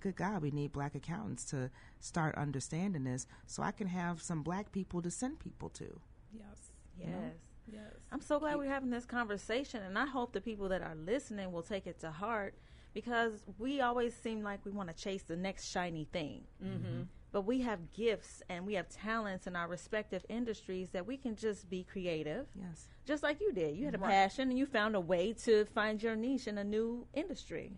Good 0.00 0.16
God, 0.16 0.42
we 0.42 0.50
need 0.50 0.72
black 0.72 0.94
accountants 0.94 1.44
to 1.46 1.70
start 2.00 2.34
understanding 2.34 3.04
this 3.04 3.26
so 3.46 3.62
I 3.62 3.70
can 3.70 3.86
have 3.86 4.20
some 4.20 4.42
black 4.42 4.70
people 4.72 5.00
to 5.02 5.10
send 5.10 5.38
people 5.38 5.70
to. 5.70 5.98
Yes. 6.32 6.72
Yes. 6.98 7.34
Yes. 7.66 7.92
I'm 8.12 8.20
so 8.20 8.38
glad 8.38 8.58
we're 8.58 8.68
having 8.68 8.90
this 8.90 9.06
conversation, 9.06 9.82
and 9.82 9.98
I 9.98 10.04
hope 10.06 10.32
the 10.32 10.40
people 10.40 10.68
that 10.68 10.82
are 10.82 10.94
listening 10.94 11.50
will 11.50 11.62
take 11.62 11.86
it 11.86 11.98
to 12.00 12.10
heart 12.10 12.54
because 12.92 13.42
we 13.58 13.80
always 13.80 14.14
seem 14.14 14.42
like 14.42 14.60
we 14.66 14.70
want 14.70 14.94
to 14.94 14.94
chase 14.94 15.22
the 15.22 15.36
next 15.36 15.70
shiny 15.70 16.04
thing. 16.12 16.44
Mhm. 16.62 17.06
But 17.32 17.42
we 17.46 17.62
have 17.62 17.90
gifts 17.94 18.42
and 18.50 18.66
we 18.66 18.74
have 18.74 18.90
talents 18.90 19.46
in 19.46 19.56
our 19.56 19.66
respective 19.66 20.26
industries 20.28 20.90
that 20.90 21.06
we 21.06 21.16
can 21.16 21.34
just 21.34 21.70
be 21.70 21.84
creative. 21.84 22.46
Yes. 22.54 22.88
Just 23.06 23.22
like 23.22 23.40
you 23.40 23.50
did. 23.52 23.74
You 23.76 23.86
had 23.86 23.94
a 23.94 23.98
Right. 23.98 24.10
passion 24.10 24.50
and 24.50 24.58
you 24.58 24.66
found 24.66 24.94
a 24.94 25.00
way 25.00 25.32
to 25.44 25.64
find 25.64 26.02
your 26.02 26.14
niche 26.14 26.46
in 26.46 26.58
a 26.58 26.64
new 26.64 27.06
industry. 27.14 27.72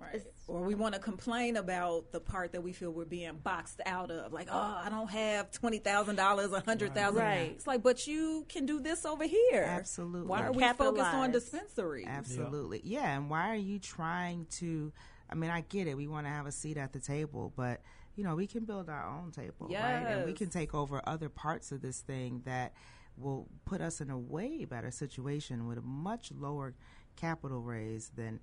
Right. 0.00 0.22
Or 0.48 0.62
we 0.62 0.74
want 0.74 0.94
to 0.94 1.00
complain 1.00 1.56
about 1.56 2.10
the 2.10 2.20
part 2.20 2.52
that 2.52 2.62
we 2.62 2.72
feel 2.72 2.90
we're 2.90 3.04
being 3.04 3.38
boxed 3.42 3.80
out 3.84 4.10
of. 4.10 4.32
Like, 4.32 4.48
oh, 4.50 4.80
I 4.84 4.88
don't 4.88 5.10
have 5.10 5.50
$20,000, 5.50 5.82
$100,000. 6.16 7.14
Right. 7.14 7.52
It's 7.54 7.66
like, 7.66 7.82
but 7.82 8.06
you 8.06 8.46
can 8.48 8.66
do 8.66 8.80
this 8.80 9.04
over 9.04 9.24
here. 9.24 9.62
Absolutely. 9.62 10.26
Why 10.28 10.42
are 10.42 10.52
we 10.52 10.62
focused 10.62 10.80
on 10.82 10.96
Capitalize. 10.96 11.32
dispensaries? 11.32 12.06
Absolutely. 12.08 12.80
Yeah. 12.84 13.16
And 13.16 13.30
why 13.30 13.50
are 13.50 13.56
you 13.56 13.78
trying 13.78 14.46
to? 14.58 14.92
I 15.30 15.34
mean, 15.34 15.50
I 15.50 15.60
get 15.60 15.86
it. 15.86 15.96
We 15.96 16.08
want 16.08 16.26
to 16.26 16.30
have 16.30 16.46
a 16.46 16.52
seat 16.52 16.76
at 16.76 16.92
the 16.92 17.00
table, 17.00 17.52
but 17.54 17.80
you 18.16 18.24
know, 18.24 18.34
we 18.34 18.46
can 18.46 18.64
build 18.64 18.88
our 18.88 19.06
own 19.06 19.30
table, 19.30 19.68
right? 19.68 19.78
And 19.78 20.26
we 20.26 20.32
can 20.32 20.48
take 20.50 20.74
over 20.74 21.00
other 21.06 21.28
parts 21.28 21.70
of 21.72 21.80
this 21.80 22.00
thing 22.00 22.42
that 22.44 22.72
will 23.16 23.46
put 23.64 23.80
us 23.80 24.00
in 24.00 24.10
a 24.10 24.18
way 24.18 24.64
better 24.64 24.90
situation 24.90 25.66
with 25.66 25.78
a 25.78 25.82
much 25.82 26.32
lower 26.32 26.74
capital 27.16 27.60
raise 27.60 28.10
than 28.16 28.40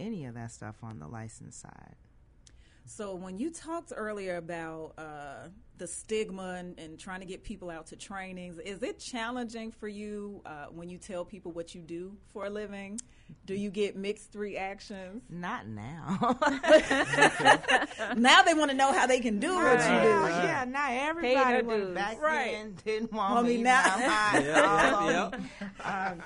any 0.00 0.24
of 0.24 0.34
that 0.34 0.50
stuff 0.50 0.76
on 0.82 0.98
the 0.98 1.06
license 1.06 1.56
side. 1.56 1.94
So 2.86 3.14
when 3.14 3.38
you 3.38 3.50
talked 3.52 3.92
earlier 3.94 4.36
about 4.36 4.94
uh, 4.98 5.48
the 5.78 5.86
stigma 5.86 6.56
and, 6.58 6.76
and 6.76 6.98
trying 6.98 7.20
to 7.20 7.26
get 7.26 7.44
people 7.44 7.70
out 7.70 7.86
to 7.88 7.96
trainings, 7.96 8.58
is 8.58 8.82
it 8.82 8.98
challenging 8.98 9.70
for 9.70 9.86
you 9.86 10.40
uh, 10.44 10.66
when 10.72 10.88
you 10.88 10.98
tell 10.98 11.24
people 11.24 11.52
what 11.52 11.72
you 11.72 11.82
do 11.82 12.16
for 12.32 12.46
a 12.46 12.50
living? 12.50 12.98
Do 13.46 13.54
you 13.54 13.70
get 13.70 13.94
mixed 13.94 14.34
reactions? 14.34 15.22
Not 15.30 15.68
now. 15.68 16.36
now 18.16 18.42
they 18.42 18.54
want 18.54 18.72
to 18.72 18.76
know 18.76 18.92
how 18.92 19.06
they 19.06 19.20
can 19.20 19.38
do 19.38 19.54
what 19.54 19.78
you 19.78 19.86
do. 19.86 20.16
Right. 20.16 20.44
Yeah, 20.44 20.64
now 20.66 20.88
everybody 20.90 21.34
their 21.34 21.64
wanna 21.64 21.86
back 21.94 22.20
Right. 22.20 22.52
then 22.52 22.76
didn't 22.84 23.12
want 23.12 23.34
Want 23.34 23.46
me, 23.46 23.58
me 23.58 23.62
now. 23.62 23.82
now. 23.84 24.30
I'm 24.32 24.44
Yeah, 24.44 25.30
yeah. 25.84 26.10
Um, 26.10 26.22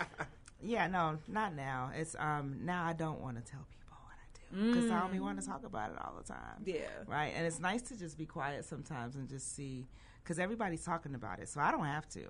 yeah, 0.65 0.87
no, 0.87 1.19
not 1.29 1.55
now. 1.55 1.91
It's 1.95 2.17
um 2.19 2.59
now 2.63 2.85
I 2.85 2.93
don't 2.93 3.21
want 3.21 3.37
to 3.37 3.51
tell 3.51 3.67
people 3.71 3.97
what 4.05 4.17
I 4.17 4.57
do 4.57 4.73
because 4.73 4.91
I 4.91 5.03
only 5.03 5.21
want 5.21 5.41
to 5.41 5.47
talk 5.47 5.65
about 5.65 5.91
it 5.91 5.97
all 5.99 6.15
the 6.17 6.27
time. 6.27 6.63
Yeah. 6.65 6.81
right. 7.07 7.33
And 7.37 7.47
it's 7.47 7.61
nice 7.61 7.83
to 7.83 7.99
just 7.99 8.19
be 8.19 8.27
quiet 8.27 8.65
sometimes 8.65 9.17
and 9.17 9.29
just 9.29 9.55
see 9.55 9.87
because 10.23 10.39
everybody's 10.39 10.85
talking 10.85 11.15
about 11.15 11.39
it, 11.41 11.49
so 11.49 11.61
I 11.61 11.71
don't 11.71 11.85
have 11.85 12.09
to. 12.11 12.23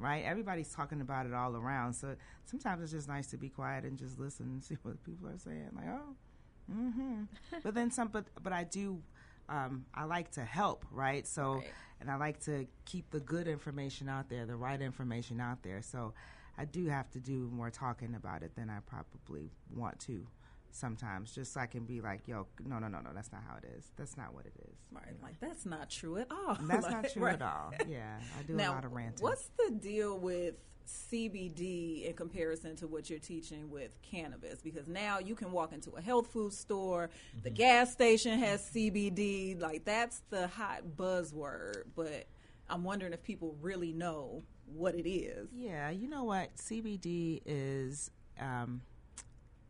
Right, 0.00 0.22
everybody's 0.24 0.72
talking 0.72 1.00
about 1.00 1.26
it 1.26 1.34
all 1.34 1.56
around, 1.56 1.92
so 1.94 2.14
sometimes 2.44 2.84
it's 2.84 2.92
just 2.92 3.08
nice 3.08 3.26
to 3.28 3.36
be 3.36 3.48
quiet 3.48 3.82
and 3.82 3.98
just 3.98 4.20
listen 4.20 4.46
and 4.46 4.62
see 4.64 4.76
what 4.82 5.02
people 5.02 5.28
are 5.28 5.38
saying. 5.38 5.70
Like, 5.74 5.86
oh, 5.88 6.72
mm-hmm. 6.72 7.22
but 7.64 7.74
then 7.74 7.90
some, 7.90 8.06
but 8.06 8.26
but 8.40 8.52
I 8.52 8.62
do, 8.62 9.02
um, 9.48 9.86
I 9.92 10.04
like 10.04 10.30
to 10.32 10.44
help, 10.44 10.84
right? 10.92 11.26
So, 11.26 11.64
and 12.00 12.08
I 12.08 12.14
like 12.14 12.38
to 12.44 12.68
keep 12.84 13.10
the 13.10 13.18
good 13.18 13.48
information 13.48 14.08
out 14.08 14.28
there, 14.28 14.46
the 14.46 14.54
right 14.54 14.80
information 14.80 15.40
out 15.40 15.64
there. 15.64 15.82
So, 15.82 16.14
I 16.58 16.64
do 16.64 16.86
have 16.86 17.08
to 17.12 17.20
do 17.20 17.48
more 17.52 17.70
talking 17.70 18.14
about 18.16 18.42
it 18.42 18.56
than 18.56 18.68
I 18.68 18.80
probably 18.80 19.52
want 19.74 20.00
to 20.00 20.26
sometimes, 20.70 21.32
just 21.32 21.52
so 21.52 21.60
I 21.60 21.66
can 21.66 21.84
be 21.84 22.00
like, 22.00 22.26
yo, 22.26 22.46
no, 22.64 22.78
no, 22.78 22.88
no, 22.88 23.00
no, 23.00 23.10
that's 23.14 23.32
not 23.32 23.42
how 23.48 23.56
it 23.56 23.64
is. 23.76 23.90
That's 23.96 24.16
not 24.16 24.34
what 24.34 24.44
it 24.46 24.54
is. 24.68 24.76
Right, 24.90 25.14
like 25.22 25.40
that's 25.40 25.64
not 25.64 25.88
true 25.90 26.18
at 26.18 26.26
all. 26.30 26.56
That's 26.62 26.90
not 26.90 27.10
true 27.12 27.24
right. 27.24 27.34
at 27.34 27.42
all. 27.42 27.72
Yeah, 27.88 28.18
I 28.38 28.42
do 28.42 28.54
now, 28.54 28.72
a 28.72 28.74
lot 28.74 28.84
of 28.84 28.92
ranting. 28.92 29.22
What's 29.22 29.50
the 29.56 29.72
deal 29.72 30.18
with 30.18 30.54
CBD 30.86 32.08
in 32.08 32.14
comparison 32.14 32.74
to 32.76 32.86
what 32.86 33.08
you're 33.08 33.18
teaching 33.18 33.70
with 33.70 33.96
cannabis? 34.02 34.60
Because 34.60 34.88
now 34.88 35.18
you 35.18 35.34
can 35.34 35.52
walk 35.52 35.72
into 35.72 35.90
a 35.92 36.00
health 36.00 36.28
food 36.28 36.52
store, 36.52 37.10
the 37.42 37.50
mm-hmm. 37.50 37.56
gas 37.56 37.92
station 37.92 38.38
has 38.38 38.68
CBD. 38.74 39.60
Like 39.60 39.84
that's 39.84 40.22
the 40.30 40.48
hot 40.48 40.82
buzzword, 40.96 41.84
but 41.94 42.26
I'm 42.68 42.84
wondering 42.84 43.12
if 43.12 43.22
people 43.22 43.56
really 43.60 43.92
know 43.92 44.42
what 44.74 44.94
it 44.94 45.08
is. 45.08 45.48
Yeah, 45.54 45.90
you 45.90 46.08
know 46.08 46.24
what? 46.24 46.56
CBD 46.56 47.40
is 47.46 48.10
um, 48.40 48.82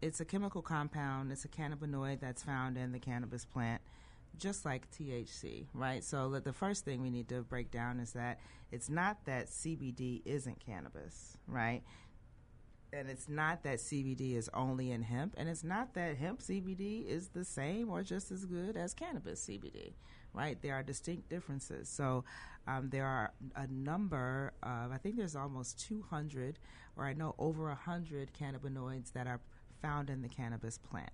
it's 0.00 0.20
a 0.20 0.24
chemical 0.24 0.62
compound. 0.62 1.32
It's 1.32 1.44
a 1.44 1.48
cannabinoid 1.48 2.20
that's 2.20 2.42
found 2.42 2.76
in 2.76 2.92
the 2.92 2.98
cannabis 2.98 3.44
plant, 3.44 3.82
just 4.36 4.64
like 4.64 4.90
THC, 4.90 5.66
right? 5.74 6.04
So 6.04 6.28
the- 6.38 6.52
first 6.52 6.84
thing 6.84 7.02
we 7.02 7.10
need 7.10 7.28
to 7.28 7.42
break 7.42 7.70
down 7.70 7.98
is 8.00 8.12
that 8.12 8.38
it's 8.70 8.88
not 8.88 9.24
that 9.24 9.48
CBD 9.48 10.22
isn't 10.24 10.60
cannabis, 10.60 11.36
right? 11.46 11.82
And 12.92 13.10
it's 13.10 13.28
not 13.28 13.64
that 13.64 13.80
CBD 13.80 14.34
is 14.36 14.48
only 14.54 14.92
in 14.92 15.02
hemp, 15.02 15.34
and 15.36 15.48
it's 15.48 15.64
not 15.64 15.94
that 15.94 16.16
hemp 16.16 16.40
CBD 16.40 17.06
is 17.06 17.28
the 17.28 17.44
same 17.44 17.90
or 17.90 18.02
just 18.02 18.30
as 18.30 18.46
good 18.46 18.76
as 18.76 18.94
cannabis 18.94 19.44
CBD, 19.46 19.92
right? 20.32 20.60
There 20.62 20.74
are 20.74 20.82
distinct 20.82 21.28
differences. 21.28 21.88
So 21.88 22.24
um, 22.68 22.90
there 22.90 23.06
are 23.06 23.32
a 23.56 23.66
number 23.66 24.52
of, 24.62 24.92
I 24.92 24.98
think 24.98 25.16
there's 25.16 25.34
almost 25.34 25.80
200, 25.88 26.58
or 26.96 27.04
I 27.06 27.14
know 27.14 27.34
over 27.38 27.64
100 27.68 28.30
cannabinoids 28.38 29.12
that 29.14 29.26
are 29.26 29.40
found 29.80 30.10
in 30.10 30.22
the 30.22 30.28
cannabis 30.28 30.76
plant. 30.78 31.10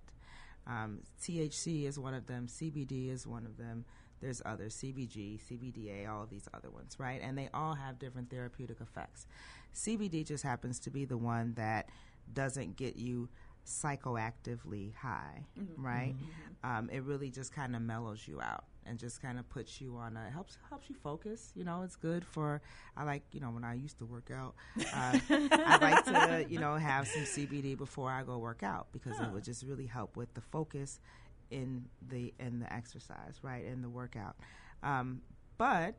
Um, 0.67 0.99
THC 1.21 1.85
is 1.85 1.97
one 1.97 2.13
of 2.13 2.25
them, 2.27 2.47
CBD 2.47 3.09
is 3.09 3.25
one 3.25 3.45
of 3.45 3.57
them. 3.57 3.85
There's 4.21 4.41
others, 4.45 4.75
CBG, 4.75 5.39
CBDA, 5.49 6.09
all 6.09 6.23
of 6.23 6.29
these 6.29 6.47
other 6.53 6.69
ones, 6.71 6.95
right? 6.99 7.21
And 7.23 7.37
they 7.37 7.49
all 7.53 7.75
have 7.75 7.99
different 7.99 8.29
therapeutic 8.29 8.81
effects. 8.81 9.27
CBD 9.73 10.25
just 10.25 10.43
happens 10.43 10.79
to 10.79 10.89
be 10.89 11.05
the 11.05 11.17
one 11.17 11.53
that 11.55 11.89
doesn't 12.33 12.75
get 12.75 12.95
you 12.95 13.29
psychoactively 13.65 14.93
high, 14.95 15.45
Mhm. 15.57 15.67
right? 15.77 16.15
Um, 16.63 16.89
it 16.89 17.03
really 17.03 17.29
just 17.29 17.51
kind 17.53 17.75
of 17.75 17.81
mellows 17.81 18.27
you 18.27 18.41
out 18.41 18.65
and 18.85 18.97
just 18.99 19.21
kind 19.21 19.39
of 19.39 19.47
puts 19.49 19.81
you 19.81 19.97
on 19.97 20.15
a 20.17 20.29
helps 20.29 20.57
helps 20.69 20.89
you 20.89 20.95
focus. 20.95 21.51
You 21.55 21.63
know, 21.63 21.81
it's 21.83 21.95
good 21.95 22.23
for. 22.25 22.61
I 22.95 23.03
like 23.03 23.23
you 23.31 23.39
know 23.39 23.49
when 23.51 23.63
I 23.63 23.73
used 23.75 23.97
to 23.99 24.05
work 24.05 24.29
out, 24.31 24.55
uh, 24.93 25.17
I 25.65 25.77
like 25.81 26.05
to 26.05 26.45
you 26.49 26.59
know 26.59 26.75
have 26.75 27.07
some 27.07 27.23
CBD 27.23 27.77
before 27.77 28.11
I 28.11 28.23
go 28.23 28.37
work 28.37 28.63
out 28.63 28.87
because 28.91 29.17
Huh. 29.17 29.25
it 29.25 29.31
would 29.33 29.43
just 29.43 29.63
really 29.63 29.87
help 29.87 30.15
with 30.17 30.33
the 30.33 30.41
focus 30.41 30.99
in 31.51 31.85
the 32.09 32.33
in 32.39 32.59
the 32.59 32.71
exercise, 32.73 33.39
right, 33.41 33.65
in 33.65 33.81
the 33.81 33.89
workout. 33.89 34.35
Um, 34.83 35.21
but 35.57 35.95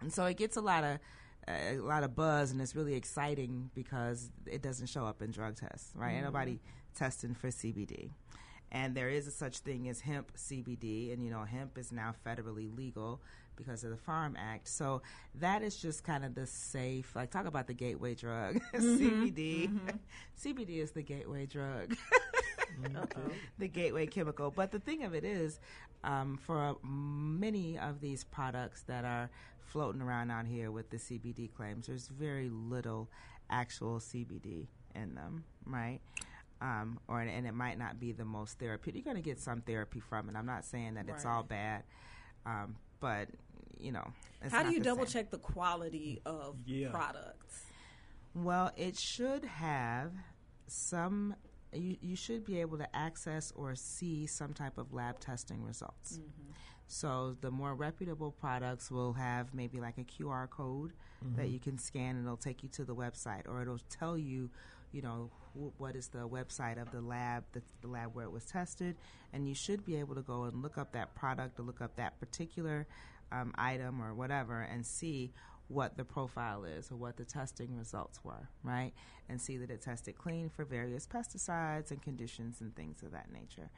and 0.00 0.12
so 0.12 0.24
it 0.26 0.36
gets 0.36 0.56
a 0.56 0.60
lot 0.60 0.84
of 0.84 0.98
a 1.48 1.78
lot 1.78 2.02
of 2.04 2.14
buzz 2.14 2.50
and 2.52 2.60
it's 2.60 2.76
really 2.76 2.94
exciting 2.94 3.70
because 3.74 4.30
it 4.46 4.60
doesn't 4.62 4.86
show 4.88 5.06
up 5.06 5.22
in 5.22 5.30
drug 5.30 5.56
tests, 5.56 5.90
right? 5.94 6.10
Ain't 6.12 6.20
Mhm. 6.20 6.24
nobody 6.26 6.60
testing 6.94 7.34
for 7.34 7.48
CBD. 7.48 8.10
And 8.70 8.94
there 8.94 9.08
is 9.08 9.26
a 9.26 9.30
such 9.30 9.58
thing 9.58 9.88
as 9.88 10.00
hemp 10.00 10.32
CBD, 10.36 11.12
and 11.12 11.22
you 11.22 11.30
know, 11.30 11.44
hemp 11.44 11.78
is 11.78 11.90
now 11.92 12.14
federally 12.26 12.74
legal 12.76 13.20
because 13.56 13.82
of 13.82 13.90
the 13.90 13.96
Farm 13.96 14.36
Act. 14.38 14.68
So 14.68 15.02
that 15.36 15.62
is 15.62 15.76
just 15.76 16.04
kind 16.04 16.24
of 16.24 16.34
the 16.34 16.46
safe, 16.46 17.16
like, 17.16 17.30
talk 17.30 17.46
about 17.46 17.66
the 17.66 17.74
gateway 17.74 18.14
drug. 18.14 18.60
Mhm, 18.74 18.98
CBD. 18.98 19.68
mhm. 19.68 19.98
CBD 20.40 20.78
is 20.78 20.92
the 20.92 21.02
gateway 21.02 21.46
drug. 21.46 21.96
the 23.58 23.68
gateway 23.68 24.06
chemical. 24.06 24.50
But 24.50 24.70
the 24.70 24.78
thing 24.78 25.04
of 25.04 25.14
it 25.14 25.24
is, 25.24 25.58
um, 26.04 26.36
for 26.36 26.76
many 26.84 27.78
of 27.78 28.00
these 28.00 28.22
products 28.24 28.82
that 28.82 29.04
are 29.04 29.30
floating 29.60 30.00
around 30.00 30.30
out 30.30 30.46
here 30.46 30.70
with 30.70 30.90
the 30.90 30.96
CBD 30.98 31.52
claims, 31.52 31.86
there's 31.86 32.08
very 32.08 32.48
little 32.50 33.08
actual 33.50 33.98
CBD 33.98 34.66
in 34.94 35.14
them, 35.14 35.44
right? 35.66 35.98
Um, 36.60 36.98
or 37.06 37.20
and 37.20 37.46
it 37.46 37.54
might 37.54 37.78
not 37.78 38.00
be 38.00 38.10
the 38.12 38.24
most 38.24 38.58
therapeutic. 38.58 39.04
You're 39.04 39.12
going 39.14 39.22
to 39.22 39.28
get 39.28 39.38
some 39.38 39.60
therapy 39.60 40.00
from 40.00 40.28
it. 40.28 40.34
I'm 40.36 40.46
not 40.46 40.64
saying 40.64 40.94
that 40.94 41.08
it's 41.08 41.24
all 41.24 41.42
bad, 41.44 41.84
um, 42.44 42.74
but 42.98 43.28
you 43.78 43.92
know, 43.92 44.04
it's 44.42 44.52
How 44.52 44.64
do 44.64 44.70
you 44.72 44.78
the 44.80 44.84
double 44.84 45.06
same. 45.06 45.22
check 45.22 45.30
the 45.30 45.38
quality 45.38 46.20
of 46.26 46.56
products? 46.90 47.64
Well, 48.34 48.72
it 48.76 48.96
should 48.98 49.44
have 49.44 50.12
some. 50.66 51.36
You, 51.72 51.96
you 52.00 52.16
should 52.16 52.44
be 52.44 52.60
able 52.60 52.78
to 52.78 52.96
access 52.96 53.52
or 53.54 53.74
see 53.76 54.26
some 54.26 54.52
type 54.52 54.78
of 54.78 54.92
lab 54.92 55.20
testing 55.20 55.62
results. 55.62 56.18
So 56.86 57.36
the 57.42 57.50
more 57.50 57.74
reputable 57.74 58.32
products 58.32 58.90
will 58.90 59.12
have 59.12 59.52
maybe 59.54 59.78
like 59.78 59.98
a 59.98 60.04
QR 60.04 60.48
code 60.48 60.92
that 61.36 61.46
Mhm. 61.46 61.52
you 61.52 61.58
can 61.60 61.78
scan, 61.78 62.16
and 62.16 62.24
it'll 62.24 62.36
take 62.38 62.62
you 62.62 62.68
to 62.70 62.84
the 62.84 62.94
website, 62.94 63.46
or 63.46 63.60
it'll 63.60 63.78
tell 63.90 64.16
you, 64.16 64.50
you 64.92 65.02
know, 65.02 65.30
wh- 65.47 65.47
what 65.78 65.96
is 65.96 66.08
the 66.08 66.28
website 66.28 66.80
of 66.80 66.90
the 66.90 67.00
lab, 67.00 67.44
the, 67.52 67.62
the 67.80 67.88
lab 67.88 68.14
where 68.14 68.24
it 68.24 68.32
was 68.32 68.44
tested, 68.44 68.96
and 69.32 69.48
you 69.48 69.54
should 69.54 69.84
be 69.84 69.96
able 69.96 70.14
to 70.14 70.22
go 70.22 70.44
and 70.44 70.62
look 70.62 70.78
up 70.78 70.92
that 70.92 71.14
product 71.14 71.58
or 71.58 71.62
look 71.64 71.80
up 71.80 71.96
that 71.96 72.18
particular 72.20 72.86
um, 73.32 73.52
item 73.56 74.00
or 74.00 74.14
whatever, 74.14 74.60
and 74.62 74.86
see 74.86 75.32
what 75.68 75.96
the 75.96 76.04
profile 76.04 76.64
is 76.64 76.90
or 76.90 76.96
what 76.96 77.16
the 77.16 77.24
testing 77.24 77.76
results 77.76 78.20
were, 78.24 78.48
right? 78.62 78.92
And 79.28 79.40
see 79.40 79.58
that 79.58 79.70
it 79.70 79.82
tested 79.82 80.16
clean 80.16 80.48
for 80.48 80.64
various 80.64 81.06
pesticides 81.06 81.90
and 81.90 82.00
conditions 82.00 82.62
and 82.62 82.74
things 82.74 83.02
of 83.02 83.12
that 83.12 83.30
nature. 83.30 83.70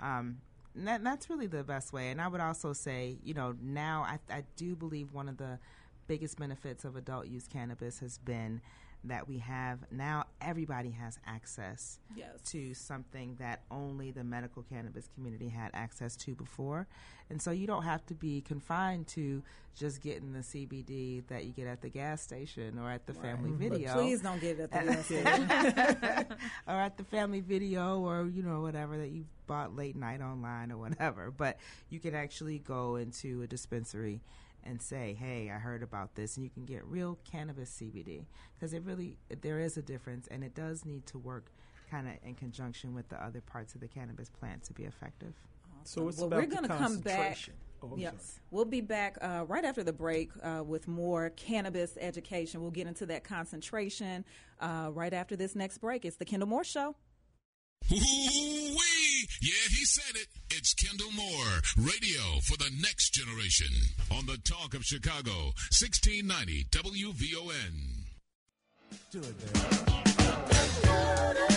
Um, 0.00 0.38
and 0.76 0.86
that, 0.86 1.02
that's 1.02 1.30
really 1.30 1.46
the 1.46 1.64
best 1.64 1.92
way. 1.92 2.10
And 2.10 2.20
I 2.20 2.28
would 2.28 2.40
also 2.40 2.72
say, 2.72 3.16
you 3.24 3.34
know, 3.34 3.54
now 3.62 4.06
I, 4.06 4.18
I 4.32 4.44
do 4.56 4.76
believe 4.76 5.12
one 5.12 5.28
of 5.28 5.38
the 5.38 5.58
biggest 6.06 6.38
benefits 6.38 6.84
of 6.84 6.96
adult 6.96 7.26
use 7.26 7.46
cannabis 7.48 8.00
has 8.00 8.18
been 8.18 8.60
that 9.04 9.26
we 9.26 9.38
have 9.38 9.78
now 9.90 10.24
everybody 10.40 10.90
has 10.90 11.18
access 11.26 11.98
Yes. 12.14 12.40
to 12.50 12.74
something 12.74 13.36
that 13.38 13.62
only 13.70 14.10
the 14.10 14.24
medical 14.24 14.62
cannabis 14.62 15.08
community 15.14 15.48
had 15.48 15.70
access 15.74 16.16
to 16.16 16.34
before. 16.34 16.86
And 17.30 17.40
so 17.40 17.50
you 17.52 17.66
don't 17.66 17.84
have 17.84 18.04
to 18.06 18.14
be 18.14 18.40
confined 18.40 19.06
to 19.08 19.42
just 19.76 20.02
getting 20.02 20.32
the 20.32 20.40
CBD 20.40 21.22
that 21.28 21.44
you 21.44 21.52
get 21.52 21.66
at 21.68 21.80
the 21.80 21.88
gas 21.88 22.20
station 22.20 22.78
or 22.78 22.90
at 22.90 23.06
the 23.06 23.14
family 23.14 23.50
mm-hmm. 23.50 23.68
But 23.68 23.78
video. 23.78 23.94
please 23.94 24.20
don't 24.20 24.40
get 24.40 24.58
it 24.58 24.68
at 24.72 24.86
the 24.86 24.92
gas 24.92 25.04
station. 26.26 26.38
or 26.66 26.74
at 26.74 26.96
the 26.96 27.04
family 27.04 27.40
video 27.40 28.00
or 28.00 28.26
you 28.26 28.42
know 28.42 28.60
whatever 28.60 28.98
that 28.98 29.10
you 29.10 29.24
bought 29.46 29.76
late 29.76 29.96
night 29.96 30.20
online 30.20 30.70
or 30.72 30.78
whatever 30.78 31.30
but 31.30 31.58
you 31.88 31.98
can 32.00 32.14
actually 32.14 32.58
go 32.58 32.96
into 32.96 33.42
a 33.42 33.46
dispensary 33.46 34.20
and 34.64 34.80
say 34.80 35.16
hey 35.18 35.50
i 35.50 35.58
heard 35.58 35.82
about 35.82 36.14
this 36.14 36.36
and 36.36 36.44
you 36.44 36.50
can 36.50 36.64
get 36.64 36.84
real 36.86 37.18
cannabis 37.30 37.70
cbd 37.80 38.24
because 38.54 38.72
it 38.72 38.82
really 38.84 39.16
there 39.40 39.58
is 39.60 39.76
a 39.76 39.82
difference 39.82 40.26
and 40.30 40.42
it 40.44 40.54
does 40.54 40.84
need 40.84 41.06
to 41.06 41.18
work 41.18 41.46
kind 41.90 42.06
of 42.06 42.14
in 42.24 42.34
conjunction 42.34 42.94
with 42.94 43.08
the 43.08 43.22
other 43.22 43.40
parts 43.40 43.74
of 43.74 43.80
the 43.80 43.88
cannabis 43.88 44.30
plant 44.30 44.62
to 44.62 44.72
be 44.72 44.84
effective 44.84 45.34
So 45.84 46.08
it's 46.08 46.18
well, 46.18 46.26
about 46.26 46.40
we're 46.40 46.46
going 46.46 46.62
to 46.68 46.76
come 46.76 46.98
back. 46.98 47.38
Oh, 47.82 47.94
yes, 47.96 48.12
sorry. 48.12 48.42
we'll 48.50 48.64
be 48.66 48.82
back 48.82 49.16
uh, 49.22 49.44
right 49.48 49.64
after 49.64 49.82
the 49.82 49.92
break 49.92 50.30
uh, 50.42 50.62
with 50.62 50.86
more 50.86 51.30
cannabis 51.30 51.96
education. 51.98 52.60
We'll 52.60 52.70
get 52.70 52.86
into 52.86 53.06
that 53.06 53.24
concentration 53.24 54.26
uh, 54.60 54.90
right 54.92 55.14
after 55.14 55.34
this 55.34 55.56
next 55.56 55.78
break. 55.78 56.04
It's 56.04 56.16
the 56.16 56.26
Kendall 56.26 56.48
Moore 56.50 56.62
Show. 56.64 56.94
Yeah, 59.42 59.52
he 59.70 59.86
said 59.86 60.16
it. 60.16 60.26
It's 60.50 60.74
Kendall 60.74 61.10
Moore, 61.12 61.62
radio 61.78 62.40
for 62.42 62.58
the 62.58 62.70
next 62.82 63.14
generation 63.14 63.74
on 64.10 64.26
the 64.26 64.36
Talk 64.44 64.74
of 64.74 64.84
Chicago, 64.84 65.54
1690 65.72 66.64
WVON. 66.64 68.04
Do 69.10 69.20
it, 69.20 69.54
man. 70.84 71.49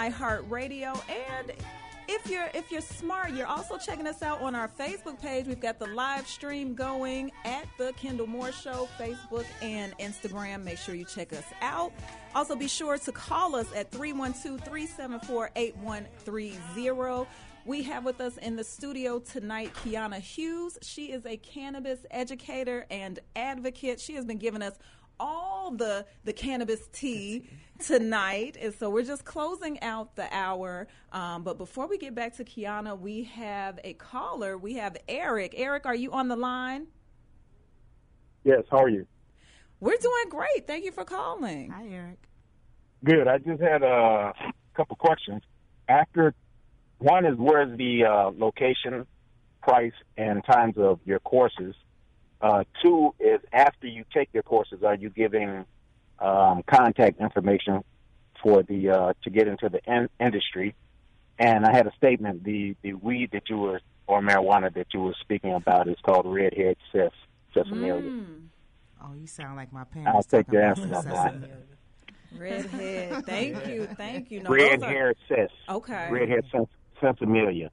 iHeartRadio, 0.00 0.98
and 1.10 1.52
if 2.08 2.28
you're 2.28 2.48
if 2.54 2.72
you're 2.72 2.80
smart, 2.80 3.32
you're 3.32 3.46
also 3.46 3.76
checking 3.76 4.06
us 4.06 4.22
out 4.22 4.40
on 4.40 4.54
our 4.54 4.66
Facebook 4.66 5.20
page. 5.20 5.46
We've 5.46 5.60
got 5.60 5.78
the 5.78 5.88
live 5.88 6.26
stream 6.26 6.74
going 6.74 7.30
at 7.44 7.66
the 7.76 7.92
Kendall 7.98 8.26
Moore 8.26 8.50
Show, 8.50 8.88
Facebook 8.98 9.44
and 9.60 9.96
Instagram. 9.98 10.64
Make 10.64 10.78
sure 10.78 10.94
you 10.94 11.04
check 11.04 11.34
us 11.34 11.44
out. 11.60 11.92
Also, 12.34 12.56
be 12.56 12.66
sure 12.66 12.96
to 12.96 13.12
call 13.12 13.54
us 13.54 13.66
at 13.74 13.90
312 13.90 14.60
374 14.60 15.50
8130. 15.54 17.28
We 17.66 17.82
have 17.82 18.06
with 18.06 18.22
us 18.22 18.38
in 18.38 18.56
the 18.56 18.64
studio 18.64 19.18
tonight 19.18 19.74
Kiana 19.84 20.18
Hughes. 20.18 20.78
She 20.80 21.12
is 21.12 21.26
a 21.26 21.36
cannabis 21.36 22.00
educator 22.10 22.86
and 22.90 23.18
advocate. 23.36 24.00
She 24.00 24.14
has 24.14 24.24
been 24.24 24.38
giving 24.38 24.62
us 24.62 24.78
all 25.20 25.70
the 25.70 26.06
the 26.24 26.32
cannabis 26.32 26.88
tea 26.92 27.50
tonight, 27.80 28.56
and 28.60 28.72
so 28.74 28.90
we're 28.90 29.04
just 29.04 29.24
closing 29.24 29.80
out 29.82 30.14
the 30.16 30.28
hour. 30.34 30.86
Um, 31.12 31.42
but 31.42 31.58
before 31.58 31.86
we 31.88 31.98
get 31.98 32.14
back 32.14 32.36
to 32.36 32.44
Kiana, 32.44 32.98
we 32.98 33.24
have 33.24 33.80
a 33.84 33.94
caller. 33.94 34.56
We 34.56 34.74
have 34.74 34.96
Eric. 35.08 35.54
Eric, 35.56 35.86
are 35.86 35.94
you 35.94 36.12
on 36.12 36.28
the 36.28 36.36
line? 36.36 36.86
Yes, 38.44 38.62
how 38.70 38.78
are 38.78 38.88
you? 38.88 39.06
We're 39.80 39.96
doing 39.96 40.28
great. 40.28 40.66
Thank 40.66 40.84
you 40.84 40.92
for 40.92 41.04
calling. 41.04 41.70
Hi, 41.70 41.86
Eric. 41.90 42.18
Good. 43.04 43.26
I 43.26 43.38
just 43.38 43.62
had 43.62 43.82
a 43.82 44.32
couple 44.74 44.96
questions. 44.96 45.42
After 45.88 46.34
one 46.98 47.24
is 47.24 47.36
where's 47.36 47.76
the 47.78 48.04
uh, 48.04 48.30
location, 48.36 49.06
price, 49.62 49.92
and 50.16 50.44
times 50.44 50.74
of 50.76 51.00
your 51.04 51.18
courses. 51.18 51.74
Uh, 52.42 52.64
two 52.82 53.14
is 53.18 53.40
after 53.52 53.86
you 53.86 54.04
take 54.14 54.28
your 54.32 54.42
courses, 54.42 54.82
are 54.82 54.94
you 54.94 55.10
giving 55.10 55.64
um, 56.20 56.62
contact 56.66 57.20
information 57.20 57.82
for 58.42 58.62
the 58.62 58.90
uh, 58.90 59.12
to 59.24 59.30
get 59.30 59.48
into 59.48 59.68
the 59.68 59.80
in- 59.86 60.08
industry? 60.18 60.74
And 61.38 61.64
I 61.64 61.72
had 61.72 61.86
a 61.86 61.92
statement: 61.96 62.44
the 62.44 62.76
the 62.82 62.94
weed 62.94 63.30
that 63.32 63.48
you 63.48 63.58
were 63.58 63.80
or 64.06 64.20
marijuana 64.20 64.72
that 64.74 64.88
you 64.92 65.00
were 65.00 65.14
speaking 65.20 65.54
about 65.54 65.88
is 65.88 65.96
called 66.04 66.26
redhead 66.26 66.76
sis. 66.92 67.10
cis 67.54 67.64
sesamilia. 67.66 68.26
Oh, 69.02 69.14
you 69.14 69.26
sound 69.26 69.56
like 69.56 69.72
my 69.72 69.84
parents. 69.84 70.12
I'll 70.14 70.22
take 70.22 70.46
talking 70.46 70.54
your 70.54 70.68
answer 70.68 70.82
on 70.94 71.40
that. 71.40 71.50
Redhead. 72.36 73.26
Thank 73.26 73.66
you. 73.66 73.86
Thank 73.96 74.30
you. 74.30 74.42
No, 74.42 74.50
Red 74.50 74.80
those 74.80 74.88
are- 74.88 74.90
hair. 74.90 75.48
Okay. 75.68 76.08
Redhead 76.10 76.44
sens- 76.52 76.68
sensimilia. 77.00 77.70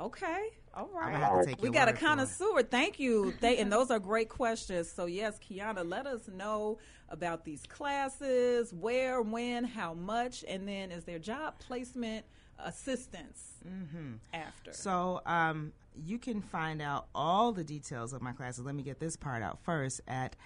Okay. 0.00 0.48
All 0.74 0.88
right. 0.94 1.14
have 1.14 1.40
to 1.40 1.46
take 1.46 1.62
we 1.62 1.70
got 1.70 1.88
a 1.88 1.92
connoisseur. 1.92 2.62
Thank 2.62 2.98
you. 2.98 3.34
They, 3.40 3.58
and 3.58 3.70
those 3.70 3.90
are 3.90 3.98
great 3.98 4.28
questions. 4.28 4.90
So, 4.90 5.06
yes, 5.06 5.38
Kiana, 5.38 5.88
let 5.88 6.06
us 6.06 6.28
know 6.28 6.78
about 7.08 7.44
these 7.44 7.62
classes, 7.68 8.72
where, 8.72 9.20
when, 9.20 9.64
how 9.64 9.92
much, 9.92 10.44
and 10.48 10.66
then 10.66 10.90
is 10.90 11.04
there 11.04 11.18
job 11.18 11.58
placement 11.58 12.24
assistance 12.58 13.48
Mm-hmm. 13.68 14.14
after? 14.32 14.72
So 14.72 15.20
um, 15.26 15.72
you 15.94 16.18
can 16.18 16.40
find 16.40 16.80
out 16.82 17.06
all 17.14 17.52
the 17.52 17.64
details 17.64 18.12
of 18.12 18.22
my 18.22 18.32
classes. 18.32 18.64
Let 18.64 18.74
me 18.74 18.82
get 18.82 18.98
this 18.98 19.16
part 19.16 19.42
out 19.42 19.58
first 19.62 20.00
at 20.08 20.36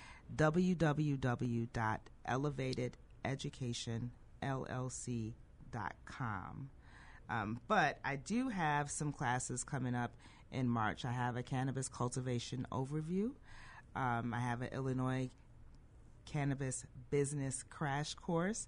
www.elevatededucationllc.com. 5.72 6.70
Um, 7.28 7.60
but 7.68 7.98
I 8.04 8.16
do 8.16 8.48
have 8.48 8.90
some 8.90 9.12
classes 9.12 9.64
coming 9.64 9.94
up 9.94 10.12
in 10.52 10.68
March. 10.68 11.04
I 11.04 11.12
have 11.12 11.36
a 11.36 11.42
cannabis 11.42 11.88
cultivation 11.88 12.66
overview. 12.70 13.32
Um, 13.94 14.32
I 14.34 14.40
have 14.40 14.62
an 14.62 14.68
Illinois 14.72 15.30
cannabis 16.24 16.84
business 17.10 17.62
crash 17.68 18.14
course, 18.14 18.66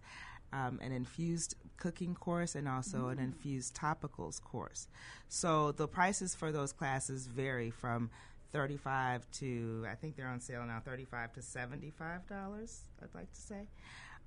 um, 0.53 0.79
an 0.83 0.93
infused 0.93 1.55
cooking 1.77 2.15
course, 2.15 2.55
and 2.55 2.69
also 2.69 3.09
an 3.09 3.19
Mm. 3.19 3.25
infused 3.25 3.75
topicals 3.75 4.43
course. 4.43 4.89
So 5.29 5.73
the 5.73 5.87
prices 5.87 6.35
for 6.35 6.51
those 6.53 6.73
classes 6.73 7.27
vary 7.27 7.71
from 7.71 8.11
35 8.53 9.31
to 9.33 9.87
I 9.91 9.95
think 9.95 10.17
they're 10.17 10.27
on 10.27 10.41
sale 10.41 10.65
now 10.65 10.81
35 10.81 11.35
to 11.35 11.43
75 11.43 12.27
dollars 12.27 12.81
I'd 13.03 13.15
like 13.15 13.31
to 13.31 13.41
say 13.41 13.67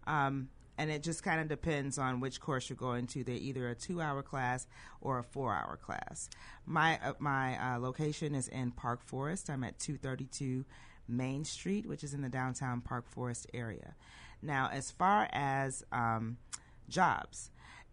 um, 0.05 0.47
and 0.77 0.89
it 0.89 1.03
just 1.03 1.23
kind 1.23 1.41
of 1.41 1.47
depends 1.47 1.97
on 1.97 2.19
which 2.19 2.39
course 2.39 2.69
you're 2.69 2.77
going 2.77 3.07
to. 3.07 3.23
They're 3.23 3.35
either 3.35 3.69
a 3.69 3.75
two 3.75 4.01
hour 4.01 4.21
class 4.21 4.67
or 5.01 5.19
a 5.19 5.23
four 5.23 5.53
hour 5.53 5.77
class. 5.77 6.29
My 6.65 6.99
uh, 7.03 7.13
my 7.19 7.75
uh, 7.75 7.79
location 7.79 8.35
is 8.35 8.47
in 8.47 8.71
Park 8.71 9.01
Forest. 9.03 9.49
I'm 9.49 9.63
at 9.63 9.79
232 9.79 10.65
Main 11.07 11.43
Street 11.43 11.85
which 11.85 12.03
is 12.03 12.13
in 12.13 12.21
the 12.21 12.29
downtown 12.29 12.81
Park 12.81 13.05
Forest 13.07 13.47
area. 13.53 13.95
Now 14.41 14.69
as 14.71 14.91
far 14.91 15.27
as 15.31 15.83
um, 15.91 16.37
jobs 16.89 17.51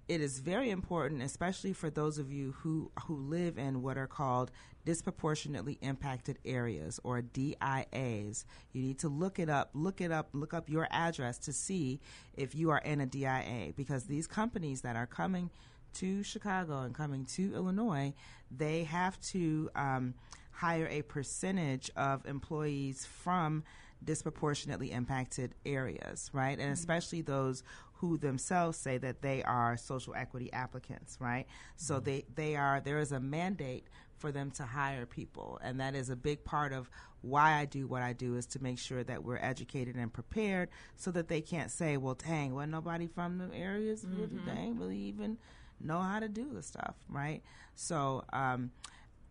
it 0.09 0.23
is 0.23 0.41
very 0.41 0.71
important, 0.71 1.23
especially 1.23 1.75
for 1.75 1.91
those 1.91 2.19
of 2.19 2.33
you 2.33 2.55
who 2.59 2.91
who 3.05 3.17
live 3.17 3.59
in 3.59 3.83
what 3.83 3.99
are 3.99 4.07
called 4.07 4.51
disproportionately 4.85 5.77
impacted 5.83 6.39
areas 6.47 6.99
or 7.05 7.21
DIAs. 7.21 8.45
You 8.73 8.81
need 8.81 8.99
to 9.01 9.09
look 9.11 9.39
it 9.39 9.51
up, 9.51 9.71
look 9.75 10.01
it 10.01 10.11
up, 10.11 10.31
look 10.33 10.55
up 10.55 10.71
your 10.71 10.89
address 10.91 11.37
to 11.41 11.53
see 11.53 12.01
if 12.37 12.55
you 12.55 12.71
are 12.71 12.79
in 12.79 13.03
a 13.03 13.07
DIA 13.07 13.75
because 13.77 14.05
these 14.05 14.27
companies 14.27 14.81
that 14.81 14.97
are 14.97 15.07
coming 15.07 15.51
to 15.95 16.23
Chicago 16.23 16.83
and 16.83 16.95
coming 16.95 17.27
to 17.27 17.55
Illinois, 17.55 18.15
they 18.51 18.85
have 18.85 19.21
to 19.21 19.69
um, 19.77 20.15
hire 20.53 20.89
a 20.91 21.03
percentage 21.03 21.91
of 21.95 22.25
employees 22.27 23.05
from 23.05 23.65
disproportionately 24.05 24.93
impacted 24.93 25.55
areas, 25.67 26.31
right? 26.33 26.59
And 26.59 26.73
especially 26.73 27.21
those 27.21 27.63
who 27.99 28.17
themselves 28.17 28.79
say 28.79 28.97
that 28.99 29.23
they 29.23 29.43
are 29.43 29.77
social 29.77 30.15
equity 30.15 30.53
applicants, 30.53 31.17
right? 31.21 31.47
So 31.77 31.99
they, 32.01 32.25
they 32.35 32.55
are, 32.57 32.81
there 32.81 32.99
is 32.99 33.11
a 33.13 33.19
mandate 33.21 33.85
for 34.17 34.31
them 34.33 34.51
to 34.53 34.63
hire 34.65 35.05
people. 35.07 35.59
And 35.63 35.81
that 35.81 35.95
is 35.95 36.09
a 36.11 36.17
big 36.17 36.45
part 36.45 36.73
of 36.73 36.89
why 37.23 37.55
I 37.55 37.65
do 37.65 37.87
what 37.89 38.03
I 38.03 38.13
do 38.13 38.37
is 38.37 38.47
to 38.47 38.63
make 38.63 38.79
sure 38.79 39.03
that 39.05 39.25
we're 39.25 39.39
educated 39.39 39.97
and 39.97 40.13
prepared 40.13 40.69
so 40.97 41.11
that 41.11 41.27
they 41.29 41.41
can't 41.41 41.71
say, 41.71 41.97
well, 41.97 42.15
dang, 42.15 42.55
well, 42.55 42.67
nobody 42.67 43.07
from 43.09 43.39
the 43.39 43.53
areas 43.57 44.05
really, 44.09 44.29
Mhm. 44.39 44.45
dang, 44.47 44.79
really 44.79 44.99
even 44.99 45.37
know 45.81 46.01
how 46.01 46.21
to 46.21 46.29
do 46.29 46.53
the 46.53 46.63
stuff, 46.63 46.95
right? 47.09 47.43
So, 47.75 48.25
um, 48.33 48.71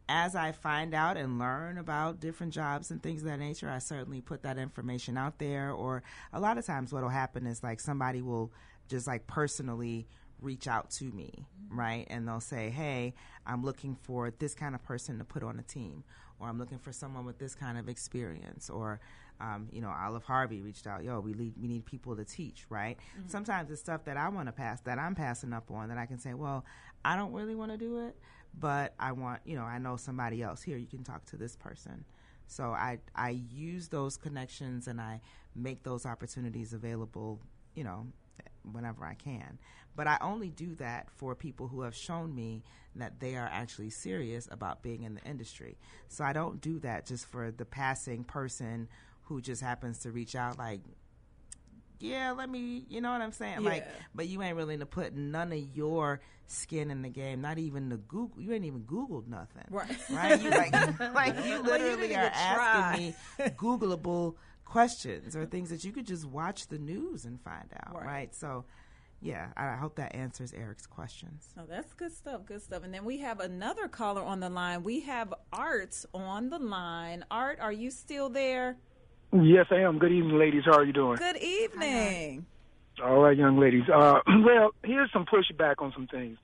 as 0.10 0.36
I 0.36 0.52
find 0.54 0.94
out 0.94 1.18
and 1.18 1.38
learn 1.40 1.78
about 1.78 2.20
different 2.20 2.54
jobs 2.54 2.92
and 2.92 3.02
things 3.04 3.22
of 3.22 3.28
that 3.28 3.40
nature, 3.40 3.70
I 3.70 3.80
certainly 3.80 4.22
put 4.22 4.44
that 4.44 4.58
information 4.58 5.18
out 5.18 5.38
there. 5.40 5.72
Or 5.72 6.04
a 6.32 6.40
lot 6.40 6.58
of 6.58 6.66
times, 6.66 6.94
what 6.94 7.04
will 7.04 7.10
happen 7.10 7.46
is 7.46 7.62
like 7.64 7.80
somebody 7.80 8.22
will 8.22 8.52
just 8.88 9.06
like 9.08 9.28
personally 9.28 10.08
reach 10.42 10.68
out 10.68 10.90
to 10.92 11.06
me, 11.06 11.46
right? 11.70 12.06
And 12.10 12.28
they'll 12.28 12.40
say, 12.40 12.70
Hey, 12.70 13.16
I'm 13.46 13.64
looking 13.64 13.96
for 13.96 14.32
this 14.40 14.54
kind 14.54 14.76
of 14.76 14.84
person 14.84 15.18
to 15.18 15.24
put 15.26 15.44
on 15.44 15.60
a 15.60 15.64
team, 15.64 16.04
or 16.40 16.48
I'm 16.48 16.58
looking 16.60 16.78
for 16.80 16.92
someone 16.94 17.26
with 17.26 17.38
this 17.40 17.56
kind 17.56 17.78
of 17.78 17.90
experience, 17.90 18.70
or 18.70 19.00
um, 19.40 19.68
you 19.72 19.82
know, 19.82 19.90
Olive 19.96 20.24
Harvey 20.24 20.62
reached 20.62 20.88
out, 20.88 21.04
yo, 21.04 21.20
we 21.20 21.34
need 21.34 21.54
we 21.62 21.68
need 21.68 21.86
people 21.86 22.16
to 22.16 22.24
teach, 22.26 22.66
right? 22.70 22.98
Mhm. 23.20 23.30
Sometimes 23.30 23.70
it's 23.70 23.82
stuff 23.82 24.04
that 24.06 24.18
I 24.18 24.30
want 24.30 24.48
to 24.48 24.52
pass 24.52 24.80
that 24.82 24.98
I'm 24.98 25.14
passing 25.16 25.54
up 25.54 25.70
on 25.70 25.90
that 25.90 25.98
I 25.98 26.06
can 26.08 26.18
say, 26.18 26.34
well, 26.34 26.66
I 27.06 27.16
don't 27.16 27.34
really 27.34 27.54
want 27.56 27.72
to 27.72 27.78
do 27.78 28.00
it, 28.08 28.16
but 28.60 28.94
I 29.00 29.12
want, 29.12 29.42
you 29.46 29.56
know, 29.56 29.64
I 29.64 29.78
know 29.78 29.98
somebody 29.98 30.42
else 30.42 30.62
here. 30.62 30.78
You 30.78 30.88
can 30.88 31.04
talk 31.04 31.26
to 31.26 31.38
this 31.38 31.56
person. 31.56 32.06
So 32.48 32.72
I 32.72 33.00
I 33.16 33.42
use 33.52 33.90
those 33.90 34.18
connections 34.18 34.88
and 34.88 35.02
I 35.02 35.22
make 35.56 35.84
those 35.84 36.06
opportunities 36.06 36.74
available, 36.74 37.40
you 37.76 37.84
know, 37.84 38.08
whenever 38.72 39.06
I 39.06 39.16
can. 39.16 39.60
But 39.96 40.08
I 40.08 40.18
only 40.22 40.50
do 40.50 40.76
that 40.76 41.10
for 41.10 41.36
people 41.36 41.68
who 41.68 41.82
have 41.82 41.96
shown 41.96 42.34
me 42.34 42.64
that 42.96 43.20
they 43.20 43.36
are 43.36 43.50
actually 43.52 43.90
serious 43.90 44.48
about 44.52 44.84
being 44.84 45.04
in 45.04 45.16
the 45.16 45.24
industry. 45.24 45.78
So 46.08 46.24
I 46.24 46.34
don't 46.34 46.62
do 46.62 46.80
that 46.80 47.06
just 47.06 47.26
for 47.26 47.52
the 47.52 47.66
passing 47.66 48.24
person 48.24 48.88
who 49.24 49.42
just 49.42 49.62
happens 49.62 50.00
to 50.00 50.12
reach 50.12 50.36
out 50.36 50.58
like 50.58 50.82
yeah, 52.00 52.32
let 52.32 52.50
me, 52.50 52.86
you 52.90 53.02
know 53.02 53.12
what 53.12 53.22
I'm 53.22 53.32
saying? 53.32 53.64
Like, 53.64 53.88
but 54.16 54.28
you 54.28 54.42
ain't 54.42 54.56
willing 54.56 54.80
to 54.80 54.86
put 54.86 55.16
none 55.16 55.52
of 55.52 55.60
your 55.76 56.20
skin 56.48 56.92
in 56.92 57.02
the 57.02 57.10
game, 57.10 57.42
not 57.42 57.58
even 57.58 57.90
the 57.90 57.98
Google, 57.98 58.42
you 58.42 58.54
ain't 58.54 58.66
even 58.66 58.82
Googled 58.82 59.28
nothing. 59.28 59.66
Right. 59.70 59.90
Right? 60.10 60.42
You 60.42 60.50
like, 60.50 60.74
like 61.14 61.36
you 61.46 61.62
Well, 61.62 61.78
you 61.80 61.96
literally 61.96 62.16
are 62.16 62.32
asking 62.34 63.06
me 63.08 63.16
Googleable 63.58 64.36
questions 64.66 65.36
or 65.36 65.46
things 65.46 65.70
that 65.70 65.84
you 65.84 65.92
could 65.92 66.06
just 66.06 66.26
watch 66.26 66.68
the 66.68 66.78
news 66.78 67.26
and 67.26 67.40
find 67.42 67.70
out, 67.86 67.96
Right. 67.96 68.06
right? 68.06 68.36
So, 68.36 68.66
yeah, 69.22 69.48
I 69.58 69.76
hope 69.76 69.96
that 69.96 70.14
answers 70.16 70.54
Eric's 70.54 70.86
questions. 70.86 71.48
Oh, 71.58 71.64
that's 71.68 71.92
good 71.94 72.14
stuff. 72.14 72.46
Good 72.46 72.62
stuff. 72.62 72.84
And 72.84 72.94
then 72.94 73.04
we 73.04 73.18
have 73.20 73.40
another 73.40 73.88
caller 73.88 74.22
on 74.22 74.40
the 74.40 74.50
line. 74.50 74.84
We 74.84 75.00
have 75.02 75.34
Art 75.52 76.06
on 76.14 76.50
the 76.50 76.60
line. 76.60 77.26
Art, 77.32 77.60
are 77.60 77.72
you 77.72 77.90
still 77.90 78.30
there? 78.30 78.78
Yes, 79.34 79.66
I 79.72 79.82
am. 79.82 80.00
Good 80.00 80.12
evening, 80.12 80.40
ladies. 80.40 80.64
How 80.66 80.78
are 80.78 80.86
you 80.86 80.94
doing? 80.94 81.18
Good 81.18 81.38
evening. 81.38 82.46
All 83.04 83.20
right, 83.20 83.38
young 83.38 83.60
ladies. 83.60 83.84
Uh, 83.94 84.20
well, 84.28 84.72
here's 84.84 85.12
some 85.12 85.26
pushback 85.26 85.76
on 85.80 85.92
some 85.94 86.08
things. 86.08 86.38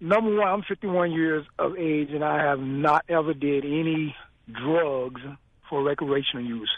Number 0.00 0.34
one, 0.34 0.48
I'm 0.48 0.62
51 0.62 1.12
years 1.12 1.46
of 1.58 1.76
age, 1.76 2.08
and 2.10 2.24
I 2.24 2.42
have 2.42 2.58
not 2.58 3.04
ever 3.08 3.34
did 3.34 3.64
any 3.64 4.14
drugs 4.50 5.20
for 5.68 5.82
recreational 5.82 6.44
use. 6.44 6.70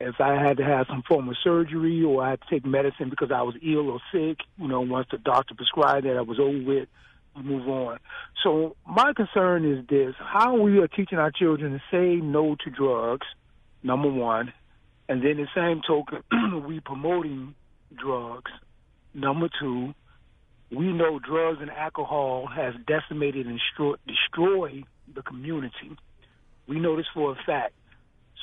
If 0.00 0.20
I 0.20 0.34
had 0.34 0.56
to 0.58 0.64
have 0.64 0.86
some 0.88 1.02
form 1.06 1.28
of 1.28 1.36
surgery 1.42 2.02
or 2.02 2.22
I 2.22 2.30
had 2.30 2.40
to 2.42 2.46
take 2.50 2.66
medicine 2.66 3.08
because 3.08 3.30
I 3.30 3.42
was 3.42 3.54
ill 3.62 3.90
or 3.90 4.00
sick, 4.12 4.38
you 4.58 4.68
know, 4.68 4.80
once 4.80 5.06
the 5.10 5.18
doctor 5.18 5.54
prescribed 5.54 6.06
that 6.06 6.16
I 6.16 6.22
was 6.22 6.38
over 6.40 6.58
with, 6.62 6.88
move 7.36 7.68
on. 7.68 7.98
So 8.42 8.76
my 8.86 9.12
concern 9.14 9.64
is 9.70 9.86
this: 9.88 10.14
how 10.18 10.56
we 10.60 10.78
are 10.78 10.88
teaching 10.88 11.18
our 11.18 11.30
children 11.30 11.72
to 11.72 11.82
say 11.90 12.20
no 12.20 12.56
to 12.64 12.70
drugs. 12.70 13.26
Number 13.82 14.08
one, 14.08 14.52
and 15.08 15.22
then 15.22 15.36
the 15.36 15.48
same 15.54 15.82
token, 15.86 16.22
we 16.66 16.80
promoting 16.80 17.54
drugs. 17.96 18.50
Number 19.14 19.48
two, 19.60 19.94
we 20.70 20.92
know 20.92 21.18
drugs 21.18 21.58
and 21.60 21.70
alcohol 21.70 22.46
has 22.46 22.74
decimated 22.86 23.46
and 23.46 23.60
stro- 23.74 23.96
destroyed 24.06 24.84
the 25.14 25.22
community. 25.22 25.96
We 26.66 26.78
know 26.78 26.96
this 26.96 27.06
for 27.12 27.32
a 27.32 27.36
fact. 27.44 27.74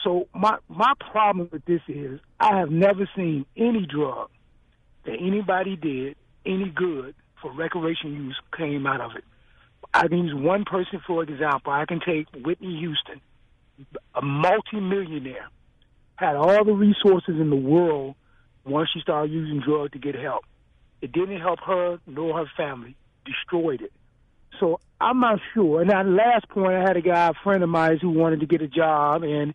So 0.04 0.28
my 0.34 0.58
my 0.70 0.94
problem 1.12 1.50
with 1.52 1.66
this 1.66 1.82
is 1.88 2.20
I 2.40 2.58
have 2.60 2.70
never 2.70 3.10
seen 3.16 3.46
any 3.58 3.86
drug 3.86 4.30
that 5.06 5.18
anybody 5.20 5.76
did 5.76 6.16
any 6.46 6.70
good 6.70 7.16
for 7.42 7.52
recreation 7.52 8.14
use 8.14 8.40
came 8.56 8.86
out 8.86 9.02
of 9.02 9.12
it. 9.16 9.24
I 9.94 10.08
can 10.08 10.20
use 10.26 10.36
one 10.36 10.66
person 10.66 11.02
for 11.06 11.24
example. 11.24 11.74
I 11.74 11.86
can 11.86 12.00
take 12.00 12.28
Whitney 12.46 12.78
Houston, 12.80 13.22
a 14.16 14.22
multimillionaire, 14.22 15.50
had 16.16 16.36
all 16.36 16.66
the 16.66 16.74
resources 16.74 17.36
in 17.40 17.50
the 17.50 17.56
world 17.56 18.16
once 18.66 18.90
she 18.94 19.00
started 19.00 19.32
using 19.32 19.62
drugs 19.62 19.92
to 19.94 20.00
get 20.00 20.16
help. 20.16 20.44
It 21.02 21.12
didn't 21.12 21.40
help 21.40 21.60
her 21.66 22.00
nor 22.06 22.38
her 22.38 22.52
family. 22.58 22.96
Destroyed 23.26 23.82
it. 23.82 23.94
So 24.60 24.80
I'm 25.00 25.20
not 25.20 25.40
sure. 25.54 25.82
And 25.82 25.90
that 25.90 26.06
last 26.06 26.50
point, 26.50 26.74
I 26.74 26.82
had 26.82 26.98
a 26.98 27.02
guy, 27.02 27.28
a 27.30 27.34
friend 27.44 27.64
of 27.64 27.70
mine, 27.70 28.00
who 28.02 28.10
wanted 28.10 28.42
to 28.42 28.46
get 28.46 28.62
a 28.62 28.68
job, 28.68 29.24
and 29.24 29.54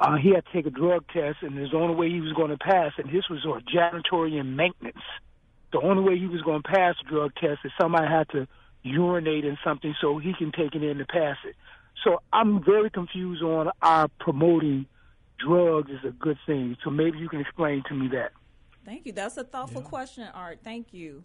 uh, 0.00 0.16
he 0.16 0.34
had 0.34 0.44
to 0.44 0.52
take 0.52 0.66
a 0.66 0.70
drug 0.70 1.04
test, 1.12 1.38
and 1.42 1.56
there's 1.56 1.70
the 1.70 1.76
only 1.76 1.94
way 1.94 2.10
he 2.10 2.20
was 2.20 2.32
going 2.32 2.50
to 2.50 2.58
pass, 2.58 2.92
and 2.98 3.08
this 3.08 3.28
was 3.30 3.44
on 3.46 3.62
janitorial 3.72 4.40
and 4.40 4.56
maintenance. 4.56 5.04
The 5.72 5.80
only 5.80 6.02
way 6.02 6.18
he 6.18 6.26
was 6.26 6.42
going 6.42 6.62
to 6.62 6.68
pass 6.68 6.96
the 7.02 7.08
drug 7.08 7.34
test 7.36 7.60
is 7.64 7.72
somebody 7.80 8.06
had 8.06 8.28
to 8.30 8.46
urinate 8.82 9.44
in 9.44 9.56
something 9.64 9.94
so 10.00 10.18
he 10.18 10.34
can 10.34 10.52
take 10.52 10.74
it 10.74 10.82
in 10.82 10.98
to 10.98 11.06
pass 11.06 11.36
it. 11.46 11.56
So 12.04 12.20
I'm 12.32 12.64
very 12.64 12.90
confused 12.90 13.42
on 13.42 13.70
our 13.80 14.08
promoting 14.20 14.86
drugs 15.38 15.90
is 15.90 16.04
a 16.04 16.10
good 16.10 16.38
thing. 16.46 16.76
So 16.84 16.90
maybe 16.90 17.18
you 17.18 17.28
can 17.28 17.40
explain 17.40 17.82
to 17.88 17.94
me 17.94 18.08
that. 18.08 18.32
Thank 18.84 19.06
you. 19.06 19.12
That's 19.12 19.36
a 19.36 19.44
thoughtful 19.44 19.82
question, 19.82 20.26
Art. 20.34 20.60
Thank 20.64 20.92
you. 20.92 21.22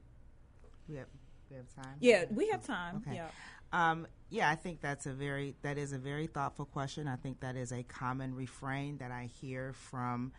We 0.87 0.95
have, 0.95 1.07
we 1.49 1.57
have 1.57 1.65
time. 1.75 1.95
Yeah, 1.99 2.25
we 2.29 2.49
have 2.49 2.65
time. 2.65 3.03
Okay. 3.07 3.15
Yeah. 3.15 3.27
Um, 3.73 4.07
yeah, 4.29 4.49
I 4.49 4.55
think 4.55 4.81
that's 4.81 5.05
a 5.05 5.11
very 5.11 5.55
that 5.61 5.77
is 5.77 5.93
a 5.93 5.97
very 5.97 6.27
thoughtful 6.27 6.65
question. 6.65 7.07
I 7.07 7.15
think 7.15 7.39
that 7.41 7.55
is 7.55 7.71
a 7.71 7.83
common 7.83 8.35
refrain 8.35 8.97
that 8.97 9.11
I 9.11 9.29
hear 9.41 9.73
from, 9.73 10.31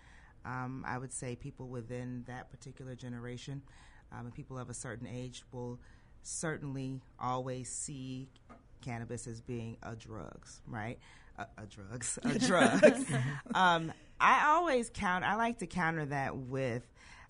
um, 0.44 0.84
I 0.86 0.98
would 0.98 1.12
say, 1.12 1.36
people 1.36 1.68
within 1.68 2.24
that 2.26 2.50
particular 2.50 2.94
generation. 2.94 3.62
Um, 4.12 4.26
and 4.26 4.34
people 4.34 4.58
of 4.58 4.70
a 4.70 4.74
certain 4.74 5.06
age 5.06 5.42
will 5.52 5.78
certainly 6.22 7.00
always 7.20 7.68
see 7.68 8.28
cannabis 8.80 9.26
as 9.26 9.40
being 9.40 9.76
a 9.82 9.94
drugs, 9.94 10.60
right? 10.66 10.98
A, 11.36 11.46
a 11.58 11.66
drugs, 11.66 12.18
a 12.22 12.38
drugs. 12.46 13.04
um, 13.54 13.92
I 14.20 14.48
always 14.48 14.90
count. 14.92 15.24
I 15.24 15.36
like 15.36 15.58
to 15.58 15.66
counter 15.66 16.06
that 16.06 16.36
with 16.36 16.86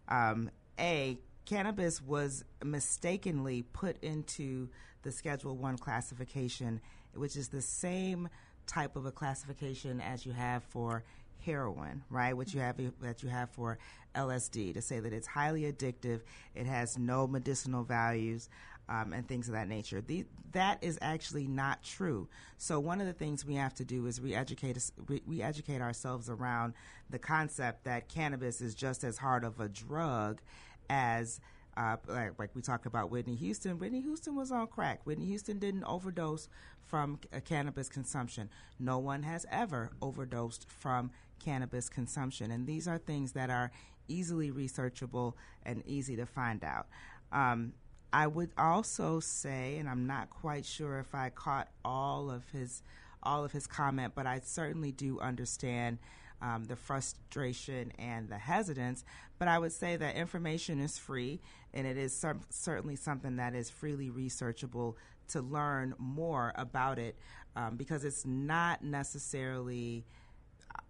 um, 0.09 0.51
a 0.79 1.19
cannabis 1.45 2.03
was 2.03 2.45
mistakenly 2.65 3.62
put 3.62 4.03
into 4.03 4.69
the 5.03 5.12
Schedule 5.12 5.57
One 5.57 5.79
classification, 5.79 6.81
which 7.15 7.37
is 7.37 7.49
the 7.49 7.62
same 7.62 8.29
type 8.66 8.97
of 8.97 9.07
a 9.07 9.12
classification 9.12 10.01
as 10.01 10.27
you 10.27 10.33
have 10.33 10.62
for 10.65 11.05
heroin, 11.45 12.03
right? 12.11 12.37
Which 12.37 12.55
you 12.55 12.61
have 12.61 12.77
that 13.01 13.23
you 13.23 13.29
have 13.29 13.51
for 13.51 13.79
LSD 14.15 14.75
to 14.75 14.83
say 14.83 15.01
that 15.01 15.12
it's 15.12 15.27
highly 15.27 15.62
addictive, 15.62 16.20
it 16.55 16.66
has 16.66 16.99
no 16.99 17.27
medicinal 17.27 17.85
values. 17.85 18.49
Um, 18.90 19.12
and 19.12 19.28
things 19.28 19.48
of 19.48 19.55
that 19.55 19.69
nature. 19.69 20.01
The, 20.01 20.24
that 20.52 20.78
is 20.82 20.98
actually 21.02 21.47
not 21.47 21.82
true. 21.82 22.27
So 22.56 22.81
one 22.81 23.02
of 23.02 23.06
the 23.06 23.12
things 23.12 23.44
we 23.44 23.56
have 23.56 23.74
to 23.74 23.85
do 23.85 24.06
is 24.06 24.19
re-educate 24.19 24.78
re-educate 25.06 25.82
ourselves 25.82 26.31
around 26.31 26.73
the 27.10 27.19
concept 27.19 27.85
that 27.85 28.09
cannabis 28.09 28.62
is 28.62 28.74
just 28.74 29.05
as 29.05 29.19
hard 29.19 29.44
of 29.44 29.60
a 29.60 29.69
drug 29.69 30.40
as 30.89 31.40
uh, 31.77 31.97
like, 32.09 32.39
like 32.39 32.51
we 32.55 32.62
talk 32.62 32.86
about 32.86 33.10
Whitney 33.10 33.36
Houston. 33.36 33.78
Whitney 33.78 34.01
Houston 34.01 34.35
was 34.35 34.51
on 34.51 34.66
crack. 34.66 35.01
Whitney 35.05 35.27
Houston 35.27 35.59
didn't 35.59 35.85
overdose 35.85 36.48
from 36.86 37.20
uh, 37.32 37.40
cannabis 37.40 37.89
consumption. 37.89 38.51
No 38.81 38.98
one 38.98 39.23
has 39.23 39.47
ever 39.51 39.90
overdosed 40.02 40.66
from 40.69 41.10
cannabis 41.39 41.89
consumption, 41.89 42.51
and 42.51 42.66
these 42.66 42.89
are 42.89 42.98
things 42.98 43.32
that 43.32 43.48
are 43.48 43.70
easily 44.09 44.51
researchable 44.51 45.35
and 45.65 45.82
easy 45.86 46.16
to 46.16 46.27
find 46.27 46.65
out. 46.65 46.89
Um, 47.31 47.74
I 48.13 48.27
would 48.27 48.51
also 48.57 49.21
say, 49.21 49.77
and 49.79 49.89
I'm 49.89 50.07
not 50.07 50.31
quite 50.31 50.65
sure 50.65 50.99
if 50.99 51.15
I 51.15 51.31
caught 51.31 51.69
all 51.85 52.31
of 52.31 52.49
his 52.51 52.83
all 53.23 53.45
of 53.45 53.53
his 53.53 53.67
comment, 53.67 54.13
but 54.15 54.27
I 54.27 54.41
certainly 54.45 54.93
do 54.93 55.19
understand 55.19 55.99
um, 56.41 56.65
the 56.65 56.77
frustration 56.77 57.93
and 57.99 58.29
the 58.29 58.39
hesitance. 58.39 59.05
But 59.39 59.49
I 59.49 59.59
would 59.59 59.73
say 59.73 59.97
that 59.97 60.15
information 60.15 60.81
is 60.81 60.99
free, 60.99 61.41
and 61.75 61.87
it 61.87 61.97
is 61.97 62.17
cer- 62.17 62.39
certainly 62.49 62.97
something 62.97 63.37
that 63.37 63.55
is 63.55 63.71
freely 63.71 64.09
researchable 64.11 64.95
to 65.29 65.43
learn 65.43 65.95
more 65.99 66.53
about 66.55 66.99
it, 66.99 67.17
um, 67.57 67.77
because 67.77 68.05
it's 68.05 68.25
not 68.25 68.83
necessarily 68.83 70.05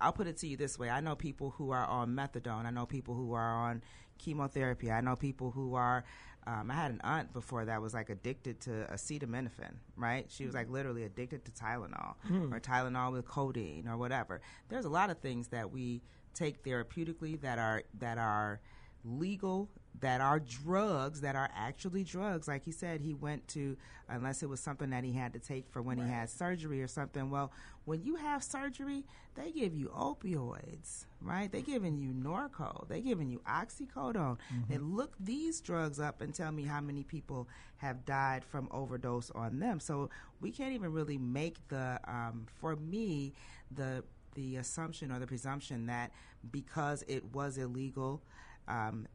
I'll 0.01 0.13
put 0.13 0.27
it 0.27 0.37
to 0.39 0.47
you 0.47 0.57
this 0.57 0.79
way: 0.79 0.91
I 0.91 1.01
know 1.01 1.17
people 1.17 1.51
who 1.57 1.71
are 1.71 1.87
on 1.87 2.11
methadone. 2.15 2.67
I 2.67 2.71
know 2.71 2.87
people 2.87 3.15
who 3.15 3.33
are 3.33 3.55
on 3.55 3.83
chemotherapy. 4.19 4.91
I 4.91 5.01
know 5.01 5.17
people 5.17 5.51
who 5.51 5.75
are. 5.75 6.05
Um, 6.49 6.71
I 6.71 6.75
had 6.75 6.91
an 6.91 7.01
aunt 7.05 7.33
before 7.35 7.67
that 7.67 7.83
was 7.83 7.93
like 7.93 8.09
addicted 8.09 8.61
to 8.63 8.71
acetaminophen. 8.91 9.75
Right? 9.97 10.25
She 10.29 10.47
was 10.47 10.55
like 10.55 10.71
literally 10.71 11.05
addicted 11.05 11.45
to 11.45 11.53
Tylenol 11.53 12.15
Hmm. 12.27 12.53
or 12.55 12.59
Tylenol 12.61 13.13
with 13.13 13.27
codeine 13.27 13.87
or 13.87 13.97
whatever. 13.99 14.41
There's 14.71 14.87
a 14.87 14.89
lot 14.89 15.11
of 15.11 15.19
things 15.19 15.49
that 15.49 15.71
we 15.71 16.03
take 16.35 16.65
therapeutically 16.65 17.41
that 17.43 17.59
are 17.59 17.83
that 17.99 18.17
are 18.19 18.61
legal 19.05 19.69
that 20.01 20.21
are 20.21 20.39
drugs 20.41 21.21
that 21.23 21.35
are 21.37 21.49
actually 21.57 22.05
drugs. 22.05 22.47
Like 22.49 22.65
he 22.65 22.73
said 22.73 23.01
he 23.01 23.15
went 23.15 23.47
to 23.49 23.77
unless 24.09 24.43
it 24.43 24.49
was 24.49 24.61
something 24.61 24.91
that 24.91 25.05
he 25.05 25.13
had 25.13 25.33
to 25.35 25.39
take 25.39 25.69
for 25.71 25.83
when 25.83 25.99
he 25.99 26.05
had 26.09 26.31
surgery 26.31 26.83
or 26.83 26.87
something. 26.89 27.31
Well 27.31 27.53
when 27.85 28.03
you 28.03 28.17
have 28.17 28.43
surgery 28.45 29.05
they 29.35 29.51
give 29.53 29.75
you 29.75 29.89
opioids 29.89 31.05
right? 31.21 31.51
They're 31.51 31.61
giving 31.63 31.99
you 31.99 32.11
norco. 32.13 32.87
They're 32.89 33.01
giving 33.01 33.29
you 33.29 33.41
oxycodone. 33.41 34.37
Mhm. 34.53 34.71
and 34.75 34.95
look 34.97 35.15
these 35.19 35.61
drugs 35.61 35.99
up 35.99 36.21
and 36.21 36.33
tell 36.35 36.53
me 36.53 36.63
how 36.65 36.81
many 36.81 37.03
people 37.03 37.49
have 37.79 38.05
died 38.05 38.45
from 38.45 38.69
overdose 38.71 39.31
on 39.33 39.59
them. 39.59 39.81
So 39.81 40.11
we 40.41 40.51
can't 40.53 40.73
even 40.75 40.93
really 40.93 41.19
make 41.19 41.57
the 41.69 41.99
um, 42.07 42.47
for 42.61 42.77
me 42.77 43.33
the 43.71 44.05
the 44.35 44.57
assumption 44.57 45.11
or 45.11 45.19
the 45.19 45.27
presumption 45.27 45.87
that 45.87 46.13
because 46.53 47.03
it 47.09 47.25
was 47.35 47.59
illegal 47.59 48.23
um, 48.69 49.09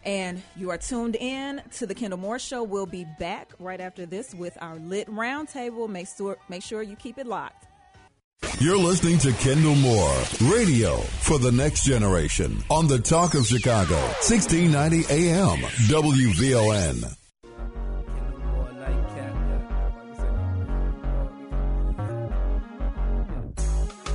And 0.04 0.42
you 0.56 0.70
are 0.70 0.78
tuned 0.78 1.16
in 1.16 1.62
to 1.76 1.86
the 1.86 1.94
Kendall 1.94 2.18
Moore 2.18 2.38
Show. 2.38 2.62
We'll 2.62 2.86
be 2.86 3.06
back 3.18 3.52
right 3.58 3.80
after 3.80 4.04
this 4.04 4.34
with 4.34 4.56
our 4.60 4.76
lit 4.76 5.08
roundtable. 5.08 5.88
Make 5.88 6.08
sure 6.08 6.36
make 6.48 6.62
sure 6.62 6.82
you 6.82 6.96
keep 6.96 7.18
it 7.18 7.26
locked. 7.26 7.66
You're 8.60 8.78
listening 8.78 9.18
to 9.18 9.32
Kendall 9.32 9.74
Moore, 9.74 10.16
radio 10.42 10.98
for 10.98 11.38
the 11.38 11.50
next 11.50 11.84
generation 11.84 12.62
on 12.70 12.86
the 12.86 12.98
Talk 12.98 13.34
of 13.34 13.46
Chicago, 13.46 13.96
1690 13.96 15.06
AM, 15.12 15.58
WVON. 15.88 17.16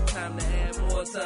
Time 0.05 0.37
to 0.37 0.45
add 0.45 0.77
more 0.89 1.03
to 1.03 1.19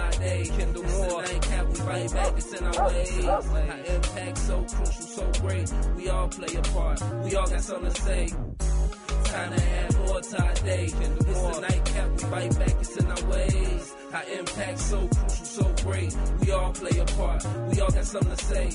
fight 2.07 2.23
back, 2.23 2.38
it's 2.38 2.53
in 2.53 2.65
our 2.65 2.88
ways. 2.88 3.25
Our 3.25 3.95
impact 3.95 4.38
so 4.38 4.63
crucial, 4.63 5.03
so 5.03 5.31
great. 5.41 5.73
We 5.95 6.09
all 6.09 6.27
play 6.27 6.55
a 6.55 6.61
part. 6.61 7.01
We 7.23 7.35
all 7.35 7.47
got 7.47 7.61
something 7.61 7.93
to 7.93 8.01
say. 8.01 8.27
Time 8.27 9.55
to 9.55 9.63
add 9.63 9.97
more 9.97 10.21
to 10.21 10.43
our 10.43 10.53
day. 10.53 10.89
Kendall 10.89 11.34
Moore. 11.34 11.61
Nightcap, 11.61 12.11
we 12.11 12.17
fight 12.17 12.59
back, 12.59 12.75
it's 12.80 12.97
in 12.97 13.05
our 13.07 13.30
ways. 13.30 13.95
Our 14.13 14.23
impact 14.39 14.80
so 14.80 15.07
crucial, 15.07 15.45
so 15.45 15.75
great. 15.84 16.17
We 16.41 16.51
all 16.51 16.71
play 16.73 16.99
a 16.99 17.05
part. 17.05 17.47
We 17.69 17.81
all 17.81 17.91
got 17.91 18.05
something 18.05 18.35
to 18.35 18.45
say. 18.45 18.69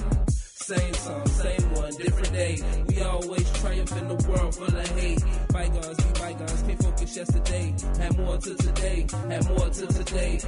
Same 0.68 0.94
song, 0.94 1.26
same 1.28 1.74
one, 1.74 1.92
different 1.96 2.32
day. 2.32 2.58
We 2.88 3.02
always 3.02 3.52
triumph 3.60 3.96
in 3.96 4.08
the 4.08 4.28
world 4.28 4.54
full 4.54 4.66
of 4.66 4.88
hate. 4.98 5.24
Bygones 5.50 5.96
be 5.96 6.20
bygones, 6.20 6.62
can't 6.62 6.82
focus 6.82 7.16
yesterday. 7.16 7.74
Had 7.98 8.18
more 8.18 8.36
to 8.36 8.54
today, 8.54 9.06
had 9.30 9.48
more 9.48 9.70
to 9.70 9.86
today. 9.86 10.40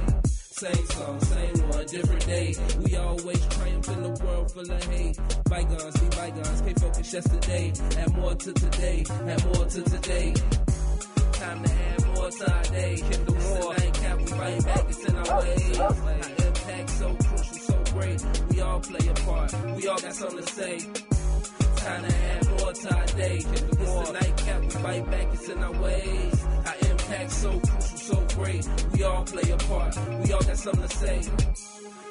Same 0.61 0.85
song, 0.85 1.19
same 1.21 1.69
one, 1.69 1.85
different 1.87 2.25
day. 2.27 2.55
We 2.85 2.95
always 2.95 3.47
triumph 3.47 3.87
in 3.89 4.03
the 4.03 4.23
world 4.23 4.51
full 4.51 4.71
of 4.71 4.83
hate. 4.83 5.19
Bygones 5.49 5.99
be 5.99 6.07
bygones, 6.15 6.61
can't 6.61 6.79
focus 6.79 7.13
yesterday. 7.13 7.73
Had 7.97 8.15
more 8.15 8.35
to 8.35 8.53
today, 8.53 9.03
had 9.25 9.45
more 9.45 9.65
to 9.65 9.81
today. 9.81 10.33
Time 11.33 11.63
to 11.63 11.73
add 11.73 12.05
more 12.05 12.29
to 12.29 12.53
our 12.53 12.63
day. 12.65 12.95
Kendall 13.09 13.35
Moore. 13.37 13.73
Nightcap, 13.73 14.17
we 14.19 14.25
fight 14.27 14.65
back, 14.65 14.85
it's 14.87 15.05
in 15.05 15.15
our 15.15 15.41
ways. 15.41 15.79
Our 15.79 15.95
impact 16.45 16.89
so 16.91 17.15
crucial, 17.15 17.57
so 17.57 17.83
great. 17.93 18.25
We 18.51 18.61
all 18.61 18.79
play 18.81 19.07
a 19.07 19.13
part. 19.15 19.75
We 19.75 19.87
all 19.87 19.97
got 19.97 20.13
something 20.13 20.45
to 20.45 20.53
say. 20.53 20.77
Time 21.77 22.03
to 22.03 22.15
add 22.15 22.49
more 22.49 22.73
to 22.73 22.95
our 22.95 23.05
day. 23.07 23.39
Kendall 23.41 23.79
Moore. 23.79 24.13
Nightcap, 24.13 24.61
we 24.61 24.69
fight 24.69 25.09
back, 25.09 25.27
it's 25.33 25.49
in 25.49 25.63
our 25.63 25.81
ways. 25.81 26.45
Our 26.67 26.91
impact 26.91 27.31
so 27.31 27.59
crucial, 27.59 27.90
so 28.01 28.15
great. 28.35 28.67
We 28.93 29.03
all 29.03 29.23
play 29.23 29.51
a 29.51 29.57
part. 29.57 29.95
We 30.23 30.33
all 30.33 30.41
got 30.41 30.57
something 30.57 30.87
to 30.87 30.97
say. 30.97 31.21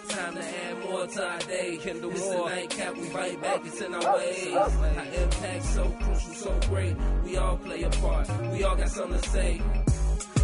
Time 0.08 0.34
to 0.34 0.44
add 0.44 0.84
more 0.84 1.06
to 1.06 1.28
our 1.28 1.38
day. 1.40 1.78
Kindle 1.80 2.10
this 2.10 2.32
more. 2.32 2.48
nightcap, 2.48 2.96
we 2.96 3.04
fight 3.08 3.42
back, 3.42 3.60
it's 3.64 3.80
in 3.80 3.94
our 3.94 4.16
ways. 4.16 4.54
Our 4.54 5.22
impact 5.22 5.64
so 5.64 5.84
crucial, 6.00 6.34
so 6.34 6.60
great. 6.68 6.96
We 7.24 7.36
all 7.36 7.56
play 7.56 7.82
a 7.82 7.90
part. 7.90 8.28
We 8.52 8.64
all 8.64 8.76
got 8.76 8.88
something 8.88 9.20
to 9.20 9.28
say. 9.28 9.60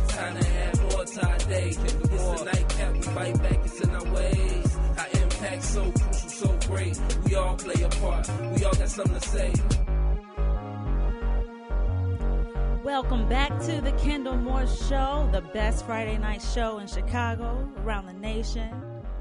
Time 0.09 0.41
to 0.41 0.49
add 0.49 0.81
more 0.81 1.05
to 1.05 1.27
our 1.29 1.39
day. 1.39 1.75
Kendall 1.75 2.17
Moore. 2.17 2.45
nightcap, 2.45 2.93
we 2.95 3.03
fight 3.03 3.43
back, 3.43 3.59
it's 3.65 3.81
in 3.81 3.91
our 3.91 4.05
ways. 4.15 4.77
Our 4.99 5.23
impact 5.23 5.63
so 5.63 5.93
crucial, 5.93 6.31
so 6.31 6.59
great. 6.69 7.01
We 7.25 7.35
all 7.35 7.57
play 7.57 7.83
a 7.83 7.89
part. 7.89 8.31
We 8.57 8.65
all 8.65 8.75
got 8.75 8.89
something 8.89 9.21
to 9.21 9.29
say. 9.29 9.53
Welcome 12.87 13.29
back 13.29 13.59
to 13.63 13.81
the 13.81 13.91
Kendall 14.01 14.37
Moore 14.37 14.65
Show, 14.65 15.29
the 15.33 15.41
best 15.53 15.85
Friday 15.87 16.19
night 16.19 16.41
show 16.41 16.79
in 16.79 16.87
Chicago, 16.87 17.69
around 17.79 18.07
the 18.07 18.13
nation, 18.13 18.73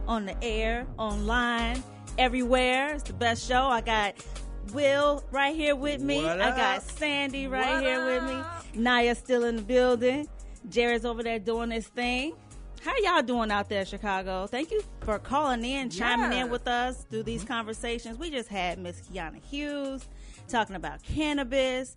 on 0.07 0.27
the 0.27 0.35
air, 0.43 0.85
online, 0.99 1.81
everywhere. 2.19 2.93
It's 2.93 3.05
the 3.05 3.13
best 3.13 3.43
show. 3.43 3.63
I 3.63 3.81
got 3.81 4.23
Will 4.71 5.23
right 5.31 5.55
here 5.55 5.75
with 5.75 5.99
me. 5.99 6.23
I 6.23 6.55
got? 6.55 6.83
Sandy 6.83 7.47
right 7.47 7.73
What 7.73 7.81
here 7.81 8.05
with 8.05 8.23
me. 8.25 8.83
Naya's 8.83 9.17
still 9.17 9.45
in 9.45 9.55
the 9.55 9.63
building. 9.63 10.27
Jared's 10.69 11.03
over 11.03 11.23
there 11.23 11.39
doing 11.39 11.71
his 11.71 11.87
thing. 11.87 12.35
How 12.83 12.93
y'all 12.97 13.23
doing 13.23 13.49
out 13.49 13.67
there, 13.67 13.83
Chicago? 13.83 14.45
Thank 14.45 14.69
you 14.69 14.83
for 14.99 15.17
calling 15.17 15.65
in, 15.65 15.89
chiming 15.89 16.37
in 16.37 16.51
with 16.51 16.67
us 16.67 17.07
through 17.09 17.23
these 17.23 17.43
conversations. 17.43 18.19
We 18.19 18.29
just 18.29 18.47
had 18.47 18.77
Miss 18.77 19.01
Kiana 19.01 19.43
Hughes 19.43 20.07
talking 20.47 20.75
about 20.75 21.01
cannabis. 21.01 21.95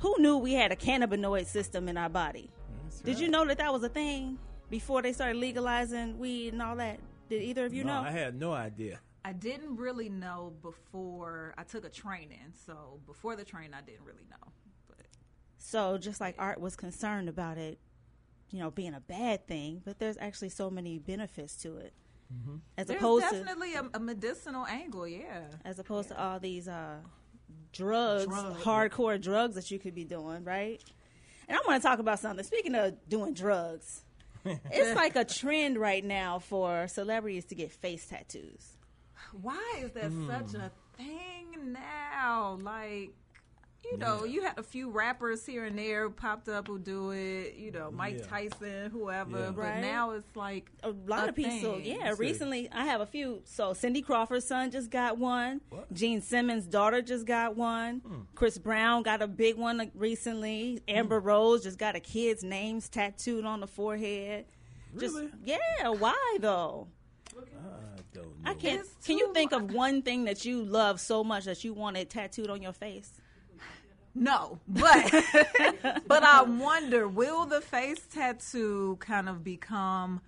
Who 0.00 0.16
knew 0.18 0.38
we 0.38 0.54
had 0.54 0.72
a 0.72 0.76
cannabinoid 0.76 1.46
system 1.46 1.88
in 1.88 1.96
our 1.96 2.08
body? 2.08 2.50
Did 3.04 3.18
you 3.18 3.28
know 3.28 3.44
that 3.46 3.58
that 3.58 3.72
was 3.72 3.82
a 3.82 3.88
thing 3.88 4.38
before 4.70 5.02
they 5.02 5.12
started 5.12 5.36
legalizing 5.36 6.18
weed 6.18 6.52
and 6.52 6.62
all 6.62 6.76
that? 6.76 6.98
Did 7.28 7.42
either 7.42 7.66
of 7.66 7.74
you 7.74 7.84
No, 7.84 8.02
know? 8.02 8.08
I 8.08 8.10
had 8.10 8.34
no 8.38 8.52
idea. 8.52 8.98
I 9.24 9.32
didn't 9.32 9.76
really 9.76 10.08
know 10.08 10.54
before 10.62 11.54
I 11.58 11.64
took 11.64 11.84
a 11.84 11.90
training. 11.90 12.54
So 12.66 13.00
before 13.06 13.36
the 13.36 13.44
training, 13.44 13.74
I 13.74 13.82
didn't 13.82 14.04
really 14.04 14.24
know. 14.30 14.52
So 15.58 15.98
just 15.98 16.20
like 16.20 16.34
Art 16.38 16.58
was 16.58 16.74
concerned 16.74 17.28
about 17.28 17.58
it, 17.58 17.78
you 18.50 18.58
know, 18.58 18.70
being 18.70 18.94
a 18.94 19.00
bad 19.00 19.46
thing, 19.46 19.82
but 19.84 19.98
there's 19.98 20.16
actually 20.18 20.48
so 20.48 20.70
many 20.70 20.98
benefits 20.98 21.54
to 21.56 21.76
it. 21.76 21.92
As 22.78 22.86
There's 22.86 22.98
opposed 22.98 23.28
to 23.28 23.34
definitely 23.36 23.74
a, 23.74 23.84
a 23.92 24.00
medicinal 24.00 24.64
angle, 24.66 25.06
yeah. 25.06 25.42
as 25.64 25.78
opposed 25.78 26.08
to 26.08 26.20
all 26.20 26.38
these 26.38 26.68
uh, 26.68 26.98
drugs, 27.72 28.26
Drugs. 28.26 28.62
hardcore 28.62 29.20
drugs 29.20 29.54
that 29.54 29.70
you 29.70 29.78
could 29.78 29.94
be 29.94 30.04
doing, 30.04 30.44
right? 30.44 30.82
And 31.48 31.56
I 31.58 31.60
want 31.66 31.82
to 31.82 31.88
talk 31.88 31.98
about 31.98 32.18
something. 32.20 32.44
Speaking 32.44 32.74
of 32.74 32.94
doing 33.08 33.34
drugs, 33.34 34.02
it's 34.44 34.96
like 34.96 35.16
a 35.16 35.24
trend 35.24 35.78
right 35.78 36.04
now 36.04 36.38
for 36.38 36.86
celebrities 36.88 37.44
to 37.46 37.54
get 37.54 37.70
face 37.72 38.06
tattoos. 38.06 38.76
Why 39.40 39.80
is 39.82 39.92
that 39.92 40.10
Mm. 40.10 40.26
such 40.26 40.54
a 40.60 40.70
thing 40.96 41.72
now? 41.72 42.58
Like, 42.62 43.10
you 43.84 43.96
know, 43.98 44.24
you 44.24 44.42
had 44.42 44.58
a 44.58 44.62
few 44.62 44.90
rappers 44.90 45.44
here 45.44 45.64
and 45.64 45.78
there 45.78 46.08
popped 46.10 46.48
up 46.48 46.68
who 46.68 46.78
do 46.78 47.10
it. 47.10 47.54
You 47.56 47.70
know, 47.72 47.90
Mike 47.90 48.18
Yeah. 48.18 48.26
Tyson, 48.26 48.90
whoever. 48.90 49.38
Yeah. 49.38 49.46
But 49.50 49.56
Right. 49.56 49.80
now 49.80 50.10
it's 50.12 50.36
like 50.36 50.70
a 50.82 50.90
lot 51.06 51.28
of 51.28 51.34
people. 51.34 51.74
thing. 51.76 51.84
Yeah, 51.84 52.14
recently 52.18 52.68
I 52.70 52.84
have 52.84 53.00
a 53.00 53.06
few. 53.06 53.42
So 53.44 53.72
Cindy 53.72 54.02
Crawford's 54.02 54.46
son 54.46 54.70
just 54.70 54.90
got 54.90 55.18
one. 55.18 55.60
Gene 55.92 56.20
Simmons' 56.20 56.66
daughter 56.66 57.02
just 57.02 57.26
got 57.26 57.56
one. 57.56 57.98
Hmm. 58.00 58.20
Chris 58.34 58.58
Brown 58.58 59.02
got 59.02 59.22
a 59.22 59.26
big 59.26 59.56
one 59.56 59.90
recently. 59.94 60.82
Amber 60.86 61.18
Rose 61.18 61.62
just 61.62 61.78
got 61.78 61.96
a 61.96 62.00
kid's 62.00 62.44
names 62.44 62.88
tattooed 62.88 63.44
on 63.44 63.60
the 63.60 63.66
forehead. 63.66 64.44
Just 64.98 65.16
yeah, 65.44 65.58
why 65.88 66.36
though? 66.40 66.88
I 67.36 67.42
don't 68.12 68.24
know. 68.42 68.50
I 68.50 68.54
can't. 68.54 68.86
Can 69.04 69.18
you 69.18 69.32
think 69.32 69.52
of 69.52 69.72
one 69.72 70.02
thing 70.02 70.24
that 70.24 70.44
you 70.44 70.62
love 70.64 71.00
so 71.00 71.22
much 71.24 71.44
that 71.44 71.62
you 71.64 71.72
want 71.72 71.96
it 71.96 72.10
tattooed 72.10 72.50
on 72.50 72.60
your 72.62 72.72
face? 72.72 73.12
No, 74.14 74.58
but 74.66 75.12
but 76.06 76.22
I 76.22 76.42
wonder, 76.42 77.06
will 77.08 77.46
the 77.46 77.60
face 77.60 78.00
tattoo 78.12 78.96
kind 79.00 79.28
of 79.28 79.44
become 79.44 80.20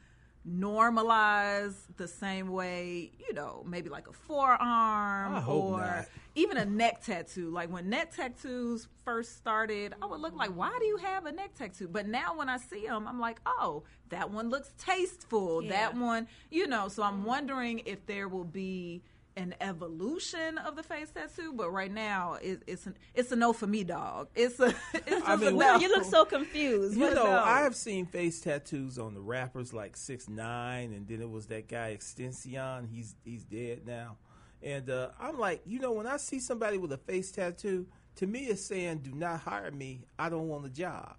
normalized 0.44 1.96
the 1.96 2.08
same 2.08 2.48
way, 2.48 3.10
you 3.28 3.32
know, 3.34 3.64
maybe 3.66 3.88
like 3.88 4.08
a 4.08 4.12
forearm 4.12 5.34
or 5.48 5.80
not. 5.80 6.08
even 6.34 6.56
a 6.56 6.64
neck 6.64 7.02
tattoo. 7.04 7.50
Like 7.50 7.70
when 7.70 7.88
neck 7.88 8.14
tattoos 8.14 8.88
first 9.04 9.36
started, 9.36 9.94
I 10.02 10.06
would 10.06 10.20
look 10.20 10.34
like, 10.34 10.50
why 10.50 10.76
do 10.80 10.86
you 10.86 10.96
have 10.96 11.26
a 11.26 11.32
neck 11.32 11.54
tattoo? 11.54 11.88
But 11.88 12.08
now 12.08 12.36
when 12.36 12.48
I 12.48 12.56
see 12.56 12.86
them, 12.86 13.06
I'm 13.06 13.20
like, 13.20 13.40
oh, 13.46 13.84
that 14.08 14.30
one 14.30 14.50
looks 14.50 14.72
tasteful. 14.78 15.62
That 15.68 15.96
one, 15.96 16.26
you 16.50 16.66
know. 16.66 16.88
So 16.88 17.02
I'm 17.02 17.24
wondering 17.24 17.82
if 17.86 18.04
there 18.06 18.28
will 18.28 18.44
be 18.44 19.02
an 19.36 19.54
evolution 19.60 20.58
of 20.58 20.76
the 20.76 20.82
face 20.82 21.10
tattoo, 21.10 21.52
but 21.54 21.70
right 21.70 21.90
now 21.92 22.34
it, 22.42 22.62
it's 22.66 22.86
an, 22.86 22.96
it's 23.14 23.32
a 23.32 23.36
no 23.36 23.52
for 23.52 23.66
me, 23.66 23.84
dog. 23.84 24.28
It's 24.34 24.60
a 24.60 24.66
it's 24.94 25.08
just 25.08 25.28
I 25.28 25.36
mean, 25.36 25.54
a 25.54 25.56
well, 25.56 25.78
no. 25.78 25.80
You 25.80 25.88
look 25.88 26.04
so 26.04 26.24
confused. 26.24 26.96
You 26.96 27.14
know, 27.14 27.26
about- 27.26 27.46
I 27.46 27.60
have 27.62 27.74
seen 27.74 28.06
face 28.06 28.40
tattoos 28.40 28.98
on 28.98 29.14
the 29.14 29.20
rappers 29.20 29.72
like 29.72 29.96
Six 29.96 30.28
Nine, 30.28 30.92
and 30.92 31.06
then 31.06 31.20
it 31.20 31.30
was 31.30 31.46
that 31.46 31.68
guy 31.68 31.96
XXXTentacion. 31.98 32.88
He's 32.90 33.14
he's 33.24 33.44
dead 33.44 33.86
now, 33.86 34.16
and 34.62 34.88
uh, 34.90 35.10
I'm 35.20 35.38
like, 35.38 35.62
you 35.66 35.78
know, 35.78 35.92
when 35.92 36.06
I 36.06 36.16
see 36.18 36.38
somebody 36.40 36.78
with 36.78 36.92
a 36.92 36.98
face 36.98 37.30
tattoo, 37.30 37.86
to 38.16 38.26
me 38.26 38.40
it's 38.40 38.64
saying, 38.64 38.98
"Do 38.98 39.12
not 39.12 39.40
hire 39.40 39.70
me. 39.70 40.04
I 40.18 40.28
don't 40.28 40.48
want 40.48 40.66
a 40.66 40.70
job." 40.70 41.16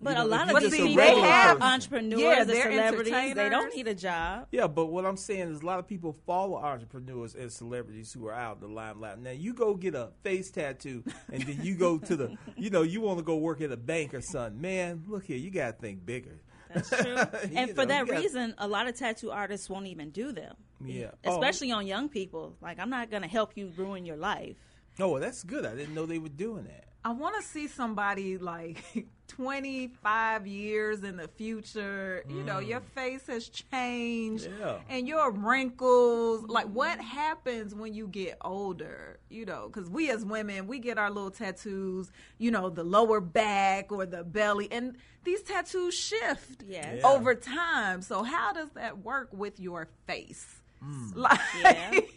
But 0.00 0.10
You 0.10 0.16
know, 0.16 0.24
a 0.24 0.28
lot 0.28 0.54
of 0.54 0.60
these 0.62 0.74
a 0.74 0.76
people 0.76 0.96
regular 0.96 1.26
are 1.26 1.46
person- 1.56 1.62
entrepreneurs, 1.62 2.20
Yeah, 2.20 2.44
the 2.44 2.52
they're 2.52 2.70
celebrities. 2.70 3.34
They 3.34 3.48
don't 3.48 3.74
need 3.74 3.88
a 3.88 3.94
job. 3.94 4.46
Yeah, 4.52 4.68
but 4.68 4.86
what 4.86 5.04
I'm 5.04 5.16
saying 5.16 5.50
is 5.50 5.60
a 5.62 5.66
lot 5.66 5.80
of 5.80 5.88
people 5.88 6.16
follow 6.24 6.56
entrepreneurs 6.56 7.34
and 7.34 7.50
celebrities 7.50 8.12
who 8.12 8.26
are 8.28 8.32
out 8.32 8.56
in 8.56 8.68
the 8.68 8.68
limelight. 8.74 9.18
Now 9.18 9.32
you 9.32 9.54
go 9.54 9.74
get 9.74 9.96
a 9.96 10.10
face 10.22 10.50
tattoo 10.52 11.02
and 11.32 11.42
then 11.42 11.58
you 11.62 11.74
go 11.74 11.98
to 11.98 12.16
the, 12.16 12.36
you 12.56 12.70
know, 12.70 12.82
you 12.82 13.00
want 13.00 13.18
to 13.18 13.24
go 13.24 13.36
work 13.36 13.60
at 13.60 13.72
a 13.72 13.76
bank 13.76 14.14
or 14.14 14.20
something. 14.20 14.60
Man, 14.60 15.02
look 15.08 15.24
here, 15.24 15.36
you 15.36 15.50
got 15.50 15.66
to 15.76 15.82
think 15.82 16.06
bigger. 16.06 16.40
That's 16.72 16.90
true. 16.90 17.16
and 17.56 17.70
for 17.70 17.82
know, 17.82 17.86
that 17.86 18.06
gotta- 18.06 18.20
reason, 18.20 18.54
a 18.58 18.68
lot 18.68 18.86
of 18.86 18.94
tattoo 18.96 19.32
artists 19.32 19.68
won't 19.68 19.86
even 19.88 20.10
do 20.10 20.30
them. 20.32 20.54
Yeah. 20.84 21.10
Oh. 21.24 21.32
Especially 21.32 21.72
on 21.72 21.88
young 21.88 22.08
people. 22.08 22.54
Like, 22.60 22.78
I'm 22.78 22.90
not 22.90 23.10
going 23.10 23.22
to 23.22 23.28
help 23.28 23.56
you 23.56 23.72
ruin 23.76 24.04
your 24.04 24.16
life. 24.16 24.56
Oh, 25.00 25.08
well, 25.08 25.20
that's 25.20 25.42
good. 25.42 25.66
I 25.66 25.74
didn't 25.74 25.94
know 25.94 26.06
they 26.06 26.18
were 26.18 26.28
doing 26.28 26.64
that. 26.64 26.84
I 27.04 27.10
want 27.12 27.34
to 27.36 27.42
see 27.42 27.66
somebody 27.68 28.36
like 28.38 28.84
25 29.28 30.46
years 30.46 31.04
in 31.04 31.16
the 31.16 31.28
future. 31.28 32.24
You 32.28 32.42
know, 32.42 32.58
your 32.58 32.80
face 32.80 33.26
has 33.28 33.48
changed 33.48 34.48
Yeah. 34.58 34.78
and 34.88 35.06
your 35.06 35.30
wrinkles. 35.30 36.44
Like, 36.48 36.66
what 36.66 37.00
happens 37.00 37.74
when 37.74 37.94
you 37.94 38.08
get 38.08 38.38
older? 38.40 39.18
You 39.28 39.46
know, 39.46 39.68
because 39.72 39.88
we 39.88 40.10
as 40.10 40.24
women, 40.24 40.66
we 40.66 40.78
get 40.78 40.98
our 40.98 41.10
little 41.10 41.30
tattoos, 41.30 42.10
you 42.38 42.50
know, 42.50 42.68
the 42.70 42.84
lower 42.84 43.20
back 43.20 43.92
or 43.92 44.06
the 44.06 44.24
belly, 44.24 44.68
and 44.72 44.96
these 45.24 45.42
tattoos 45.42 45.94
shift 45.94 46.64
Yes. 46.66 46.98
Yeah. 47.00 47.06
over 47.08 47.34
time. 47.34 48.02
So, 48.02 48.22
how 48.22 48.52
does 48.52 48.70
that 48.70 48.98
work 48.98 49.28
with 49.32 49.60
your 49.60 49.88
face? 50.06 50.46
Mm. 50.84 51.14
Like, 51.16 51.40
Yeah. 51.60 52.00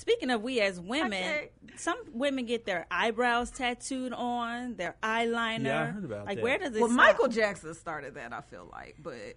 Speaking 0.00 0.30
of 0.30 0.40
we 0.42 0.60
as 0.60 0.80
women, 0.80 1.12
Okay. 1.12 1.50
some 1.76 1.98
women 2.14 2.46
get 2.46 2.64
their 2.64 2.86
eyebrows 2.90 3.50
tattooed 3.50 4.14
on, 4.14 4.76
their 4.76 4.96
eyeliner. 5.02 5.64
Yeah, 5.64 5.82
I 5.82 5.86
heard 5.86 6.04
about 6.04 6.24
like, 6.26 6.36
that. 6.36 6.42
where 6.42 6.56
does 6.58 6.74
it 6.74 6.80
well, 6.80 6.90
start? 6.90 7.06
Michael 7.08 7.28
Jackson 7.28 7.74
started 7.74 8.14
that, 8.14 8.32
I 8.32 8.40
feel 8.40 8.66
like, 8.72 8.96
but. 9.02 9.36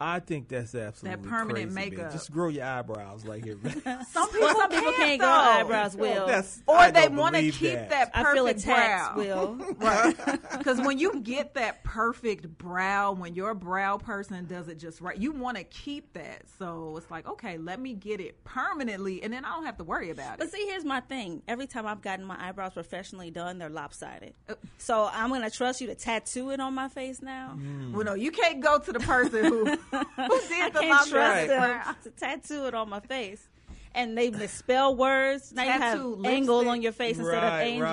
I 0.00 0.20
think 0.20 0.48
that's 0.48 0.74
absolutely 0.76 1.22
that 1.22 1.28
permanent 1.28 1.72
crazy, 1.72 1.74
man. 1.74 1.90
makeup. 1.90 2.12
Just 2.12 2.30
grow 2.30 2.48
your 2.48 2.64
eyebrows 2.64 3.24
like 3.24 3.46
everybody. 3.46 4.04
Some 4.12 4.28
people, 4.32 4.48
Some 4.48 4.70
people 4.70 4.92
can't 4.92 5.18
grow 5.20 5.28
eyebrows, 5.28 5.96
Will. 5.96 6.26
That's- 6.26 6.62
or 6.68 6.76
I 6.76 6.90
they 6.92 7.08
want 7.08 7.34
to 7.34 7.50
keep 7.50 7.72
that. 7.72 7.90
that. 7.90 8.10
I 8.14 8.22
perfect 8.22 8.36
feel 8.36 8.46
attacked, 8.46 9.14
brow. 9.16 9.24
Will. 9.24 9.54
right? 9.78 10.16
Because 10.56 10.80
when 10.80 10.98
you 11.00 11.20
get 11.20 11.54
that 11.54 11.82
perfect 11.82 12.46
brow, 12.58 13.10
when 13.12 13.34
your 13.34 13.54
brow 13.54 13.96
person 13.98 14.46
does 14.46 14.68
it 14.68 14.78
just 14.78 15.00
right, 15.00 15.16
you 15.18 15.32
want 15.32 15.56
to 15.56 15.64
keep 15.64 16.12
that. 16.12 16.42
So 16.60 16.94
it's 16.96 17.10
like, 17.10 17.26
okay, 17.28 17.58
let 17.58 17.80
me 17.80 17.94
get 17.94 18.20
it 18.20 18.44
permanently, 18.44 19.22
and 19.24 19.32
then 19.32 19.44
I 19.44 19.50
don't 19.56 19.64
have 19.66 19.78
to 19.78 19.84
worry 19.84 20.10
about 20.10 20.38
But 20.38 20.46
it. 20.46 20.50
But 20.52 20.58
see, 20.58 20.66
here's 20.66 20.84
my 20.84 21.00
thing. 21.00 21.42
Every 21.48 21.66
time 21.66 21.86
I've 21.86 22.02
gotten 22.02 22.24
my 22.24 22.36
eyebrows 22.48 22.74
professionally 22.74 23.30
done, 23.32 23.58
they're 23.58 23.68
lopsided. 23.68 24.34
Uh, 24.48 24.54
So 24.78 25.08
I'm 25.12 25.28
going 25.30 25.42
to 25.42 25.50
trust 25.50 25.80
you 25.80 25.88
to 25.88 25.96
tattoo 25.96 26.50
it 26.50 26.60
on 26.60 26.72
my 26.74 26.88
face 26.88 27.20
now. 27.20 27.58
Well, 27.92 28.04
no, 28.04 28.14
you 28.14 28.30
can't 28.30 28.60
go 28.60 28.78
to 28.78 28.92
the 28.92 29.00
person 29.00 29.44
who 29.44 29.58
who 29.58 29.64
did 29.64 29.78
I 29.92 30.70
the 30.72 30.80
can't 30.80 30.90
lopsided 30.90 31.10
trust 31.10 31.48
them 31.48 31.96
to 32.04 32.10
tattoo 32.10 32.66
it 32.66 32.74
on 32.74 32.88
my 32.88 33.00
face. 33.00 33.46
And 33.94 34.16
they 34.16 34.30
misspell 34.30 34.94
words. 34.94 35.50
Now 35.52 35.62
you 35.64 35.70
Tattoo 35.70 36.16
have 36.22 36.24
angle 36.32 36.56
lipstick. 36.58 36.70
on 36.72 36.82
your 36.82 36.92
face 36.92 37.18
instead 37.18 37.34
of 37.36 37.42
Right, 37.42 37.62
angel. 37.62 37.88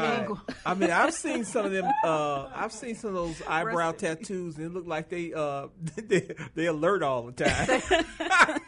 right. 0.47 0.57
I 0.65 0.73
mean, 0.73 0.91
I've 0.91 1.13
seen 1.13 1.45
some 1.45 1.65
of 1.65 1.71
them. 1.71 1.85
Uh, 2.03 2.47
I've 2.53 2.73
seen 2.73 2.95
some 2.95 3.09
of 3.11 3.15
those 3.15 3.41
eyebrow 3.47 3.91
Rustic. 3.91 4.19
tattoos, 4.19 4.57
and 4.57 4.65
it 4.67 4.73
look 4.73 4.85
like 4.85 5.09
they 5.09 5.33
uh, 5.33 5.67
they, 5.95 6.35
they 6.53 6.65
alert 6.67 7.01
all 7.01 7.23
the 7.23 7.31
time. 7.31 7.81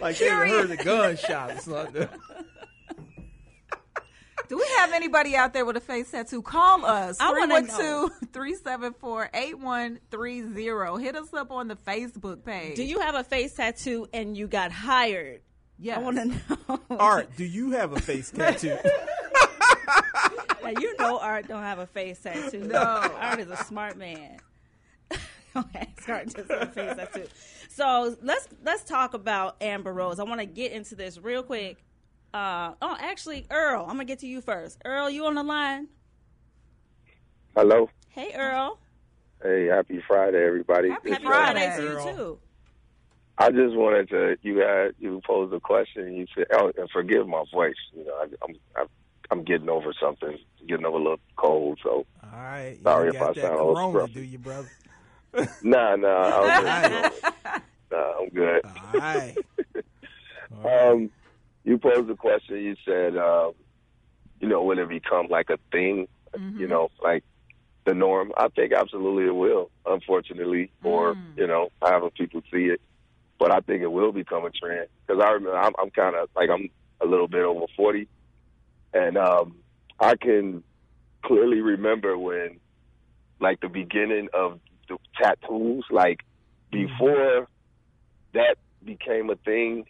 like 0.00 0.18
they 0.18 0.28
ever 0.28 0.46
heard 0.48 0.70
a 0.70 0.76
gunshot 0.76 1.50
or 1.52 1.58
something. 1.58 2.08
Do 4.52 4.58
we 4.58 4.66
have 4.80 4.92
anybody 4.92 5.34
out 5.34 5.54
there 5.54 5.64
with 5.64 5.78
a 5.78 5.80
face 5.80 6.10
tattoo? 6.10 6.42
Call 6.42 6.84
us. 6.84 7.16
I 7.18 7.32
wanna 7.32 7.62
know. 7.62 8.10
312-374-8130. 8.34 11.00
Hit 11.00 11.16
us 11.16 11.32
up 11.32 11.50
on 11.50 11.68
the 11.68 11.76
Facebook 11.76 12.44
page. 12.44 12.76
Do 12.76 12.84
you 12.84 13.00
have 13.00 13.14
a 13.14 13.24
face 13.24 13.54
tattoo 13.54 14.06
and 14.12 14.36
you 14.36 14.46
got 14.46 14.70
hired? 14.70 15.40
Yeah. 15.78 15.96
I 15.96 16.00
want 16.00 16.18
to 16.18 16.26
know. 16.26 16.80
Art, 16.90 17.34
do 17.34 17.46
you 17.46 17.70
have 17.70 17.96
a 17.96 18.00
face 18.00 18.30
tattoo? 18.30 18.76
Now, 20.62 20.74
you 20.78 20.96
know 20.98 21.18
Art 21.18 21.48
don't 21.48 21.62
have 21.62 21.78
a 21.78 21.86
face 21.86 22.20
tattoo. 22.20 22.60
No. 22.60 22.78
Art 22.78 23.40
is 23.40 23.48
a 23.48 23.56
smart 23.56 23.96
man. 23.96 24.36
okay, 25.56 25.88
Art 26.06 26.28
doesn't 26.28 26.50
have 26.50 26.68
a 26.68 26.70
face 26.72 26.94
tattoo. 26.94 27.26
So 27.70 28.14
let's 28.22 28.48
let's 28.62 28.84
talk 28.84 29.14
about 29.14 29.56
Amber 29.62 29.94
Rose. 29.94 30.20
I 30.20 30.24
want 30.24 30.40
to 30.40 30.46
get 30.46 30.72
into 30.72 30.94
this 30.94 31.16
real 31.18 31.42
quick. 31.42 31.82
Uh, 32.32 32.72
oh, 32.80 32.96
actually, 32.98 33.46
Earl, 33.50 33.82
I'm 33.82 33.88
gonna 33.96 34.04
get 34.06 34.20
to 34.20 34.26
you 34.26 34.40
first. 34.40 34.80
Earl, 34.84 35.10
you 35.10 35.26
on 35.26 35.34
the 35.34 35.42
line? 35.42 35.88
Hello. 37.54 37.90
Hey, 38.08 38.32
Earl. 38.34 38.78
Hey, 39.42 39.66
happy 39.66 40.02
Friday, 40.06 40.42
everybody. 40.42 40.88
Happy 40.88 41.10
This, 41.10 41.18
uh, 41.18 41.22
Friday 41.22 41.76
to 41.76 41.82
you 41.82 42.14
too. 42.14 42.38
I 43.38 43.50
just 43.50 43.74
wanted 43.74 44.08
to 44.10 44.36
you 44.42 44.58
had 44.58 44.94
you 44.98 45.20
posed 45.26 45.52
a 45.52 45.60
question. 45.60 46.04
And 46.04 46.16
you 46.16 46.26
said, 46.34 46.46
oh, 46.54 46.72
and 46.78 46.88
forgive 46.90 47.28
my 47.28 47.44
voice. 47.52 47.74
You 47.92 48.04
know, 48.06 48.14
I, 48.14 48.26
I'm 48.42 48.54
I, 48.76 48.84
I'm 49.30 49.42
getting 49.44 49.68
over 49.68 49.92
something, 50.00 50.38
getting 50.66 50.86
over 50.86 50.96
a 50.96 51.02
little 51.02 51.20
cold. 51.36 51.80
So 51.82 52.06
All 52.22 52.30
right, 52.32 52.76
you 52.78 52.82
Sorry 52.82 53.06
ain't 53.08 53.16
if 53.16 53.20
got 53.20 53.30
I 53.30 53.32
that 53.34 53.42
sound 53.42 53.60
a 53.60 53.64
little 53.64 53.92
corona, 53.92 54.12
do 54.12 54.20
you, 54.22 54.38
brother? 54.38 54.70
nah, 55.62 55.96
nah, 55.96 56.08
I 56.08 56.40
was 56.40 57.10
just, 57.22 57.34
nah, 57.90 58.12
I'm 58.20 58.28
good. 58.30 58.62
All 58.64 59.00
right. 59.00 59.36
Um, 60.64 61.10
you 61.64 61.78
posed 61.78 62.10
a 62.10 62.16
question. 62.16 62.56
You 62.56 62.76
said, 62.84 63.16
uh, 63.16 63.52
you 64.40 64.48
know, 64.48 64.62
will 64.64 64.78
it 64.78 64.88
become 64.88 65.28
like 65.28 65.50
a 65.50 65.58
thing? 65.70 66.08
You 66.58 66.66
know, 66.66 66.90
like 67.02 67.24
the 67.84 67.94
norm. 67.94 68.32
I 68.36 68.48
think 68.48 68.72
absolutely 68.72 69.24
it 69.24 69.34
will. 69.34 69.70
Unfortunately, 69.86 70.70
or 70.82 71.16
you 71.36 71.46
know, 71.46 71.70
however 71.82 72.10
people 72.10 72.42
see 72.52 72.66
it. 72.66 72.80
but 73.38 73.52
I 73.52 73.58
think 73.60 73.82
it 73.82 73.90
will 73.90 74.12
become 74.12 74.44
a 74.44 74.50
trend 74.50 74.88
because 75.06 75.20
I 75.20 75.30
remember 75.32 75.58
I'm, 75.58 75.72
I'm 75.76 75.90
kind 75.90 76.14
of 76.14 76.28
like 76.36 76.48
I'm 76.48 76.70
a 77.00 77.06
little 77.06 77.26
bit 77.26 77.42
over 77.42 77.66
forty, 77.76 78.06
and 78.94 79.16
um, 79.18 79.56
I 79.98 80.14
can 80.14 80.62
clearly 81.24 81.60
remember 81.60 82.16
when, 82.16 82.60
like 83.40 83.60
the 83.60 83.68
beginning 83.68 84.28
of 84.32 84.60
the 84.88 84.96
tattoos, 85.20 85.84
like 85.90 86.20
before 86.70 87.48
that 88.32 88.56
became 88.84 89.28
a 89.30 89.36
thing, 89.36 89.86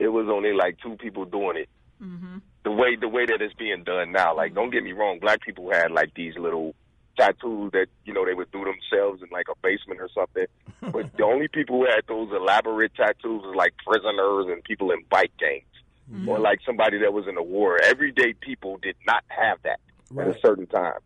it 0.00 0.08
was 0.08 0.26
only 0.28 0.52
like 0.52 0.78
two 0.82 0.96
people 0.96 1.26
doing 1.26 1.58
it. 1.58 1.68
Mm-hmm. 2.02 2.38
The 2.64 2.72
way 2.72 2.96
the 2.96 3.08
way 3.08 3.26
that 3.26 3.40
it's 3.40 3.54
being 3.54 3.84
done 3.84 4.10
now, 4.10 4.34
like 4.34 4.54
don't 4.54 4.70
get 4.70 4.82
me 4.82 4.92
wrong, 4.92 5.18
black 5.20 5.42
people 5.42 5.70
had 5.70 5.92
like 5.92 6.14
these 6.14 6.34
little 6.36 6.74
tattoos 7.16 7.70
that 7.72 7.86
you 8.04 8.14
know 8.14 8.24
they 8.24 8.34
would 8.34 8.50
do 8.50 8.64
themselves 8.64 9.22
in 9.22 9.28
like 9.30 9.46
a 9.50 9.54
basement 9.62 10.00
or 10.00 10.08
something. 10.14 10.46
But 10.92 11.14
the 11.18 11.24
only 11.24 11.46
people 11.46 11.80
who 11.80 11.84
had 11.84 12.06
those 12.08 12.30
elaborate 12.32 12.94
tattoos 12.94 13.42
was 13.42 13.54
like 13.54 13.74
prisoners 13.86 14.46
and 14.50 14.64
people 14.64 14.90
in 14.92 15.04
bike 15.10 15.32
gangs, 15.38 16.26
or 16.26 16.38
like 16.38 16.60
somebody 16.64 16.98
that 17.00 17.12
was 17.12 17.28
in 17.28 17.36
a 17.36 17.42
war. 17.42 17.78
Everyday 17.82 18.32
people 18.32 18.78
did 18.78 18.96
not 19.06 19.22
have 19.28 19.58
that 19.62 19.80
at 20.18 20.26
a 20.26 20.40
certain 20.40 20.66
time. 20.66 20.98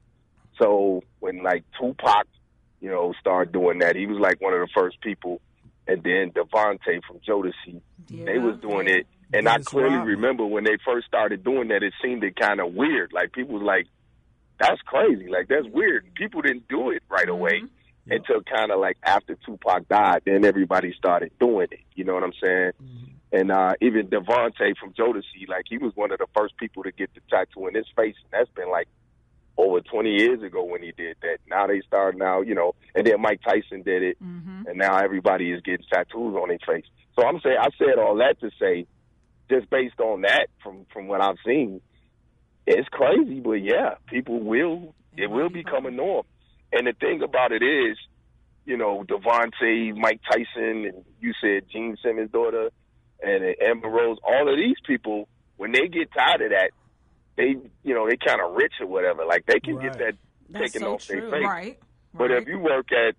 So 0.61 1.03
when 1.19 1.43
like 1.43 1.65
Tupac, 1.79 2.27
you 2.81 2.89
know, 2.89 3.15
started 3.21 3.53
doing 3.53 3.81
that, 3.81 3.97
he 3.97 4.07
was 4.07 4.19
like 4.21 4.41
one 4.41 4.55
of 4.55 4.61
the 4.61 4.69
first 4.73 5.01
people. 5.01 5.41
And 5.87 6.03
then 6.03 6.31
DeVante 6.31 7.03
from 7.07 7.21
Jodeci, 7.27 7.81
they 8.09 8.39
was 8.39 8.59
doing 8.61 8.89
it. 8.89 9.07
And 9.33 9.49
I 9.49 9.59
clearly 9.59 9.99
remember 9.99 10.47
when 10.47 10.65
they 10.65 10.79
first 10.85 11.07
started 11.07 11.45
doing 11.45 11.69
that, 11.69 11.83
it 11.83 11.93
seemed 12.03 12.25
kind 12.37 12.61
of 12.61 12.73
weird. 12.73 13.13
Like 13.13 13.33
people 13.33 13.55
was 13.55 13.63
like, 13.63 13.87
"That's 14.59 14.81
crazy! 14.83 15.29
Like 15.29 15.49
that's 15.49 15.67
weird." 15.67 16.07
People 16.15 16.41
didn't 16.43 16.69
do 16.69 16.91
it 16.91 17.03
right 17.11 17.29
away 17.29 17.63
until 18.09 18.43
kind 18.43 18.71
of 18.71 18.81
like 18.81 18.97
after 19.03 19.37
Tupac 19.45 19.89
died. 19.89 20.23
Then 20.25 20.45
everybody 20.45 20.95
started 20.97 21.33
doing 21.39 21.69
it. 21.71 21.81
You 21.95 22.05
know 22.05 22.15
what 22.15 22.23
I'm 22.23 22.33
saying? 22.43 22.73
And 23.33 23.51
uh, 23.51 23.73
even 23.81 24.07
DeVante 24.07 24.77
from 24.79 24.93
Jodeci, 24.93 25.49
like 25.49 25.65
he 25.69 25.79
was 25.79 25.93
one 25.97 26.13
of 26.13 26.19
the 26.19 26.27
first 26.37 26.57
people 26.57 26.85
to 26.85 26.93
get 26.93 27.11
the 27.15 27.21
tattoo 27.29 27.67
in 27.67 27.75
his 27.75 27.87
face, 27.97 28.15
and 28.23 28.31
that's 28.33 28.51
been 28.51 28.71
like 28.71 28.89
over 29.57 29.81
20 29.81 30.11
years 30.11 30.43
ago 30.43 30.65
when 30.65 30.83
he 30.83 30.93
did 30.93 31.17
that. 31.23 31.39
Now 31.49 31.67
they 31.67 31.81
start 31.87 32.17
now, 32.17 32.41
you 32.41 32.55
know, 32.55 32.75
and 32.95 33.07
then 33.07 33.21
Mike 33.21 33.41
Tyson 33.43 33.83
did 33.83 34.03
it, 34.03 34.23
mm-hmm. 34.23 34.67
and 34.67 34.79
now 34.79 34.99
everybody 34.99 35.53
is 35.53 35.61
getting 35.63 35.87
tattoos 35.93 36.35
on 36.35 36.49
their 36.49 36.59
face. 36.67 36.87
So 37.19 37.27
I'm 37.27 37.41
saying 37.41 37.57
I 37.61 37.69
said 37.79 37.99
all 37.99 38.17
that 38.17 38.41
to 38.41 38.51
say, 38.61 38.87
just 39.51 39.71
based 39.71 40.01
on 40.01 40.23
that, 40.23 40.49
from 40.63 40.87
from 40.93 41.07
what 41.07 41.21
I've 41.21 41.37
seen, 41.47 41.81
it's 42.67 42.89
crazy, 42.89 43.41
but 43.41 43.63
yeah, 43.63 43.95
people 44.09 44.41
will 44.41 44.95
it 45.17 45.31
will 45.31 45.51
become 45.51 45.87
a 45.87 45.91
norm. 45.91 46.25
And 46.73 46.87
the 46.87 46.93
thing 46.93 47.23
about 47.23 47.53
it 47.53 47.63
is, 47.63 47.97
you 48.65 48.77
know, 48.77 49.05
DeVante, 49.05 49.95
Mike 49.97 50.21
Tyson, 50.29 50.87
and 50.87 51.05
you 51.21 51.33
said 51.41 51.69
Gene 51.71 51.97
Simmons' 52.03 52.33
daughter, 52.33 52.71
and 53.23 53.45
Amber 53.63 53.89
Rose, 53.89 54.19
all 54.27 54.51
of 54.51 54.59
these 54.59 54.77
people, 54.85 55.29
when 55.57 55.73
they 55.73 55.87
get 55.87 56.13
tired 56.13 56.43
of 56.43 56.51
that, 56.51 56.71
they, 57.37 57.57
you 57.83 57.95
know, 57.95 58.09
they 58.09 58.17
kind 58.17 58.41
of 58.41 58.55
rich 58.55 58.75
or 58.81 58.87
whatever. 58.87 59.25
Like 59.25 59.47
they 59.47 59.61
can 59.61 59.79
get 59.81 59.99
that 59.99 60.15
That's 60.51 60.73
taken 60.73 60.81
so 60.87 60.95
off 60.95 61.07
true. 61.07 61.21
their 61.21 61.31
face. 61.31 61.47
Right. 61.47 61.79
But 62.13 62.31
if 62.31 62.47
you 62.47 62.59
work 62.59 62.93
at, 62.93 63.17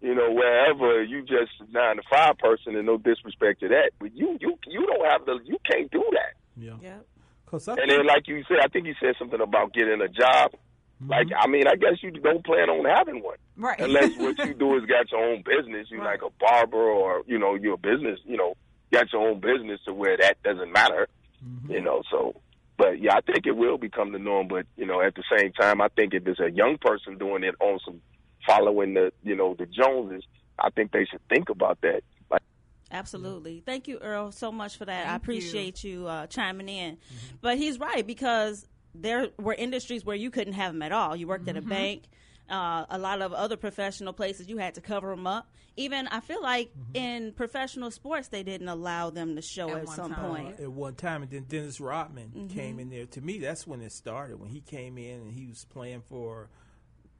you 0.00 0.14
know, 0.14 0.32
wherever 0.32 1.02
you 1.02 1.22
just 1.22 1.52
nine 1.72 1.96
to 1.96 2.02
five 2.10 2.38
person, 2.38 2.76
and 2.76 2.86
no 2.86 2.98
disrespect 2.98 3.60
to 3.60 3.68
that, 3.68 3.92
but 3.98 4.14
you 4.14 4.36
you 4.40 4.58
you 4.66 4.86
don't 4.86 5.06
have 5.10 5.24
the 5.26 5.38
you 5.44 5.58
can't 5.70 5.90
do 5.90 6.04
that. 6.12 6.34
Yeah. 6.56 6.74
Yeah. 6.82 6.98
Cause 7.46 7.68
And 7.68 7.78
then, 7.88 8.04
like 8.06 8.26
you 8.26 8.42
said, 8.48 8.58
I 8.62 8.66
think 8.68 8.86
you 8.86 8.94
said 9.00 9.14
something 9.18 9.40
about 9.40 9.72
getting 9.72 10.00
a 10.00 10.08
job. 10.08 10.52
Mm-hmm. 11.00 11.10
Like, 11.10 11.26
I 11.38 11.46
mean, 11.46 11.68
I 11.68 11.76
guess 11.76 12.02
you 12.02 12.10
don't 12.10 12.44
plan 12.44 12.68
on 12.68 12.84
having 12.86 13.22
one, 13.22 13.36
Right. 13.56 13.78
unless 13.80 14.16
what 14.18 14.36
you 14.38 14.54
do 14.54 14.76
is 14.76 14.84
got 14.86 15.10
your 15.12 15.22
own 15.24 15.44
business. 15.46 15.86
You 15.90 15.98
like 16.02 16.22
a 16.22 16.30
barber, 16.40 16.76
or 16.90 17.22
you 17.26 17.38
know, 17.38 17.54
your 17.54 17.76
business. 17.78 18.18
You 18.24 18.36
know, 18.36 18.54
got 18.92 19.12
your 19.12 19.28
own 19.28 19.38
business 19.40 19.78
to 19.86 19.94
where 19.94 20.16
that 20.16 20.42
doesn't 20.42 20.72
matter. 20.72 21.08
Mm-hmm. 21.44 21.70
You 21.72 21.80
know, 21.82 22.02
so. 22.10 22.40
But 22.78 23.00
yeah, 23.00 23.14
I 23.16 23.20
think 23.20 23.46
it 23.46 23.56
will 23.56 23.78
become 23.78 24.12
the 24.12 24.18
norm. 24.18 24.48
But 24.48 24.66
you 24.76 24.86
know, 24.86 25.00
at 25.00 25.14
the 25.14 25.24
same 25.38 25.52
time, 25.52 25.80
I 25.80 25.88
think 25.88 26.14
if 26.14 26.26
it's 26.26 26.40
a 26.40 26.50
young 26.50 26.76
person 26.80 27.18
doing 27.18 27.42
it 27.42 27.54
on 27.60 27.78
some 27.84 28.00
following 28.46 28.94
the 28.94 29.12
you 29.22 29.34
know 29.34 29.54
the 29.58 29.66
Joneses, 29.66 30.24
I 30.58 30.70
think 30.70 30.92
they 30.92 31.06
should 31.10 31.20
think 31.28 31.48
about 31.48 31.78
that. 31.82 32.02
Like, 32.30 32.42
Absolutely. 32.90 33.62
Thank 33.64 33.88
you, 33.88 33.98
Earl, 33.98 34.30
so 34.32 34.52
much 34.52 34.76
for 34.76 34.84
that. 34.84 35.06
I 35.06 35.10
Thank 35.10 35.12
you. 35.12 35.16
appreciate 35.22 35.84
you, 35.84 36.06
uh, 36.06 36.26
chiming 36.26 36.68
in. 36.68 36.98
But 37.40 37.56
he's 37.58 37.78
right 37.80 38.06
because 38.06 38.66
there 38.94 39.28
were 39.38 39.54
industries 39.54 40.04
where 40.04 40.16
you 40.16 40.30
couldn't 40.30 40.54
have 40.54 40.72
them 40.72 40.82
at 40.82 40.92
all. 40.92 41.16
You 41.16 41.26
worked 41.26 41.48
at 41.48 41.56
a 41.56 41.62
Mhm. 41.62 41.68
bank, 41.68 42.04
uh, 42.50 42.84
a 42.90 42.98
lot 42.98 43.22
of 43.22 43.32
other 43.32 43.56
professional 43.56 44.12
places, 44.12 44.48
you 44.48 44.58
had 44.58 44.74
to 44.74 44.80
cover 44.80 45.10
them 45.10 45.26
up. 45.26 45.48
Even 45.76 46.08
I 46.08 46.20
feel 46.20 46.40
like 46.42 46.70
in 46.94 47.32
professional 47.32 47.90
sports, 47.90 48.28
they 48.28 48.42
didn't 48.42 48.68
allow 48.68 49.10
them 49.10 49.36
to 49.36 49.42
show 49.42 49.68
at, 49.74 49.88
some 49.90 50.14
point. 50.14 50.58
Uh, 50.58 50.64
at 50.64 50.72
one 50.72 50.94
time, 50.94 51.22
and 51.22 51.30
then 51.30 51.44
Dennis 51.48 51.80
Rodman 51.80 52.30
Mhm. 52.34 52.50
came 52.50 52.78
in 52.78 52.88
there. 52.88 53.04
To 53.06 53.20
me, 53.20 53.38
that's 53.38 53.66
when 53.66 53.82
it 53.82 53.92
started. 53.92 54.40
When 54.40 54.48
he 54.48 54.60
came 54.62 54.96
in 54.96 55.20
and 55.20 55.32
he 55.32 55.46
was 55.46 55.64
playing 55.66 56.00
for 56.02 56.48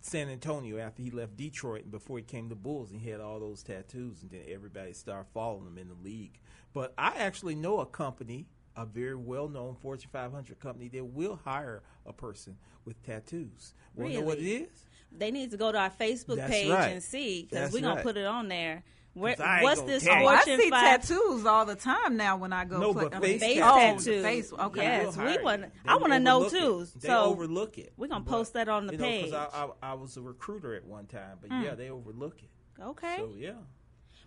San 0.01 0.29
Antonio 0.29 0.79
after 0.79 1.03
he 1.03 1.11
left 1.11 1.37
Detroit 1.37 1.83
and 1.83 1.91
before 1.91 2.17
he 2.19 2.25
came 2.25 2.49
to 2.49 2.55
Bulls, 2.55 2.93
and 2.93 3.01
he 3.01 3.11
had 3.11 3.21
all 3.21 3.41
those 3.41 3.63
tattoos, 3.63 4.23
and 4.23 4.31
then 4.31 4.43
everybody 4.49 4.93
started 4.95 5.29
following 5.35 5.67
him 5.67 5.77
in 5.79 5.89
the 5.89 5.95
league. 6.03 6.39
But 6.73 6.95
I 6.97 7.17
actually 7.17 7.57
know 7.57 7.81
a 7.81 7.87
company, 7.87 8.47
a 8.77 8.87
very 8.87 9.17
well-known 9.17 9.75
Fortune 9.75 10.11
500 10.13 10.61
company, 10.61 10.89
that 10.91 11.05
will 11.05 11.37
hire 11.45 11.83
a 12.07 12.13
person 12.13 12.57
with 12.85 13.03
tattoos. 13.03 13.75
Want 13.95 14.13
to 14.13 14.21
know 14.21 14.25
what 14.25 14.39
it 14.39 14.43
Really? 14.43 14.53
is? 14.65 14.87
They 15.19 15.31
need 15.31 15.51
to 15.53 15.57
go 15.57 15.73
to 15.73 15.79
our 15.79 15.91
Facebook 15.91 16.37
That's 16.37 16.51
page 16.51 16.71
right. 16.71 16.93
and 16.93 17.03
see 17.03 17.47
because 17.51 17.73
we're 17.73 17.81
gonna 17.81 17.97
right. 17.97 18.05
put 18.05 18.17
it 18.17 18.27
on 18.27 18.49
there. 18.49 18.83
Where, 19.15 19.35
'Cause 19.35 19.41
I 19.47 19.55
ain't 19.57 19.63
what's 19.63 19.81
this 19.83 20.05
tell. 20.05 20.25
Oh, 20.25 20.29
I 20.29 20.43
see 20.43 20.69
5 20.69 20.71
tattoos 21.01 21.47
all 21.47 21.65
the 21.65 21.75
time 21.75 22.19
now 22.19 22.37
when 22.37 22.53
I 22.53 22.67
go. 22.67 22.79
No, 22.79 22.93
play, 22.93 23.05
but 23.05 23.15
I 23.15 23.21
face 23.21 23.41
mean, 23.41 23.57
tattoos. 23.61 24.09
Oh, 24.09 24.23
face. 24.23 24.53
Okay. 24.53 24.83
Yes, 24.83 25.17
we 25.17 25.39
want. 25.43 25.65
I 25.87 25.97
want 25.97 26.13
to 26.13 26.21
know 26.21 26.45
overlook 26.45 26.53
too. 26.53 26.81
it. 26.99 27.01
They 27.01 27.09
so 27.09 27.23
overlook 27.25 27.79
it. 27.79 27.95
We're 27.97 28.09
gonna 28.09 28.25
But, 28.25 28.31
post 28.31 28.53
that 28.53 28.69
on 28.69 28.87
the 28.87 28.93
you 28.93 28.99
know, 28.99 29.05
'cause 29.07 29.23
page. 29.23 29.33
I, 29.33 29.49
I, 29.83 29.91
I 29.93 29.95
was 29.95 30.19
a 30.19 30.21
recruiter 30.21 30.75
at 30.75 30.85
one 30.85 31.07
time, 31.07 31.39
but 31.41 31.49
Mm. 31.51 31.65
yeah, 31.65 31.75
they 31.75 31.89
overlook 31.89 32.43
it. 32.43 32.51
Okay. 32.83 33.17
So 33.17 33.33
yeah. 33.39 33.53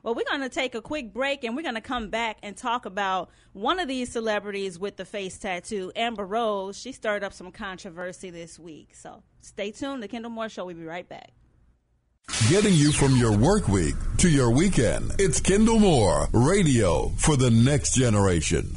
Well, 0.01 0.15
we're 0.15 0.26
going 0.30 0.41
to 0.41 0.49
take 0.49 0.76
a 0.76 0.81
quick 0.81 1.13
break 1.13 1.43
and 1.43 1.55
we're 1.55 1.63
going 1.63 1.76
to 1.76 1.81
come 1.81 2.09
back 2.09 2.38
and 2.41 2.55
talk 2.55 2.85
about 2.85 3.30
one 3.53 3.80
of 3.80 3.88
these 3.88 4.11
celebrities 4.11 4.80
with 4.80 4.95
the 4.95 5.05
face 5.05 5.38
tattoo, 5.38 5.91
Amber 5.95 6.26
Rose. 6.26 6.77
She 6.77 6.91
stirred 6.91 7.23
up 7.23 7.34
some 7.34 7.51
controversy 7.51 8.30
this 8.30 8.57
week. 8.57 8.95
So 8.95 9.23
stay 9.41 9.71
tuned. 9.71 10.01
The 10.01 10.07
Kendall 10.07 10.31
Moore 10.31 10.49
Show. 10.49 10.65
We'll 10.65 10.76
be 10.76 10.85
right 10.85 11.07
back. 11.07 11.31
Getting 12.47 12.76
you 12.76 12.91
from 12.91 13.15
your 13.17 13.35
work 13.35 13.67
week 13.67 13.95
to 14.17 14.30
your 14.30 14.51
weekend. 14.51 15.11
It's 15.17 15.41
Kendall 15.41 15.80
Moore, 15.80 16.27
radio 16.31 17.09
for 17.17 17.35
the 17.35 17.49
next 17.49 17.95
generation. 17.95 18.76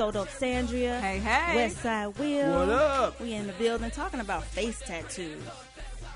So 0.00 0.10
Dope 0.10 0.28
Sandria. 0.28 0.98
Hey, 0.98 1.18
hey. 1.18 1.56
West 1.56 1.82
Side 1.82 2.18
Will. 2.18 2.60
What 2.60 2.70
up? 2.70 3.20
We 3.20 3.34
in 3.34 3.46
the 3.46 3.52
building 3.52 3.90
talking 3.90 4.20
about 4.20 4.44
face 4.44 4.80
tattoos. 4.80 5.42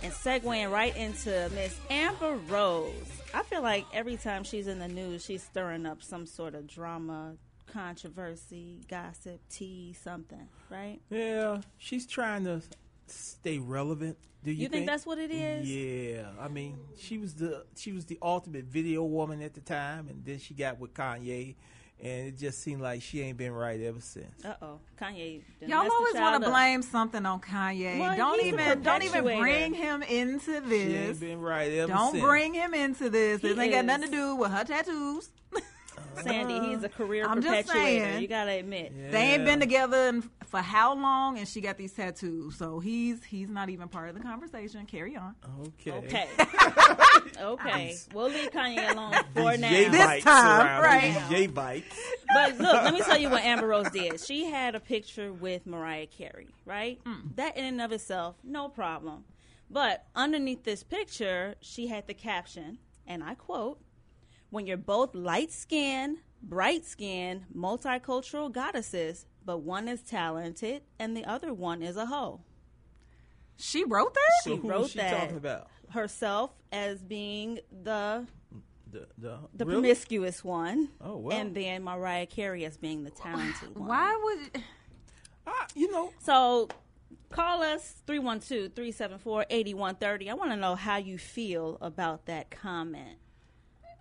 And 0.03 0.11
segueing 0.11 0.73
right 0.73 0.97
into 0.97 1.51
Miss 1.55 1.79
Amber 1.91 2.39
Rose. 2.49 2.95
I 3.35 3.43
feel 3.43 3.61
like 3.61 3.85
every 3.93 4.17
time 4.17 4.43
she's 4.43 4.69
in 4.69 4.79
the 4.79 4.89
news, 4.89 5.23
she's 5.23 5.43
stirring 5.43 5.85
up 5.85 6.03
some 6.03 6.25
sort 6.25 6.55
of 6.55 6.67
drama, 6.67 7.35
controversy, 7.67 8.81
gossip, 8.89 9.43
tea, 9.51 9.95
something, 10.03 10.49
right? 10.71 10.99
Yeah, 11.11 11.61
she's 11.77 12.07
trying 12.07 12.45
to 12.45 12.63
stay 13.07 13.59
relevant. 13.59 14.17
Do 14.45 14.51
you, 14.51 14.63
You 14.63 14.69
think 14.71 14.87
that's 14.87 15.05
what 15.05 15.19
it 15.19 15.31
is? 15.31 15.69
Yeah, 15.69 16.29
I 16.41 16.49
mean, 16.49 16.79
she 16.99 17.19
was 17.19 17.35
the 17.35 17.67
she 17.77 17.93
was 17.93 18.07
the 18.07 18.19
ultimate 18.23 18.65
video 18.65 19.05
woman 19.05 19.43
at 19.43 19.53
the 19.53 19.61
time, 19.61 20.09
and 20.09 20.25
then 20.25 20.39
she 20.39 20.55
got 20.55 20.79
with 20.79 20.95
Kanye, 20.95 21.57
and 22.01 22.29
it 22.29 22.39
just 22.39 22.63
seemed 22.63 22.83
like 22.83 23.03
she 23.03 23.21
ain't 23.21 23.39
been 23.39 23.53
right 23.53 23.81
ever 23.81 24.01
since. 24.01 24.45
Uh 24.45 24.55
oh, 24.63 24.79
Kanye. 25.01 25.43
Y'all 25.67 25.91
always 25.91 26.15
want 26.15 26.43
to 26.43 26.51
blame 26.51 26.83
something 26.83 27.25
on 27.25 27.41
Kanye. 27.41 27.99
Well, 27.99 28.17
don't 28.17 28.45
even 28.45 28.83
don't 28.83 29.03
even 29.03 29.25
bring 29.25 29.75
him 29.75 30.03
into 30.03 30.61
this. 30.61 30.71
She 30.71 30.95
ain't 30.97 31.09
this. 31.09 31.19
been 31.19 31.41
right 31.41 31.71
ever 31.73 31.87
since. 31.89 31.99
Don't 31.99 32.13
since. 32.13 32.25
bring 32.25 32.55
him 32.55 32.75
into 32.75 33.11
this. 33.11 33.41
This 33.41 33.57
He 33.57 33.63
ain't 33.63 33.73
got 33.73 33.85
nothing 33.85 34.07
to 34.07 34.11
do 34.11 34.37
with 34.37 34.51
her 34.51 34.65
tattoos. 34.65 35.31
Sandy, 36.23 36.61
he's 36.69 36.83
a 36.83 36.89
career 36.89 37.27
I'm 37.29 37.43
just 37.43 37.69
saying. 37.69 38.21
You 38.21 38.29
gotta 38.29 38.53
admit. 38.53 38.93
They 39.11 39.35
ain't 39.35 39.45
been 39.45 39.61
together 39.61 40.09
in, 40.09 40.31
for 40.55 40.63
how 40.63 40.95
long, 40.95 41.37
and 41.37 41.49
she 41.49 41.61
got 41.61 41.77
these 41.77 41.93
tattoos. 41.93 42.55
So 42.55 42.79
he's 42.79 43.25
he's 43.25 43.49
not 43.49 43.71
even 43.71 43.89
part 43.89 44.09
of 44.09 44.15
the 44.15 44.21
conversation. 44.21 44.87
Carry 44.87 45.17
on. 45.17 45.35
Okay. 45.67 45.91
Okay. 45.91 46.29
okay. 47.41 47.97
We'll 48.13 48.29
leave 48.29 48.53
Kanye 48.53 48.93
alone 48.93 49.15
for 49.35 49.51
These 49.51 49.61
now. 49.61 49.69
J 49.69 49.89
bikes 49.89 50.27
around 50.27 51.01
here, 51.03 51.25
these 51.29 51.49
bikes. 51.49 51.99
But 52.33 52.59
look, 52.59 52.85
let 52.85 52.95
me 52.95 53.01
tell 53.01 53.19
you 53.19 53.31
what 53.31 53.43
Amber 53.45 53.67
Rose 53.67 53.91
did. 53.91 54.21
She 54.21 54.45
had 54.45 54.77
a 54.77 54.81
picture 54.81 55.33
with 55.33 55.67
Mariah 55.67 56.07
Carey, 56.07 56.47
right? 56.65 57.03
Mm. 57.03 57.35
That 57.35 57.57
in 57.57 57.65
and 57.65 57.81
of 57.81 57.91
itself, 57.91 58.37
no 58.45 58.69
problem. 58.69 59.25
But 59.69 60.07
underneath 60.15 60.63
this 60.63 60.85
picture, 60.85 61.57
she 61.63 61.89
had 61.89 62.07
the 62.07 62.15
caption, 62.15 62.79
and 63.09 63.25
I 63.25 63.35
quote, 63.35 63.81
When 64.51 64.69
you're 64.69 64.77
both 64.77 65.17
light 65.17 65.51
skinned, 65.51 66.19
bright 66.41 66.85
skinned, 66.85 67.47
multicultural 67.53 68.53
goddesses, 68.53 69.27
but 69.45 69.59
one 69.59 69.89
is 69.89 70.03
talented 70.03 70.83
and 70.99 71.17
the 71.17 71.25
other 71.25 71.53
one 71.53 71.83
is 71.83 71.97
a 71.97 72.07
hoe. 72.07 72.41
She 73.57 73.85
wrote 73.85 74.15
that? 74.15 74.43
So 74.43 74.51
she 74.51 74.57
who 74.57 74.69
wrote 74.69 74.91
she 74.91 74.99
that 74.99 75.21
talking 75.21 75.37
about? 75.37 75.69
herself 75.91 76.51
as 76.73 77.03
being 77.03 77.61
the 77.83 78.27
The 78.91 79.07
the, 79.19 79.39
the 79.55 79.65
really? 79.65 79.81
promiscuous 79.83 80.43
one. 80.45 80.89
Oh, 81.01 81.17
well. 81.19 81.37
And 81.39 81.55
then 81.55 81.85
Mariah 81.85 82.27
Carey 82.27 82.65
as 82.65 82.77
being 82.77 83.05
the 83.05 83.11
talented 83.11 83.77
one. 83.77 83.89
Why 83.89 84.21
would 84.25 84.63
you 85.75 85.91
know? 85.91 86.13
So 86.21 86.69
call 87.31 87.63
us 87.63 88.03
312-374-8130. 88.07 90.31
I 90.31 90.35
want 90.35 90.51
to 90.51 90.57
know 90.57 90.75
how 90.75 90.97
you 90.97 91.19
feel 91.19 91.79
about 91.81 92.27
that 92.27 92.51
comment. 92.51 93.19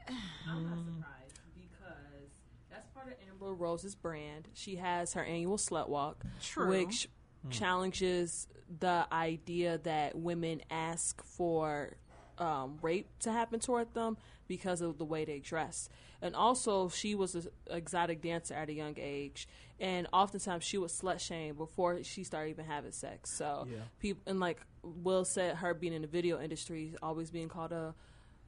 I'm 0.48 0.64
not 0.64 0.78
surprised 0.86 1.40
because 1.56 2.30
that's 2.70 2.88
part 2.94 3.07
of 3.07 3.14
Amber 3.44 3.53
Rose's 3.53 3.95
brand. 3.95 4.48
She 4.53 4.78
has 4.78 5.14
her 5.14 5.24
annual 5.24 5.57
slut 5.57 5.90
walk, 5.90 6.24
True. 6.41 6.70
which 6.70 7.10
Hmm. 7.44 7.49
challenges 7.49 8.48
the 8.80 9.06
idea 9.11 9.78
that 9.80 10.15
women 10.18 10.61
ask 10.72 11.22
for 11.26 11.98
um, 12.40 12.80
rape 12.82 13.07
to 13.20 13.32
happen 13.32 13.60
toward 13.60 13.94
them 13.94 14.18
because 14.48 14.82
of 14.82 14.98
the 14.98 15.06
way 15.06 15.24
they 15.26 15.40
dress. 15.40 15.88
And 16.22 16.36
also, 16.36 16.90
she 16.90 17.14
was 17.15 17.36
an 17.36 17.48
exotic 17.70 18.22
dancer 18.22 18.56
at 18.56 18.70
a 18.70 18.74
young 18.74 18.95
age, 18.98 19.48
and 19.80 20.07
oftentimes 20.11 20.64
she 20.64 20.78
was 20.80 20.91
slut 20.99 21.20
shamed 21.20 21.57
before 21.57 22.02
she 22.03 22.24
started 22.24 22.49
even 22.49 22.65
having 22.65 22.91
sex. 22.91 23.30
So, 23.30 23.68
Yeah. 23.70 23.78
people 23.99 24.24
and 24.26 24.40
like 24.40 24.65
Will 24.82 25.26
said, 25.26 25.57
her 25.57 25.74
being 25.76 25.94
in 25.94 26.02
the 26.02 26.07
video 26.07 26.41
industry, 26.41 26.95
always 27.03 27.30
being 27.30 27.49
called 27.49 27.72
a 27.74 27.94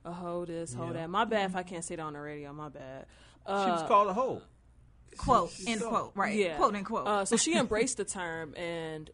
a 0.04 0.14
hoe 0.14 0.46
this, 0.46 0.74
hoe 0.74 0.88
Yeah. 0.88 0.94
that. 0.94 1.10
My 1.10 1.26
bad 1.26 1.50
if 1.50 1.56
I 1.56 1.64
can't 1.64 1.84
say 1.84 1.96
that 1.96 2.02
on 2.02 2.14
the 2.14 2.20
radio. 2.20 2.54
My 2.54 2.70
bad. 2.70 3.06
She 3.48 3.52
was 3.72 3.82
Uh, 3.82 3.88
called 3.88 4.08
a 4.08 4.14
hoe. 4.14 4.42
Quote 5.18 5.52
She- 5.52 5.68
end 5.68 5.82
she- 5.82 5.88
quote 5.88 6.12
right 6.16 6.36
yeah. 6.36 6.56
quote 6.58 6.76
unquote. 6.76 7.08
Uh, 7.08 7.26
so 7.26 7.38
she 7.38 7.56
embraced 7.58 7.98
the 7.98 8.06
term, 8.06 8.54
and 8.56 9.10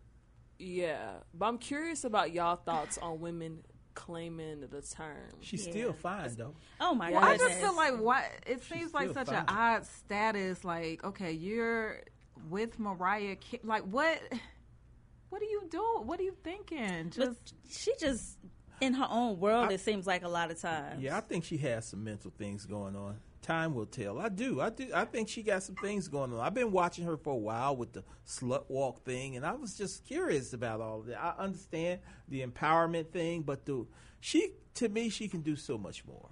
yeah. 0.59 1.11
But 1.33 1.47
I'm 1.47 1.57
curious 1.57 2.03
about 2.03 2.31
y'all 2.33 2.55
thoughts 2.55 2.97
on 2.97 3.19
women 3.19 3.63
claiming 3.93 4.61
the 4.61 4.81
term. 4.81 5.31
She's 5.41 5.63
still 5.63 5.93
fine 5.93 6.33
though. 6.35 6.55
Oh 6.79 6.93
my 6.95 7.11
Well, 7.11 7.23
I 7.23 7.37
just 7.37 7.59
feel 7.59 7.75
like 7.75 7.99
what 7.99 8.23
it 8.47 8.63
seems 8.63 8.93
like 8.93 9.09
still 9.09 9.25
such 9.25 9.33
an 9.35 9.45
odd 9.47 9.85
status. 9.85 10.63
Like, 10.63 11.03
okay, 11.03 11.31
you're 11.31 12.01
with 12.49 12.79
Mariah. 12.79 13.35
Ca- 13.35 13.59
Like, 13.63 13.83
what? 13.83 14.19
What 15.29 15.41
are 15.41 15.45
you 15.45 15.63
doing? 15.69 16.07
What 16.07 16.19
are 16.19 16.23
you 16.23 16.35
thinking? 16.43 17.09
Just 17.09 17.39
But 17.43 17.53
she 17.71 17.93
just 17.99 18.37
in 18.81 18.93
her 18.95 19.07
own 19.09 19.39
world. 19.39 19.71
it 19.71 19.79
seems 19.79 20.05
like 20.07 20.23
a 20.23 20.27
lot 20.27 20.51
of 20.51 20.59
times. 20.59 21.01
Yeah, 21.01 21.15
I 21.17 21.21
think 21.21 21.45
she 21.45 21.57
has 21.59 21.85
some 21.87 22.03
mental 22.03 22.31
things 22.37 22.65
going 22.65 22.95
on. 22.95 23.17
Time 23.41 23.73
will 23.73 23.87
tell. 23.87 24.19
I 24.19 24.29
do. 24.29 24.61
I 24.61 24.69
do. 24.69 24.89
I 24.93 25.05
think 25.05 25.27
she 25.27 25.41
got 25.41 25.63
some 25.63 25.75
things 25.75 26.07
going 26.07 26.31
on. 26.31 26.39
I've 26.39 26.53
been 26.53 26.71
watching 26.71 27.05
her 27.05 27.17
for 27.17 27.33
a 27.33 27.37
while 27.37 27.75
with 27.75 27.91
the 27.93 28.03
slut 28.27 28.65
walk 28.67 29.03
thing, 29.03 29.35
and 29.35 29.43
I 29.43 29.53
was 29.53 29.75
just 29.75 30.05
curious 30.05 30.53
about 30.53 30.79
all 30.79 30.99
of 30.99 31.07
that. 31.07 31.19
I 31.19 31.33
understand 31.41 32.01
the 32.27 32.45
empowerment 32.45 33.09
thing, 33.09 33.41
but 33.41 33.65
the 33.65 33.87
she 34.19 34.51
to 34.75 34.89
me 34.89 35.09
she 35.09 35.27
can 35.27 35.41
do 35.41 35.55
so 35.55 35.77
much 35.77 36.05
more. 36.05 36.29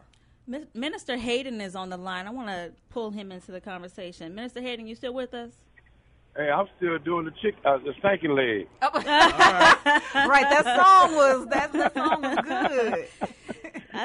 Minister 0.73 1.17
Hayden 1.17 1.61
is 1.61 1.75
on 1.75 1.89
the 1.89 1.97
line. 1.97 2.25
I 2.27 2.31
want 2.31 2.49
to 2.49 2.71
pull 2.89 3.11
him 3.11 3.31
into 3.31 3.51
the 3.51 3.61
conversation. 3.61 4.33
Minister 4.33 4.61
Hayden, 4.61 4.87
you 4.87 4.95
still 4.95 5.13
with 5.13 5.33
us? 5.33 5.51
Hey, 6.35 6.49
I'm 6.49 6.67
still 6.77 6.97
doing 6.99 7.25
the 7.25 7.31
chick, 7.41 7.55
uh, 7.65 7.77
the 7.77 7.91
stanky 8.01 8.29
leg. 8.29 8.67
right. 8.81 10.45
That 10.49 10.63
song 10.63 11.15
was 11.15 11.47
that, 11.47 11.73
that 11.73 11.93
song 11.93 12.21
was 12.21 12.37
good. 12.45 13.55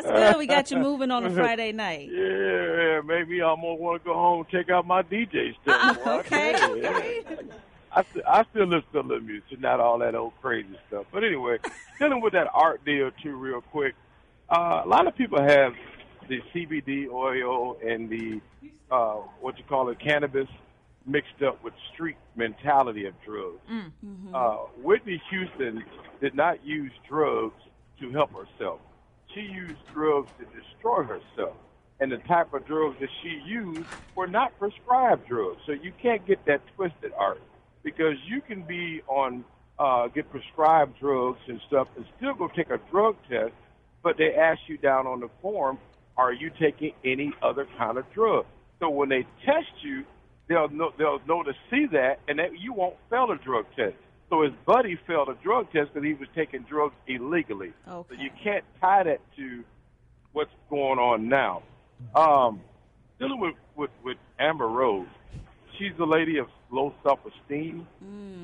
That's 0.02 0.06
good. 0.06 0.38
We 0.38 0.46
got 0.46 0.70
you 0.70 0.78
moving 0.78 1.10
on 1.10 1.24
a 1.24 1.30
Friday 1.34 1.72
night. 1.72 2.10
Yeah, 2.10 3.00
maybe 3.04 3.40
I 3.40 3.46
almost 3.46 3.80
want 3.80 4.02
to 4.02 4.06
go 4.08 4.14
home 4.14 4.40
and 4.40 4.48
check 4.48 4.68
out 4.70 4.86
my 4.86 5.02
DJ 5.02 5.54
stuff. 5.62 5.98
I 6.06 6.18
okay, 6.18 7.22
I, 7.92 8.04
I 8.26 8.44
still 8.50 8.66
listen 8.66 8.88
to 8.92 9.00
a 9.00 9.02
little 9.02 9.20
music, 9.20 9.60
not 9.60 9.78
all 9.78 9.98
that 9.98 10.14
old 10.16 10.32
crazy 10.42 10.76
stuff. 10.88 11.06
But 11.12 11.22
anyway, 11.22 11.58
dealing 12.00 12.20
with 12.20 12.32
that 12.32 12.48
art 12.52 12.84
deal 12.84 13.10
too, 13.22 13.36
real 13.36 13.60
quick. 13.60 13.94
Uh, 14.48 14.82
a 14.84 14.88
lot 14.88 15.06
of 15.06 15.16
people 15.16 15.40
have 15.40 15.74
the 16.28 16.40
CBD 16.52 17.08
oil 17.08 17.76
and 17.86 18.10
the 18.10 18.40
uh, 18.90 19.14
what 19.40 19.58
you 19.58 19.64
call 19.64 19.88
it, 19.90 19.98
cannabis, 20.00 20.48
mixed 21.06 21.40
up 21.46 21.62
with 21.62 21.74
street 21.92 22.16
mentality 22.34 23.06
of 23.06 23.14
drugs. 23.24 23.60
Uh, 24.34 24.56
Whitney 24.82 25.22
Houston 25.30 25.84
did 26.20 26.34
not 26.34 26.64
use 26.66 26.92
drugs 27.08 27.60
to 28.00 28.10
help 28.10 28.30
herself. 28.32 28.80
She 29.34 29.40
used 29.40 29.84
drugs 29.92 30.30
to 30.38 30.44
destroy 30.46 31.02
herself. 31.02 31.56
And 32.00 32.10
the 32.10 32.18
type 32.18 32.52
of 32.54 32.66
drugs 32.66 32.96
that 33.00 33.08
she 33.22 33.40
used 33.46 33.86
were 34.14 34.26
not 34.26 34.58
prescribed 34.58 35.28
drugs. 35.28 35.60
So 35.66 35.72
you 35.72 35.92
can't 36.02 36.26
get 36.26 36.44
that 36.46 36.60
twisted, 36.76 37.12
Art, 37.16 37.42
because 37.82 38.16
you 38.26 38.40
can 38.40 38.62
be 38.62 39.02
on, 39.06 39.44
uh, 39.78 40.08
get 40.08 40.30
prescribed 40.30 40.98
drugs 40.98 41.38
and 41.48 41.60
stuff 41.66 41.88
and 41.96 42.04
still 42.16 42.34
go 42.34 42.48
take 42.48 42.70
a 42.70 42.78
drug 42.90 43.16
test, 43.28 43.52
but 44.02 44.16
they 44.18 44.34
ask 44.34 44.60
you 44.66 44.76
down 44.76 45.06
on 45.06 45.20
the 45.20 45.30
form, 45.40 45.78
are 46.16 46.32
you 46.32 46.50
taking 46.60 46.92
any 47.04 47.32
other 47.42 47.66
kind 47.78 47.98
of 47.98 48.12
drug? 48.12 48.46
So 48.80 48.90
when 48.90 49.08
they 49.08 49.26
test 49.44 49.72
you, 49.82 50.04
they'll 50.48 50.68
know, 50.68 50.92
they'll 50.98 51.20
know 51.26 51.42
to 51.42 51.52
see 51.70 51.86
that, 51.92 52.20
and 52.28 52.38
that 52.38 52.58
you 52.58 52.72
won't 52.72 52.96
fail 53.08 53.30
a 53.30 53.36
drug 53.36 53.66
test. 53.76 53.96
So 54.34 54.42
his 54.42 54.52
buddy 54.66 54.98
failed 55.06 55.28
a 55.28 55.34
drug 55.44 55.70
test 55.70 55.94
because 55.94 56.04
he 56.04 56.14
was 56.14 56.28
taking 56.34 56.62
drugs 56.62 56.94
illegally. 57.06 57.72
So 58.08 58.16
you 58.20 58.30
can't 58.42 58.64
tie 58.80 59.04
that 59.04 59.20
to 59.36 59.62
what's 60.32 60.50
going 60.68 60.98
on 60.98 61.28
now. 61.28 61.62
Um, 62.16 62.60
dealing 63.20 63.38
with, 63.38 63.54
with, 63.76 63.90
with 64.02 64.16
Amber 64.40 64.66
Rose, 64.66 65.06
she's 65.78 65.92
a 66.00 66.04
lady 66.04 66.38
of 66.38 66.48
low 66.72 66.92
self-esteem 67.04 67.86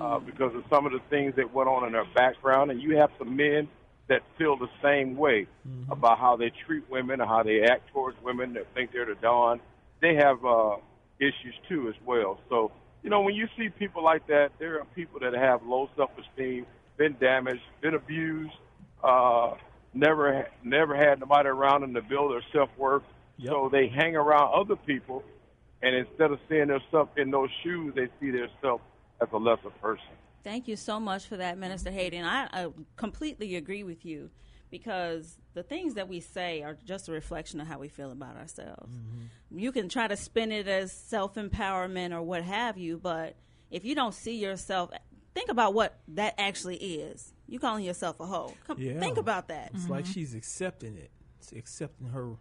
uh, 0.01 0.21
because 0.21 0.55
of 0.55 0.63
some 0.71 0.87
of 0.87 0.93
the 0.93 1.01
things 1.11 1.35
that 1.35 1.53
went 1.53 1.69
on 1.69 1.85
in 1.89 1.95
her 1.95 2.05
background, 2.15 2.71
and 2.71 2.81
you 2.81 2.97
have 2.97 3.11
some 3.19 3.35
men 3.35 3.67
that 4.07 4.23
feel 4.39 4.57
the 4.57 4.71
same 4.81 5.17
way 5.17 5.49
about 5.91 6.21
how 6.21 6.37
they 6.37 6.53
treat 6.67 6.89
women 6.89 7.21
or 7.21 7.27
how 7.27 7.43
they 7.43 7.63
act 7.63 7.91
towards 7.93 8.17
women 8.23 8.53
that 8.53 8.73
think 8.75 8.93
they're 8.93 9.07
the 9.07 9.17
dawn. 9.17 9.61
They 10.01 10.15
have 10.15 10.45
uh, 10.45 10.77
issues 11.19 11.55
too 11.69 11.89
as 11.89 11.97
well. 12.07 12.39
So 12.49 12.71
you 13.03 13.11
know, 13.11 13.23
when 13.23 13.35
you 13.35 13.49
see 13.57 13.69
people 13.69 14.05
like 14.05 14.27
that, 14.27 14.51
there 14.59 14.81
are 14.81 14.85
people 14.95 15.21
that 15.21 15.33
have 15.33 15.65
low 15.65 15.89
self-esteem, 15.97 16.67
been 16.97 17.17
damaged, 17.21 17.63
been 17.81 17.95
abused, 17.95 18.53
uh, 19.03 19.55
never 19.95 20.47
never 20.63 20.95
had 20.95 21.21
nobody 21.21 21.49
around 21.49 21.81
them 21.81 21.95
to 21.95 22.03
build 22.03 22.33
their 22.33 22.45
self-worth. 22.53 23.03
So 23.47 23.71
they 23.73 23.89
hang 23.89 24.17
around 24.17 24.53
other 24.55 24.77
people, 24.77 25.23
and 25.83 25.97
instead 25.97 26.31
of 26.31 26.39
seeing 26.49 26.69
themselves 26.69 27.11
in 27.17 27.31
those 27.31 27.49
shoes, 27.63 27.95
they 27.95 28.09
see 28.21 28.31
themselves 28.31 28.83
as 29.23 29.29
a 29.33 29.39
lesser 29.39 29.71
person. 29.81 30.05
Thank 30.45 30.69
you 30.69 30.77
so 30.77 31.01
much 31.01 31.27
for 31.27 31.39
that, 31.39 31.57
Minister 31.57 31.91
Hayden. 31.91 32.25
I, 32.25 32.49
I 32.53 32.69
completely 32.97 33.57
agree 33.57 33.83
with 33.83 34.05
you 34.05 34.31
because 34.71 35.37
the 35.55 35.63
things 35.63 35.95
that 35.95 36.09
we 36.09 36.21
say 36.21 36.63
are 36.63 36.77
just 36.85 37.09
a 37.09 37.13
reflection 37.13 37.61
of 37.61 37.67
how 37.67 37.79
we 37.79 37.89
feel 37.89 38.13
about 38.13 38.37
ourselves. 38.37 38.95
Mm-hmm. 38.95 39.59
You 39.59 39.73
can 39.73 39.89
try 39.89 40.07
to 40.09 40.17
spin 40.17 40.53
it 40.53 40.69
as 40.69 40.93
self 40.93 41.35
empowerment 41.35 42.13
or 42.13 42.23
what 42.23 42.43
have 42.45 42.79
you, 42.79 42.99
but 42.99 43.37
if 43.71 43.85
you 43.85 43.95
don't 43.95 44.15
see 44.15 44.37
yourself, 44.37 44.91
think 45.35 45.51
about 45.51 45.75
what 45.75 45.99
that 46.09 46.35
actually 46.39 46.77
is. 46.77 47.33
You 47.49 47.59
calling 47.59 47.85
yourself 47.85 48.21
a 48.21 48.27
hoe. 48.27 48.55
Come, 48.67 48.79
Yeah. 48.79 49.01
Think 49.01 49.17
about 49.19 49.49
that. 49.49 49.73
It's 49.75 49.89
like 49.89 50.05
mm-hmm. 50.05 50.13
she's 50.13 50.35
accepting 50.35 50.97
it. 50.97 51.11
It's 51.41 51.53
accepting 51.53 52.09
her 52.09 52.37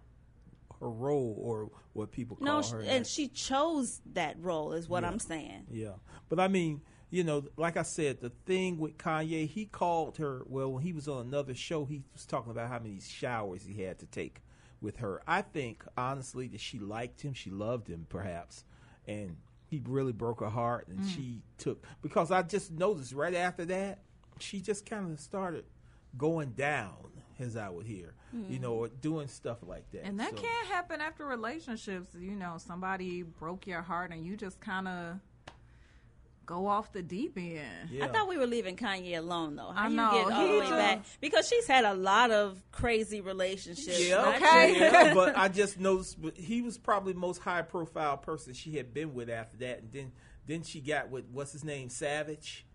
her 0.80 0.90
role 0.90 1.36
or 1.42 1.70
what 1.94 2.10
people 2.12 2.38
call 2.38 2.46
No, 2.46 2.56
her. 2.58 2.84
sh- 2.84 2.88
and 2.88 3.06
she 3.06 3.28
chose 3.28 4.00
that 4.14 4.38
role, 4.40 4.72
is 4.74 4.88
what 4.88 5.04
Yeah. 5.04 5.10
I'm 5.10 5.20
saying. 5.20 5.66
Yeah, 5.70 5.94
but 6.30 6.40
I 6.40 6.48
mean, 6.48 6.82
you 7.10 7.24
know, 7.24 7.44
like 7.58 7.76
I 7.78 7.82
said, 7.84 8.22
the 8.22 8.30
thing 8.46 8.78
with 8.78 8.98
Kanye, 8.98 9.48
he 9.48 9.66
called 9.66 10.18
her. 10.18 10.44
Well, 10.48 10.74
when 10.74 10.84
he 10.84 10.94
was 10.94 11.08
on 11.08 11.26
another 11.26 11.54
show, 11.56 11.86
he 11.86 12.04
was 12.14 12.26
talking 12.26 12.52
about 12.52 12.70
how 12.70 12.80
many 12.80 13.00
showers 13.00 13.64
he 13.66 13.82
had 13.84 14.00
to 14.00 14.06
take 14.06 14.42
with 14.82 14.98
her. 14.98 15.22
I 15.28 15.42
think 15.42 15.84
honestly 15.98 16.48
that 16.50 16.60
she 16.62 16.80
liked 16.80 17.22
him, 17.22 17.34
she 17.34 17.50
loved 17.50 17.88
him, 17.88 18.06
perhaps, 18.10 18.64
and 19.08 19.38
he 19.68 19.82
really 19.86 20.14
broke 20.14 20.40
her 20.40 20.50
heart, 20.50 20.88
and 20.88 21.00
Mm. 21.02 21.16
she 21.16 21.42
took 21.58 21.86
because 22.02 22.32
I 22.32 22.42
just 22.44 22.72
noticed 22.72 23.14
right 23.14 23.36
after 23.36 23.66
that, 23.66 24.00
she 24.40 24.62
just 24.62 24.86
kind 24.86 25.12
of 25.12 25.20
started 25.20 25.66
going 26.18 26.52
down, 26.52 26.96
as 27.40 27.56
I 27.56 27.70
would 27.70 27.86
hear, 27.86 28.14
you 28.34 28.58
Mm. 28.58 28.62
know, 28.62 28.74
or 28.76 28.88
doing 28.88 29.28
stuff 29.28 29.60
like 29.62 29.90
that. 29.92 30.06
And 30.06 30.20
that 30.20 30.32
So- 30.38 30.42
can 30.44 30.66
happen 30.68 31.02
after 31.02 31.26
relationships. 31.26 32.16
You 32.16 32.36
know, 32.36 32.58
somebody 32.58 33.22
broke 33.24 33.68
your 33.68 33.82
heart 33.82 34.12
and 34.12 34.26
you 34.26 34.36
just 34.38 34.60
kind 34.60 34.88
of 34.88 35.20
go 36.50 36.66
off 36.66 36.92
the 36.92 37.04
deep 37.04 37.38
end. 37.38 38.02
I 38.02 38.08
thought 38.08 38.28
we 38.28 38.36
were 38.36 38.48
leaving 38.48 38.76
Kanye 38.76 39.16
alone, 39.20 39.56
though. 39.56 39.70
How 39.72 39.84
I 39.86 39.88
you 39.90 39.96
get 39.98 40.34
all 40.34 40.42
he 40.42 40.48
the 40.48 40.54
way 40.54 40.60
just- 40.62 40.72
back? 40.72 41.06
Because 41.22 41.48
she's 41.48 41.68
had 41.68 41.86
a 41.86 41.94
lot 41.94 42.32
of 42.32 42.60
crazy 42.72 43.22
relationships. 43.22 44.10
Yeah, 44.10 44.34
okay. 44.36 44.80
Yeah, 44.80 45.14
but 45.14 45.38
I 45.38 45.48
just 45.62 45.80
noticed 45.80 46.20
but 46.20 46.36
he 46.36 46.64
was 46.64 46.80
probably 46.80 47.14
the 47.14 47.20
most 47.20 47.40
high 47.44 47.62
profile 47.62 48.18
person 48.18 48.54
she 48.56 48.78
had 48.78 48.96
been 48.96 49.14
with 49.14 49.30
after 49.30 49.58
that, 49.58 49.82
and 49.82 49.92
then 49.94 50.12
then 50.48 50.64
she 50.64 50.82
got 50.82 51.10
with 51.12 51.26
what's 51.32 51.52
his 51.52 51.64
name, 51.64 51.90
Savage. 51.90 52.66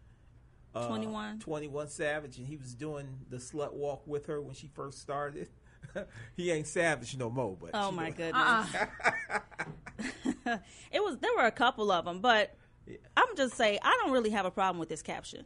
Uh, 0.73 0.87
21. 0.87 1.41
21 1.41 1.89
Savage, 1.89 2.39
and 2.39 2.47
he 2.47 2.57
was 2.57 2.75
doing 2.75 3.07
the 3.29 3.39
slut 3.39 3.73
walk 3.73 4.07
with 4.07 4.27
her 4.27 4.41
when 4.41 4.55
she 4.55 4.69
first 4.69 5.01
started. 5.01 5.49
he 6.37 6.53
ain't 6.53 6.69
Savage 6.69 7.17
no 7.17 7.29
more, 7.29 7.57
but 7.61 7.71
Oh 7.75 7.91
my 7.91 8.11
know. 8.11 8.15
goodness. 8.17 8.77
it 10.93 11.03
was 11.03 11.19
there 11.19 11.31
were 11.37 11.47
a 11.47 11.51
couple 11.51 11.91
of 11.91 12.05
them, 12.05 12.21
but 12.21 12.55
I'm 13.17 13.37
just 13.37 13.55
saying 13.55 13.79
I 13.83 13.99
don't 14.03 14.13
really 14.13 14.31
have 14.31 14.47
a 14.47 14.51
problem 14.51 14.79
with 14.79 14.89
this 14.89 15.03
caption. 15.03 15.45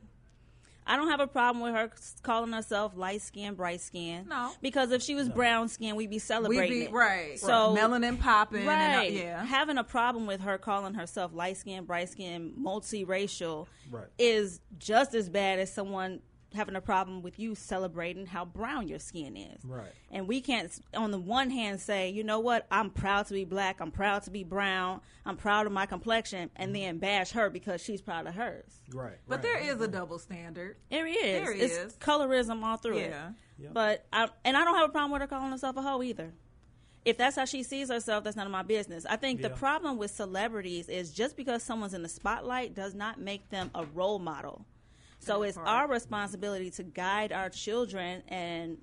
I 0.91 0.97
don't 0.97 1.09
have 1.09 1.21
a 1.21 1.27
problem 1.27 1.63
with 1.63 1.75
her 1.75 1.91
calling 2.23 2.51
herself 2.51 2.93
light 2.97 3.21
skin, 3.21 3.53
bright 3.55 3.83
skin. 3.83 4.27
No. 4.27 4.53
because 4.63 4.91
if 4.91 5.03
she 5.03 5.15
was 5.15 5.29
brown 5.29 5.69
skin, 5.69 5.97
we'd 5.97 6.09
be 6.09 6.19
celebrating 6.19 6.79
be- 6.79 6.85
it. 6.87 6.93
right. 6.93 7.39
So 7.39 7.77
Melanin 7.77 8.19
popping 8.19 8.61
and, 8.67 8.69
uh, 8.95 8.97
Right. 8.97 9.13
yeah. 9.13 9.45
Having 9.45 9.77
a 9.77 9.85
problem 9.85 10.27
with 10.27 10.41
her 10.41 10.57
calling 10.57 10.95
herself 10.95 11.35
light 11.35 11.59
skin, 11.59 11.85
bright 11.85 12.09
skin, 12.09 12.55
multiracial 12.59 13.67
Right. 13.91 14.07
is 14.19 14.61
just 14.79 15.15
as 15.15 15.29
bad 15.29 15.59
as 15.59 15.71
someone 15.71 16.21
having 16.55 16.77
a 16.77 16.81
problem 16.81 17.23
with 17.23 17.39
you 17.39 17.55
celebrating 17.55 18.27
how 18.27 18.45
brown 18.45 18.89
your 18.89 18.99
skin 18.99 19.37
is. 19.37 19.65
Right. 19.65 19.93
And 20.11 20.27
we 20.27 20.41
can't, 20.41 20.71
on 20.95 21.11
the 21.11 21.19
one 21.19 21.51
hand, 21.51 21.81
say, 21.81 22.11
you 22.11 22.25
know 22.25 22.41
what, 22.41 22.67
I'm 22.71 22.91
proud 22.91 23.27
to 23.27 23.35
be 23.35 23.45
black, 23.45 23.81
I'm 23.81 23.91
proud 23.91 24.23
to 24.25 24.31
be 24.31 24.45
brown, 24.45 25.01
I'm 25.27 25.37
proud 25.37 25.67
of 25.67 25.73
my 25.73 25.87
complexion, 25.87 26.51
and 26.57 26.75
mm-hmm. 26.75 26.83
then 26.83 26.99
bash 26.99 27.33
her 27.33 27.51
because 27.51 27.83
she's 27.83 28.01
proud 28.01 28.27
of 28.27 28.35
hers. 28.35 28.73
Right. 28.93 29.19
But 29.27 29.43
there 29.43 29.59
is 29.59 29.81
a 29.81 29.89
double 29.89 30.19
standard. 30.19 30.77
There 30.91 31.07
is. 31.07 31.17
There 31.17 31.53
it's 31.53 31.77
is. 31.77 31.97
colorism 31.97 32.63
all 32.63 32.77
through 32.77 33.01
Yeah. 33.01 33.31
it. 33.59 33.75
But 33.75 34.07
I, 34.13 34.29
and 34.45 34.57
I 34.57 34.65
don't 34.65 34.77
have 34.77 34.89
a 34.89 34.93
problem 34.93 35.13
with 35.13 35.21
her 35.21 35.27
calling 35.27 35.51
herself 35.51 35.77
a 35.77 35.83
hoe 35.83 36.03
either. 36.03 36.33
If 37.05 37.17
that's 37.17 37.37
how 37.37 37.45
she 37.45 37.63
sees 37.63 37.89
herself, 37.91 38.25
that's 38.25 38.37
none 38.37 38.47
of 38.47 38.53
my 38.53 38.63
business. 38.63 39.07
I 39.07 39.17
think 39.17 39.41
the 39.41 39.51
problem 39.51 39.99
with 39.99 40.11
celebrities 40.11 40.89
is 40.89 41.11
just 41.11 41.37
because 41.37 41.63
someone's 41.63 41.95
in 41.95 42.03
the 42.03 42.09
spotlight 42.09 42.75
does 42.75 42.95
not 42.95 43.19
make 43.21 43.49
them 43.51 43.71
a 43.75 43.85
role 43.87 44.19
model. 44.19 44.67
So 45.29 45.43
it's 45.43 45.57
our 45.57 45.87
responsibility 45.89 46.71
to 46.73 46.83
guide 46.83 47.33
our 47.33 47.51
children 47.51 48.23
and 48.29 48.79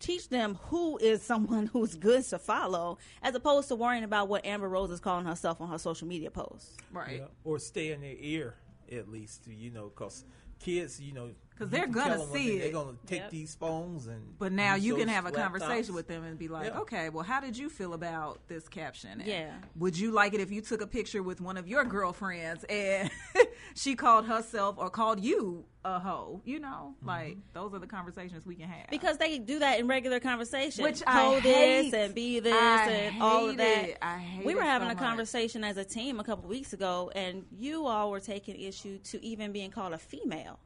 teach 0.00 0.28
them 0.28 0.58
who 0.64 0.98
is 0.98 1.22
someone 1.22 1.66
who's 1.72 1.94
good 1.94 2.24
to 2.24 2.38
follow, 2.38 2.98
as 3.22 3.34
opposed 3.34 3.68
to 3.68 3.76
worrying 3.76 4.04
about 4.04 4.28
what 4.28 4.44
Amber 4.44 4.68
Rose 4.68 4.90
is 4.90 5.00
calling 5.00 5.26
herself 5.26 5.60
on 5.60 5.68
her 5.68 5.78
social 5.78 6.08
media 6.08 6.30
posts. 6.30 6.76
Right. 6.92 7.18
Yeah. 7.20 7.26
Or 7.44 7.58
stay 7.58 7.92
in 7.92 8.00
their 8.00 8.16
ear 8.18 8.54
at 8.90 9.08
least, 9.08 9.46
you 9.46 9.70
know, 9.70 9.88
because 9.88 10.24
kids, 10.58 11.00
you 11.00 11.12
know, 11.12 11.30
because 11.50 11.70
they're 11.70 11.86
gonna 11.86 12.14
tell 12.14 12.22
'em 12.22 12.28
one 12.30 12.38
see 12.38 12.56
it. 12.56 12.60
They're 12.60 12.72
gonna 12.72 12.96
take 13.06 13.20
Yep. 13.20 13.30
these 13.30 13.54
phones 13.54 14.06
and. 14.06 14.38
But 14.38 14.52
now 14.52 14.74
you 14.74 14.96
can 14.96 15.08
have 15.08 15.26
a 15.26 15.30
conversation 15.30 15.92
laptops. 15.92 15.96
with 15.96 16.08
them 16.08 16.24
and 16.24 16.38
be 16.38 16.48
like, 16.48 16.66
Yeah. 16.72 16.80
okay, 16.80 17.08
well, 17.10 17.22
how 17.24 17.40
did 17.40 17.56
you 17.56 17.68
feel 17.70 17.92
about 17.94 18.40
this 18.48 18.68
caption? 18.68 19.20
And 19.20 19.28
Yeah. 19.28 19.52
Would 19.76 19.98
you 19.98 20.10
like 20.10 20.32
it 20.34 20.40
if 20.40 20.50
you 20.50 20.60
took 20.62 20.80
a 20.80 20.86
picture 20.86 21.22
with 21.22 21.40
one 21.40 21.56
of 21.58 21.68
your 21.68 21.84
girlfriends 21.84 22.64
and 22.64 23.10
she 23.74 23.94
called 23.94 24.26
herself 24.26 24.76
or 24.78 24.90
called 24.90 25.20
you 25.20 25.64
a 25.84 25.98
hoe? 25.98 26.40
You 26.44 26.60
know, 26.60 26.94
Mm-hmm. 26.98 27.08
like 27.08 27.36
those 27.52 27.72
are 27.74 27.78
the 27.78 27.86
conversations 27.86 28.44
we 28.46 28.54
can 28.56 28.68
have. 28.68 28.90
Because 28.90 29.16
they 29.18 29.38
do 29.38 29.58
that 29.60 29.78
in 29.80 29.86
regular 29.88 30.20
conversation. 30.20 30.84
Which 30.84 31.02
I 31.06 31.22
Hoe 31.24 31.40
hate. 31.40 31.90
this 31.90 31.94
and 31.94 32.14
be 32.14 32.40
this 32.40 32.52
I 32.54 32.90
and 32.90 33.22
all 33.22 33.48
of 33.50 33.56
that. 33.56 33.84
it. 33.90 33.98
I 34.02 34.18
hate 34.18 34.44
we 34.44 34.54
were 34.54 34.62
it 34.62 34.64
having 34.66 34.88
so 34.88 34.92
a 34.92 34.94
much. 34.94 35.02
conversation 35.04 35.64
as 35.64 35.76
a 35.76 35.84
team 35.84 36.20
a 36.20 36.24
couple 36.24 36.48
weeks 36.48 36.72
ago, 36.72 37.10
and 37.14 37.44
you 37.50 37.86
all 37.86 38.10
were 38.10 38.20
taking 38.20 38.60
issue 38.60 38.98
to 38.98 39.24
even 39.24 39.52
being 39.52 39.70
called 39.70 39.92
a 39.92 39.98
female. 39.98 40.58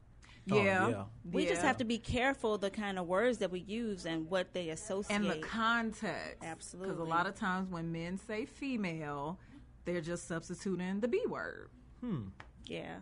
Oh, 0.51 0.57
Yeah. 0.63 0.89
yeah. 0.89 1.05
We 1.33 1.47
just 1.47 1.63
have 1.63 1.79
to 1.79 1.85
be 1.85 1.97
careful 1.97 2.59
the 2.59 2.69
kind 2.69 2.99
of 2.99 3.07
words 3.07 3.39
that 3.39 3.51
we 3.51 3.61
use 3.61 4.05
and 4.05 4.29
what 4.29 4.53
they 4.53 4.69
associate. 4.69 5.17
and 5.17 5.31
the 5.31 5.39
context. 5.39 6.43
Absolutely. 6.43 6.93
Because 6.95 7.07
a 7.07 7.11
lot 7.11 7.27
of 7.27 7.35
times 7.35 7.71
when 7.71 7.91
men 7.93 8.19
say 8.19 8.45
female, 8.45 9.39
they're 9.87 10.03
just 10.03 10.29
substituting 10.29 11.01
the 11.01 11.09
B 11.09 11.23
word. 11.27 11.71
Hmm. 12.01 12.25
Yeah. 12.67 12.97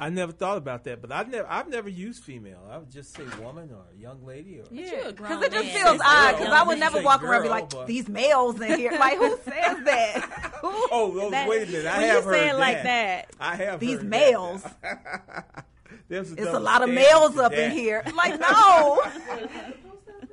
I 0.00 0.08
never 0.08 0.32
thought 0.32 0.56
about 0.58 0.82
that, 0.84 1.00
but 1.00 1.12
I've 1.12 1.28
never, 1.28 1.46
I've 1.48 1.68
never 1.68 1.88
used 1.88 2.24
female. 2.24 2.58
I 2.68 2.78
would 2.78 2.90
just 2.90 3.14
say 3.14 3.22
woman 3.40 3.70
or 3.72 3.84
young 3.96 4.24
lady 4.26 4.58
or. 4.58 4.64
Yeah, 4.72 5.12
because 5.12 5.44
it 5.44 5.52
just 5.52 5.64
man. 5.66 5.74
feels 5.74 5.94
It's 5.94 6.04
odd. 6.04 6.32
Because 6.38 6.52
I 6.52 6.62
would 6.64 6.78
never 6.80 6.98
say 6.98 7.04
walk 7.04 7.22
around 7.22 7.34
and 7.34 7.44
be 7.44 7.48
like, 7.50 7.70
but- 7.70 7.86
these 7.86 8.08
males 8.08 8.60
in 8.60 8.78
here. 8.80 8.90
Like, 8.98 9.18
who 9.18 9.28
says 9.44 9.84
that? 9.84 10.52
Who? 10.60 10.68
Oh, 10.90 11.12
oh, 11.20 11.30
That- 11.30 11.48
wait 11.48 11.68
a 11.68 11.70
minute! 11.70 11.86
I 11.86 11.98
when 11.98 12.06
you 12.08 12.14
have 12.14 12.24
say 12.24 12.30
heard 12.30 12.48
it 12.56 12.58
like 12.58 12.82
that, 12.82 13.30
I 13.38 13.54
have 13.56 13.78
These 13.78 13.98
heard 13.98 14.08
males. 14.08 14.62
That. 14.82 15.66
There's 16.08 16.32
It's 16.32 16.46
a 16.48 16.58
lot 16.58 16.82
of 16.82 16.90
males 16.90 17.34
to 17.34 17.44
up 17.44 17.52
in 17.52 17.70
here. 17.70 18.02
Like, 18.16 18.40
no. 18.40 19.00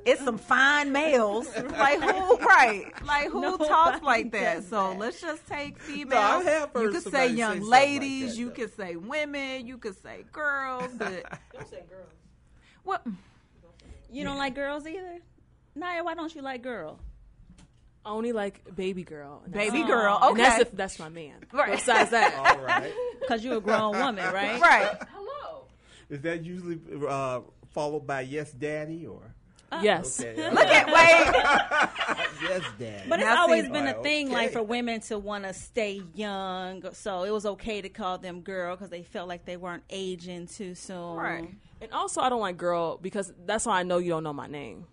It's 0.04 0.22
some 0.24 0.38
fine 0.38 0.92
males. 0.92 1.48
Like, 1.70 2.00
who, 2.00 2.36
right. 2.38 2.84
Like, 3.04 3.28
who 3.30 3.40
Nobody 3.40 3.68
talks 3.68 4.02
like 4.02 4.32
that? 4.32 4.64
So 4.64 4.90
that. 4.90 4.98
let's 4.98 5.20
just 5.20 5.46
take 5.46 5.78
females. 5.78 6.10
No, 6.10 6.18
I 6.20 6.42
have 6.52 6.70
you 6.74 6.90
could 6.90 7.02
say 7.02 7.10
somebody 7.10 7.28
say 7.28 7.34
young 7.34 7.60
like 7.62 7.70
ladies. 7.82 8.32
that, 8.32 8.38
you 8.40 8.48
though. 8.48 8.54
could 8.54 8.76
say 8.76 8.96
women. 8.96 9.66
You 9.66 9.78
could 9.78 10.00
say 10.02 10.24
girls. 10.32 10.90
But 10.96 11.24
don't 11.52 11.68
say 11.70 11.82
girls. 11.88 12.10
what? 12.84 13.06
You 14.10 14.24
don't 14.24 14.38
like 14.38 14.54
girls 14.54 14.86
either? 14.86 15.18
Naya, 15.74 16.02
why 16.04 16.14
don't 16.14 16.34
you 16.34 16.42
like 16.42 16.62
girl? 16.62 16.98
I 18.04 18.10
only 18.10 18.32
like 18.32 18.74
baby 18.74 19.02
girl. 19.04 19.42
Baby 19.48 19.82
that's- 19.82 19.86
girl, 19.86 20.18
And 20.22 20.38
that's 20.38 20.54
okay. 20.54 20.62
if 20.62 20.72
that's 20.76 20.98
my 20.98 21.08
man. 21.10 21.36
Right. 21.52 21.72
Besides 21.72 22.10
that, 22.10 22.34
All 22.58 22.64
right. 22.64 22.92
Because 23.20 23.44
you're 23.44 23.58
a 23.58 23.60
grown 23.60 23.96
woman, 23.98 24.24
right? 24.32 24.60
Right. 24.60 24.96
Hello. 25.14 25.66
Is 26.08 26.20
that 26.22 26.42
usually 26.44 26.80
uh, 27.08 27.40
followed 27.72 28.06
by 28.06 28.22
yes, 28.22 28.50
daddy, 28.52 29.06
or 29.06 29.20
Oh. 29.72 29.80
Yes. 29.82 30.20
Okay. 30.20 30.50
Look 30.50 30.66
at 30.66 30.86
wait. 30.86 32.42
yes, 32.50 32.62
daddy? 32.78 33.08
But 33.08 33.20
it's 33.20 33.26
Now, 33.28 33.34
see- 33.36 33.40
always 33.40 33.64
been 33.68 33.86
a 33.86 33.94
Right, 33.94 34.02
thing, 34.02 34.30
like 34.30 34.46
okay. 34.46 34.54
for 34.54 34.62
women 34.64 35.00
to 35.02 35.18
want 35.18 35.44
to 35.44 35.54
stay 35.54 36.02
young, 36.14 36.82
so 36.92 37.22
it 37.22 37.30
was 37.30 37.46
okay 37.46 37.80
to 37.80 37.88
call 37.88 38.18
them 38.18 38.40
girl 38.40 38.74
because 38.74 38.90
they 38.90 39.02
felt 39.04 39.28
like 39.28 39.44
they 39.44 39.56
weren't 39.56 39.84
aging 39.90 40.48
too 40.48 40.74
soon. 40.74 41.14
Right. 41.16 41.48
And 41.80 41.92
also, 41.92 42.20
I 42.20 42.28
don't 42.28 42.40
like 42.40 42.56
girl 42.56 42.98
because 43.00 43.32
that's 43.46 43.64
how 43.64 43.70
I 43.70 43.84
know 43.84 43.98
you 43.98 44.10
don't 44.10 44.24
know 44.24 44.32
my 44.32 44.48
name. 44.48 44.86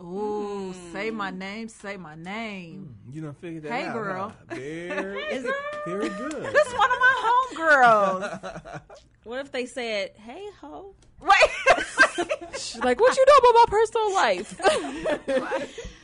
Ooh, 0.00 0.72
hmm. 0.72 0.92
say 0.92 1.10
my 1.10 1.30
name. 1.30 1.66
Say 1.68 1.96
my 1.96 2.14
name. 2.14 2.94
Hmm, 3.04 3.12
you 3.12 3.20
don't 3.20 3.36
figure 3.36 3.60
that 3.62 3.72
Hey, 3.72 3.86
out. 3.86 3.94
girl. 3.94 4.32
huh? 4.48 4.54
Very, 4.54 5.24
very 5.86 6.08
good. 6.08 6.32
This 6.32 6.66
is 6.68 6.72
one 6.74 6.90
of 6.90 6.98
my 7.00 7.50
homegirls. 7.56 8.80
What 9.24 9.40
if 9.40 9.52
they 9.52 9.66
said, 9.66 10.12
"Hey 10.16 10.46
ho"? 10.60 10.94
Wait. 11.20 12.26
She's 12.54 12.76
like, 12.84 13.00
what 13.00 13.16
you 13.16 13.24
know 13.26 13.50
about 13.50 13.54
my 13.54 13.64
personal 13.68 14.14
life? 14.14 14.58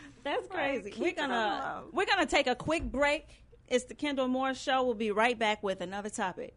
That's 0.25 0.47
crazy. 0.49 0.91
keep 0.91 1.03
we're 1.03 1.13
gonna 1.13 1.35
alive. 1.35 1.83
we're 1.93 2.07
gonna 2.07 2.27
take 2.27 2.47
a 2.47 2.55
quick 2.55 2.85
break. 2.85 3.27
It's 3.69 3.85
the 3.85 3.95
Kendall 3.95 4.29
Moore 4.29 4.55
Show. 4.55 4.83
We'll 4.85 4.95
be 4.95 5.11
right 5.11 5.39
back 5.39 5.63
with 5.63 5.81
another 5.81 6.11
topic. 6.11 6.55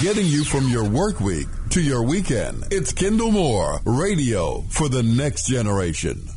Getting 0.00 0.26
you 0.26 0.44
from 0.44 0.68
your 0.68 0.88
work 0.88 1.20
week 1.20 1.48
to 1.70 1.80
your 1.80 2.02
weekend. 2.02 2.64
It's 2.70 2.92
Kendall 2.92 3.32
Moore, 3.32 3.80
radio 3.84 4.60
for 4.68 4.88
the 4.88 5.02
next 5.02 5.46
generation. 5.46 6.28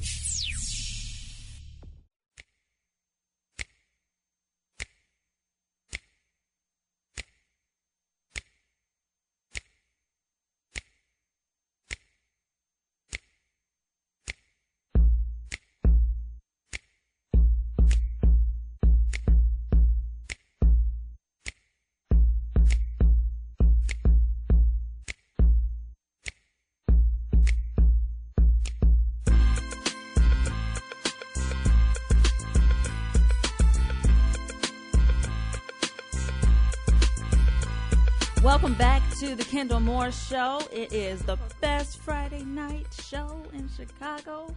Welcome 38.66 38.80
back 38.80 39.04
to 39.20 39.36
the 39.36 39.44
Kendall 39.44 39.80
Moore 39.80 40.12
Show. 40.12 40.60
It 40.74 40.92
is 40.92 41.22
the 41.22 41.38
best 41.62 42.00
Friday 42.00 42.44
night 42.44 42.88
show 43.08 43.44
in 43.54 43.70
Chicago. 43.78 44.56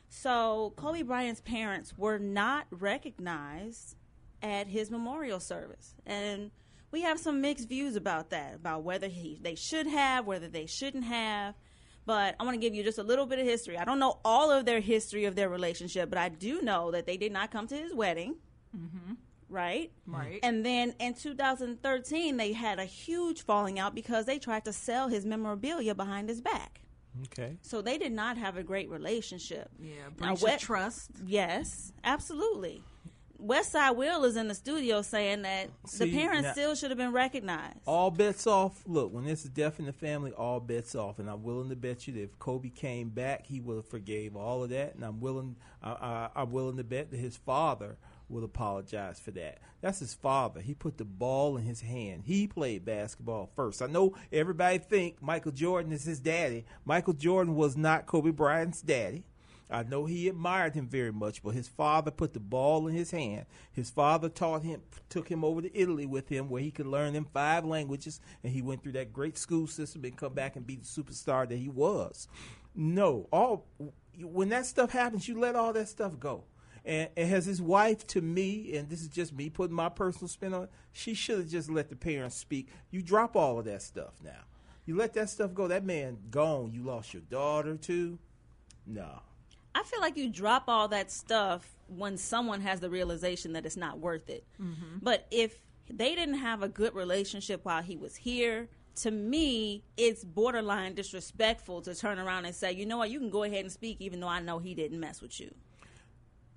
So, 0.08 0.72
Kobe 0.76 1.02
Bryant's 1.02 1.40
parents 1.40 1.96
were 1.96 2.18
not 2.18 2.66
recognized 2.70 3.96
at 4.42 4.68
his 4.68 4.90
memorial 4.90 5.40
service. 5.40 5.94
And 6.04 6.50
we 6.90 7.02
have 7.02 7.18
some 7.18 7.40
mixed 7.40 7.68
views 7.68 7.96
about 7.96 8.30
that, 8.30 8.54
about 8.54 8.84
whether 8.84 9.08
he, 9.08 9.38
they 9.42 9.54
should 9.54 9.86
have, 9.86 10.26
whether 10.26 10.48
they 10.48 10.66
shouldn't 10.66 11.04
have. 11.04 11.54
But 12.06 12.36
I 12.40 12.44
want 12.44 12.54
to 12.54 12.60
give 12.60 12.74
you 12.74 12.82
just 12.84 12.98
a 12.98 13.02
little 13.02 13.26
bit 13.26 13.38
of 13.40 13.44
history. 13.46 13.76
I 13.76 13.84
don't 13.84 13.98
know 13.98 14.18
all 14.24 14.50
of 14.50 14.64
their 14.64 14.80
history 14.80 15.24
of 15.24 15.34
their 15.34 15.48
relationship, 15.48 16.08
but 16.08 16.18
I 16.18 16.28
do 16.28 16.62
know 16.62 16.90
that 16.92 17.04
they 17.04 17.16
did 17.16 17.32
not 17.32 17.50
come 17.50 17.66
to 17.68 17.76
his 17.76 17.92
wedding 17.94 18.36
Mm-hmm. 18.76 19.14
right? 19.48 19.90
Right. 20.06 20.38
And 20.42 20.64
then 20.66 20.94
in 21.00 21.14
2013, 21.14 22.36
they 22.36 22.52
had 22.52 22.78
a 22.78 22.84
huge 22.84 23.42
falling 23.42 23.78
out 23.78 23.94
because 23.94 24.26
they 24.26 24.38
tried 24.38 24.64
to 24.66 24.72
sell 24.72 25.08
his 25.08 25.24
memorabilia 25.24 25.94
behind 25.94 26.28
his 26.28 26.40
back. 26.40 26.80
Okay. 27.24 27.56
So 27.62 27.80
they 27.80 27.96
did 27.96 28.12
not 28.12 28.36
have 28.36 28.58
a 28.58 28.62
great 28.62 28.90
relationship. 28.90 29.70
Yeah, 29.80 29.94
Now, 30.20 30.26
breach 30.28 30.38
of 30.38 30.42
Wet- 30.42 30.60
trust. 30.60 31.10
Yes, 31.26 31.92
absolutely. 32.04 32.82
West 33.38 33.72
Side 33.72 33.92
Will 33.92 34.24
is 34.24 34.36
in 34.36 34.48
the 34.48 34.54
studio 34.54 35.02
saying 35.02 35.42
that 35.42 35.68
the 35.98 36.10
parents 36.10 36.44
now- 36.44 36.52
still 36.52 36.74
should 36.74 36.90
have 36.90 36.98
been 36.98 37.12
recognized. 37.12 37.78
All 37.86 38.10
bets 38.10 38.46
off. 38.46 38.82
Look, 38.86 39.12
when 39.12 39.24
there's 39.24 39.44
a 39.44 39.48
death 39.48 39.78
in 39.78 39.86
the 39.86 39.92
family, 39.92 40.32
all 40.32 40.60
bets 40.60 40.94
off. 40.94 41.18
And 41.18 41.28
I'm 41.28 41.42
willing 41.42 41.68
to 41.68 41.76
bet 41.76 42.06
you 42.06 42.14
that 42.14 42.22
if 42.22 42.38
Kobe 42.38 42.70
came 42.70 43.10
back, 43.10 43.46
he 43.46 43.60
would 43.60 43.76
have 43.76 43.88
forgave 43.88 44.36
all 44.36 44.64
of 44.64 44.70
that. 44.70 44.94
And 44.94 45.04
I'm 45.04 45.20
willing, 45.20 45.56
I, 45.82 45.90
I, 45.90 46.28
I'm 46.36 46.50
willing 46.50 46.76
to 46.78 46.84
bet 46.84 47.10
that 47.10 47.18
his 47.18 47.36
father 47.36 47.96
will 48.28 48.44
apologize 48.44 49.20
for 49.20 49.30
that. 49.32 49.58
That's 49.80 50.00
his 50.00 50.14
father. 50.14 50.60
He 50.60 50.74
put 50.74 50.98
the 50.98 51.04
ball 51.04 51.56
in 51.56 51.64
his 51.64 51.82
hand. 51.82 52.24
He 52.24 52.46
played 52.46 52.84
basketball 52.84 53.50
first. 53.54 53.82
I 53.82 53.86
know 53.86 54.14
everybody 54.32 54.78
think 54.78 55.22
Michael 55.22 55.52
Jordan 55.52 55.92
is 55.92 56.04
his 56.04 56.18
daddy. 56.18 56.64
Michael 56.84 57.12
Jordan 57.12 57.54
was 57.54 57.76
not 57.76 58.06
Kobe 58.06 58.30
Bryant's 58.30 58.82
daddy. 58.82 59.24
I 59.70 59.82
know 59.82 60.06
he 60.06 60.28
admired 60.28 60.74
him 60.74 60.86
very 60.86 61.12
much, 61.12 61.42
but 61.42 61.54
his 61.54 61.66
father 61.66 62.10
put 62.10 62.32
the 62.32 62.40
ball 62.40 62.86
in 62.86 62.94
his 62.94 63.10
hand. 63.10 63.46
His 63.72 63.90
father 63.90 64.28
taught 64.28 64.62
him, 64.62 64.82
took 65.08 65.28
him 65.28 65.44
over 65.44 65.62
to 65.62 65.76
Italy 65.76 66.06
with 66.06 66.28
him, 66.28 66.48
where 66.48 66.62
he 66.62 66.70
could 66.70 66.86
learn 66.86 67.14
them 67.14 67.26
five 67.32 67.64
languages, 67.64 68.20
and 68.44 68.52
he 68.52 68.62
went 68.62 68.82
through 68.82 68.92
that 68.92 69.12
great 69.12 69.36
school 69.36 69.66
system 69.66 70.04
and 70.04 70.16
come 70.16 70.34
back 70.34 70.56
and 70.56 70.66
be 70.66 70.76
the 70.76 70.84
superstar 70.84 71.48
that 71.48 71.56
he 71.56 71.68
was. 71.68 72.28
No, 72.74 73.26
all 73.32 73.66
when 74.22 74.48
that 74.50 74.66
stuff 74.66 74.92
happens, 74.92 75.28
you 75.28 75.38
let 75.38 75.56
all 75.56 75.72
that 75.72 75.88
stuff 75.88 76.18
go. 76.18 76.44
And, 76.84 77.08
and 77.16 77.28
has 77.28 77.44
his 77.44 77.60
wife 77.60 78.06
to 78.08 78.20
me, 78.20 78.76
and 78.76 78.88
this 78.88 79.02
is 79.02 79.08
just 79.08 79.32
me 79.32 79.50
putting 79.50 79.74
my 79.74 79.88
personal 79.88 80.28
spin 80.28 80.54
on 80.54 80.64
it, 80.64 80.70
she 80.92 81.14
should 81.14 81.38
have 81.38 81.48
just 81.48 81.68
let 81.68 81.88
the 81.88 81.96
parents 81.96 82.36
speak. 82.36 82.68
You 82.90 83.02
drop 83.02 83.34
all 83.34 83.58
of 83.58 83.64
that 83.64 83.82
stuff 83.82 84.14
now. 84.22 84.44
You 84.84 84.94
let 84.94 85.14
that 85.14 85.28
stuff 85.28 85.52
go. 85.52 85.66
That 85.66 85.84
man 85.84 86.18
gone. 86.30 86.72
You 86.72 86.84
lost 86.84 87.12
your 87.12 87.22
daughter 87.22 87.76
too. 87.76 88.20
No. 88.86 89.20
I 89.76 89.82
feel 89.82 90.00
like 90.00 90.16
you 90.16 90.30
drop 90.30 90.64
all 90.68 90.88
that 90.88 91.10
stuff 91.10 91.76
when 91.86 92.16
someone 92.16 92.62
has 92.62 92.80
the 92.80 92.88
realization 92.88 93.52
that 93.52 93.66
it's 93.66 93.76
not 93.76 93.98
worth 93.98 94.30
it. 94.30 94.46
Mhm. 94.58 95.00
But 95.02 95.26
if 95.30 95.60
they 95.90 96.14
didn't 96.14 96.38
have 96.38 96.62
a 96.62 96.68
good 96.68 96.94
relationship 96.94 97.62
while 97.62 97.82
he 97.82 97.94
was 97.94 98.16
here, 98.16 98.70
to 99.02 99.10
me, 99.10 99.84
it's 99.98 100.24
borderline 100.24 100.94
disrespectful 100.94 101.82
to 101.82 101.94
turn 101.94 102.18
around 102.18 102.46
and 102.46 102.54
say, 102.54 102.72
you 102.72 102.86
know 102.86 102.96
what, 102.96 103.10
you 103.10 103.18
can 103.18 103.28
go 103.28 103.42
ahead 103.42 103.60
and 103.66 103.70
speak, 103.70 104.00
even 104.00 104.20
though 104.20 104.28
I 104.28 104.40
know 104.40 104.58
he 104.58 104.74
didn't 104.74 104.98
mess 104.98 105.20
with 105.20 105.38
you. 105.38 105.54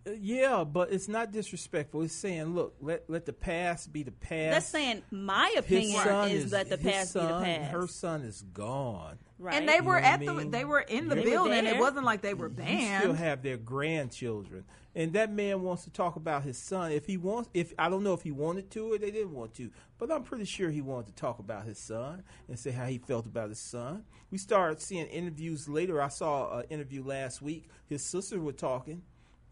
Uh, 0.08 0.12
Yeah, 0.12 0.64
but 0.64 0.92
it's 0.92 1.08
not 1.08 1.32
disrespectful. 1.32 2.02
It's 2.04 2.14
saying, 2.14 2.56
look, 2.56 2.76
let 2.82 3.10
let 3.10 3.26
the 3.26 3.34
past 3.34 3.92
be 3.92 4.04
the 4.04 4.12
past. 4.12 4.52
That's 4.52 4.66
saying 4.68 5.04
my 5.12 5.54
opinion 5.58 6.02
son 6.04 6.32
is, 6.32 6.52
that 6.52 6.70
the 6.70 6.78
his 6.78 6.94
past 6.94 7.14
be 7.14 7.20
the 7.22 7.28
past. 7.28 7.72
Her 7.72 7.88
son 7.88 8.22
is 8.22 8.42
gone. 8.54 9.18
Right. 9.38 9.56
And 9.56 9.70
they 9.70 9.78
You 9.78 9.84
were 9.84 10.00
know 10.00 10.06
at 10.08 10.20
the 10.26 10.34
mean? 10.34 10.52
they 10.52 10.66
were 10.66 10.82
in 10.82 11.08
the 11.08 11.16
They 11.16 11.24
building. 11.24 11.66
It 11.66 11.78
wasn't 11.78 12.06
like 12.06 12.22
they 12.22 12.34
were 12.34 12.50
You 12.50 12.98
still 13.00 13.14
have 13.14 13.42
their 13.42 13.56
grandchildren, 13.58 14.66
and 14.96 15.14
that 15.14 15.32
man 15.32 15.62
wants 15.62 15.84
to 15.86 15.90
talk 15.90 16.18
about 16.18 16.44
his 16.44 16.58
son. 16.58 16.92
If 16.92 17.06
he 17.06 17.16
wants, 17.18 17.50
if 17.54 17.74
I 17.80 17.90
don't 17.90 18.04
know 18.04 18.14
if 18.14 18.22
he 18.22 18.32
wanted 18.32 18.70
to 18.72 18.94
or 18.94 18.98
they 18.98 19.12
didn't 19.12 19.34
want 19.34 19.54
to, 19.56 19.70
but 19.98 20.12
I'm 20.12 20.24
pretty 20.24 20.46
sure 20.46 20.70
he 20.70 20.82
wanted 20.82 21.08
to 21.08 21.14
talk 21.14 21.40
about 21.40 21.66
his 21.66 21.78
son 21.80 22.24
and 22.50 22.60
say 22.60 22.72
how 22.72 22.86
he 22.86 22.98
felt 22.98 23.26
about 23.26 23.50
his 23.50 23.60
son. 23.60 24.04
We 24.32 24.38
started 24.38 24.82
seeing 24.82 25.08
interviews 25.08 25.70
later. 25.70 26.02
I 26.02 26.10
saw 26.10 26.60
an 26.60 26.66
interview 26.70 27.04
last 27.04 27.42
week. 27.42 27.70
His 27.88 28.04
sisters 28.04 28.40
were 28.40 28.52
talking. 28.52 29.04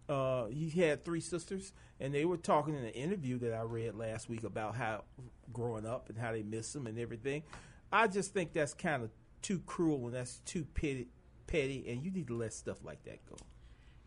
Uh, 0.10 0.46
he 0.48 0.70
had 0.70 1.04
three 1.04 1.20
sisters, 1.20 1.74
and 2.00 2.14
they 2.14 2.24
were 2.26 2.38
talking 2.38 2.76
in 2.76 2.84
an 2.84 2.92
interview 2.92 3.38
that 3.40 3.54
I 3.54 3.62
read 3.62 3.96
last 3.96 4.30
week 4.30 4.44
about 4.44 4.76
how 4.76 5.04
growing 5.52 5.86
up 5.86 6.10
and 6.10 6.18
how 6.18 6.32
they 6.32 6.44
miss 6.44 6.74
him 6.76 6.88
and 6.88 6.98
everything. 6.98 7.44
I 7.92 8.08
just 8.08 8.34
think 8.34 8.54
that's 8.54 8.74
kind 8.74 9.04
of 9.04 9.10
too 9.42 9.60
cruel 9.66 10.06
and 10.08 10.14
that's 10.16 10.38
too 10.40 10.66
petty, 10.74 11.08
petty, 11.48 11.86
and 11.90 12.04
you 12.04 12.12
need 12.12 12.28
to 12.28 12.38
let 12.38 12.54
stuff 12.54 12.78
like 12.84 13.04
that 13.04 13.26
go. 13.30 13.36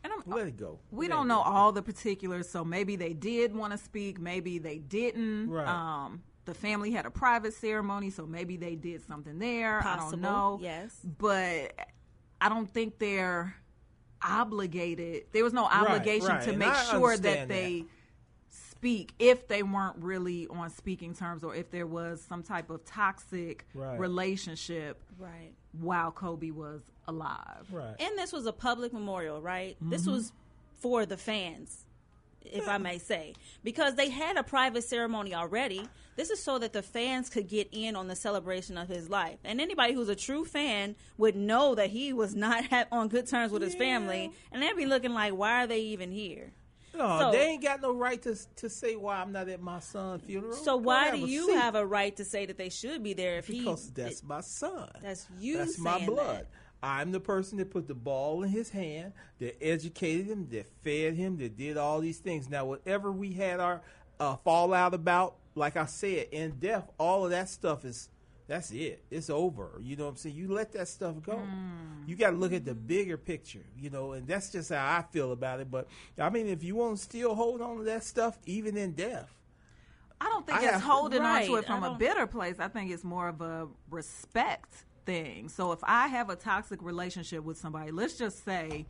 And 0.03 0.13
I'm, 0.15 0.23
Let 0.35 0.47
it 0.47 0.57
go. 0.57 0.79
we 0.91 1.09
Let 1.09 1.17
don't 1.17 1.27
it 1.27 1.29
know 1.29 1.43
go. 1.45 1.51
all 1.51 1.73
the 1.73 1.83
particulars, 1.83 2.49
so 2.49 2.65
maybe 2.65 2.97
they 2.97 3.13
did 3.13 3.55
want 3.55 3.73
to 3.73 3.79
speak, 3.79 4.19
maybe 4.19 4.59
they 4.59 4.79
didn't. 4.79 5.51
Right. 5.51 5.67
Um, 5.69 6.23
the 6.47 6.55
family 6.55 6.91
had 6.91 7.05
a 7.05 7.11
private 7.11 7.53
ceremony, 7.53 8.09
so 8.09 8.25
maybe 8.27 8.57
they 8.57 8.75
did 8.77 9.07
something 9.07 9.39
there. 9.39 9.81
I 9.81 9.83
Possible, 9.97 10.11
don't 10.13 10.21
know. 10.23 10.59
yes. 10.63 10.97
but 11.19 11.75
I 12.41 12.49
don't 12.49 12.69
think 12.69 12.99
they're 12.99 13.55
obligated. 14.23 15.25
There 15.33 15.45
was 15.45 15.53
no 15.53 15.65
obligation 15.65 16.29
right, 16.29 16.43
to 16.43 16.51
and 16.51 16.59
make 16.59 16.69
I 16.69 16.85
sure 16.85 17.17
that 17.17 17.27
understand 17.27 17.51
they 17.51 17.85
speak 18.49 19.13
if 19.19 19.47
they 19.49 19.63
weren't 19.63 19.97
really 19.99 20.47
on 20.49 20.71
speaking 20.71 21.15
terms 21.15 21.45
or 21.45 21.55
if 21.55 21.71
there 21.71 21.87
was 21.87 22.21
some 22.23 22.43
type 22.43 22.71
of 22.71 22.85
toxic 22.85 23.67
Right. 23.75 23.99
relationship 23.99 25.03
Right. 25.19 25.53
while 25.73 26.11
Kobe 26.11 26.51
was 26.51 26.81
alive. 27.07 27.67
Right. 27.71 27.95
And 28.01 28.19
this 28.19 28.33
was 28.33 28.47
a 28.47 28.53
public 28.53 28.93
memorial, 28.93 29.41
right? 29.43 29.77
This 29.81 30.07
Mhm. 30.07 30.13
was 30.13 30.33
for 30.77 31.05
the 31.05 31.17
fans, 31.19 31.85
if 32.45 32.69
I 32.69 32.79
may 32.79 32.99
say, 32.99 33.35
because 33.65 33.95
they 33.95 34.11
had 34.11 34.37
a 34.37 34.43
private 34.43 34.85
ceremony 34.85 35.35
already. 35.35 35.89
This 36.17 36.29
is 36.29 36.43
so 36.43 36.59
that 36.59 36.75
the 36.75 36.83
fans 36.83 37.31
could 37.31 37.49
get 37.49 37.69
in 37.73 37.97
on 37.97 38.07
the 38.09 38.17
celebration 38.17 38.77
of 38.77 38.89
his 38.89 39.09
life. 39.09 39.39
And 39.43 39.59
anybody 39.59 39.95
who's 39.95 40.11
a 40.11 40.17
true 40.17 40.45
fan 40.45 40.95
would 41.17 41.35
know 41.35 41.75
that 41.77 41.89
he 41.91 42.13
was 42.13 42.35
not 42.35 42.67
ha- 42.71 42.85
on 42.93 43.09
good 43.09 43.27
terms 43.27 43.53
with 43.53 43.63
his 43.63 43.75
family, 43.75 44.31
and 44.53 44.63
they'd 44.63 44.77
be 44.77 44.85
looking 44.85 45.15
like, 45.15 45.33
why 45.33 45.65
are 45.65 45.67
they 45.67 45.81
even 45.81 46.11
here? 46.13 46.53
No, 46.95 47.19
So- 47.21 47.33
they 47.33 47.47
ain't 47.47 47.63
got 47.63 47.81
no 47.81 47.93
right 47.95 48.21
to 48.23 48.37
to 48.57 48.69
say 48.69 48.97
why 48.97 49.17
I'm 49.23 49.33
not 49.33 49.49
at 49.49 49.63
my 49.63 49.79
son's 49.79 50.23
funeral. 50.25 50.53
So 50.55 50.77
why 50.77 51.13
do 51.13 51.19
you 51.19 51.47
seat. 51.47 51.57
have 51.57 51.75
a 51.75 51.87
right 51.87 52.15
to 52.17 52.25
say 52.25 52.45
that 52.47 52.59
they 52.59 52.69
should 52.69 53.03
be 53.03 53.15
there 53.15 53.39
if 53.39 53.47
he? 53.47 53.61
Because 53.61 53.91
that's 53.91 54.23
my 54.23 54.41
son. 54.43 54.91
That's 55.01 55.27
you. 55.39 55.57
That's 55.59 55.79
my 55.79 56.05
blood. 56.05 56.41
that. 56.41 56.47
I'm 56.83 57.13
the 57.13 57.21
person 57.21 57.59
that 57.59 57.71
put 57.71 57.89
the 57.89 57.95
ball 57.95 58.43
in 58.43 58.51
his 58.51 58.71
hand, 58.71 59.13
that 59.39 59.63
educated 59.63 60.27
him, 60.27 60.49
that 60.51 60.67
fed 60.83 61.15
him, 61.15 61.37
that 61.39 61.57
did 61.57 61.77
all 61.77 62.01
these 62.01 62.19
things. 62.19 62.49
Now, 62.49 62.65
whatever 62.65 63.13
we 63.13 63.33
had 63.33 63.61
our 63.61 63.83
uh, 64.19 64.37
fallout 64.37 64.95
about, 64.95 65.37
like 65.55 65.77
I 65.77 65.87
said, 65.87 66.29
in 66.33 66.53
death, 66.59 66.91
all 66.99 67.25
of 67.25 67.31
that 67.33 67.49
stuff 67.49 67.85
is 67.85 68.09
that's 68.51 68.73
it. 68.73 69.05
It's 69.13 69.31
over. 69.31 69.81
You 69.81 69.95
know 69.95 70.05
what 70.07 70.11
I'm 70.11 70.17
saying? 70.17 70.35
You 70.35 70.49
let 70.53 70.73
that 70.73 70.89
stuff 70.89 71.23
go. 71.23 71.35
Mm. 71.35 72.09
You 72.09 72.17
got 72.17 72.31
to 72.31 72.37
look 72.37 72.53
at 72.53 72.65
the 72.65 72.75
bigger 72.75 73.17
picture, 73.17 73.65
you 73.79 73.91
know, 73.91 74.13
and 74.13 74.27
that's 74.27 74.51
just 74.51 74.71
how 74.71 74.85
I 74.85 75.05
feel 75.13 75.31
about 75.31 75.61
it. 75.61 75.71
But 75.71 75.87
I 76.19 76.31
mean, 76.31 76.49
if 76.49 76.65
you 76.65 76.75
want 76.75 76.97
to 76.97 77.03
still 77.03 77.37
hold 77.37 77.61
on 77.61 77.77
to 77.79 77.85
that 77.85 78.03
stuff, 78.03 78.41
even 78.47 78.77
in 78.77 78.93
death, 78.95 79.33
I 80.21 80.25
don't 80.25 80.45
think 80.45 80.59
I 80.59 80.63
it's 80.65 80.73
have- 80.73 80.83
holding 80.83 81.23
on 81.23 81.47
to 81.47 81.57
it 81.57 81.65
from 81.65 81.85
a 81.85 81.95
bitter 81.95 82.27
place. 82.27 82.57
I 82.59 82.67
think 82.67 82.91
it's 82.91 83.05
more 83.05 83.29
of 83.29 83.41
a 83.41 83.69
respect 83.89 84.85
thing. 85.11 85.49
So 85.49 85.73
if 85.73 85.81
I 85.83 86.07
have 86.09 86.31
a 86.31 86.37
toxic 86.37 86.81
relationship 86.83 87.43
with 87.45 87.59
somebody, 87.59 87.91
let's 87.91 88.17
just 88.17 88.45
say, 88.45 88.87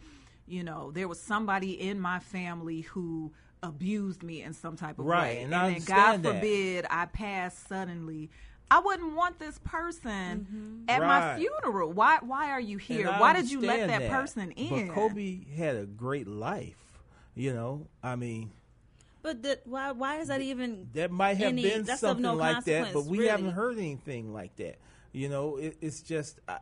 you 0.46 0.62
know, 0.62 0.90
there 0.90 1.08
was 1.08 1.20
somebody 1.20 1.80
in 1.80 2.00
my 2.00 2.18
family 2.18 2.82
who 2.82 3.32
abused 3.62 4.22
me 4.22 4.42
in 4.42 4.52
some 4.52 4.76
type 4.76 4.98
of 4.98 5.04
Right, 5.06 5.36
way. 5.36 5.42
and 5.42 5.54
I 5.54 5.70
then 5.72 5.82
God 5.84 5.96
understand 5.98 6.22
that. 6.24 6.34
forbid 6.34 6.86
I 6.90 7.06
pass 7.06 7.54
suddenly. 7.68 8.30
I 8.70 8.78
wouldn't 8.80 9.14
want 9.16 9.38
this 9.38 9.58
person 9.64 10.84
at 10.88 11.00
my 11.00 11.06
Mm-hmm. 11.06 11.10
Right. 11.10 11.38
funeral. 11.62 11.92
Why 11.92 12.18
why 12.22 12.50
are 12.50 12.60
you 12.60 12.78
here? 12.78 13.08
Why 13.08 13.32
did 13.32 13.50
you 13.50 13.60
let 13.60 13.80
understand 13.80 14.02
that, 14.04 14.10
person 14.10 14.50
in? 14.52 14.86
But 14.88 14.94
Kobe 14.94 15.38
had 15.56 15.76
a 15.76 15.86
great 15.86 16.26
life. 16.28 16.76
You 17.34 17.52
know, 17.54 17.86
I 18.02 18.16
mean, 18.16 18.50
But 19.22 19.42
the, 19.42 19.58
why? 19.64 19.90
Why 19.92 20.18
is 20.18 20.28
that 20.28 20.40
even? 20.40 20.88
That 20.94 21.10
might 21.10 21.36
have 21.38 21.48
any- 21.48 21.62
been 21.62 21.84
something 21.86 22.22
no 22.22 22.34
like 22.34 22.64
that, 22.64 22.92
but 22.92 23.04
we 23.06 23.18
really. 23.18 23.30
haven't 23.30 23.52
heard 23.52 23.76
anything 23.78 24.32
like 24.32 24.54
that. 24.56 24.76
You 25.12 25.28
know, 25.28 25.56
it, 25.56 25.76
it's 25.80 26.00
just, 26.02 26.40
I, 26.48 26.58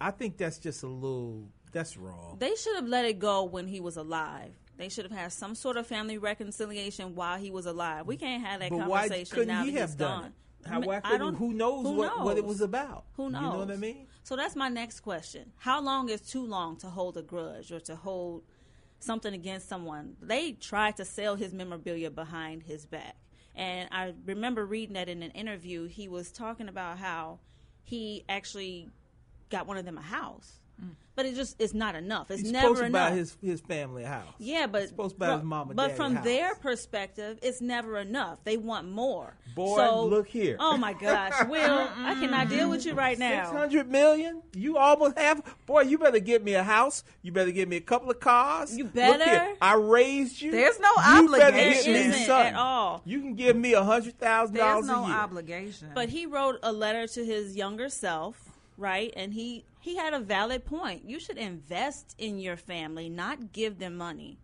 I 0.00 0.10
think 0.10 0.36
that's 0.36 0.58
just 0.58 0.82
a 0.82 0.86
little, 0.86 1.44
that's 1.72 1.96
wrong. 1.96 2.36
They 2.38 2.54
should 2.54 2.76
have 2.76 2.86
let 2.86 3.04
it 3.04 3.18
go 3.18 3.44
when 3.44 3.66
he 3.66 3.80
was 3.80 3.96
alive. 3.96 4.52
They 4.76 4.88
should 4.88 5.04
have 5.06 5.12
had 5.18 5.32
some 5.32 5.54
sort 5.54 5.76
of 5.76 5.86
family 5.86 6.18
reconciliation 6.18 7.14
while 7.14 7.38
he 7.38 7.50
was 7.50 7.66
alive. 7.66 8.06
We 8.06 8.16
can't 8.16 8.44
have 8.44 8.60
that 8.60 8.70
But 8.70 8.86
why 8.86 9.00
conversation 9.08 9.34
couldn't 9.34 9.48
now 9.54 9.64
he 9.64 9.70
that 9.72 9.80
have 9.80 9.88
he's 9.90 9.96
done 9.96 10.20
gone. 10.20 10.26
it? 10.26 10.68
How, 10.68 10.80
why 10.80 11.00
I 11.04 11.16
don't- 11.18 11.34
who 11.34 11.52
knows 11.52 11.86
who 11.86 11.92
what, 11.94 12.20
what 12.24 12.36
it 12.36 12.44
was 12.44 12.60
about? 12.60 13.04
Who 13.16 13.30
knows? 13.30 13.42
You 13.42 13.48
know 13.48 13.58
what 13.58 13.70
I 13.70 13.76
mean? 13.76 14.06
So 14.22 14.36
that's 14.36 14.54
my 14.54 14.68
next 14.68 15.00
question. 15.00 15.52
How 15.56 15.80
long 15.80 16.10
is 16.10 16.20
too 16.20 16.44
long 16.44 16.76
to 16.78 16.88
hold 16.88 17.16
a 17.16 17.22
grudge 17.22 17.72
or 17.72 17.80
to 17.80 17.96
hold 17.96 18.42
something 19.00 19.32
against 19.32 19.68
someone? 19.68 20.16
They 20.20 20.52
tried 20.52 20.96
to 20.98 21.04
sell 21.04 21.36
his 21.36 21.54
memorabilia 21.54 22.10
behind 22.10 22.64
his 22.64 22.84
back. 22.84 23.16
And 23.56 23.88
I 23.90 24.12
remember 24.26 24.66
reading 24.66 24.94
that 24.94 25.08
in 25.08 25.22
an 25.22 25.30
interview. 25.30 25.86
He 25.86 26.06
was 26.08 26.30
talking 26.30 26.68
about 26.68 26.98
how 26.98 27.38
he 27.88 28.22
actually 28.28 28.90
got 29.48 29.66
one 29.66 29.78
of 29.78 29.86
them 29.86 29.96
a 29.96 30.02
house. 30.02 30.58
Mm. 30.82 30.90
But 31.16 31.26
it 31.26 31.34
just 31.34 31.60
is 31.60 31.74
not 31.74 31.96
enough. 31.96 32.30
It's 32.30 32.42
He's 32.42 32.52
never 32.52 32.66
supposed 32.68 32.80
to 32.82 32.86
enough. 32.86 33.10
buy 33.10 33.16
his, 33.16 33.36
his 33.42 33.60
family 33.60 34.04
house. 34.04 34.22
Yeah, 34.38 34.68
but 34.68 34.82
He's 34.82 34.90
supposed 34.90 35.16
to 35.16 35.18
buy 35.18 35.26
from, 35.30 35.40
his 35.40 35.44
mom 35.46 35.68
and 35.70 35.76
but 35.76 35.86
daddy 35.88 35.96
from 35.96 36.14
house. 36.14 36.24
their 36.24 36.54
perspective, 36.54 37.40
it's 37.42 37.60
never 37.60 37.98
enough. 37.98 38.38
They 38.44 38.56
want 38.56 38.88
more. 38.88 39.34
Boy, 39.56 39.76
So- 39.78 40.04
look 40.04 40.28
here. 40.28 40.56
Oh 40.60 40.76
my 40.76 40.92
gosh, 40.92 41.32
Will, 41.48 41.88
I 41.96 42.14
cannot 42.20 42.48
deal 42.48 42.70
with 42.70 42.86
you 42.86 42.94
right 42.94 43.18
now. 43.18 43.46
Six 43.46 43.56
hundred 43.58 43.90
million? 43.90 44.42
You 44.54 44.76
almost 44.76 45.18
have. 45.18 45.42
Boy, 45.66 45.80
you 45.82 45.98
better 45.98 46.20
get 46.20 46.44
me 46.44 46.54
a 46.54 46.62
house. 46.62 47.02
You 47.22 47.32
better 47.32 47.50
get 47.50 47.68
me 47.68 47.74
a 47.78 47.80
couple 47.80 48.12
of 48.12 48.20
cars. 48.20 48.76
You 48.78 48.84
better. 48.84 49.56
I 49.60 49.74
raised 49.74 50.40
you. 50.40 50.52
There's 50.52 50.78
no 50.78 50.88
you 51.16 51.32
Better 51.32 51.46
obligation. 51.46 51.92
get 51.94 52.06
me 52.10 52.12
something. 52.26 52.30
at 52.30 52.54
all. 52.54 53.02
You 53.04 53.20
can 53.22 53.34
give 53.34 53.56
me 53.56 53.72
a 53.72 53.82
hundred 53.82 54.16
thousand 54.20 54.54
There's 54.54 54.64
dollars 54.64 54.86
no 54.86 54.92
a 54.92 54.98
year. 54.98 55.06
There's 55.08 55.16
no 55.16 55.22
obligation. 55.24 55.88
But 55.96 56.10
he 56.10 56.26
wrote 56.26 56.60
a 56.62 56.70
letter 56.72 57.08
to 57.08 57.24
his 57.24 57.56
younger 57.56 57.88
self, 57.88 58.40
right? 58.76 59.12
And 59.16 59.34
he 59.34 59.64
he 59.88 59.96
had 59.96 60.12
a 60.12 60.20
valid 60.20 60.66
point. 60.66 61.08
You 61.08 61.18
should 61.18 61.38
invest 61.38 62.14
in 62.18 62.38
your 62.38 62.56
family, 62.56 63.08
not 63.08 63.52
give 63.52 63.78
them 63.78 63.96
money. 63.96 64.38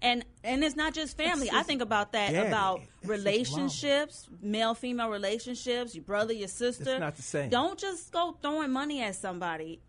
And 0.00 0.24
and 0.44 0.62
it's 0.62 0.76
not 0.76 0.94
just 0.94 1.16
family. 1.16 1.48
That's 1.50 1.58
I 1.58 1.62
think 1.64 1.82
about 1.82 2.12
that 2.12 2.32
daddy. 2.32 2.48
about 2.48 2.80
That's 2.80 3.10
relationships, 3.10 4.28
male 4.40 4.74
female 4.74 5.08
relationships, 5.10 5.94
your 5.94 6.04
brother, 6.04 6.32
your 6.32 6.48
sister. 6.48 6.92
It's 6.92 7.00
not 7.00 7.16
the 7.16 7.22
same. 7.22 7.50
Don't 7.50 7.78
just 7.78 8.12
go 8.12 8.36
throwing 8.40 8.70
money 8.70 9.02
at 9.02 9.16
somebody. 9.16 9.80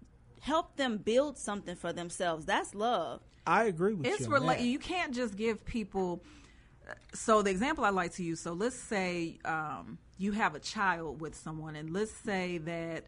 Help 0.41 0.75
them 0.77 0.97
build 0.97 1.37
something 1.37 1.75
for 1.75 1.93
themselves. 1.93 2.45
That's 2.45 2.73
love. 2.73 3.21
I 3.45 3.65
agree 3.65 3.93
with 3.93 4.07
it's 4.07 4.21
you. 4.21 4.35
on 4.35 4.41
rela- 4.41 4.57
that. 4.57 4.61
you 4.61 4.79
can't 4.79 5.13
just 5.13 5.35
give 5.35 5.63
people 5.63 6.23
so 7.13 7.41
the 7.43 7.51
example 7.51 7.85
i 7.85 7.89
like 7.89 8.11
to 8.13 8.23
use 8.23 8.39
so 8.39 8.53
let's 8.53 8.75
say 8.75 9.37
um, 9.45 9.99
you 10.17 10.31
have 10.31 10.55
a 10.55 10.59
child 10.59 11.21
with 11.21 11.35
someone 11.35 11.75
and 11.75 11.91
let's 11.91 12.11
say 12.11 12.57
that 12.57 13.05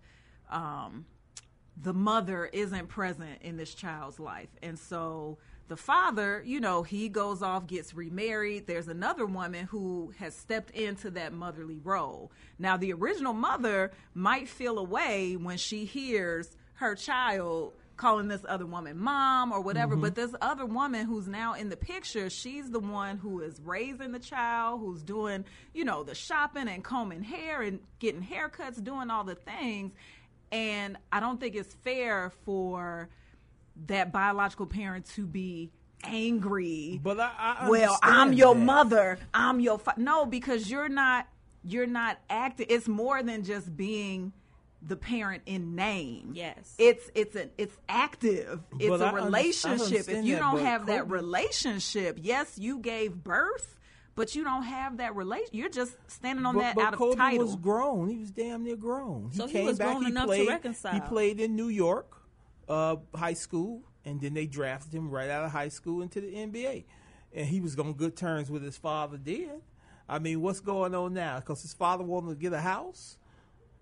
um, 0.51 1.05
the 1.81 1.93
mother 1.93 2.45
isn't 2.45 2.87
present 2.87 3.41
in 3.41 3.57
this 3.57 3.73
child's 3.73 4.19
life. 4.19 4.49
And 4.61 4.77
so 4.77 5.37
the 5.67 5.77
father 5.77 6.43
you 6.45 6.59
know 6.59 6.83
he 6.83 7.07
goes 7.09 7.41
off 7.41 7.65
gets 7.67 7.93
remarried. 7.93 8.67
There's 8.67 8.87
another 8.87 9.25
woman 9.25 9.67
who 9.67 10.13
has 10.19 10.35
stepped 10.35 10.71
into 10.71 11.09
that 11.11 11.33
motherly 11.33 11.79
role. 11.83 12.31
Now 12.59 12.77
the 12.77 12.93
original 12.93 13.33
mother 13.33 13.91
might 14.13 14.47
feel 14.49 14.77
a 14.77 14.83
way 14.83 15.35
when 15.37 15.57
she 15.57 15.85
hears 15.85 16.55
her 16.73 16.95
child 16.95 17.73
calling 17.97 18.27
this 18.27 18.41
other 18.49 18.65
woman 18.65 18.97
mom 18.97 19.51
or 19.51 19.61
whatever 19.61 19.93
Mm-hmm. 19.93 20.01
but 20.01 20.15
this 20.15 20.33
other 20.41 20.65
woman 20.65 21.05
who's 21.05 21.27
now 21.27 21.53
in 21.53 21.69
the 21.69 21.77
picture 21.77 22.31
she's 22.31 22.71
the 22.71 22.79
one 22.79 23.17
who 23.17 23.41
is 23.41 23.61
raising 23.63 24.11
the 24.11 24.17
child 24.17 24.79
who's 24.79 25.03
doing 25.03 25.45
you 25.73 25.85
know 25.85 26.03
the 26.03 26.15
shopping 26.15 26.67
and 26.67 26.83
combing 26.83 27.21
hair 27.21 27.61
and 27.61 27.79
getting 27.99 28.23
haircuts 28.23 28.83
doing 28.83 29.11
all 29.11 29.23
the 29.23 29.35
things 29.35 29.91
and 30.51 30.97
i 31.11 31.19
don't 31.19 31.39
think 31.39 31.55
it's 31.55 31.73
fair 31.75 32.31
for 32.45 33.09
that 33.87 34.11
biological 34.11 34.65
parent 34.65 35.05
to 35.05 35.25
be 35.25 35.71
angry. 36.03 36.99
But 37.01 37.19
I, 37.19 37.31
I 37.61 37.69
well 37.69 37.97
i'm 38.01 38.33
your 38.33 38.55
that. 38.55 38.61
mother. 38.61 39.19
I'm 39.33 39.59
your 39.59 39.77
fa-. 39.79 39.93
no 39.97 40.25
because 40.25 40.69
you're 40.69 40.89
not 40.89 41.27
you're 41.63 41.85
not 41.87 42.17
acting 42.29 42.65
it's 42.69 42.87
more 42.87 43.21
than 43.23 43.43
just 43.43 43.75
being 43.77 44.33
the 44.81 44.95
parent 44.95 45.43
in 45.45 45.75
name. 45.75 46.31
Yes. 46.33 46.73
It's 46.79 47.09
it's 47.13 47.35
an 47.35 47.51
it's 47.57 47.77
active. 47.87 48.61
It's 48.79 48.89
But 48.89 49.01
a 49.01 49.05
I 49.05 49.07
under- 49.09 49.21
I 49.21 49.25
relationship. 49.25 50.09
If 50.09 50.25
you 50.25 50.33
that, 50.35 50.39
don't 50.41 50.55
but 50.55 50.63
have 50.63 50.85
that 50.87 51.07
relationship 51.09 52.17
yes 52.21 52.57
you 52.57 52.79
gave 52.79 53.13
birth 53.15 53.75
but 54.15 54.35
you 54.35 54.43
don't 54.43 54.63
have 54.63 54.97
that 54.97 55.15
relation 55.15 55.49
you're 55.53 55.69
just 55.69 55.95
standing 56.07 56.45
on 56.45 56.55
but, 56.55 56.61
that 56.61 56.75
but 56.75 56.83
out 56.85 56.93
of 56.93 56.99
Kobe 56.99 57.15
title 57.15 57.45
was 57.45 57.55
grown. 57.55 58.09
He 58.09 58.17
was 58.17 58.31
damn 58.31 58.63
near 58.63 58.75
grown. 58.75 59.29
He 59.31 59.37
So 59.37 59.47
he 59.47 59.53
came 59.53 59.65
was 59.65 59.77
back. 59.77 59.87
grown 59.87 60.03
he 60.03 60.09
enough 60.11 60.23
to 60.23 60.27
played, 60.27 60.47
reconcile. 60.47 60.93
He 60.93 60.99
played 61.01 61.39
in 61.39 61.55
New 61.55 61.69
York, 61.69 62.17
uh, 62.67 62.97
high 63.15 63.33
school, 63.33 63.83
and 64.05 64.19
then 64.19 64.33
they 64.33 64.45
drafted 64.47 64.93
him 64.93 65.09
right 65.09 65.29
out 65.29 65.45
of 65.45 65.51
high 65.51 65.69
school 65.69 66.01
into 66.01 66.19
the 66.21 66.33
NBA. 66.33 66.85
And 67.33 67.47
he 67.47 67.61
was 67.61 67.77
on 67.79 67.93
good 67.93 68.15
terms 68.17 68.51
with 68.51 68.63
his 68.63 68.77
father. 68.77 69.17
Then, 69.17 69.61
I 70.09 70.19
mean, 70.19 70.41
what's 70.41 70.59
going 70.59 70.93
on 70.93 71.13
now? 71.13 71.39
Because 71.39 71.61
his 71.61 71.73
father 71.73 72.03
wanted 72.03 72.29
to 72.29 72.35
get 72.35 72.51
a 72.51 72.59
house. 72.59 73.17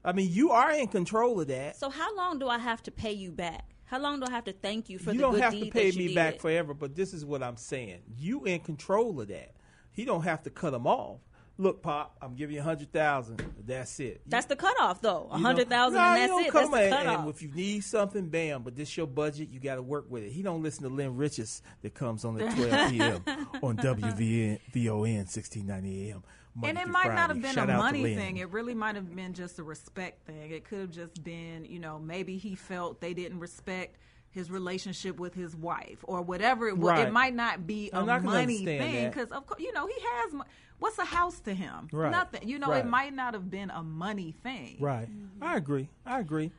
I 0.05 0.13
mean, 0.13 0.29
you 0.31 0.51
are 0.51 0.71
in 0.71 0.87
control 0.87 1.41
of 1.41 1.47
that. 1.47 1.75
So 1.77 1.89
how 1.89 2.15
long 2.15 2.39
do 2.39 2.47
I 2.47 2.57
have 2.59 2.83
to 2.83 2.91
pay 2.91 3.11
you 3.11 3.31
back? 3.31 3.65
How 3.85 3.99
long 3.99 4.19
do 4.19 4.27
I 4.27 4.31
have 4.31 4.43
to 4.45 4.53
thank 4.53 4.87
you 4.87 4.99
for 4.99 5.11
you 5.11 5.21
the 5.21 5.29
good 5.31 5.31
deed 5.31 5.35
You 5.35 5.41
don't 5.41 5.41
have 5.41 5.53
to 5.65 5.71
pay 5.71 5.97
me 5.97 6.07
did? 6.07 6.15
back 6.15 6.39
forever, 6.39 6.75
but 6.75 6.95
this 6.95 7.11
is 7.13 7.25
what 7.25 7.41
I'm 7.41 7.57
saying. 7.57 8.01
You 8.17 8.45
in 8.45 8.59
control 8.59 9.19
of 9.19 9.27
that. 9.29 9.51
He 9.99 10.05
don't 10.05 10.23
have 10.23 10.43
to 10.43 10.49
cut 10.49 10.71
them 10.71 10.87
off. 10.87 11.19
Look, 11.57 11.81
Pop, 11.81 12.15
I'm 12.21 12.35
giving 12.35 12.55
you 12.55 12.61
a 12.61 12.63
hundred 12.63 12.93
thousand. 12.93 13.43
That's 13.67 13.99
it. 13.99 14.21
That's 14.25 14.45
the 14.45 14.55
cutoff, 14.55 15.01
though. 15.01 15.27
A 15.29 15.37
hundred 15.37 15.67
thousand, 15.67 15.97
Nah, 15.99 16.13
and 16.13 16.21
you 16.21 16.27
that's 16.27 16.31
don't 16.31 16.45
it. 16.45 16.51
come 16.53 16.71
That's 16.71 16.89
the 16.89 16.95
cutoff. 16.95 17.19
And 17.19 17.29
if 17.29 17.41
you 17.41 17.51
need 17.53 17.83
something, 17.83 18.29
bam. 18.29 18.63
But 18.63 18.77
this 18.77 18.95
your 18.95 19.07
budget. 19.07 19.49
You 19.49 19.59
got 19.59 19.75
to 19.75 19.81
work 19.81 20.05
with 20.09 20.23
it. 20.23 20.31
He 20.31 20.41
don't 20.41 20.63
listen 20.63 20.83
to 20.83 20.89
Lynn 20.89 21.17
Riches 21.17 21.61
that 21.81 21.93
comes 21.93 22.23
on 22.23 22.39
at 22.39 22.55
12 22.55 22.91
p.m. 22.91 23.47
on 23.61 23.75
WVN 23.75 24.59
VON 24.73 25.01
1690 25.01 26.11
AM. 26.11 26.23
Monday 26.55 26.69
and 26.69 26.77
it 26.77 26.83
through 26.83 26.93
might 26.93 27.13
not 27.13 27.29
have 27.29 27.41
been 27.41 27.53
Shout 27.53 27.69
a 27.69 27.75
money 27.75 28.15
thing. 28.15 28.37
It 28.37 28.49
really 28.51 28.73
might 28.73 28.95
have 28.95 29.13
been 29.13 29.33
just 29.33 29.59
a 29.59 29.63
respect 29.63 30.25
thing. 30.25 30.51
It 30.51 30.63
could 30.63 30.79
have 30.79 30.91
just 30.91 31.21
been, 31.25 31.65
you 31.65 31.79
know, 31.79 31.99
maybe 31.99 32.37
he 32.37 32.55
felt 32.55 33.01
they 33.01 33.13
didn't 33.13 33.39
respect 33.39 33.97
his 34.31 34.51
relationship 34.51 35.19
with 35.19 35.33
his 35.33 35.55
wife 35.55 35.97
or 36.03 36.21
whatever 36.21 36.67
it 36.67 36.77
was. 36.77 36.91
Right. 36.91 37.07
It 37.07 37.11
might 37.11 37.33
not 37.33 37.65
be 37.65 37.89
a 37.91 37.97
I'm 37.99 38.05
not 38.05 38.23
money 38.23 38.63
thing 38.63 39.09
because, 39.09 39.29
of 39.31 39.45
course, 39.47 39.59
you 39.59 39.71
know, 39.73 39.87
he 39.87 39.95
has. 39.99 40.33
mo- 40.33 40.43
What's 40.79 40.97
a 40.97 41.03
house 41.05 41.39
to 41.41 41.53
him? 41.53 41.89
Right. 41.91 42.09
Nothing. 42.11 42.47
You 42.47 42.57
know, 42.59 42.69
Right. 42.69 42.85
it 42.85 42.87
might 42.87 43.13
not 43.13 43.33
have 43.33 43.49
been 43.51 43.69
a 43.69 43.83
money 43.83 44.31
thing. 44.43 44.77
Right. 44.79 45.09
I 45.41 45.57
agree. 45.57 45.89
I 46.05 46.19
agree. 46.19 46.51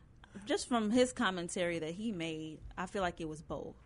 Just 0.44 0.68
from 0.68 0.90
his 0.90 1.12
commentary 1.12 1.78
that 1.78 1.92
he 1.94 2.12
made, 2.12 2.58
I 2.76 2.86
feel 2.86 3.00
like 3.02 3.20
it 3.20 3.28
was 3.28 3.40
both. 3.40 3.76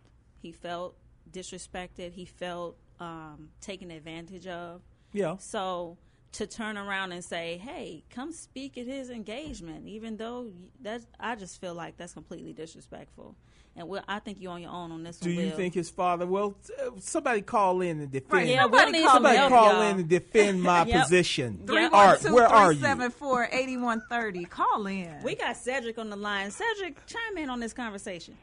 He 0.41 0.51
felt 0.51 0.95
disrespected. 1.31 2.13
He 2.13 2.25
felt 2.25 2.77
um, 2.99 3.49
taken 3.61 3.91
advantage 3.91 4.47
of. 4.47 4.81
Yeah. 5.13 5.37
So 5.37 5.97
to 6.33 6.45
turn 6.47 6.77
around 6.77 7.11
and 7.13 7.23
say, 7.23 7.57
"Hey, 7.57 8.03
come 8.09 8.31
speak 8.33 8.77
at 8.77 8.85
his 8.87 9.09
engagement," 9.09 9.87
even 9.87 10.17
though 10.17 10.51
that 10.81 11.01
I 11.19 11.35
just 11.35 11.61
feel 11.61 11.73
like 11.73 11.97
that's 11.97 12.13
completely 12.13 12.51
disrespectful. 12.53 13.35
And 13.77 13.89
Will, 13.89 14.01
I 14.07 14.19
think 14.19 14.37
you're 14.39 14.53
on 14.53 14.61
your 14.61 14.71
own 14.71 14.93
on 14.93 15.03
this 15.03 15.17
Do 15.17 15.29
one. 15.29 15.35
Do 15.35 15.41
you 15.43 15.49
Will. 15.49 15.57
think 15.57 15.73
his 15.73 15.89
father? 15.89 16.25
Well, 16.25 16.55
t- 16.65 16.73
uh, 16.81 16.91
somebody 16.99 17.41
call 17.41 17.81
in 17.81 17.99
and 17.99 18.09
defend. 18.09 18.31
Right, 18.31 18.47
yeah, 18.47 18.65
we'll 18.65 18.89
need 18.89 19.03
somebody 19.05 19.35
help, 19.37 19.49
call 19.51 19.73
y'all. 19.73 19.81
in 19.81 19.99
and 19.99 20.07
defend 20.07 20.63
my 20.63 20.85
Yep. 20.87 21.01
position. 21.03 21.59
Yep. 21.69 21.91
Art, 21.93 22.23
where 22.23 22.47
are 22.47 22.71
you? 22.71 22.79
312 22.79 23.49
8130. 23.51 24.45
Call 24.45 24.87
in. 24.87 25.11
We 25.23 25.35
got 25.35 25.57
Cedric 25.57 25.97
on 25.97 26.09
the 26.09 26.15
line. 26.15 26.51
Cedric, 26.51 27.05
chime 27.05 27.37
in 27.37 27.49
on 27.49 27.59
this 27.59 27.73
conversation. 27.73 28.37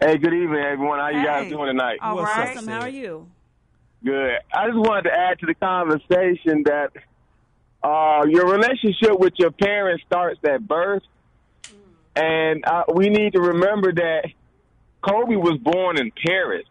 Hey, 0.00 0.16
good 0.18 0.32
evening, 0.34 0.60
everyone. 0.64 0.98
How 0.98 1.10
you 1.10 1.24
guys 1.24 1.48
doing 1.48 1.66
tonight? 1.66 1.98
All 2.02 2.20
right. 2.20 2.56
Awesome. 2.56 2.66
How 2.66 2.80
are 2.80 2.88
you? 2.88 3.28
Good. 4.04 4.32
I 4.52 4.66
just 4.66 4.78
wanted 4.78 5.02
to 5.10 5.12
add 5.12 5.38
to 5.40 5.46
the 5.46 5.54
conversation 5.54 6.64
that 6.64 6.90
uh, 7.84 8.24
your 8.28 8.46
relationship 8.50 9.16
with 9.18 9.34
your 9.36 9.50
parents 9.52 10.02
starts 10.06 10.40
at 10.44 10.66
birth, 10.66 11.02
and 12.16 12.64
uh, 12.66 12.84
we 12.94 13.08
need 13.10 13.34
to 13.34 13.40
remember 13.40 13.92
that 13.92 14.26
Kobe 15.02 15.36
was 15.36 15.58
born 15.58 15.98
in 15.98 16.12
Paris, 16.24 16.66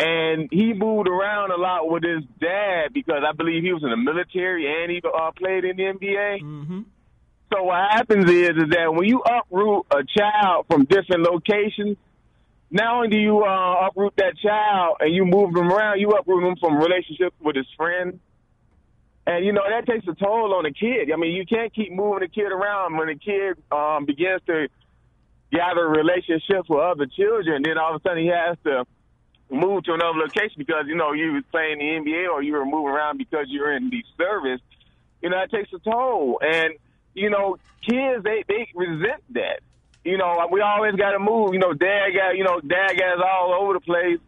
and 0.00 0.48
he 0.50 0.72
moved 0.72 1.08
around 1.08 1.52
a 1.52 1.56
lot 1.56 1.88
with 1.88 2.02
his 2.02 2.24
dad 2.40 2.92
because 2.92 3.22
I 3.26 3.32
believe 3.32 3.62
he 3.62 3.72
was 3.72 3.82
in 3.84 3.90
the 3.90 3.96
military 3.96 4.66
and 4.66 4.90
he 4.90 5.00
uh, 5.02 5.30
played 5.32 5.64
in 5.64 5.76
the 5.76 5.82
NBA. 5.84 6.42
Mm-hmm. 6.42 6.80
So 7.52 7.62
what 7.64 7.90
happens 7.90 8.30
is 8.30 8.50
is 8.50 8.70
that 8.70 8.92
when 8.92 9.08
you 9.08 9.20
uproot 9.20 9.86
a 9.90 10.02
child 10.18 10.66
from 10.68 10.84
different 10.84 11.22
locations, 11.22 11.98
not 12.70 12.94
only 12.94 13.08
do 13.08 13.18
you 13.18 13.44
uh, 13.44 13.86
uproot 13.86 14.14
that 14.16 14.38
child 14.42 14.96
and 15.00 15.14
you 15.14 15.26
move 15.26 15.52
them 15.52 15.70
around, 15.70 16.00
you 16.00 16.08
uproot 16.10 16.42
them 16.42 16.56
from 16.58 16.78
relationships 16.78 17.36
with 17.40 17.54
his 17.54 17.66
friends. 17.76 18.18
And 19.26 19.44
you 19.44 19.52
know 19.52 19.62
that 19.68 19.86
takes 19.86 20.06
a 20.08 20.14
toll 20.14 20.54
on 20.54 20.64
the 20.64 20.72
kid. 20.72 21.12
I 21.12 21.16
mean, 21.16 21.32
you 21.32 21.46
can't 21.46 21.72
keep 21.72 21.92
moving 21.92 22.20
the 22.20 22.28
kid 22.28 22.50
around 22.50 22.96
when 22.96 23.06
the 23.06 23.14
kid 23.14 23.56
um, 23.70 24.04
begins 24.06 24.40
to 24.46 24.66
gather 25.52 25.86
relationships 25.86 26.68
with 26.68 26.80
other 26.80 27.06
children. 27.06 27.62
Then 27.62 27.78
all 27.78 27.94
of 27.94 28.00
a 28.00 28.08
sudden 28.08 28.22
he 28.22 28.30
has 28.30 28.56
to 28.64 28.84
move 29.50 29.84
to 29.84 29.92
another 29.92 30.18
location 30.18 30.56
because 30.56 30.86
you 30.86 30.96
know 30.96 31.12
you 31.12 31.32
was 31.32 31.44
playing 31.50 31.78
the 31.78 31.84
NBA 31.84 32.28
or 32.32 32.42
you 32.42 32.54
were 32.54 32.64
moving 32.64 32.88
around 32.88 33.18
because 33.18 33.46
you're 33.48 33.72
in 33.76 33.90
the 33.90 34.02
service, 34.16 34.60
you 35.20 35.28
know 35.28 35.36
that 35.38 35.50
takes 35.50 35.72
a 35.72 35.78
toll. 35.78 36.40
And 36.40 36.74
you 37.14 37.30
know, 37.30 37.58
kids 37.86 38.24
they 38.24 38.44
they 38.48 38.68
resent 38.74 39.22
that. 39.34 39.60
You 40.04 40.18
know, 40.18 40.48
we 40.50 40.60
always 40.60 40.96
got 40.96 41.12
to 41.12 41.20
move. 41.20 41.52
You 41.52 41.60
know, 41.60 41.72
dad 41.72 42.08
got 42.16 42.36
you 42.36 42.44
know 42.44 42.60
dad 42.60 42.98
got 42.98 43.22
all 43.22 43.54
over 43.60 43.74
the 43.74 43.80
place. 43.80 44.18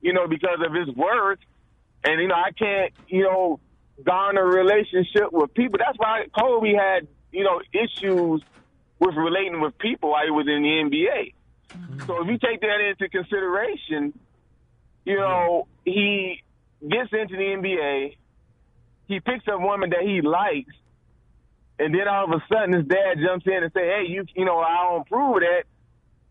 You 0.00 0.14
know, 0.14 0.26
because 0.26 0.58
of 0.64 0.72
his 0.72 0.88
work, 0.96 1.40
and 2.02 2.20
you 2.22 2.28
know 2.28 2.34
I 2.34 2.52
can't 2.52 2.92
you 3.06 3.24
know 3.24 3.60
garner 4.02 4.46
relationship 4.46 5.30
with 5.30 5.52
people. 5.52 5.78
That's 5.78 5.98
why 5.98 6.24
Kobe 6.36 6.72
had 6.72 7.06
you 7.32 7.44
know 7.44 7.60
issues 7.72 8.42
with 9.00 9.14
relating 9.16 9.60
with 9.60 9.76
people 9.78 10.10
while 10.10 10.24
he 10.24 10.30
was 10.30 10.46
in 10.46 10.62
the 10.62 10.68
NBA. 10.68 11.34
Mm-hmm. 11.70 12.06
So 12.06 12.22
if 12.22 12.28
you 12.28 12.38
take 12.38 12.60
that 12.60 12.80
into 12.80 13.08
consideration, 13.08 14.12
you 15.04 15.16
know, 15.16 15.66
he 15.84 16.42
gets 16.82 17.10
into 17.12 17.36
the 17.36 17.42
NBA, 17.42 18.16
he 19.08 19.20
picks 19.20 19.44
a 19.48 19.58
woman 19.58 19.90
that 19.90 20.02
he 20.02 20.20
likes, 20.20 20.74
and 21.78 21.94
then 21.94 22.06
all 22.06 22.24
of 22.24 22.30
a 22.30 22.44
sudden 22.52 22.74
his 22.74 22.86
dad 22.86 23.16
jumps 23.24 23.46
in 23.46 23.64
and 23.64 23.72
say, 23.72 23.86
"Hey, 23.86 24.04
you, 24.08 24.24
you 24.36 24.44
know, 24.44 24.58
I 24.58 24.88
don't 24.90 25.00
approve 25.02 25.36
of 25.36 25.42
that." 25.42 25.64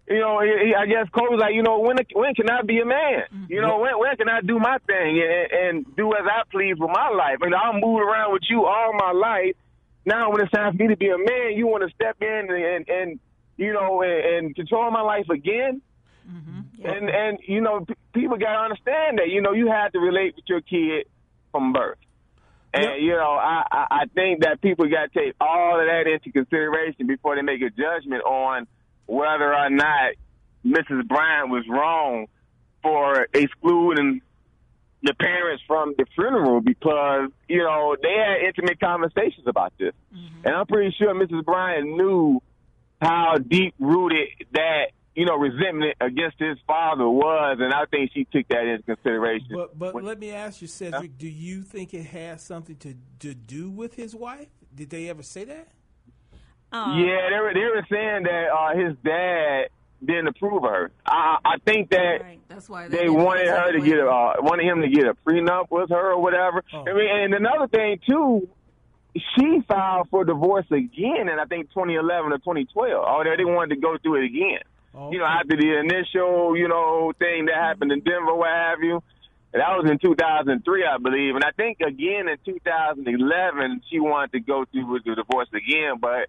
You 0.08 0.20
know, 0.20 0.42
he, 0.42 0.74
I 0.74 0.88
guess 0.88 1.08
Kobe's 1.14 1.40
like, 1.40 1.54
you 1.54 1.62
know, 1.62 1.80
when 1.80 1.98
when 2.14 2.34
can 2.34 2.50
I 2.50 2.62
be 2.62 2.80
a 2.80 2.86
man? 2.86 3.24
Mm-hmm. 3.34 3.46
You 3.50 3.62
know, 3.62 3.80
when 3.80 3.98
when 3.98 4.16
can 4.18 4.30
I 4.30 4.42
do 4.42 4.60
my 4.60 4.78
thing 4.88 5.22
and, 5.22 5.52
and 5.52 5.96
do 5.96 6.14
as 6.14 6.26
I 6.26 6.44
please 6.52 6.76
with 6.80 6.90
my 6.90 7.10
life? 7.10 7.38
And 7.42 7.54
I'm 7.54 7.80
moving 7.80 8.08
around 8.08 8.34
with 8.34 8.44
you 8.50 8.66
all 8.66 8.94
my 8.94 9.12
life. 9.12 9.56
Now, 10.06 10.32
when 10.32 10.42
it's 10.42 10.52
time 10.52 10.76
for 10.76 10.84
me 10.84 10.90
to 10.90 10.98
be 10.98 11.10
a 11.10 11.18
man, 11.18 11.54
you 11.56 11.68
want 11.68 11.88
to 11.88 11.94
step 11.94 12.18
in 12.22 12.48
and, 12.50 12.52
and, 12.52 12.90
and 12.90 13.20
you 13.58 13.74
know, 13.74 14.02
and, 14.02 14.46
and 14.46 14.56
control 14.56 14.90
my 14.92 15.02
life 15.02 15.30
again. 15.30 15.82
Mm-hmm. 16.28 16.86
And 16.86 17.10
and 17.10 17.40
you 17.46 17.62
know, 17.62 17.86
p- 17.86 17.96
people 18.14 18.38
got 18.38 18.54
to 18.54 18.60
understand 18.60 19.20
that. 19.20 19.30
You 19.30 19.42
know, 19.42 19.54
you 19.54 19.68
have 19.68 19.92
to 19.94 20.00
relate 20.00 20.36
with 20.36 20.46
your 20.48 20.62
kid 20.62 21.08
from 21.52 21.74
birth. 21.74 21.98
And 22.74 23.02
you 23.02 23.12
know, 23.12 23.32
I, 23.32 23.64
I 23.72 23.86
I 23.90 24.06
think 24.14 24.42
that 24.42 24.62
people 24.62 24.88
got 24.90 25.12
to 25.12 25.20
take 25.20 25.34
all 25.42 25.80
of 25.80 25.88
that 25.88 26.08
into 26.08 26.32
consideration 26.32 27.08
before 27.08 27.36
they 27.36 27.42
make 27.42 27.62
a 27.62 27.70
judgment 27.70 28.24
on 28.24 28.68
whether 29.08 29.54
or 29.54 29.70
not 29.72 30.14
Mrs. 30.66 31.08
Bryant 31.08 31.50
was 31.50 31.66
wrong 31.68 32.28
for 32.84 33.28
excluding 33.34 34.22
the 35.04 35.14
parents 35.14 35.64
from 35.66 35.94
the 35.98 36.06
funeral 36.16 36.62
because 36.62 37.30
you 37.48 37.64
know 37.64 37.96
they 38.02 38.14
had 38.14 38.46
intimate 38.48 38.80
conversations 38.80 39.48
about 39.48 39.74
this, 39.78 39.94
and 40.44 40.54
I'm 40.56 40.66
pretty 40.68 40.94
sure 40.98 41.14
Mrs. 41.14 41.46
Bryant 41.46 41.88
knew 41.88 42.42
how 43.02 43.36
deep 43.38 43.74
rooted 43.80 44.28
that 44.54 44.88
you 45.16 45.26
know 45.26 45.36
resentment 45.36 45.96
against 46.02 46.38
his 46.40 46.58
father 46.68 47.08
was, 47.08 47.58
and 47.62 47.74
I 47.74 47.86
think 47.86 48.12
she 48.14 48.26
took 48.26 48.48
that 48.50 48.66
into 48.66 48.84
consideration. 48.84 49.48
But 49.54 49.78
but 49.94 50.04
let 50.04 50.20
me 50.20 50.32
ask 50.32 50.62
you, 50.62 50.68
Cedric, 50.68 51.18
do 51.18 51.28
you 51.28 51.62
think 51.62 51.94
it 51.94 52.04
has 52.08 52.42
something 52.44 52.76
to 52.78 52.96
to 53.20 53.34
do 53.34 53.70
with 53.70 53.94
his 53.96 54.14
wife? 54.16 54.50
Did 54.76 54.90
they 54.90 55.10
ever 55.10 55.24
say 55.24 55.46
that? 55.46 55.70
Yeah, 56.72 57.30
they 57.32 57.40
were 57.40 57.54
they 57.54 57.62
were 57.62 57.86
saying 57.90 58.24
that 58.24 58.48
uh, 58.54 58.76
his 58.78 58.96
dad 59.04 59.70
didn't 60.04 60.28
approve 60.28 60.64
of 60.64 60.70
her. 60.70 60.92
I 61.06 61.38
I 61.44 61.58
think 61.66 61.90
that 61.92 62.20
That's 62.48 62.70
why 62.70 62.88
they 62.88 63.10
wanted 63.10 63.48
her 63.48 63.72
to 63.74 63.80
get 63.82 64.00
a 64.00 64.08
uh, 64.08 64.34
wanted 64.40 64.66
him 64.66 64.82
to 64.82 64.88
get 64.90 65.06
a 65.06 65.14
prenup 65.14 65.70
with 65.70 65.90
her 65.90 66.14
or 66.14 66.22
whatever. 66.22 66.64
I 66.74 66.94
mean, 66.94 67.10
and 67.10 67.34
another 67.34 67.68
thing 67.68 68.00
too, 68.08 68.48
she 69.14 69.62
filed 69.68 70.10
for 70.10 70.24
divorce 70.24 70.66
again 70.72 71.30
in 71.30 71.40
I 71.40 71.46
think 71.46 71.70
2011 71.70 72.32
or 72.32 72.38
2012. 72.38 73.06
Oh, 73.08 73.24
they 73.24 73.44
wanted 73.46 73.76
to 73.76 73.82
go 73.82 73.98
through 73.98 74.24
it 74.24 74.26
again. 74.26 74.62
You 75.12 75.20
know, 75.20 75.26
after 75.26 75.56
the 75.56 75.80
initial 75.80 76.58
you 76.58 76.68
know 76.68 77.14
thing 77.20 77.46
that 77.46 77.56
happened 77.56 77.92
in 77.92 78.00
Denver, 78.02 78.34
what 78.34 78.50
have 78.50 78.80
you. 78.82 79.04
And 79.52 79.62
that 79.62 79.70
was 79.82 79.90
in 79.90 79.98
2003, 79.98 80.86
I 80.86 80.98
believe, 81.00 81.34
and 81.34 81.44
I 81.44 81.50
think 81.52 81.80
again 81.82 82.28
in 82.28 82.38
2011 82.46 83.82
she 83.90 84.00
wanted 84.00 84.32
to 84.34 84.40
go 84.42 84.66
through 84.72 84.92
with 84.92 85.04
the 85.04 85.16
divorce 85.16 85.50
again, 85.54 85.98
but 86.00 86.28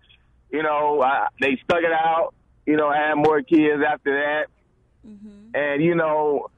you 0.51 0.63
know 0.63 1.03
I, 1.03 1.29
they 1.41 1.59
stuck 1.65 1.83
it 1.83 1.93
out. 1.93 2.33
You 2.71 2.77
know, 2.77 2.93
had 2.93 3.15
more 3.17 3.43
kids 3.43 3.83
after 3.87 4.13
that. 4.15 4.47
And 5.55 5.83
you 5.83 5.95
know, 5.97 6.51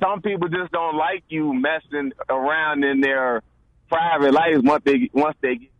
some 0.00 0.20
people 0.20 0.48
just 0.48 0.72
don't 0.72 0.96
like 0.96 1.22
you 1.28 1.52
messing 1.52 2.12
around 2.28 2.84
in 2.84 3.00
their 3.00 3.42
private 3.88 4.32
lives 4.32 4.62
once 4.62 4.82
they 4.84 5.10
once 5.12 5.36
they 5.40 5.56
get 5.56 5.70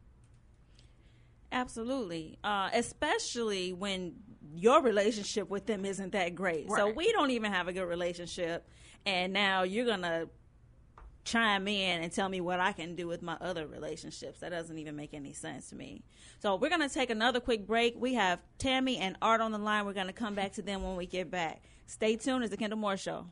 Absolutely. 1.50 2.38
Uh, 2.44 2.68
especially 2.74 3.72
when 3.72 4.14
your 4.54 4.82
relationship 4.82 5.48
with 5.48 5.66
them 5.66 5.84
isn't 5.84 6.12
that 6.12 6.34
great. 6.34 6.70
So 6.70 6.92
we 6.92 7.10
don't 7.12 7.30
even 7.30 7.52
have 7.52 7.68
a 7.68 7.72
good 7.72 7.86
relationship. 7.86 8.68
And 9.06 9.32
now 9.32 9.62
you're 9.62 9.86
going 9.86 10.02
to 10.02 10.28
chime 11.28 11.68
in 11.68 12.02
and 12.02 12.12
tell 12.12 12.28
me 12.28 12.40
what 12.40 12.58
I 12.60 12.72
can 12.72 12.94
do 12.94 13.06
with 13.06 13.22
my 13.22 13.36
other 13.40 13.66
relationships. 13.66 14.40
That 14.40 14.50
doesn't 14.50 14.78
even 14.78 14.96
make 14.96 15.14
any 15.14 15.32
sense 15.32 15.70
to 15.70 15.76
me. 15.76 16.02
So 16.40 16.56
we're 16.56 16.70
going 16.70 16.86
to 16.86 16.88
take 16.88 17.10
another 17.10 17.40
quick 17.40 17.66
break. 17.66 17.94
We 17.96 18.14
have 18.14 18.38
Tammy 18.58 18.98
and 18.98 19.16
Art 19.20 19.40
on 19.40 19.50
the 19.52 19.58
line. 19.58 19.86
We're 19.86 19.92
going 19.92 20.06
to 20.06 20.12
come 20.12 20.34
back 20.34 20.52
to 20.54 20.62
them 20.62 20.82
when 20.82 20.96
we 20.96 21.06
get 21.06 21.30
back. 21.30 21.62
Stay 21.86 22.16
tuned. 22.16 22.42
It's 22.44 22.50
the 22.50 22.56
Kendall 22.56 22.78
Moore 22.78 22.96
Show. 22.96 23.26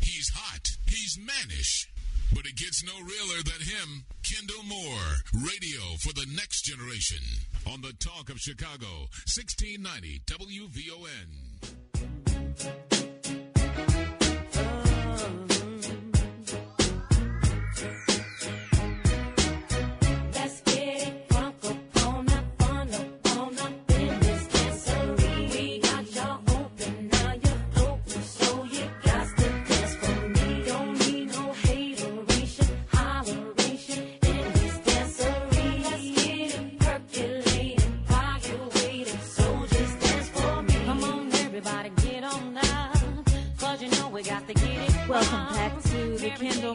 He's 0.00 0.30
hot. 0.34 0.70
He's 0.86 1.18
mannish. 1.18 1.90
But 2.34 2.46
it 2.46 2.56
gets 2.56 2.82
no 2.84 2.94
realer 2.94 3.42
than 3.44 3.60
him. 3.60 4.06
Kendall 4.22 4.62
Moore, 4.64 5.18
radio 5.34 5.82
for 6.00 6.14
the 6.14 6.26
next 6.34 6.62
generation. 6.62 7.20
On 7.66 7.80
the 7.80 7.92
Talk 7.98 8.30
of 8.30 8.38
Chicago, 8.38 9.08
1690 9.26 10.22
WVON. 10.26 12.93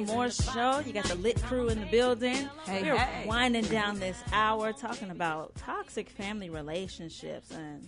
Moore 0.05 0.29
Show. 0.29 0.79
You 0.85 0.93
got 0.93 1.05
the 1.05 1.15
lit 1.15 1.41
crew 1.43 1.69
in 1.69 1.79
the 1.79 1.85
building. 1.87 2.49
Hey, 2.65 2.83
We're 2.83 2.97
hey. 2.97 3.27
winding 3.27 3.65
down 3.65 3.99
this 3.99 4.21
hour 4.31 4.73
talking 4.73 5.09
about 5.09 5.55
toxic 5.55 6.09
family 6.09 6.49
relationships, 6.49 7.51
and 7.51 7.87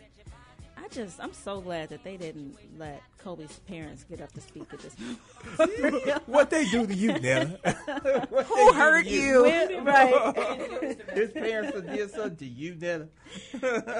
just 0.92 1.22
I'm 1.22 1.34
so 1.34 1.62
glad 1.62 1.90
that 1.90 2.04
they 2.04 2.18
didn't 2.18 2.56
let 2.78 3.02
Kobe's 3.18 3.60
parents 3.68 4.04
get 4.04 4.22
up 4.22 4.32
to 4.34 4.42
speak 4.42 4.68
at 4.74 4.80
this. 4.80 4.96
what 6.26 6.50
they 6.50 6.66
do 6.66 6.86
to 6.86 6.94
you, 6.94 7.14
Nella? 7.20 7.46
Who 8.30 8.56
they 8.56 8.78
hurt 8.78 9.06
you? 9.06 9.44
Well, 9.44 9.82
right. 9.84 11.02
His 11.14 11.32
parents 11.32 11.82
did 11.82 12.12
something 12.12 12.36
to 12.38 12.46
you, 12.46 12.76
Nella. 12.76 13.08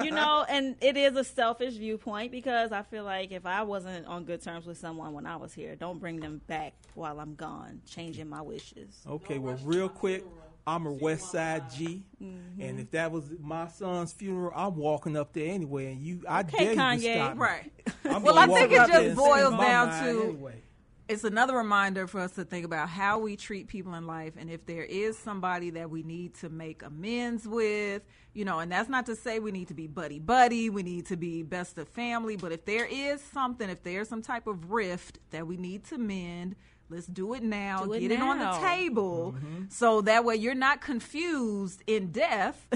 you 0.04 0.10
know, 0.10 0.44
and 0.48 0.76
it 0.80 0.96
is 0.96 1.16
a 1.16 1.24
selfish 1.24 1.74
viewpoint 1.74 2.30
because 2.30 2.72
I 2.72 2.82
feel 2.82 3.04
like 3.04 3.32
if 3.32 3.46
I 3.46 3.62
wasn't 3.62 4.06
on 4.06 4.24
good 4.24 4.42
terms 4.42 4.66
with 4.66 4.78
someone 4.78 5.12
when 5.12 5.26
I 5.26 5.36
was 5.36 5.52
here, 5.52 5.76
don't 5.76 5.98
bring 5.98 6.20
them 6.20 6.40
back 6.46 6.74
while 6.94 7.18
I'm 7.20 7.34
gone, 7.34 7.80
changing 7.88 8.28
my 8.28 8.42
wishes. 8.42 9.02
Okay, 9.08 9.38
well, 9.38 9.58
real 9.64 9.88
quick, 9.88 10.24
I'm 10.66 10.86
a 10.86 10.92
West 10.92 11.30
Side 11.30 11.70
G, 11.70 12.04
Mm-hmm. 12.22 12.62
and 12.62 12.78
if 12.80 12.90
that 12.92 13.10
was 13.10 13.30
my 13.40 13.68
son's 13.68 14.12
funeral, 14.12 14.52
I'm 14.54 14.76
walking 14.76 15.16
up 15.16 15.32
there 15.32 15.52
anyway, 15.52 15.92
and 15.92 16.00
you, 16.02 16.22
I 16.28 16.42
Okay, 16.42 16.58
dare 16.58 16.74
you 16.74 16.88
to 16.88 16.98
stop 16.98 17.36
me. 17.36 17.40
Right. 17.40 17.72
I'm 18.08 18.22
well, 18.22 18.34
gonna 18.34 18.40
I 18.40 18.46
walk 18.46 18.58
think 18.60 18.72
it 18.72 18.86
just 18.86 19.14
boils 19.14 19.56
down 19.58 19.90
to 19.90 20.22
anyway. 20.22 20.62
it's 21.08 21.24
another 21.24 21.56
reminder 21.56 22.06
for 22.06 22.20
us 22.20 22.32
to 22.32 22.44
think 22.44 22.64
about 22.64 22.88
how 22.88 23.18
we 23.18 23.36
treat 23.36 23.68
people 23.68 23.94
in 23.94 24.06
life 24.06 24.34
and 24.38 24.48
if 24.50 24.64
there 24.66 24.84
is 24.84 25.18
somebody 25.18 25.70
that 25.70 25.90
we 25.90 26.02
need 26.02 26.34
to 26.36 26.48
make 26.48 26.82
amends 26.82 27.46
with, 27.46 28.02
you 28.34 28.44
know, 28.44 28.60
and 28.60 28.70
that's 28.72 28.88
not 28.88 29.06
to 29.06 29.16
say 29.16 29.38
we 29.40 29.50
need 29.52 29.68
to 29.68 29.74
be 29.74 29.86
buddy 29.88 30.18
buddy, 30.20 30.70
we 30.70 30.82
need 30.82 31.06
to 31.06 31.16
be 31.16 31.42
best 31.42 31.76
of 31.78 31.88
family, 31.88 32.36
but 32.36 32.52
if 32.52 32.64
there 32.64 32.86
is 32.86 33.20
something, 33.22 33.68
if 33.68 33.82
there's 33.82 34.08
some 34.08 34.22
type 34.22 34.46
of 34.46 34.70
rift 34.70 35.18
that 35.30 35.46
we 35.46 35.56
need 35.56 35.84
to 35.86 35.98
mend, 35.98 36.56
let's 36.92 37.06
do 37.06 37.34
it 37.34 37.42
now. 37.42 37.84
Do 37.84 37.92
it 37.94 38.00
Get 38.00 38.12
it 38.12 38.20
on 38.20 38.38
the 38.38 38.50
table 38.60 39.34
Mm-hmm. 39.36 39.64
so 39.70 40.00
that 40.02 40.24
way 40.24 40.36
you're 40.36 40.54
not 40.54 40.80
confused 40.80 41.82
in 41.86 42.12
death 42.12 42.66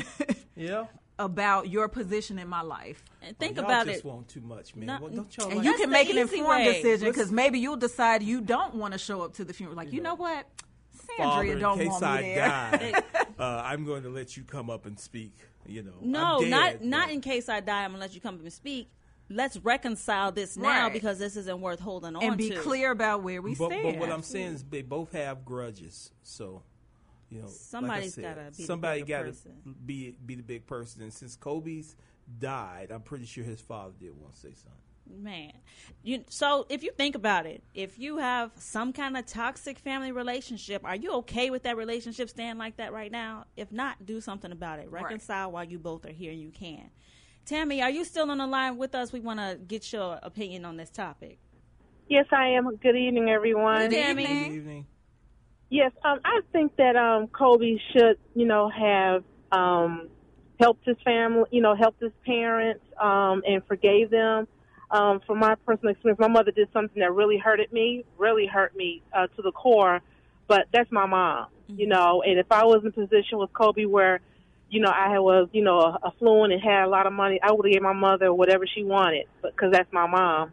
Yeah. 0.56 0.86
about 1.18 1.68
your 1.68 1.88
position 1.88 2.38
in 2.38 2.48
my 2.48 2.62
life. 2.62 3.02
And 3.22 3.38
think 3.38 3.56
Y'all 3.56 3.64
about 3.64 3.86
just 3.86 4.00
it. 4.00 4.04
want 4.04 4.28
too 4.28 4.40
much, 4.40 4.74
man. 4.76 4.86
No, 4.86 4.98
Well, 5.00 5.10
don't 5.10 5.36
y'all 5.36 5.48
and 5.48 5.56
like- 5.58 5.64
you 5.66 5.74
can 5.74 5.90
make 5.90 6.08
an 6.10 6.18
informed 6.18 6.48
way. 6.66 6.72
decision 6.74 7.08
because 7.08 7.30
maybe 7.32 7.58
you'll 7.58 7.76
decide 7.76 8.22
you 8.22 8.40
don't 8.40 8.74
want 8.74 8.92
to 8.92 8.98
show 8.98 9.22
up 9.22 9.34
to 9.34 9.44
the 9.44 9.52
funeral. 9.52 9.76
Like, 9.76 9.92
you 9.92 10.00
know 10.00 10.14
what? 10.14 10.46
Father, 11.16 11.44
Sandria 11.48 11.60
don't 11.60 11.78
case 11.78 11.88
want 11.88 12.02
me 12.02 12.08
I 12.08 12.20
there. 12.22 12.90
die, 12.92 13.02
uh, 13.38 13.62
I'm 13.64 13.84
going 13.84 14.02
to 14.02 14.08
let 14.10 14.36
you 14.36 14.42
come 14.44 14.70
up 14.70 14.86
and 14.86 14.98
speak. 14.98 15.32
You 15.68 15.82
know, 15.82 15.92
No, 16.00 16.38
I'm 16.42 16.50
not 16.50 16.72
dead, 16.72 16.84
not 16.84 17.10
in 17.10 17.20
case 17.20 17.48
I 17.48 17.58
die. 17.60 17.84
I'm 17.84 17.90
gonna 17.90 18.00
let 18.00 18.14
you 18.14 18.20
come 18.20 18.36
up 18.36 18.40
and 18.42 18.52
speak. 18.52 18.88
Let's 19.28 19.56
reconcile 19.58 20.32
this 20.32 20.56
now 20.56 20.84
Right. 20.84 20.92
because 20.92 21.18
this 21.18 21.36
isn't 21.36 21.60
worth 21.60 21.80
holding 21.80 22.14
on 22.16 22.22
to 22.22 22.26
and 22.28 22.36
be 22.36 22.50
to. 22.50 22.56
clear 22.60 22.90
about 22.90 23.22
where 23.22 23.42
we 23.42 23.54
but, 23.54 23.70
stand. 23.70 23.82
but 23.82 23.98
what 23.98 24.10
I'm 24.10 24.22
saying 24.22 24.54
is 24.54 24.64
they 24.64 24.82
both 24.82 25.12
have 25.12 25.44
grudges, 25.44 26.12
so 26.22 26.62
you 27.30 27.42
know 27.42 27.48
Somebody's 27.48 28.16
like 28.16 28.36
gotta 28.36 28.50
be 28.56 28.62
somebody 28.64 29.02
bigger 29.02 29.24
gotta 29.24 29.34
be 29.84 30.16
be 30.24 30.34
the 30.36 30.42
big 30.42 30.66
person. 30.66 31.02
And 31.02 31.12
since 31.12 31.36
Kobe's 31.36 31.96
died, 32.38 32.90
I'm 32.90 33.02
pretty 33.02 33.26
sure 33.26 33.44
his 33.44 33.60
father 33.60 33.92
did 33.98 34.16
want 34.20 34.34
to 34.34 34.40
say 34.40 34.52
something. 34.54 34.72
Man, 35.08 35.52
you 36.02 36.24
so 36.28 36.66
if 36.68 36.82
you 36.82 36.90
think 36.90 37.14
about 37.14 37.46
it, 37.46 37.62
if 37.74 37.96
you 37.96 38.16
have 38.18 38.50
some 38.58 38.92
kind 38.92 39.16
of 39.16 39.24
toxic 39.24 39.78
family 39.78 40.10
relationship, 40.10 40.84
are 40.84 40.96
you 40.96 41.12
okay 41.18 41.48
with 41.50 41.62
that 41.62 41.76
relationship 41.76 42.28
staying 42.28 42.58
like 42.58 42.78
that 42.78 42.92
right 42.92 43.12
now? 43.12 43.44
If 43.56 43.70
not, 43.70 44.04
do 44.04 44.20
something 44.20 44.50
about 44.50 44.80
it. 44.80 44.90
Right. 44.90 45.04
Reconcile 45.04 45.52
while 45.52 45.62
you 45.62 45.78
both 45.78 46.04
are 46.06 46.12
here 46.12 46.32
and 46.32 46.40
you 46.40 46.50
can. 46.50 46.90
Tammy, 47.46 47.80
are 47.80 47.90
you 47.90 48.04
still 48.04 48.28
on 48.32 48.38
the 48.38 48.46
line 48.46 48.76
with 48.76 48.94
us? 48.96 49.12
We 49.12 49.20
want 49.20 49.38
to 49.38 49.56
get 49.56 49.92
your 49.92 50.18
opinion 50.22 50.64
on 50.64 50.76
this 50.76 50.90
topic. 50.90 51.38
Yes, 52.08 52.26
I 52.32 52.48
am. 52.48 52.74
Good 52.76 52.96
evening, 52.96 53.30
everyone. 53.30 53.88
Good 53.88 53.92
Tammy. 53.92 54.24
Good 54.24 54.52
evening. 54.52 54.86
Yes, 55.70 55.92
um, 56.04 56.18
I 56.24 56.40
think 56.52 56.74
that 56.76 56.96
um, 56.96 57.28
Kobe 57.28 57.78
should, 57.92 58.18
you 58.34 58.46
know, 58.46 58.68
have 58.68 59.22
um, 59.52 60.08
helped 60.58 60.86
his 60.86 60.96
family, 61.04 61.44
you 61.52 61.60
know, 61.60 61.76
helped 61.76 62.02
his 62.02 62.12
parents, 62.24 62.84
um, 63.00 63.42
and 63.46 63.64
forgave 63.66 64.10
them. 64.10 64.48
Um, 64.90 65.20
from 65.26 65.38
my 65.38 65.54
personal 65.54 65.92
experience, 65.92 66.20
my 66.20 66.28
mother 66.28 66.50
did 66.50 66.68
something 66.72 67.00
that 67.00 67.12
really 67.12 67.38
hurted 67.38 67.72
me, 67.72 68.04
really 68.18 68.46
hurt 68.46 68.76
me 68.76 69.02
uh, 69.12 69.28
to 69.28 69.42
the 69.42 69.52
core. 69.52 70.00
But 70.48 70.66
that's 70.72 70.90
my 70.90 71.06
mom, 71.06 71.46
you 71.68 71.86
know. 71.86 72.22
And 72.22 72.38
if 72.38 72.46
I 72.50 72.64
was 72.64 72.82
in 72.82 72.88
a 72.88 72.92
position 72.92 73.38
with 73.38 73.52
Kobe 73.52 73.84
where, 73.84 74.20
you 74.68 74.80
know, 74.80 74.90
I 74.90 75.18
was, 75.18 75.48
you 75.52 75.62
know, 75.62 75.96
affluent 76.04 76.52
and 76.52 76.62
had 76.62 76.84
a 76.84 76.88
lot 76.88 77.06
of 77.06 77.12
money, 77.12 77.38
I 77.42 77.52
would 77.52 77.66
have 77.66 77.72
gave 77.72 77.82
my 77.82 77.92
mother 77.92 78.32
whatever 78.32 78.66
she 78.66 78.82
wanted, 78.82 79.26
because 79.42 79.72
that's 79.72 79.92
my 79.92 80.06
mom. 80.06 80.52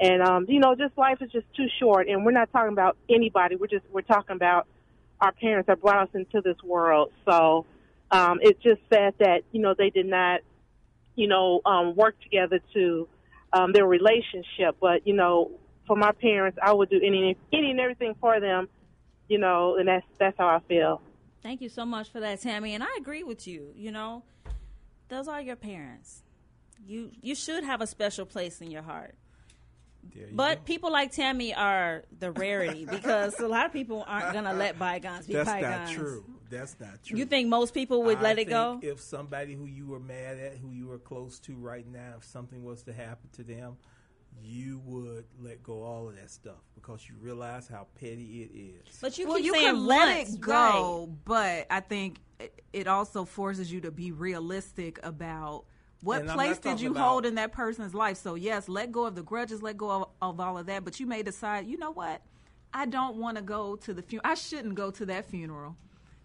And 0.00 0.20
um, 0.20 0.46
you 0.48 0.58
know, 0.58 0.74
just 0.74 0.98
life 0.98 1.18
is 1.20 1.30
just 1.30 1.46
too 1.56 1.66
short, 1.78 2.08
and 2.08 2.24
we're 2.24 2.32
not 2.32 2.50
talking 2.50 2.72
about 2.72 2.96
anybody. 3.08 3.54
We're 3.54 3.68
just 3.68 3.84
we're 3.92 4.02
talking 4.02 4.34
about 4.34 4.66
our 5.20 5.30
parents 5.32 5.68
that 5.68 5.80
brought 5.80 6.08
us 6.08 6.14
into 6.14 6.40
this 6.40 6.56
world. 6.64 7.12
So 7.24 7.66
um, 8.10 8.40
it's 8.42 8.60
just 8.62 8.80
sad 8.92 9.14
that 9.20 9.42
you 9.52 9.62
know 9.62 9.74
they 9.78 9.90
did 9.90 10.06
not, 10.06 10.40
you 11.14 11.28
know, 11.28 11.60
um, 11.64 11.94
work 11.94 12.20
together 12.20 12.58
to 12.74 13.08
um, 13.52 13.72
their 13.72 13.86
relationship. 13.86 14.76
But 14.80 15.06
you 15.06 15.14
know, 15.14 15.52
for 15.86 15.94
my 15.94 16.10
parents, 16.10 16.58
I 16.60 16.72
would 16.72 16.90
do 16.90 16.96
any 16.96 17.36
any 17.52 17.70
and 17.70 17.78
everything 17.78 18.16
for 18.20 18.40
them. 18.40 18.68
You 19.28 19.38
know, 19.38 19.76
and 19.76 19.86
that's 19.86 20.06
that's 20.18 20.36
how 20.36 20.48
I 20.48 20.58
feel. 20.66 21.00
Thank 21.42 21.60
you 21.60 21.68
so 21.68 21.84
much 21.84 22.10
for 22.10 22.20
that, 22.20 22.40
Tammy. 22.40 22.74
And 22.74 22.84
I 22.84 22.96
agree 22.98 23.22
with 23.22 23.46
you. 23.46 23.72
You 23.74 23.90
know, 23.90 24.22
those 25.08 25.28
are 25.28 25.40
your 25.40 25.56
parents. 25.56 26.22
You 26.86 27.10
you 27.20 27.34
should 27.34 27.64
have 27.64 27.80
a 27.80 27.86
special 27.86 28.26
place 28.26 28.60
in 28.60 28.70
your 28.70 28.82
heart. 28.82 29.14
But 30.32 30.64
people 30.64 30.90
like 30.90 31.12
Tammy 31.12 31.54
are 31.54 32.02
the 32.18 32.32
rarity 32.32 32.84
because 32.90 33.38
a 33.38 33.46
lot 33.46 33.66
of 33.66 33.72
people 33.72 34.04
aren't 34.06 34.32
gonna 34.32 34.52
let 34.52 34.78
bygones 34.78 35.26
be 35.26 35.34
That's 35.34 35.48
bygones. 35.48 35.90
not 35.90 35.96
true. 35.96 36.24
That's 36.50 36.76
not 36.80 37.02
true. 37.04 37.18
You 37.18 37.24
think 37.24 37.48
most 37.48 37.72
people 37.72 38.02
would 38.02 38.18
I 38.18 38.22
let 38.22 38.38
it 38.38 38.48
go? 38.48 38.78
If 38.82 39.00
somebody 39.00 39.54
who 39.54 39.64
you 39.64 39.86
were 39.86 40.00
mad 40.00 40.38
at, 40.38 40.58
who 40.58 40.70
you 40.70 40.86
were 40.86 40.98
close 40.98 41.38
to 41.40 41.54
right 41.54 41.86
now, 41.86 42.14
if 42.18 42.24
something 42.24 42.62
was 42.62 42.82
to 42.84 42.92
happen 42.92 43.30
to 43.34 43.42
them, 43.44 43.76
you 44.40 44.80
would 44.84 45.24
let 45.40 45.62
go 45.62 45.82
all 45.82 46.08
of 46.08 46.16
that 46.16 46.30
stuff 46.30 46.60
because 46.74 47.08
you 47.08 47.14
realize 47.20 47.68
how 47.68 47.86
petty 47.94 48.42
it 48.42 48.56
is. 48.88 48.98
But 49.00 49.18
you 49.18 49.26
well, 49.28 49.36
keep 49.36 49.46
you 49.46 49.52
saying 49.52 49.66
can 49.66 49.86
let 49.86 50.16
once, 50.18 50.34
it 50.34 50.40
go, 50.40 51.14
but 51.24 51.66
I 51.70 51.80
think 51.80 52.18
it- 52.38 52.62
it 52.72 52.86
also 52.86 53.24
forces 53.24 53.72
you 53.72 53.80
to 53.82 53.90
be 53.90 54.10
realistic 54.12 54.98
about 55.04 55.64
what 56.02 56.22
And 56.22 56.30
place 56.30 56.58
did 56.58 56.80
you 56.80 56.90
about- 56.90 57.08
hold 57.08 57.26
in 57.26 57.36
that 57.36 57.52
person's 57.52 57.94
life. 57.94 58.16
So 58.16 58.34
yes, 58.34 58.68
let 58.68 58.90
go 58.90 59.04
of 59.06 59.14
the 59.14 59.22
grudges, 59.22 59.62
let 59.62 59.76
go 59.76 59.90
of, 59.90 60.08
of 60.20 60.40
all 60.40 60.58
of 60.58 60.66
that. 60.66 60.84
But 60.84 60.98
you 60.98 61.06
may 61.06 61.22
decide, 61.22 61.66
you 61.66 61.78
know 61.78 61.92
what? 61.92 62.22
I 62.74 62.86
don't 62.86 63.16
want 63.18 63.36
to 63.36 63.42
go 63.42 63.76
to 63.76 63.94
the 63.94 64.02
funeral. 64.02 64.30
I 64.30 64.34
shouldn't 64.34 64.74
go 64.74 64.90
to 64.90 65.06
that 65.06 65.26
funeral. 65.26 65.76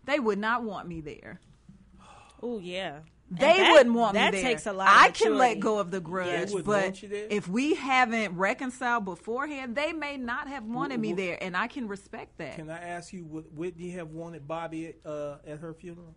They 0.06 0.20
would 0.20 0.40
not 0.40 0.64
want 0.64 0.88
me 0.88 1.02
there. 1.02 1.40
Oh 2.42 2.60
yeah. 2.60 3.00
And 3.30 3.40
They 3.40 3.58
that- 3.58 3.72
wouldn't 3.74 3.94
want 3.96 4.14
that 4.14 4.34
me 4.34 4.40
there. 4.42 4.50
takes 4.52 4.66
a 4.68 4.72
lot. 4.74 4.88
Of 4.88 4.94
I 4.96 5.10
can 5.12 5.38
let 5.38 5.60
go 5.60 5.80
of 5.80 5.92
the 5.92 6.00
grudge, 6.00 6.50
wouldn't 6.52 6.66
but 6.66 6.84
want 6.84 7.04
you 7.04 7.10
there? 7.10 7.28
if 7.30 7.48
we 7.50 7.74
haven't 7.74 8.38
reconciled 8.38 9.04
beforehand, 9.04 9.76
they 9.76 9.92
may 9.92 10.16
not 10.16 10.48
have 10.48 10.64
wanted 10.64 11.00
me 11.02 11.12
there, 11.12 11.38
and 11.44 11.56
I 11.58 11.68
can 11.68 11.90
respect 11.90 12.38
that. 12.38 12.56
Can 12.56 12.70
I 12.70 12.80
ask 12.80 13.12
you, 13.12 13.26
would 13.26 13.56
Whitney 13.58 13.90
have 13.92 14.12
wanted 14.12 14.48
Bobby 14.48 14.88
at, 14.88 14.96
uh, 15.06 15.38
at 15.46 15.60
her 15.60 15.74
funeral? 15.74 16.16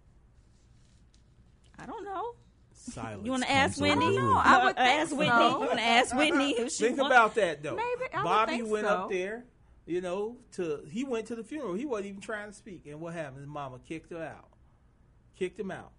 I 1.78 1.86
don't 1.86 2.04
know. 2.04 2.34
Silence. 2.72 3.24
You 3.24 3.30
want 3.32 3.42
to 3.42 3.50
ask 3.50 3.80
Whitney? 3.80 4.04
comes 4.04 4.16
No, 4.16 4.22
you. 4.30 4.36
I 4.36 4.64
would 4.64 4.78
ask 4.78 5.10
Whitney. 5.10 5.26
You 5.26 5.58
want 5.58 5.72
to 5.72 5.80
ask 5.82 6.14
Whitney 6.14 6.50
if 6.52 6.72
she 6.72 6.84
Think 6.84 6.98
want- 6.98 7.12
about 7.12 7.34
that 7.34 7.62
though. 7.62 7.74
Maybe, 7.76 8.12
I 8.14 8.18
would 8.18 8.24
Bobby 8.24 8.52
think 8.58 8.68
went 8.70 8.86
so. 8.86 8.92
up 8.94 9.10
there, 9.10 9.44
you 9.86 10.00
know, 10.00 10.36
to 10.52 10.82
he 10.88 11.04
went 11.04 11.26
to 11.26 11.34
the 11.34 11.42
funeral. 11.44 11.74
He 11.74 11.84
wasn't 11.86 12.06
even 12.10 12.20
trying 12.20 12.48
to 12.48 12.54
speak, 12.54 12.86
and 12.86 13.00
what 13.00 13.14
happened? 13.14 13.38
His 13.38 13.46
mama 13.48 13.80
kicked 13.80 14.12
her 14.12 14.22
out, 14.22 14.48
kicked 15.36 15.58
him 15.58 15.70
out. 15.70 15.90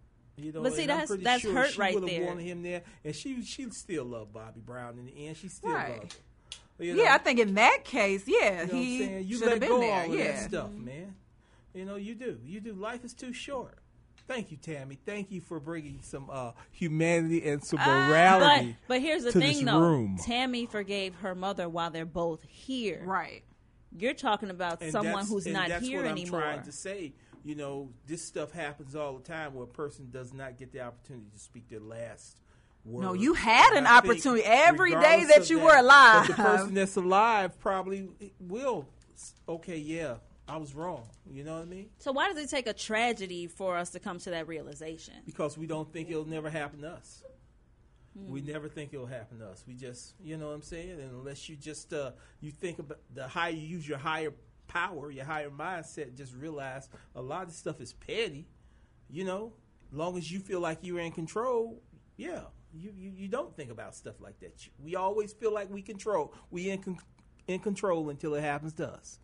You 0.43 0.51
know, 0.51 0.61
But 0.63 0.73
see, 0.73 0.85
that's- 0.85 1.09
that's 1.21 1.41
sure 1.41 1.53
hurt 1.53 1.77
right 1.77 1.99
there. 2.05 2.25
wanted 2.27 2.43
him 2.43 2.61
there, 2.63 2.81
and 3.03 3.15
she 3.15 3.43
she 3.43 3.69
still 3.71 4.05
loved 4.05 4.33
Bobby 4.33 4.59
Brown 4.59 4.97
in 4.99 5.05
the 5.05 5.27
end. 5.27 5.37
She 5.37 5.47
still 5.47 5.71
Right. 5.71 5.99
loved 5.99 6.13
him. 6.13 6.21
You 6.79 6.95
yeah. 6.95 7.13
I 7.13 7.19
think 7.19 7.39
in 7.39 7.53
that 7.55 7.83
case, 7.83 8.23
yeah, 8.27 8.61
You 8.61 8.67
know 8.67 8.73
he 8.73 8.97
saying? 8.99 9.27
You 9.27 9.37
should 9.37 9.43
have 9.43 9.51
let 9.53 9.59
been 9.59 9.69
go 9.69 9.79
there. 9.81 10.01
all 10.03 10.11
of 10.11 10.17
that 10.17 10.39
stuff, 10.49 10.71
man. 10.71 11.15
You 11.75 11.85
know, 11.85 11.95
you 11.95 12.15
do. 12.15 12.39
You 12.43 12.59
do. 12.59 12.73
Life 12.73 13.05
is 13.05 13.13
too 13.13 13.33
short. 13.33 13.77
Thank 14.27 14.49
you, 14.51 14.57
Tammy. 14.57 14.97
Thank 15.05 15.29
you 15.31 15.41
for 15.41 15.59
bringing 15.59 15.99
some 16.01 16.29
uh, 16.31 16.51
humanity 16.71 17.47
and 17.47 17.63
some 17.63 17.79
Ah, 17.81 17.85
But 17.85 18.07
morality. 18.09 18.77
but 18.87 19.01
here's 19.01 19.23
the 19.23 19.31
thing 19.31 19.65
though. 19.65 19.79
room. 19.79 20.17
Tammy 20.23 20.65
forgave 20.65 21.15
her 21.15 21.35
mother 21.35 21.67
while 21.69 21.91
they're 21.91 22.05
both 22.05 22.41
here. 22.47 23.01
Right. 23.05 23.43
You're 23.97 24.13
talking 24.13 24.49
about 24.49 24.81
And 24.81 24.91
someone 24.91 25.25
who's 25.25 25.45
and 25.45 25.53
not 25.53 25.67
that's 25.69 25.85
here 25.85 25.97
what 26.01 26.05
I'm 26.07 26.17
anymore. 26.17 26.41
trying 26.41 26.63
to 26.63 26.71
say. 26.71 27.13
You 27.43 27.55
know, 27.55 27.89
this 28.07 28.23
stuff 28.23 28.51
happens 28.51 28.95
all 28.95 29.13
the 29.17 29.23
time 29.23 29.53
where 29.53 29.63
a 29.63 29.67
person 29.67 30.09
does 30.11 30.33
not 30.33 30.57
get 30.57 30.71
the 30.71 30.81
opportunity 30.81 31.25
to 31.33 31.39
speak 31.39 31.69
their 31.69 31.79
last 31.79 32.37
word. 32.85 33.01
No, 33.03 33.13
you 33.13 33.33
had 33.33 33.69
And 33.75 33.79
an 33.79 33.87
I 33.87 33.97
opportunity 33.97 34.43
every 34.45 34.91
day 34.91 35.25
that 35.25 35.39
of 35.41 35.49
you 35.49 35.59
were 35.59 35.69
But 35.71 35.79
alive. 35.85 36.27
the 36.27 36.33
person 36.33 36.73
that's 36.75 36.95
alive 36.95 37.59
probably 37.59 38.09
will. 38.39 38.87
Okay, 39.47 39.77
yeah, 39.77 40.15
I 40.47 40.57
was 40.57 40.75
wrong. 40.75 41.07
You 41.31 41.43
know 41.43 41.53
what 41.55 41.63
I 41.63 41.65
mean? 41.65 41.89
So 41.99 42.11
why 42.11 42.31
does 42.31 42.37
it 42.43 42.49
take 42.49 42.67
a 42.67 42.73
tragedy 42.73 43.47
for 43.47 43.75
us 43.77 43.89
to 43.91 43.99
come 43.99 44.19
to 44.19 44.31
that 44.31 44.47
realization? 44.47 45.13
Because 45.25 45.57
we 45.57 45.65
don't 45.67 45.91
think 45.91 46.09
it'll 46.09 46.27
never 46.27 46.49
happen 46.49 46.81
to 46.81 46.89
us. 46.89 47.23
Hmm. 48.17 48.31
We 48.31 48.41
never 48.41 48.67
think 48.67 48.93
it'll 48.93 49.05
happen 49.05 49.39
to 49.39 49.47
us. 49.47 49.63
We 49.67 49.73
just, 49.73 50.13
you 50.21 50.37
know 50.37 50.47
what 50.49 50.55
I'm 50.55 50.61
saying? 50.61 50.91
And 50.99 51.11
unless 51.11 51.47
you 51.49 51.55
just, 51.55 51.93
uh, 51.93 52.11
you 52.41 52.51
think 52.51 52.79
about 52.79 52.99
the 53.13 53.27
higher 53.27 53.51
you 53.51 53.61
use 53.67 53.87
your 53.87 53.97
higher 53.99 54.33
power, 54.71 55.11
your 55.11 55.25
higher 55.25 55.49
mindset, 55.49 56.15
just 56.15 56.33
realize 56.33 56.89
a 57.15 57.21
lot 57.21 57.43
of 57.43 57.49
this 57.49 57.57
stuff 57.57 57.81
is 57.81 57.93
petty. 57.93 58.47
You 59.09 59.25
know, 59.25 59.53
long 59.91 60.17
as 60.17 60.31
you 60.31 60.39
feel 60.39 60.59
like 60.61 60.79
you're 60.81 60.99
in 60.99 61.11
control, 61.11 61.81
yeah, 62.17 62.41
you, 62.73 62.93
you, 62.97 63.11
you 63.15 63.27
don't 63.27 63.53
think 63.55 63.69
about 63.71 63.95
stuff 63.95 64.15
like 64.21 64.39
that. 64.39 64.53
We 64.79 64.95
always 64.95 65.33
feel 65.33 65.53
like 65.53 65.69
we 65.69 65.81
control. 65.81 66.33
We 66.49 66.69
in 66.69 66.81
con- 66.81 66.99
in 67.47 67.59
control 67.59 68.09
until 68.09 68.35
it 68.35 68.41
happens 68.41 68.73
to 68.75 68.87
us. 68.87 69.19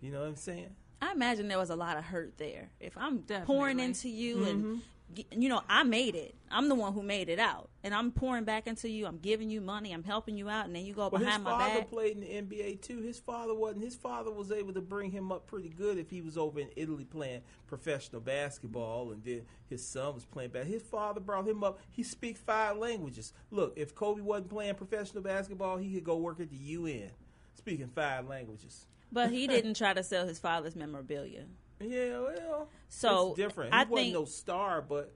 You 0.00 0.10
know 0.10 0.20
what 0.20 0.28
I'm 0.28 0.36
saying? 0.36 0.74
I 1.02 1.12
imagine 1.12 1.46
there 1.48 1.58
was 1.58 1.70
a 1.70 1.76
lot 1.76 1.96
of 1.96 2.04
hurt 2.04 2.36
there. 2.38 2.70
If 2.80 2.96
I'm 2.98 3.20
pouring 3.46 3.78
into 3.80 4.08
you 4.08 4.36
Mm-hmm. 4.38 4.48
and 4.48 4.76
g- 4.78 4.82
you 5.32 5.48
know, 5.48 5.62
I 5.68 5.82
made 5.82 6.14
it. 6.14 6.34
I'm 6.50 6.68
the 6.68 6.74
one 6.74 6.92
who 6.92 7.02
made 7.02 7.28
it 7.28 7.38
out. 7.38 7.68
And 7.82 7.94
I'm 7.94 8.10
pouring 8.12 8.44
back 8.44 8.66
into 8.66 8.88
you. 8.88 9.06
I'm 9.06 9.18
giving 9.18 9.50
you 9.50 9.60
money. 9.60 9.92
I'm 9.92 10.02
helping 10.02 10.36
you 10.36 10.48
out 10.48 10.66
and 10.66 10.74
then 10.74 10.84
you 10.84 10.94
go 10.94 11.08
Well, 11.08 11.18
his 11.18 11.26
behind 11.26 11.44
my 11.44 11.50
father 11.50 11.80
back. 11.80 11.90
played 11.90 12.16
in 12.16 12.20
the 12.48 12.56
NBA 12.56 12.82
too. 12.82 13.00
His 13.00 13.18
father 13.18 13.54
wasn't. 13.54 13.84
His 13.84 13.94
father 13.94 14.30
was 14.30 14.50
able 14.52 14.72
to 14.74 14.80
bring 14.80 15.10
him 15.10 15.32
up 15.32 15.46
pretty 15.46 15.68
good 15.68 15.98
if 15.98 16.10
he 16.10 16.20
was 16.20 16.36
over 16.36 16.60
in 16.60 16.68
Italy 16.76 17.04
playing 17.04 17.42
professional 17.66 18.20
basketball, 18.20 19.12
and 19.12 19.22
then 19.24 19.42
his 19.68 19.86
son 19.86 20.14
was 20.14 20.24
playing 20.24 20.50
back. 20.50 20.66
His 20.66 20.82
father 20.82 21.20
brought 21.20 21.48
him 21.48 21.62
up. 21.64 21.80
He 21.90 22.02
speaks 22.02 22.40
five 22.40 22.76
languages. 22.76 23.32
Look, 23.50 23.72
if 23.76 23.94
Kobe 23.94 24.20
wasn't 24.20 24.50
playing 24.50 24.74
professional 24.74 25.22
basketball, 25.22 25.76
he 25.78 25.92
could 25.94 26.04
go 26.04 26.16
work 26.16 26.40
at 26.40 26.50
the 26.50 26.56
UN, 26.56 27.10
speaking 27.54 27.88
five 27.94 28.28
languages. 28.28 28.86
But 29.12 29.30
he 29.30 29.46
didn't 29.48 29.74
try 29.74 29.94
to 29.94 30.02
sell 30.02 30.26
his 30.26 30.38
father's 30.38 30.76
memorabilia. 30.76 31.44
Yeah, 31.80 32.20
well, 32.20 32.68
So, 32.88 33.28
it's 33.28 33.36
different. 33.36 33.72
He 33.72 33.78
I 33.80 33.84
wasn't 33.84 33.96
think- 33.98 34.14
no 34.14 34.24
star, 34.24 34.82
but 34.82 35.12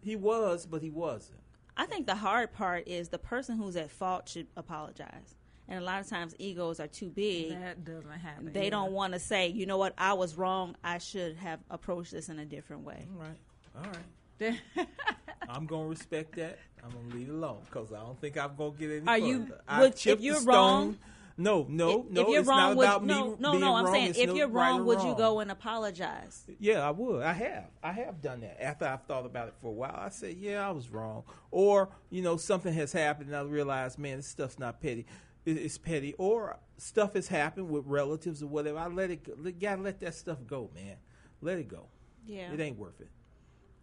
he 0.00 0.16
was, 0.16 0.66
but 0.66 0.82
he 0.82 0.90
wasn't. 0.90 1.40
I 1.76 1.84
think 1.86 2.06
the 2.06 2.14
hard 2.14 2.52
part 2.52 2.88
is 2.88 3.10
the 3.10 3.18
person 3.18 3.58
who's 3.58 3.76
at 3.76 3.90
fault 3.90 4.28
should 4.30 4.46
apologize. 4.56 5.34
And 5.68 5.78
a 5.78 5.84
lot 5.84 6.00
of 6.00 6.08
times 6.08 6.34
egos 6.38 6.80
are 6.80 6.86
too 6.86 7.10
big. 7.10 7.50
That 7.50 7.84
doesn't 7.84 8.08
happen. 8.10 8.52
They 8.52 8.64
yeah. 8.64 8.70
don't 8.70 8.92
want 8.92 9.12
to 9.12 9.18
say, 9.18 9.48
you 9.48 9.66
know 9.66 9.76
what, 9.76 9.92
I 9.98 10.14
was 10.14 10.36
wrong. 10.38 10.76
I 10.82 10.98
should 10.98 11.36
have 11.36 11.60
approached 11.70 12.12
this 12.12 12.28
in 12.28 12.38
a 12.38 12.44
different 12.46 12.84
way. 12.84 13.06
All 13.14 13.20
right. 13.22 13.84
All 13.84 13.90
right. 13.90 14.88
I'm 15.48 15.66
gonna 15.66 15.88
respect 15.88 16.36
that. 16.36 16.58
I'm 16.84 16.90
gonna 16.92 17.14
leave 17.14 17.28
it 17.28 17.32
alone 17.32 17.58
because 17.64 17.92
I 17.92 17.98
don't 18.00 18.18
think 18.20 18.38
I'm 18.38 18.54
gonna 18.56 18.70
get 18.78 18.90
any 18.90 19.00
Are 19.00 19.18
further. 19.18 19.26
you- 19.26 19.54
I 19.68 19.80
would- 19.80 19.92
if 19.92 19.98
chipped 19.98 20.20
the 20.20 20.26
you're 20.26 20.36
stone. 20.36 20.46
wrong- 20.54 20.98
No, 21.38 21.66
no, 21.68 22.00
If- 22.06 22.10
no. 22.10 22.20
if 22.22 22.28
you're 22.28 22.38
it's 22.40 22.48
wrong, 22.48 22.58
not 22.58 22.76
would, 22.76 22.84
about 22.86 23.02
me 23.04 23.08
no, 23.14 23.36
no, 23.38 23.50
being 23.52 23.60
no. 23.60 23.74
I'm 23.76 23.84
wrong. 23.84 23.94
saying 23.94 24.08
It's 24.10 24.18
if 24.18 24.28
no 24.28 24.34
you're 24.34 24.48
right 24.48 24.70
or 24.70 24.78
wrong, 24.78 24.86
would 24.86 25.02
you 25.02 25.14
go 25.16 25.40
and 25.40 25.50
apologize? 25.50 26.46
Yeah, 26.58 26.86
I 26.86 26.90
would. 26.90 27.22
I 27.22 27.32
have. 27.34 27.64
I 27.82 27.92
have 27.92 28.22
done 28.22 28.40
that. 28.40 28.62
After 28.62 28.86
I've 28.86 29.02
thought 29.04 29.26
about 29.26 29.48
it 29.48 29.54
for 29.60 29.68
a 29.68 29.72
while, 29.72 29.94
I 29.94 30.08
said, 30.08 30.36
"Yeah, 30.38 30.66
I 30.66 30.70
was 30.70 30.88
wrong." 30.88 31.24
Or 31.50 31.90
you 32.08 32.22
know, 32.22 32.38
something 32.38 32.72
has 32.72 32.90
happened, 32.92 33.28
and 33.28 33.36
I 33.36 33.42
realize, 33.42 33.98
man, 33.98 34.16
this 34.16 34.28
stuff's 34.28 34.58
not 34.58 34.80
petty. 34.80 35.04
It's 35.44 35.76
petty. 35.78 36.14
Or 36.14 36.58
stuff 36.78 37.14
has 37.14 37.28
happened 37.28 37.68
with 37.68 37.84
relatives 37.86 38.42
or 38.42 38.46
whatever. 38.46 38.78
I 38.78 38.86
let 38.86 39.10
it. 39.10 39.24
Go. 39.24 39.50
Gotta 39.60 39.82
let 39.82 40.00
that 40.00 40.14
stuff 40.14 40.38
go, 40.46 40.70
man. 40.74 40.96
Let 41.42 41.58
it 41.58 41.68
go. 41.68 41.86
Yeah. 42.24 42.50
It 42.52 42.60
ain't 42.60 42.78
worth 42.78 43.00
it. 43.00 43.08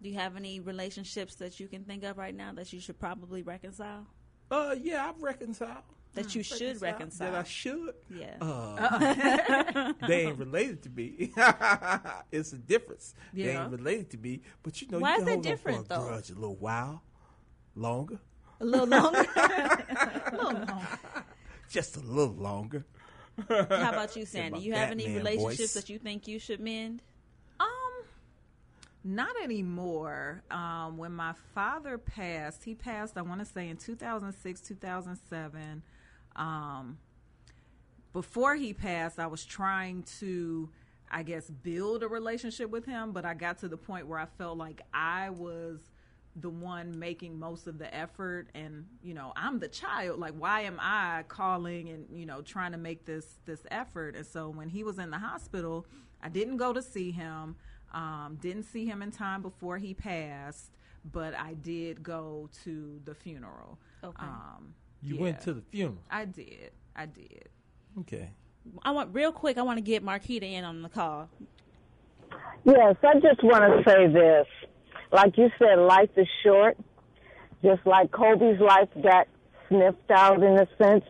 Do 0.01 0.09
you 0.09 0.15
have 0.15 0.35
any 0.35 0.59
relationships 0.59 1.35
that 1.35 1.59
you 1.59 1.67
can 1.67 1.83
think 1.85 2.03
of 2.03 2.17
right 2.17 2.35
now 2.35 2.51
that 2.53 2.73
you 2.73 2.79
should 2.81 2.99
probably 2.99 3.43
reconcile? 3.43 4.07
Uh, 4.51 4.75
yeah, 4.81 5.07
I've 5.07 5.21
reconciled 5.21 5.83
that 6.15 6.25
mm, 6.27 6.35
you 6.35 6.43
should 6.43 6.81
reconcile. 6.81 7.31
That 7.31 7.39
I 7.39 7.43
should. 7.43 7.95
Yeah. 8.09 8.35
Uh, 8.39 9.93
they 10.07 10.27
ain't 10.27 10.37
related 10.37 10.83
to 10.83 10.89
me. 10.89 11.31
it's 12.31 12.53
a 12.53 12.57
difference. 12.57 13.15
Yeah. 13.33 13.45
They 13.45 13.57
ain't 13.57 13.71
related 13.71 14.09
to 14.11 14.17
me. 14.17 14.41
But 14.61 14.81
you 14.81 14.87
know, 14.89 14.99
why 14.99 15.15
you 15.15 15.21
is 15.21 15.25
that 15.25 15.41
different 15.41 15.89
though? 15.89 16.09
A 16.09 16.21
little 16.33 16.55
while, 16.55 17.03
longer. 17.75 18.19
A 18.59 18.65
little 18.65 18.87
longer. 18.87 19.25
a 19.35 20.29
little 20.31 20.53
longer. 20.53 20.87
Just 21.69 21.97
a 21.97 22.01
little 22.01 22.35
longer. 22.35 22.85
How 23.49 23.89
about 23.89 24.15
you, 24.15 24.25
Sandy? 24.27 24.59
You 24.59 24.73
have 24.73 24.91
any 24.91 25.07
relationships 25.15 25.57
voice? 25.57 25.73
that 25.73 25.89
you 25.89 25.97
think 25.97 26.27
you 26.27 26.39
should 26.39 26.59
mend? 26.59 27.01
Um, 27.59 27.67
not 29.03 29.31
anymore. 29.43 30.43
Um, 30.51 30.97
when 30.97 31.13
my 31.13 31.33
father 31.55 31.97
passed, 31.97 32.63
he 32.63 32.75
passed, 32.75 33.17
I 33.17 33.21
want 33.23 33.39
to 33.39 33.45
say 33.45 33.69
in 33.69 33.77
2006, 33.77 34.61
2007. 34.61 35.83
Um, 36.35 36.97
before 38.13 38.55
he 38.55 38.73
passed, 38.73 39.19
I 39.19 39.27
was 39.27 39.43
trying 39.43 40.03
to, 40.19 40.69
I 41.09 41.23
guess, 41.23 41.49
build 41.49 42.03
a 42.03 42.07
relationship 42.07 42.69
with 42.69 42.85
him, 42.85 43.11
but 43.11 43.25
I 43.25 43.33
got 43.33 43.57
to 43.59 43.67
the 43.67 43.77
point 43.77 44.07
where 44.07 44.19
I 44.19 44.27
felt 44.37 44.57
like 44.57 44.81
I 44.93 45.31
was 45.31 45.79
the 46.35 46.49
one 46.49 46.97
making 46.97 47.37
most 47.37 47.67
of 47.67 47.77
the 47.77 47.93
effort 47.93 48.47
and 48.55 48.87
you 49.03 49.13
know 49.13 49.33
i'm 49.35 49.59
the 49.59 49.67
child. 49.67 50.19
Like 50.19 50.33
why 50.33 50.61
am 50.61 50.79
i 50.79 51.23
calling 51.27 51.89
and 51.89 52.07
you 52.11 52.25
know 52.25 52.41
trying 52.41 52.71
to 52.71 52.77
make 52.77 53.05
this 53.05 53.37
this 53.45 53.61
effort? 53.69 54.15
And 54.15 54.25
so 54.25 54.49
when 54.49 54.67
he 54.67 54.83
was 54.83 54.97
in 54.97 55.11
the 55.11 55.19
hospital 55.19 55.85
i 56.21 56.29
didn't 56.29 56.57
go 56.57 56.73
to 56.73 56.81
see 56.81 57.11
him. 57.11 57.55
Um, 57.93 58.39
didn't 58.41 58.63
see 58.63 58.87
him 58.87 59.03
in 59.03 59.11
time 59.11 59.43
before 59.43 59.77
he 59.77 59.93
passed 59.93 60.71
but 61.11 61.35
i 61.37 61.53
did 61.53 62.01
go 62.01 62.49
to 62.63 62.99
the 63.05 63.13
funeral. 63.13 63.77
Okay. 64.03 64.23
um, 64.23 64.73
You 65.03 65.15
yeah. 65.15 65.21
went 65.21 65.41
to 65.41 65.53
the 65.53 65.61
funeral. 65.61 65.97
i 66.09 66.25
did 66.25 66.71
i 66.95 67.05
did 67.05 67.49
Okay. 67.99 68.29
I 68.83 68.91
want 68.91 69.13
real 69.13 69.31
quick. 69.31 69.57
I 69.57 69.61
want 69.61 69.77
to 69.77 69.81
get 69.81 70.03
Marquita 70.03 70.43
in 70.43 70.63
on 70.63 70.81
the 70.81 70.89
call. 70.89 71.29
Yes, 72.63 72.95
I 73.03 73.13
just 73.15 73.43
want 73.43 73.63
to 73.63 73.89
say 73.89 74.07
this. 74.07 74.47
Like 75.11 75.37
you 75.37 75.49
said, 75.59 75.75
life 75.79 76.09
is 76.15 76.27
short. 76.43 76.77
Just 77.63 77.85
like 77.85 78.11
Kobe's 78.11 78.59
life 78.59 78.89
got 79.01 79.27
sniffed 79.67 80.09
out 80.09 80.41
in 80.41 80.57
a 80.57 80.67
sense. 80.81 81.03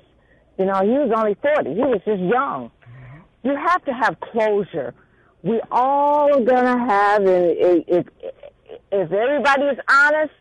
You 0.57 0.65
know, 0.65 0.81
he 0.81 0.89
was 0.89 1.11
only 1.15 1.35
40. 1.41 1.73
He 1.73 1.79
was 1.79 2.01
just 2.05 2.21
young. 2.21 2.69
Mm-hmm. 2.69 3.47
You 3.47 3.55
have 3.55 3.83
to 3.85 3.91
have 3.91 4.19
closure. 4.19 4.93
We 5.41 5.61
all 5.71 6.33
are 6.33 6.43
going 6.43 6.65
to 6.65 6.85
have, 6.87 7.21
and 7.21 7.45
if, 7.45 7.83
if, 7.87 8.05
if 8.91 9.11
everybody 9.11 9.63
is 9.63 9.77
honest, 9.89 10.33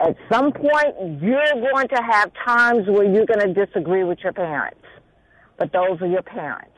at 0.00 0.16
some 0.30 0.52
point 0.52 1.22
you're 1.22 1.72
going 1.72 1.88
to 1.88 2.02
have 2.02 2.32
times 2.44 2.86
where 2.88 3.04
you're 3.04 3.26
going 3.26 3.54
to 3.54 3.66
disagree 3.66 4.04
with 4.04 4.18
your 4.22 4.32
parents. 4.32 4.80
But 5.56 5.72
those 5.72 6.00
are 6.00 6.06
your 6.06 6.22
parents. 6.22 6.70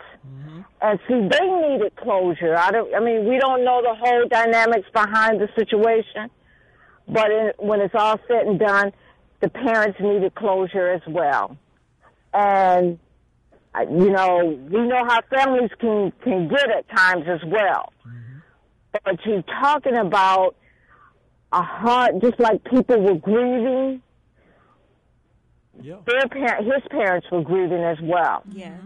And 0.82 0.98
see, 1.08 1.14
they 1.14 1.46
needed 1.46 1.96
closure. 1.96 2.56
I 2.56 2.70
don't. 2.70 2.94
I 2.94 3.00
mean, 3.00 3.28
we 3.28 3.38
don't 3.38 3.64
know 3.64 3.80
the 3.82 3.94
whole 3.94 4.28
dynamics 4.28 4.88
behind 4.92 5.40
the 5.40 5.48
situation, 5.56 6.30
but 7.08 7.30
in, 7.30 7.52
when 7.58 7.80
it's 7.80 7.94
all 7.94 8.18
said 8.28 8.46
and 8.46 8.58
done, 8.58 8.92
the 9.40 9.48
parents 9.48 9.98
needed 10.00 10.34
closure 10.34 10.88
as 10.92 11.00
well. 11.08 11.56
And 12.34 12.98
uh, 13.74 13.82
you 13.90 14.10
know, 14.10 14.58
we 14.70 14.86
know 14.86 15.04
how 15.06 15.20
families 15.34 15.70
can 15.80 16.12
can 16.22 16.48
get 16.48 16.70
at 16.70 16.88
times 16.94 17.24
as 17.26 17.40
well. 17.46 17.92
But 19.04 19.24
you're 19.24 19.42
talking 19.42 19.96
about 19.96 20.56
a 21.52 21.62
heart, 21.62 22.18
just 22.20 22.38
like 22.40 22.62
people 22.64 23.00
were 23.00 23.14
grieving. 23.14 24.02
Yeah. 25.80 25.96
Their 26.06 26.26
par- 26.28 26.62
his 26.62 26.82
parents 26.90 27.26
were 27.30 27.42
grieving 27.42 27.82
as 27.84 27.98
well 28.02 28.42
Yeah. 28.50 28.76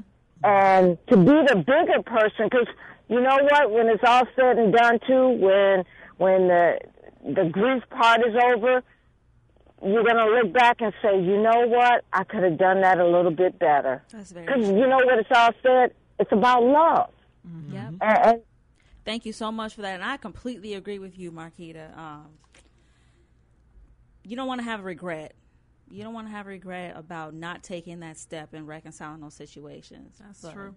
and 0.42 0.98
to 1.06 1.16
be 1.16 1.24
the 1.48 1.56
bigger 1.64 2.02
person 2.04 2.48
because 2.50 2.66
you 3.08 3.20
know 3.20 3.38
what 3.48 3.70
when 3.70 3.86
it's 3.88 4.02
all 4.04 4.24
said 4.34 4.58
and 4.58 4.72
done 4.72 4.98
too 5.06 5.28
when 5.28 5.84
when 6.16 6.48
the 6.48 6.78
the 7.24 7.44
grief 7.52 7.84
part 7.90 8.20
is 8.26 8.34
over 8.44 8.82
you're 9.84 10.02
going 10.02 10.16
to 10.16 10.26
look 10.34 10.52
back 10.52 10.80
and 10.80 10.92
say 11.00 11.14
you 11.22 11.40
know 11.40 11.66
what 11.68 12.04
i 12.12 12.24
could 12.24 12.42
have 12.42 12.58
done 12.58 12.80
that 12.80 12.98
a 12.98 13.06
little 13.06 13.30
bit 13.30 13.56
better 13.60 14.02
That's 14.12 14.32
very 14.32 14.46
because 14.46 14.66
you 14.68 14.86
know 14.88 14.96
what 14.96 15.18
it's 15.18 15.28
all 15.32 15.52
said 15.62 15.94
it's 16.18 16.32
about 16.32 16.64
love 16.64 17.10
Yep. 17.70 17.84
and, 17.84 18.02
and 18.02 18.40
Thank 19.04 19.24
you 19.26 19.32
so 19.32 19.50
much 19.50 19.74
for 19.74 19.80
that, 19.82 19.94
and 19.94 20.04
I 20.04 20.18
completely 20.18 20.74
agree 20.74 20.98
with 20.98 21.18
you, 21.18 21.32
Marquita. 21.32 21.96
Um, 21.96 22.26
you 24.30 24.36
don't 24.36 24.46
want 24.46 24.60
to 24.60 24.64
have 24.64 24.84
regret. 24.84 25.34
You 25.90 26.04
don't 26.04 26.14
want 26.14 26.28
to 26.28 26.30
have 26.30 26.46
regret 26.46 26.96
about 26.96 27.34
not 27.34 27.64
taking 27.64 27.98
that 27.98 28.16
step 28.16 28.54
and 28.54 28.68
reconciling 28.68 29.20
those 29.20 29.34
situations. 29.34 30.18
That's 30.20 30.40
But 30.40 30.52
true. 30.52 30.76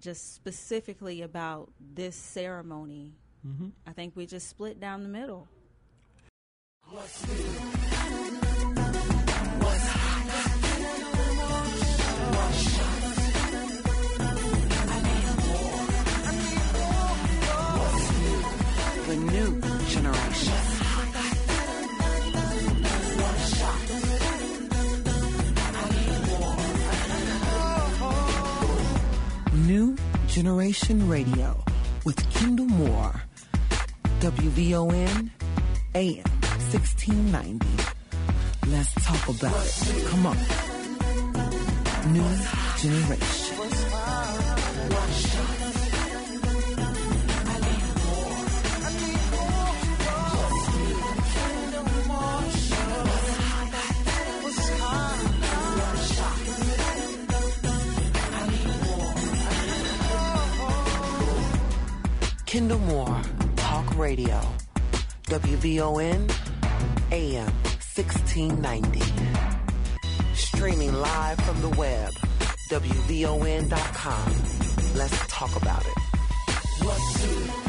Just 0.00 0.34
specifically 0.34 1.20
about 1.20 1.70
this 1.78 2.16
ceremony, 2.16 3.12
Mhm. 3.46 3.72
I 3.86 3.92
think 3.92 4.16
we 4.16 4.24
just 4.24 4.48
split 4.48 4.80
down 4.80 5.02
the 5.02 5.08
middle. 5.10 5.48
The 19.06 19.16
new 19.16 19.60
generation. 19.86 20.77
New 29.68 29.94
Generation 30.28 31.06
Radio 31.10 31.62
with 32.06 32.16
Kendall 32.32 32.64
Moore. 32.64 33.22
WVON 34.20 35.30
AM 35.94 36.24
1690. 36.72 37.66
Let's 38.68 38.94
talk 39.04 39.28
about 39.28 39.66
it. 39.66 40.06
Come 40.06 40.24
on. 40.24 40.38
New 42.14 42.24
Generation. 42.78 43.47
Kendall 62.48 62.78
Moore, 62.78 63.20
Talk 63.56 63.98
Radio. 63.98 64.40
WVON 65.24 66.32
AM 67.12 67.52
1690. 67.94 69.02
Streaming 70.32 70.94
live 70.94 71.38
from 71.42 71.60
the 71.60 71.68
web. 71.76 72.10
WVON.com. 72.70 74.32
Let's 74.94 75.26
talk 75.28 75.54
about 75.56 75.84
it. 75.84 77.67